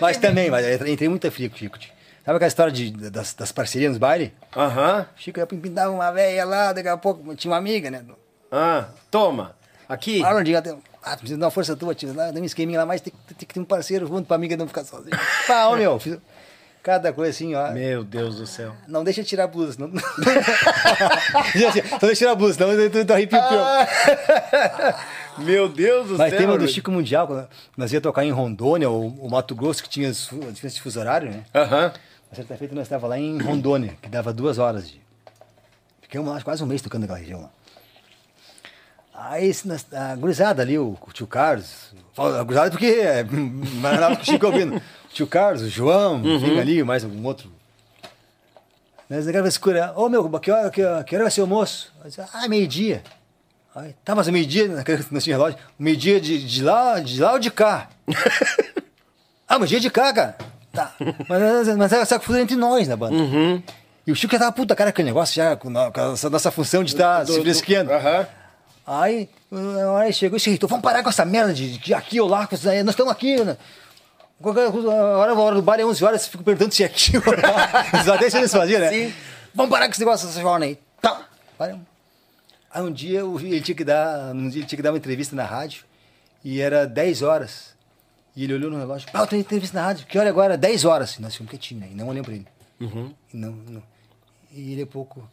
[0.00, 1.78] mas também, mas eu entrei muita fria com o Chico.
[1.78, 4.30] Sabe aquela história de, das, das parcerias nos bailes?
[4.54, 5.06] Aham.
[5.16, 8.02] Chico ia pintar uma velha lá, daqui a pouco tinha uma amiga, né?
[8.50, 9.54] Ah, toma.
[9.88, 10.22] Aqui.
[10.22, 12.12] Ah, Arnold, até, ah, precisa dar uma força tua, tio.
[12.12, 14.56] Dá um esqueminha lá, mas tem, que- tem que ter um parceiro junto pra amiga
[14.56, 15.16] não ficar sozinha.
[15.46, 16.18] Pá, ô meu, fiz
[16.86, 17.72] cada coisa assim, ó.
[17.72, 18.72] Meu Deus do céu.
[18.86, 19.88] Não deixa eu tirar a blusa, não.
[21.68, 23.88] Assim, só deixa eu tirar a blusa, senão eu tô, arrepio pior.
[25.38, 26.38] Meu Deus do Mas céu.
[26.38, 26.68] tem uma do.
[26.68, 30.12] Chico Mundial, quando nós ia tocar em Rondônia, ou, ou Mato Grosso, que tinha a
[30.12, 31.42] diferença de fuso horário, né?
[31.52, 31.92] Aham.
[32.30, 35.00] Uma certa feita nós estávamos lá em Rondônia, que dava duas horas de.
[36.02, 37.50] Ficamos lá quase um mês tocando naquela região lá.
[39.12, 43.24] Aí nós- a gurizada ali, o, o tio Carlos, a gurizada porque é,
[43.82, 44.80] mas o Chico ouvindo.
[45.16, 47.50] O tio Carlos, o João, enfim, ali, mais algum outro.
[49.08, 51.90] Nós ligamos escura, ô meu, que hora, que, hora- que hora vai ser o almoço?
[52.04, 53.02] Disse, ah, meio-dia.
[53.74, 57.18] Aí, Tá, mas o meio-dia, naquele não tinha relógio, o meio-dia de, de lá, de
[57.18, 57.88] lá ou de cá?
[59.48, 60.36] ah, meio-dia de cá, cara.
[60.70, 60.92] Tá.
[61.26, 63.16] Mas, mas era essa confusão entre nós na banda.
[64.06, 66.50] E o Chico já tava puta cara aquele negócio, já com, a- com essa nossa
[66.50, 67.90] função de estar Do- se do- fresqueando.
[67.90, 68.26] Aham.
[68.86, 72.20] Aí, a hora chegou e disse, então vamos parar com essa merda de, de aqui
[72.20, 72.82] ou lá, com aí.
[72.82, 73.56] nós estamos aqui, né?
[74.40, 77.12] Qualquer coisa, a hora, hora do bar é 11 horas, fico perguntando se é aqui
[77.16, 77.22] ou.
[78.14, 78.90] Até isso eles faziam, né?
[78.90, 79.14] Sim.
[79.54, 80.78] Vamos parar com esse negócio dessa jornada aí.
[81.00, 81.26] Tá,
[81.56, 81.86] paramos.
[82.70, 84.90] Aí um dia eu vi- ele tinha que dar, um dia ele tinha que dar
[84.92, 85.84] uma entrevista na rádio
[86.44, 87.74] e era 10 horas.
[88.36, 90.58] E ele olhou no relógio, ah, eu tenho entrevista na rádio, que hora é agora?
[90.58, 91.14] 10 horas.
[91.14, 91.88] E nós ficamos quietinhos, né?
[91.92, 92.46] E não olhamos pra ele.
[92.78, 93.14] Uhum.
[93.32, 93.82] E não, não.
[94.52, 95.26] E ele é pouco.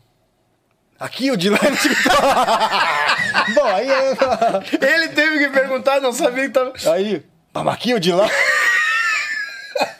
[0.97, 1.59] Aqui o de lá.
[3.53, 4.87] Bom, aí eu.
[4.89, 6.71] Ele teve que perguntar, não sabia que tava.
[6.93, 7.21] Aí,
[7.53, 8.29] vamos aqui o de lá.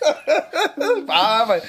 [1.08, 1.64] Ah, mas.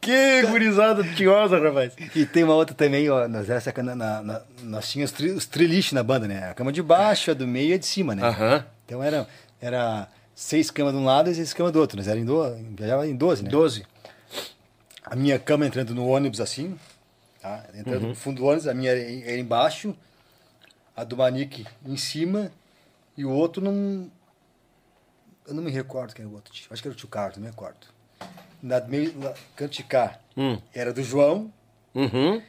[0.00, 1.94] Que gurizada tinhosa, rapaz.
[2.14, 3.26] E tem uma outra também, ó.
[3.26, 6.50] Nós, era sacana, na, na- nós tínhamos os, tri, os triliches na banda, né?
[6.50, 8.22] A cama de baixo, a do meio e a de cima, né?
[8.22, 8.66] Aham.
[8.84, 9.26] Então era,
[9.62, 11.96] era seis camas de um lado e seis camas do outro.
[11.96, 13.48] Nós era em, do, viajava em 12, né?
[13.50, 13.86] 12.
[15.04, 16.78] A minha cama entrando no ônibus assim,
[17.40, 17.64] tá?
[17.74, 19.96] Entrando no fundo do ônibus, a minha era, era embaixo,
[20.94, 22.52] a do Manique em cima
[23.16, 24.10] e o outro não.
[25.46, 26.52] Eu não me recordo quem era o outro.
[26.52, 26.66] tio.
[26.70, 27.78] Acho que era o tio Carlos, não me recordo.
[28.62, 29.32] Na meio, na,
[29.84, 30.58] cá Hum.
[30.74, 31.52] era do João,
[31.94, 32.40] Uhum.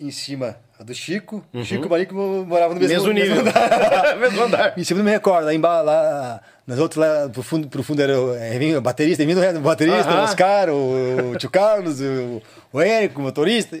[0.00, 1.44] em cima a do Chico.
[1.52, 3.40] O Chico e o mo- moravam no mesmo, Mesmo nível.
[3.40, 4.16] andar.
[4.16, 4.78] Mesmo andar.
[4.78, 8.00] Em cima não me recordo, lá embaixo, lá, nas outras, lá pro fundo, pro fundo
[8.00, 10.20] era o, é, baterista, vinha o baterista, Aham.
[10.20, 12.42] o Oscar, o, o tio Carlos, o,
[12.72, 13.80] o Érico, o motorista.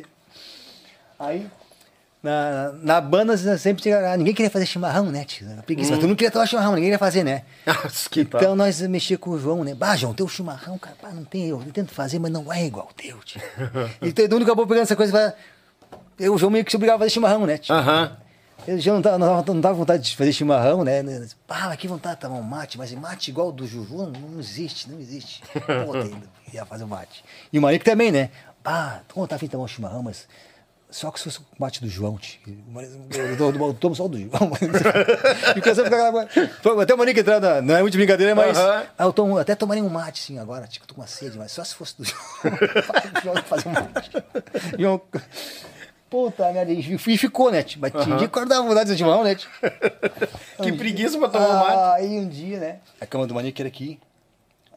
[1.18, 1.46] Aí,
[2.22, 5.46] na, na banda sempre tinha, ah, ninguém queria fazer chimarrão, né, tio?
[5.64, 7.42] Preguiça, mas tu não queria tomar chimarrão, ninguém queria fazer, né?
[7.64, 8.40] Tal.
[8.40, 9.74] Então nós mexia com o João, né?
[9.74, 12.88] Bah, João, teu chimarrão, cara, pá, não tem, eu tento fazer, mas não é igual
[12.90, 13.40] o teu, tio.
[14.02, 15.34] então o único acabou pegando essa coisa pra...
[16.18, 17.74] Eu, o João meio que se obrigava a fazer chimarrão, né, tio?
[17.74, 18.16] Aham.
[18.66, 21.00] Eu já não tava, não, tava, não tava vontade de fazer chimarrão, né?
[21.48, 24.38] Ah, mas que vontade de tomar um mate, mas mate igual do Juju não, não
[24.38, 25.42] existe, não existe.
[25.64, 25.94] Pô,
[26.52, 27.24] ia fazer o mate.
[27.50, 28.30] E o Marico também, né?
[28.62, 30.28] Ah, com vontade de tomar um chimarrão, mas
[30.90, 32.40] só que se fosse o mate do João, tio.
[32.46, 34.30] Eu, eu, eu, eu tomo só o do João.
[35.56, 36.82] e começou a ficar aquela coisa.
[36.82, 38.58] Até o Marico entrando, na- não é muito brincadeira, mas.
[38.58, 41.52] Ah, eu tomo, até tomaria um mate, sim, agora, tipo, tô com uma sede, mas
[41.52, 42.20] só se fosse do João.
[43.22, 44.10] João fazer um mate.
[44.78, 45.02] Eu,
[46.10, 46.82] Puta merda, e
[47.16, 47.62] ficou, né?
[47.62, 47.78] tio?
[47.80, 49.36] Mas tinha dia que acordava vontade de chimarrão, né?
[49.36, 49.48] tio?
[50.60, 52.02] Que preguiça pra tomar um mate.
[52.02, 52.78] Aí um dia, né?
[53.00, 53.96] A cama do Manique era aqui.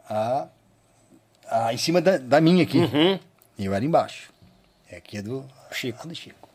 [0.07, 0.45] A,
[1.49, 2.77] a, em cima da, da minha aqui.
[2.77, 3.19] Uhum.
[3.57, 4.31] E eu era embaixo.
[4.91, 6.07] É aqui é do Chico.
[6.07, 6.49] Do Chico.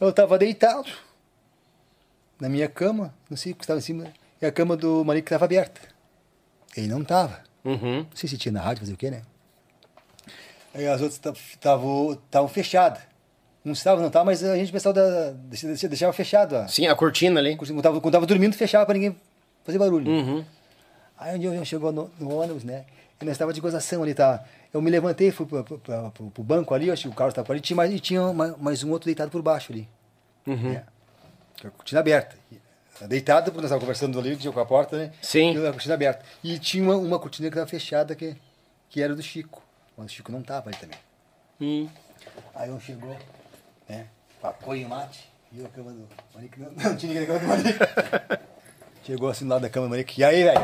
[0.00, 0.88] Eu tava deitado
[2.40, 5.26] na minha cama, não sei o que estava em cima, e a cama do Manique
[5.28, 5.80] estava aberta.
[6.76, 7.40] Ele não tava.
[7.64, 7.98] Uhum.
[7.98, 9.22] Não sei se tinha na rádio, fazer o quê, né?
[10.74, 13.02] Aí as outras estavam fechadas.
[13.64, 16.56] Não estava, não estava, mas a gente pensava da, deixava, deixava fechado.
[16.56, 17.56] a- Sim, a cortina ali.
[17.56, 19.16] quando tava, quando tava dormindo, fechava pra ninguém
[19.64, 20.10] fazer barulho.
[20.10, 20.44] Uhum.
[21.16, 22.84] Aí um dia eu chegou no, no ônibus, né?
[23.22, 24.44] E estava de gozação ali, tá?
[24.72, 27.60] Eu me levantei, fui pro, pro, pro- banco ali, acho que o Carlos estava ali,
[27.60, 29.88] tinha mais, e tinha mais, mais um outro deitado por baixo ali.
[30.46, 30.72] Uhum.
[30.72, 30.84] É.
[31.60, 32.36] Com a cortina aberta.
[32.50, 32.60] E,
[33.06, 35.12] Deitado, porque nós estávamos conversando ali, tinha com a porta, né?
[35.20, 35.54] Sim.
[35.56, 36.24] E a cortina aberta.
[36.42, 38.36] E tinha uma, uma cortina que estava fechada, que,
[38.88, 39.62] que era do Chico.
[39.96, 40.98] Mas o Chico não estava ali também.
[41.60, 41.88] Hum.
[42.54, 43.16] Aí um chegou,
[43.88, 44.06] né?
[44.42, 45.28] Apoio mate.
[45.52, 46.60] E eu, a cama do Manique.
[46.60, 47.78] Não, não tinha ninguém na cama do Manique.
[49.04, 50.20] chegou assim do lado da cama do Manique.
[50.20, 50.60] E aí, velho?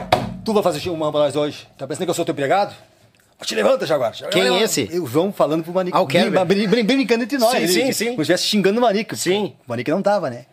[0.48, 1.68] Tu vai fazer uma pra nós hoje?
[1.76, 2.74] Tá pensando que eu sou teu empregado?
[3.42, 4.12] Te levanta, Jaguar.
[4.30, 4.88] Quem é esse?
[4.90, 5.94] E O João falando pro Manique.
[5.94, 6.42] Ah, o Kerber.
[6.46, 7.50] Brin- brin- brin- Brincando entre nós.
[7.50, 8.04] Sim, ali, sim, sim.
[8.06, 9.14] Como se estivesse xingando o Manique.
[9.14, 9.54] Sim.
[9.66, 10.46] O Manique não tava, né?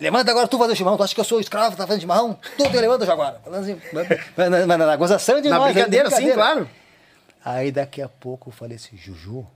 [0.00, 0.96] Levanta agora, tu fazer o chimarrão.
[0.96, 2.38] Tu acha que eu sou escravo, tá fazendo chimarrão?
[2.56, 3.38] Tu te levanta, Jaguar.
[3.44, 5.70] Falando assim, mas- mas na, na gozação de Na nós.
[5.74, 6.66] brincadeira, sim, claro.
[7.44, 9.46] Aí daqui a pouco eu falei assim, Juju,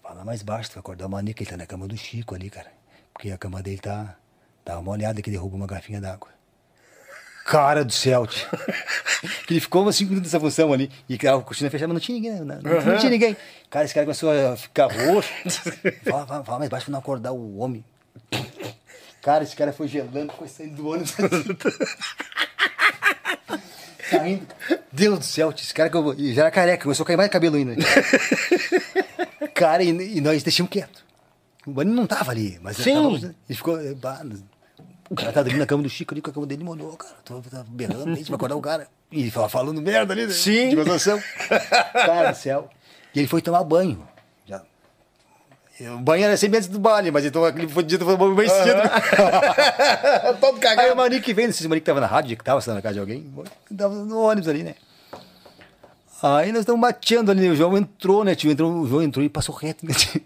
[0.00, 2.48] fala mais baixo, tu vai acordar o Manique, ele tá na cama do Chico ali,
[2.50, 2.70] cara.
[3.12, 4.14] Porque a cama dele tá,
[4.64, 6.28] tá molhada que derruba uma garfinha d'água.
[7.46, 8.26] Cara do tio.
[9.46, 10.90] que ele ficou umas 5 minutos nessa função ali.
[11.08, 13.36] E a cortina fechada, mas não tinha ninguém, não, não, não tinha ninguém.
[13.70, 15.30] Cara, esse cara começou a ficar roxo.
[16.04, 17.84] fala, fala, fala mais baixo pra não acordar o homem.
[19.22, 21.14] Cara, esse cara foi gelando, foi saindo do ônibus.
[24.10, 24.46] Saindo.
[24.92, 27.30] Deus do céu, esse cara que eu, e já era careca, começou a cair mais
[27.30, 27.74] cabelo ainda.
[29.54, 31.04] cara, e, e nós deixamos quieto.
[31.66, 32.94] O Bani não tava ali, mas Sim.
[32.94, 33.76] tava- ele ficou.
[35.08, 37.14] O cara tá dormindo na cama do Chico ali, com a cama dele molhou, cara.
[37.24, 38.88] Tô, tô berrando, gente, vai acordar o cara.
[39.12, 40.32] E fala- falando merda ali, né?
[40.32, 40.70] Sim.
[40.70, 41.20] De noção.
[41.94, 42.68] cara do céu.
[43.14, 44.06] E ele foi tomar banho.
[44.46, 44.62] Já.
[45.78, 48.80] E O banho era sempre antes do baile, mas então aquele fodido foi banho cedo.
[50.40, 50.92] Todo Aí cagado.
[50.92, 52.94] o Manique veio, esses Manique que tava na rádio, que tava, sei lá, na casa
[52.94, 53.32] de alguém,
[53.76, 54.74] tava no ônibus ali, né?
[56.22, 58.50] Aí nós estamos mateando ali, o João entrou, né, tio?
[58.50, 60.20] Entrou, o João entrou e passou reto, né, tio?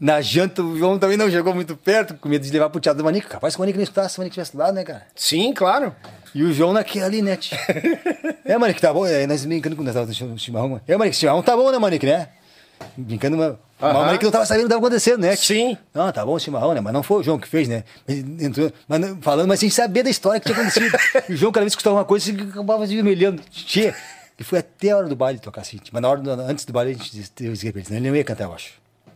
[0.00, 2.98] Na janta, o João também não chegou muito perto, com medo de levar pro teatro
[3.02, 3.26] do Manique.
[3.26, 5.06] Capaz que o Manique não escutasse, se o Manique tivesse lá, né, cara?
[5.14, 5.94] Sim, claro.
[6.34, 7.56] E o João naquele ali, né, tio?
[8.44, 9.06] É, Manique, tá bom?
[9.06, 10.68] É, nós brincando com nós tava no chimarrão.
[10.68, 10.82] mano.
[10.86, 12.28] É, Manique, chimarrão tá bom, né, Manique, né?
[12.96, 15.36] Brincando, mas mas o Manique não tava sabendo o que tava acontecendo, né?
[15.36, 15.56] tio?
[15.56, 15.78] Sim.
[15.94, 16.80] Não, tá bom o chimarrão, né?
[16.80, 17.84] Mas não foi o João que fez, né?
[18.08, 20.96] Ele entrou, mas falando, mas sem saber da história que tinha acontecido.
[21.30, 23.42] O João, cada vez que escutava uma coisa, acabava se vermelhando.
[23.50, 23.94] Tchê.
[24.38, 25.78] E foi até a hora do baile tocar assim.
[25.92, 28.24] Mas na hora antes do baile, a gente disse, eu disse senão ele não ia
[28.24, 28.72] cantar, eu acho.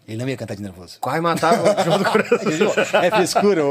[0.06, 0.98] Ele não ia cantar de nervoso.
[1.00, 3.02] Quase matava o João do Coração.
[3.02, 3.64] É frescura.
[3.66, 3.70] O,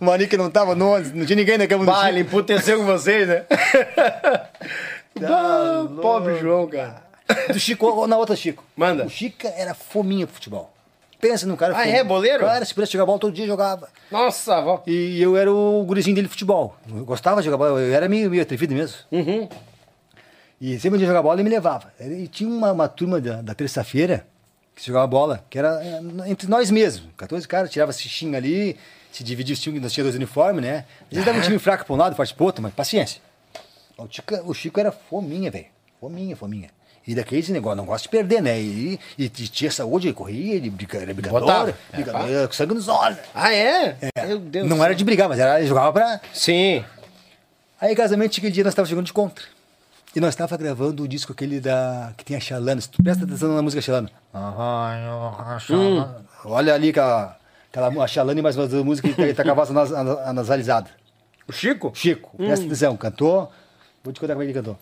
[0.00, 2.84] o Manique não tava no ônibus, não tinha ninguém na cama do ele emputeceu com
[2.86, 3.44] vocês, né?
[5.24, 7.02] Ah, pobre João, cara.
[7.50, 8.62] Do Chico, ou na outra Chico.
[8.76, 9.04] Manda.
[9.06, 10.72] O Chico era fominha pro futebol.
[11.18, 11.96] Pensa num cara Ah, fominha.
[11.96, 12.04] é?
[12.04, 12.44] Boleiro?
[12.44, 13.88] Cara, se pudesse jogar bola todo dia, jogava.
[14.10, 14.82] Nossa, avó.
[14.86, 16.76] E eu era o gurizinho dele de futebol.
[16.94, 18.98] Eu gostava de jogar bola, eu era meio, meio atrevido mesmo.
[19.10, 19.48] Uhum.
[20.60, 21.90] E sempre onde eu jogava bola, ele me levava.
[21.98, 24.26] E tinha uma, uma turma da, da terça-feira
[24.76, 27.08] que se jogava bola, que era eh, entre nós mesmos.
[27.16, 28.76] 14 caras, tirava fichinha ali,
[29.10, 30.84] se dividia os times, nós tínhamos dois uniformes, né?
[31.04, 33.22] Às vezes dava um time fraco pra um lado, forte pro outro, mas paciência.
[33.96, 35.64] O Chico, o Chico era fominha, velho.
[35.98, 36.68] Fominha, fominha.
[37.06, 38.60] E daqueles negócio, não gosta de perder, né?
[38.60, 41.74] E, e, e tinha saúde, ele corria, ele briga, era brigador, Botava.
[41.92, 43.18] brigador, era com sangue nos olhos.
[43.34, 43.96] Ah, é?
[44.14, 44.26] É.
[44.26, 44.68] Meu Deus.
[44.68, 46.20] Não era de brigar, mas era, ele jogava pra.
[46.34, 46.84] Sim.
[47.80, 49.44] Aí, casamento, aquele dia nós estávamos jogando de contra.
[50.16, 52.14] E nós estávamos gravando o disco aquele da.
[52.16, 52.80] que tem a Xalana.
[52.80, 54.10] Se tu presta atenção na música Xalana.
[56.46, 57.36] Olha ali aquela,
[57.70, 60.88] aquela a Xalana e mais umas músicas que tá com a voz nas- nas- nasalizada.
[61.46, 61.92] O Chico?
[61.94, 63.52] Chico, presta atenção, cantou.
[64.02, 64.78] Vou te contar como é que ele cantou.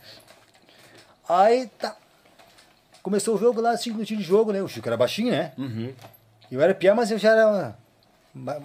[1.28, 1.96] Aí tá.
[3.02, 4.62] Começou o jogo lá, cinco minutinhos de jogo, né?
[4.62, 5.50] O Chico era baixinho, né?
[6.50, 7.76] Eu era pior, mas eu já era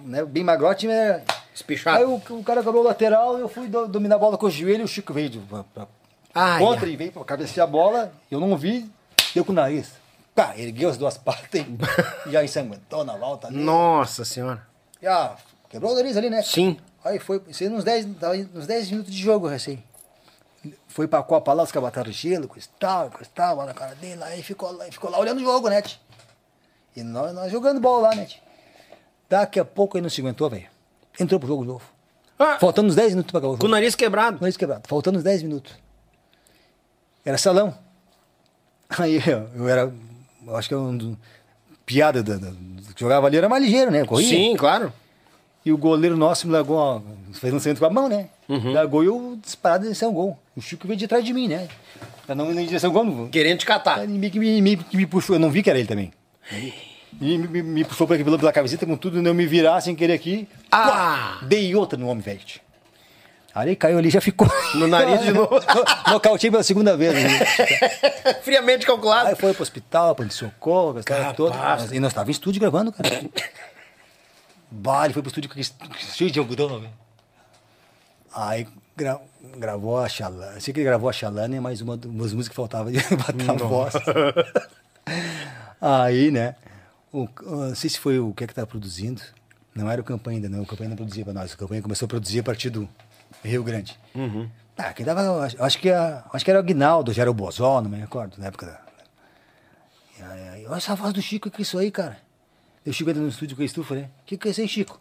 [0.04, 1.24] né, bem magrote, era...
[1.52, 1.98] Espichado.
[1.98, 4.50] Aí o, o cara cobrou o lateral, eu fui do- dominar a bola com o
[4.50, 5.86] joelho, o Chico veio de, pra, pra
[6.34, 6.92] Ai, contra ai.
[6.92, 8.90] e veio pra cabecear a bola, eu não vi,
[9.34, 9.92] deu com o nariz.
[10.34, 11.64] Pá, ergueu as duas patas
[12.26, 13.56] e já ensanguentou na volta ali.
[13.58, 14.66] Nossa senhora.
[15.02, 15.36] Já
[15.68, 16.42] quebrou o nariz ali, né?
[16.42, 16.78] Sim.
[17.04, 19.82] Aí foi, isso aí nos 10, tava nos 10 minutos de jogo, assim.
[20.88, 23.94] Foi pra Copa lá, os caras botaram gelo, com tal, com tal, bola na cara
[23.94, 25.82] dele, aí ficou lá, ficou lá olhando o jogo, né?
[26.94, 28.28] E nós, nós jogando bola lá, né?
[29.28, 30.66] Daqui a pouco ele não se aguentou, velho.
[31.18, 31.84] Entrou pro jogo novo.
[32.38, 33.72] Ah, Faltando uns 10 minutos pra acabar o com o jogo.
[33.74, 34.38] nariz quebrado.
[34.40, 34.82] Nariz quebrado.
[34.88, 35.72] Faltando uns 10 minutos.
[37.24, 37.74] Era salão.
[38.98, 39.92] Aí eu, eu era,
[40.46, 41.16] eu acho que eu um
[41.86, 42.52] piada da, da-
[42.94, 44.04] que jogava ali era mais ligeiro, né?
[44.04, 44.28] Corria.
[44.28, 44.92] Sim, claro.
[45.64, 47.00] E o goleiro nosso me largou, ó,
[47.34, 48.28] fez lançamento com a mão, né?
[48.48, 48.72] Uhum.
[48.72, 50.38] Largou e eu disparado em direção ao gol.
[50.56, 51.68] O Chico veio de trás de mim, né?
[52.26, 53.28] Pra não ir em direção ao gol, não.
[53.28, 54.06] Querendo te catar.
[54.08, 56.12] Me, me, me, me puxou, eu não vi que era ele também.
[57.20, 60.48] E me, me, puxou pela, pela camiseta com tudo, eu me virar sem querer aqui.
[60.70, 61.38] Ah!
[61.40, 61.46] Pá!
[61.46, 62.40] Dei outra no homem, velho.
[63.54, 64.48] Aí caiu ali já ficou.
[64.74, 65.50] No nariz de novo.
[66.08, 67.12] Nocautei pela segunda vez.
[67.14, 67.44] né?
[68.42, 69.28] Friamente calculado.
[69.28, 71.56] Aí foi pro hospital, pra socorro, a história toda.
[71.92, 73.08] E nós estávamos em estúdio gravando, cara.
[74.70, 75.50] Bah, ele foi pro estúdio
[75.98, 76.92] cheio de algodão, velho.
[78.32, 79.20] Aí gra-
[79.56, 80.60] gravou a Xalana.
[80.60, 83.52] Sei que ele gravou a Xalana e mais uma das músicas que faltava de botar
[83.52, 83.94] a voz.
[85.80, 86.54] Aí, né?
[87.12, 89.20] O, não sei se foi o que é que tava produzindo.
[89.74, 90.62] Não era o campanha ainda, não.
[90.62, 91.52] O campanha não produzia pra nós.
[91.52, 92.88] O campanha começou a produzir a partir do
[93.44, 93.98] Rio Grande.
[94.76, 95.20] Ah, quem dava.
[95.22, 97.98] eu Acho, que, a- acho que era o Aguinaldo, já era o Bozó, não me
[97.98, 98.80] recordo, na época da.
[100.68, 102.16] Olha essa voz do Chico, o que é isso aí, cara?
[102.86, 104.02] E o Chico entra no estúdio com a estufa, né?
[104.22, 105.00] O que, que é isso aí, Chico?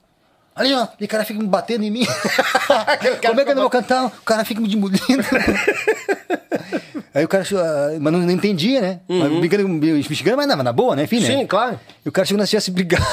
[0.55, 2.05] Ali, ó, e o cara fica me batendo em mim.
[3.25, 4.07] Como é que eu não vou cantar?
[4.07, 4.99] O cara fica me demolindo.
[7.13, 8.99] aí o cara, chegou, ah, mas não, não entendia, né?
[9.07, 11.03] Mas Brincando, me xingando, mas na, na boa, né?
[11.03, 11.27] Enfim, né?
[11.27, 11.79] Sim, claro.
[12.05, 13.05] E o cara chegou nós tivesse brigado.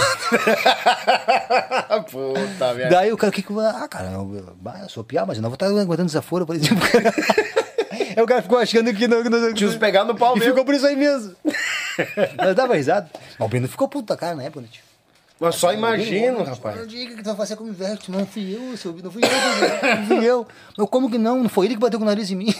[2.11, 2.97] Puta merda.
[2.97, 5.67] Daí o cara, que Ah, cara, eu, eu sou piá, mas eu não vou estar
[5.67, 6.83] aguentando desaforo, por exemplo.
[8.17, 9.23] Aí o cara ficou achando que não.
[9.23, 10.53] não Tinha uns pegando no pau E mesmo.
[10.53, 11.35] ficou por isso aí mesmo.
[12.39, 13.11] Nós dava risada.
[13.39, 14.83] Mas o Breno ficou puto da cara na época, né, tio?
[15.39, 16.89] Mas só imagino, Não rapaz.
[16.89, 20.07] diga que tu vai fazer como inverte, não fui eu, seu não fui eu, não
[20.07, 20.47] fui eu.
[20.79, 21.43] Eu como que não?
[21.43, 22.55] Não foi ele que bateu com o nariz em mim.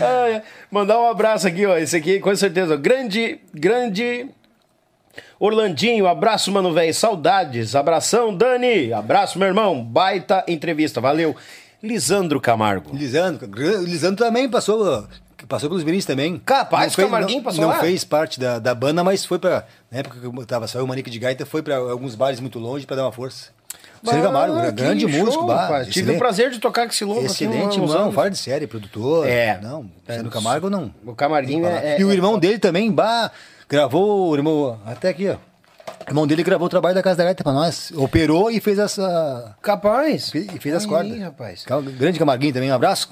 [0.00, 0.42] Ah.
[0.70, 1.76] Mandar um abraço aqui, ó.
[1.76, 2.76] Esse aqui, com certeza.
[2.76, 4.28] Grande, grande.
[5.40, 6.92] Orlandinho, abraço, mano, velho.
[6.94, 7.74] Saudades.
[7.74, 8.92] Abração, Dani.
[8.92, 9.82] Abraço, meu irmão.
[9.84, 11.00] Baita entrevista.
[11.00, 11.34] Valeu.
[11.82, 12.94] Lisandro Camargo.
[12.94, 13.48] Lisandro,
[13.84, 15.06] Lisandro também passou.
[15.46, 16.38] Passou pelos Mirins também.
[16.44, 17.78] Capaz, fez- Camarguinho passou Não lá?
[17.80, 19.64] fez parte da, da banda, mas foi pra.
[19.90, 22.58] Na época que eu tava saiu o Manique de Gaita, foi pra alguns bares muito
[22.58, 23.50] longe pra dar uma força.
[24.02, 25.80] Luciano Camargo, grande que músico, show, bah.
[25.84, 28.14] Tive excelente- o prazer de tocar com esse louco Excelente, aqui uns mano, anos.
[28.14, 29.26] fora de série, produtor.
[29.28, 29.58] É.
[29.60, 30.94] Não, Luciano Camargo não.
[31.04, 31.84] O Camarguinho falar.
[31.84, 33.30] é- E o é- irmão dele também, bah,
[33.68, 35.34] gravou, o irmão, até aqui, ó.
[36.06, 37.90] O irmão dele gravou o trabalho da Casa da Gaita pra nós.
[37.96, 39.56] Operou e fez essa.
[39.60, 40.32] Capaz.
[40.32, 41.18] E fez as Aí, cordas.
[41.20, 41.64] rapaz.
[41.98, 43.08] Grande Camarguinho também, um abraço.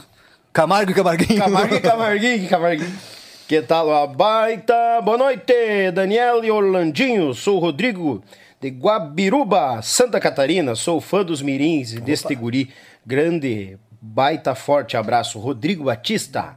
[0.56, 1.38] Camargo e Camarguinho.
[1.38, 2.98] Camargo e Camarguinho, Camarguinho.
[3.46, 5.02] Que tal a baita?
[5.02, 5.52] Boa noite,
[5.92, 7.34] Daniel e Orlandinho.
[7.34, 8.24] Sou o Rodrigo
[8.58, 10.74] de Guabiruba, Santa Catarina.
[10.74, 12.70] Sou fã dos mirins e deste guri.
[13.04, 15.38] Grande, baita, forte abraço.
[15.38, 16.56] Rodrigo Batista.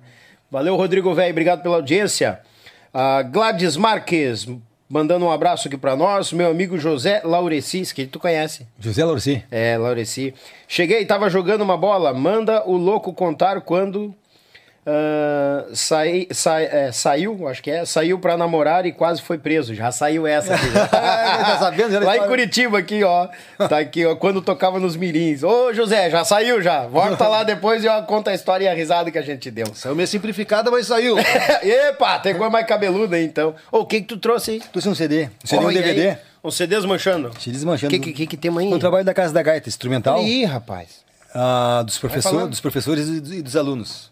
[0.50, 1.32] Valeu, Rodrigo, velho.
[1.32, 2.40] Obrigado pela audiência.
[2.94, 4.48] A Gladys Marques,
[4.90, 6.34] mandando um abraço aqui pra nós.
[6.34, 8.66] Meu amigo José Laureci, que tu conhece.
[8.80, 9.44] José Lorci.
[9.52, 10.34] É, Laureci.
[10.68, 12.14] Cheguei, tava jogando uma bola.
[12.14, 14.14] Manda o louco contar quando
[14.86, 19.76] ah, sai, sai- é, saiu, acho que é, saiu pra namorar e quase foi preso.
[19.76, 20.70] Já saiu essa aqui.
[20.72, 20.88] já.
[20.88, 22.28] tá sabendo, já Lá em história.
[22.28, 23.28] Curitiba, aqui, ó.
[23.68, 25.44] Tá aqui, ó, quando tocava nos mirins.
[25.44, 26.88] Ô, José, já saiu já.
[26.88, 29.68] Volta lá depois e ó, conta a história e a risada que a gente deu.
[29.76, 31.16] Saiu meio simplificada, mas saiu.
[31.62, 33.54] Epa, tem coisa mais cabeluda aí, então.
[33.72, 34.60] Ô, o que que tu trouxe aí?
[34.72, 35.30] Trouxe um CD.
[35.44, 36.18] Um CD um aí, DVD.
[36.44, 37.32] Uns CDs manchando.
[37.40, 37.94] Se desmanchando.
[37.94, 38.74] O que, que, que temos aí?
[38.74, 40.24] O trabalho da Casa da Gaita, instrumental.
[40.24, 41.04] Ih, rapaz.
[41.36, 44.10] ah, dos, professor, dos professores e dos alunos.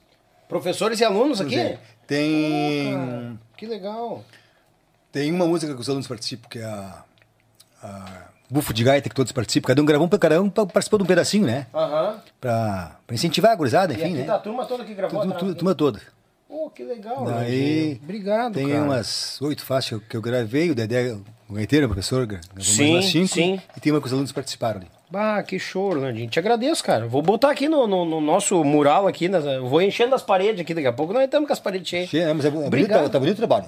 [0.48, 1.78] Professores e alunos aqui?
[2.06, 3.38] Tem.
[3.58, 4.24] Que legal.
[5.12, 7.04] Tem uma música que os alunos participam, que é a.
[7.84, 9.68] a Bufo de Gaita, que todos participam.
[9.68, 11.68] Cada um gravou, cada um participou de um pedacinho, né?
[11.74, 12.22] Aham.
[12.40, 14.24] Pra, pra incentivar a gurizada, E enfim, aqui né?
[14.24, 16.02] tá a turma toda que gravou Tudo, tudo, turma toda.
[16.48, 17.26] Pô, que legal.
[17.26, 18.00] Daí.
[18.02, 18.84] Obrigado, Tem cara.
[18.84, 21.18] umas oito faixas que eu gravei, o Dedé,
[21.50, 22.28] o gaiteiro, o professor,
[22.60, 23.28] Sim, cinco.
[23.28, 23.62] sim.
[23.76, 24.88] E tem uma que os alunos participaram ali.
[25.10, 26.30] Bah, que show, Orlandinho.
[26.30, 27.08] Te agradeço, cara.
[27.08, 29.30] Vou botar aqui no, no- no nosso mural aqui.
[29.30, 31.14] nas- vou enchendo as paredes aqui daqui a pouco.
[31.14, 32.10] Nós estamos com as paredes cheias.
[32.10, 33.66] Che- é, mas é, é bonito, tá, tá bonito o trabalho.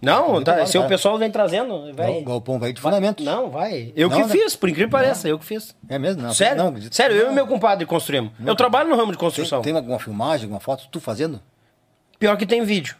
[0.00, 0.88] Não, tá, trabalho, se o tá.
[0.88, 2.20] pessoal vem trazendo, vai.
[2.20, 3.24] O galpão vai de fundamento.
[3.24, 3.92] Não, vai.
[3.96, 4.28] Eu Não, que né?
[4.28, 5.74] fiz, por incrível que pareça, eu que fiz.
[5.88, 6.22] É mesmo?
[6.22, 6.62] Não, Sério?
[6.62, 6.74] Não.
[6.92, 8.30] Sério, eu e meu compadre construímos.
[8.44, 9.60] Eu trabalho no ramo de Tem, construção.
[9.62, 11.40] tem alguma filmagem, alguma foto, tu fazendo?
[12.18, 12.94] Pior que tem vídeo.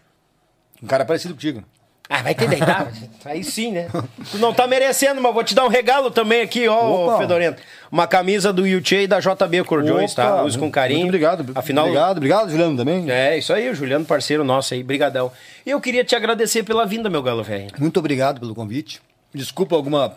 [0.82, 1.62] Um cara parecido contigo.
[2.10, 2.90] Ah, vai ter deitado.
[3.24, 3.88] Aí sim, né?
[4.30, 7.18] Tu não tá merecendo, mas vou te dar um regalo também aqui, ó, Opa.
[7.18, 7.60] Fedorento.
[7.92, 10.42] Uma camisa do Yuchê e da JB Cordões, tá?
[10.42, 11.00] Uso com carinho.
[11.00, 11.52] Muito obrigado.
[11.54, 13.10] Afinal, Obrigado, obrigado, Juliano, também.
[13.10, 15.30] É, isso aí, o Juliano, parceiro nosso aí, brigadão.
[15.66, 17.70] E eu queria te agradecer pela vinda, meu galo velho.
[17.78, 19.02] Muito obrigado pelo convite.
[19.34, 20.14] Desculpa alguma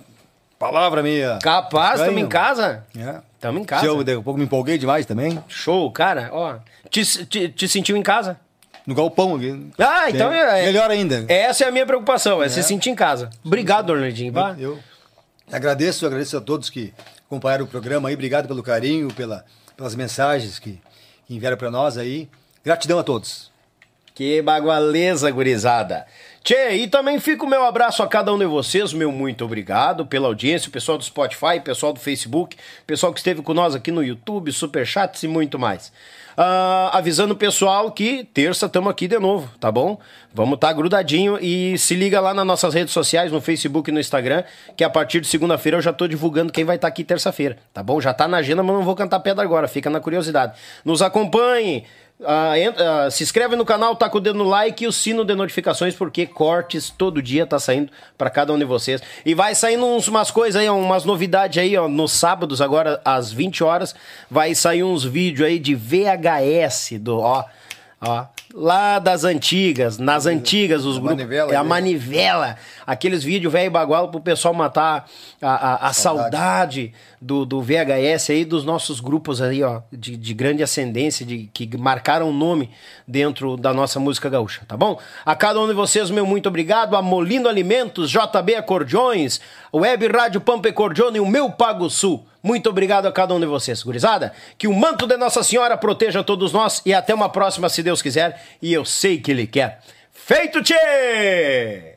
[0.58, 1.40] palavra meia...
[1.42, 2.12] Capaz, estranha.
[2.12, 2.86] tamo em casa?
[2.98, 3.16] É.
[3.40, 3.82] Tamo em casa.
[3.82, 5.44] Se eu a pouco me empolguei demais também.
[5.48, 6.56] Show, cara, ó.
[6.90, 8.40] Te, te, te sentiu em casa?
[8.86, 9.70] No galpão aqui.
[9.78, 10.66] Ah, então é.
[10.66, 11.26] Melhor ainda.
[11.28, 13.30] Essa é a minha preocupação, é, se sentir em casa.
[13.44, 14.32] Obrigado, Orlandinho.
[14.32, 14.56] Bah.
[14.58, 14.80] Eu
[15.52, 16.94] agradeço, agradeço a todos que
[17.26, 18.16] acompanharam o programa aí.
[18.16, 19.46] Obrigado pelo carinho, pela,
[19.78, 20.82] pelas mensagens que,
[21.28, 22.28] que enviaram para nós aí.
[22.64, 23.52] Gratidão a todos.
[24.14, 26.06] Que bagualeza, gurizada.
[26.44, 30.06] Tchê, e também fica o meu abraço a cada um de vocês, meu muito obrigado
[30.06, 33.54] pela audiência, o pessoal do Spotify, o pessoal do Facebook, o pessoal que esteve com
[33.54, 35.94] nós aqui no YouTube, Superchats e muito mais.
[36.44, 40.00] Ah, avisando o pessoal que terça estamos aqui de novo, tá bom?
[40.34, 44.00] Vamos estar grudadinho e se liga lá nas nossas redes sociais, no Facebook e no
[44.00, 44.44] Instagram,
[44.76, 47.84] que a partir de segunda-feira eu já tô divulgando quem vai estar aqui terça-feira, tá
[47.84, 48.02] bom?
[48.02, 50.58] Já tá na agenda, mas não vou cantar pedra agora, fica na curiosidade.
[50.84, 51.84] Nos acompanhe,
[52.26, 54.92] ah, entra- ah, se inscreve no canal, tá com o dedo no like e o
[54.92, 59.02] sino de notificações, porque cortes todo dia tá saindo pra cada um de vocês.
[59.26, 63.32] E vai saindo uns, umas coisas aí, umas novidades aí, ó, nos sábados, agora às
[63.32, 63.96] 20 horas,
[64.30, 67.46] vai sair uns vídeos aí de VHS do, ó,
[68.00, 71.18] ó, lá das antigas, nas antigas, os A grupos.
[71.18, 71.68] manivela é a aí.
[71.68, 75.08] manivela, aqueles vídeos velho bagualo pro pessoal matar
[75.42, 80.18] a, a, a saudade saudade do, do VHS aí, dos nossos grupos aí, ó, de,
[80.18, 82.70] de grande ascendência, de, que marcaram o nome
[83.08, 85.00] dentro da nossa música gaúcha, tá bom?
[85.26, 86.96] A cada um de vocês, meu muito obrigado.
[86.96, 89.40] A Molino Alimentos, JB Acordeões,
[89.74, 92.26] Web Rádio Pampa Cordione e o meu Pago Sul.
[92.44, 94.34] Muito obrigado a cada um de vocês, gurizada.
[94.58, 98.02] Que o manto de Nossa Senhora proteja todos nós e até uma próxima, se Deus
[98.02, 98.42] quiser.
[98.62, 99.80] E eu sei que Ele quer.
[100.12, 101.96] Feito, tchê!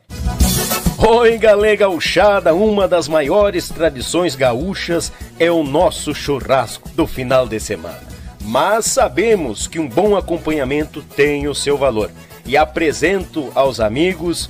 [0.97, 7.59] Oi, galera gauchada, uma das maiores tradições gaúchas é o nosso churrasco do final de
[7.59, 8.01] semana.
[8.41, 12.09] Mas sabemos que um bom acompanhamento tem o seu valor.
[12.45, 14.49] E apresento aos amigos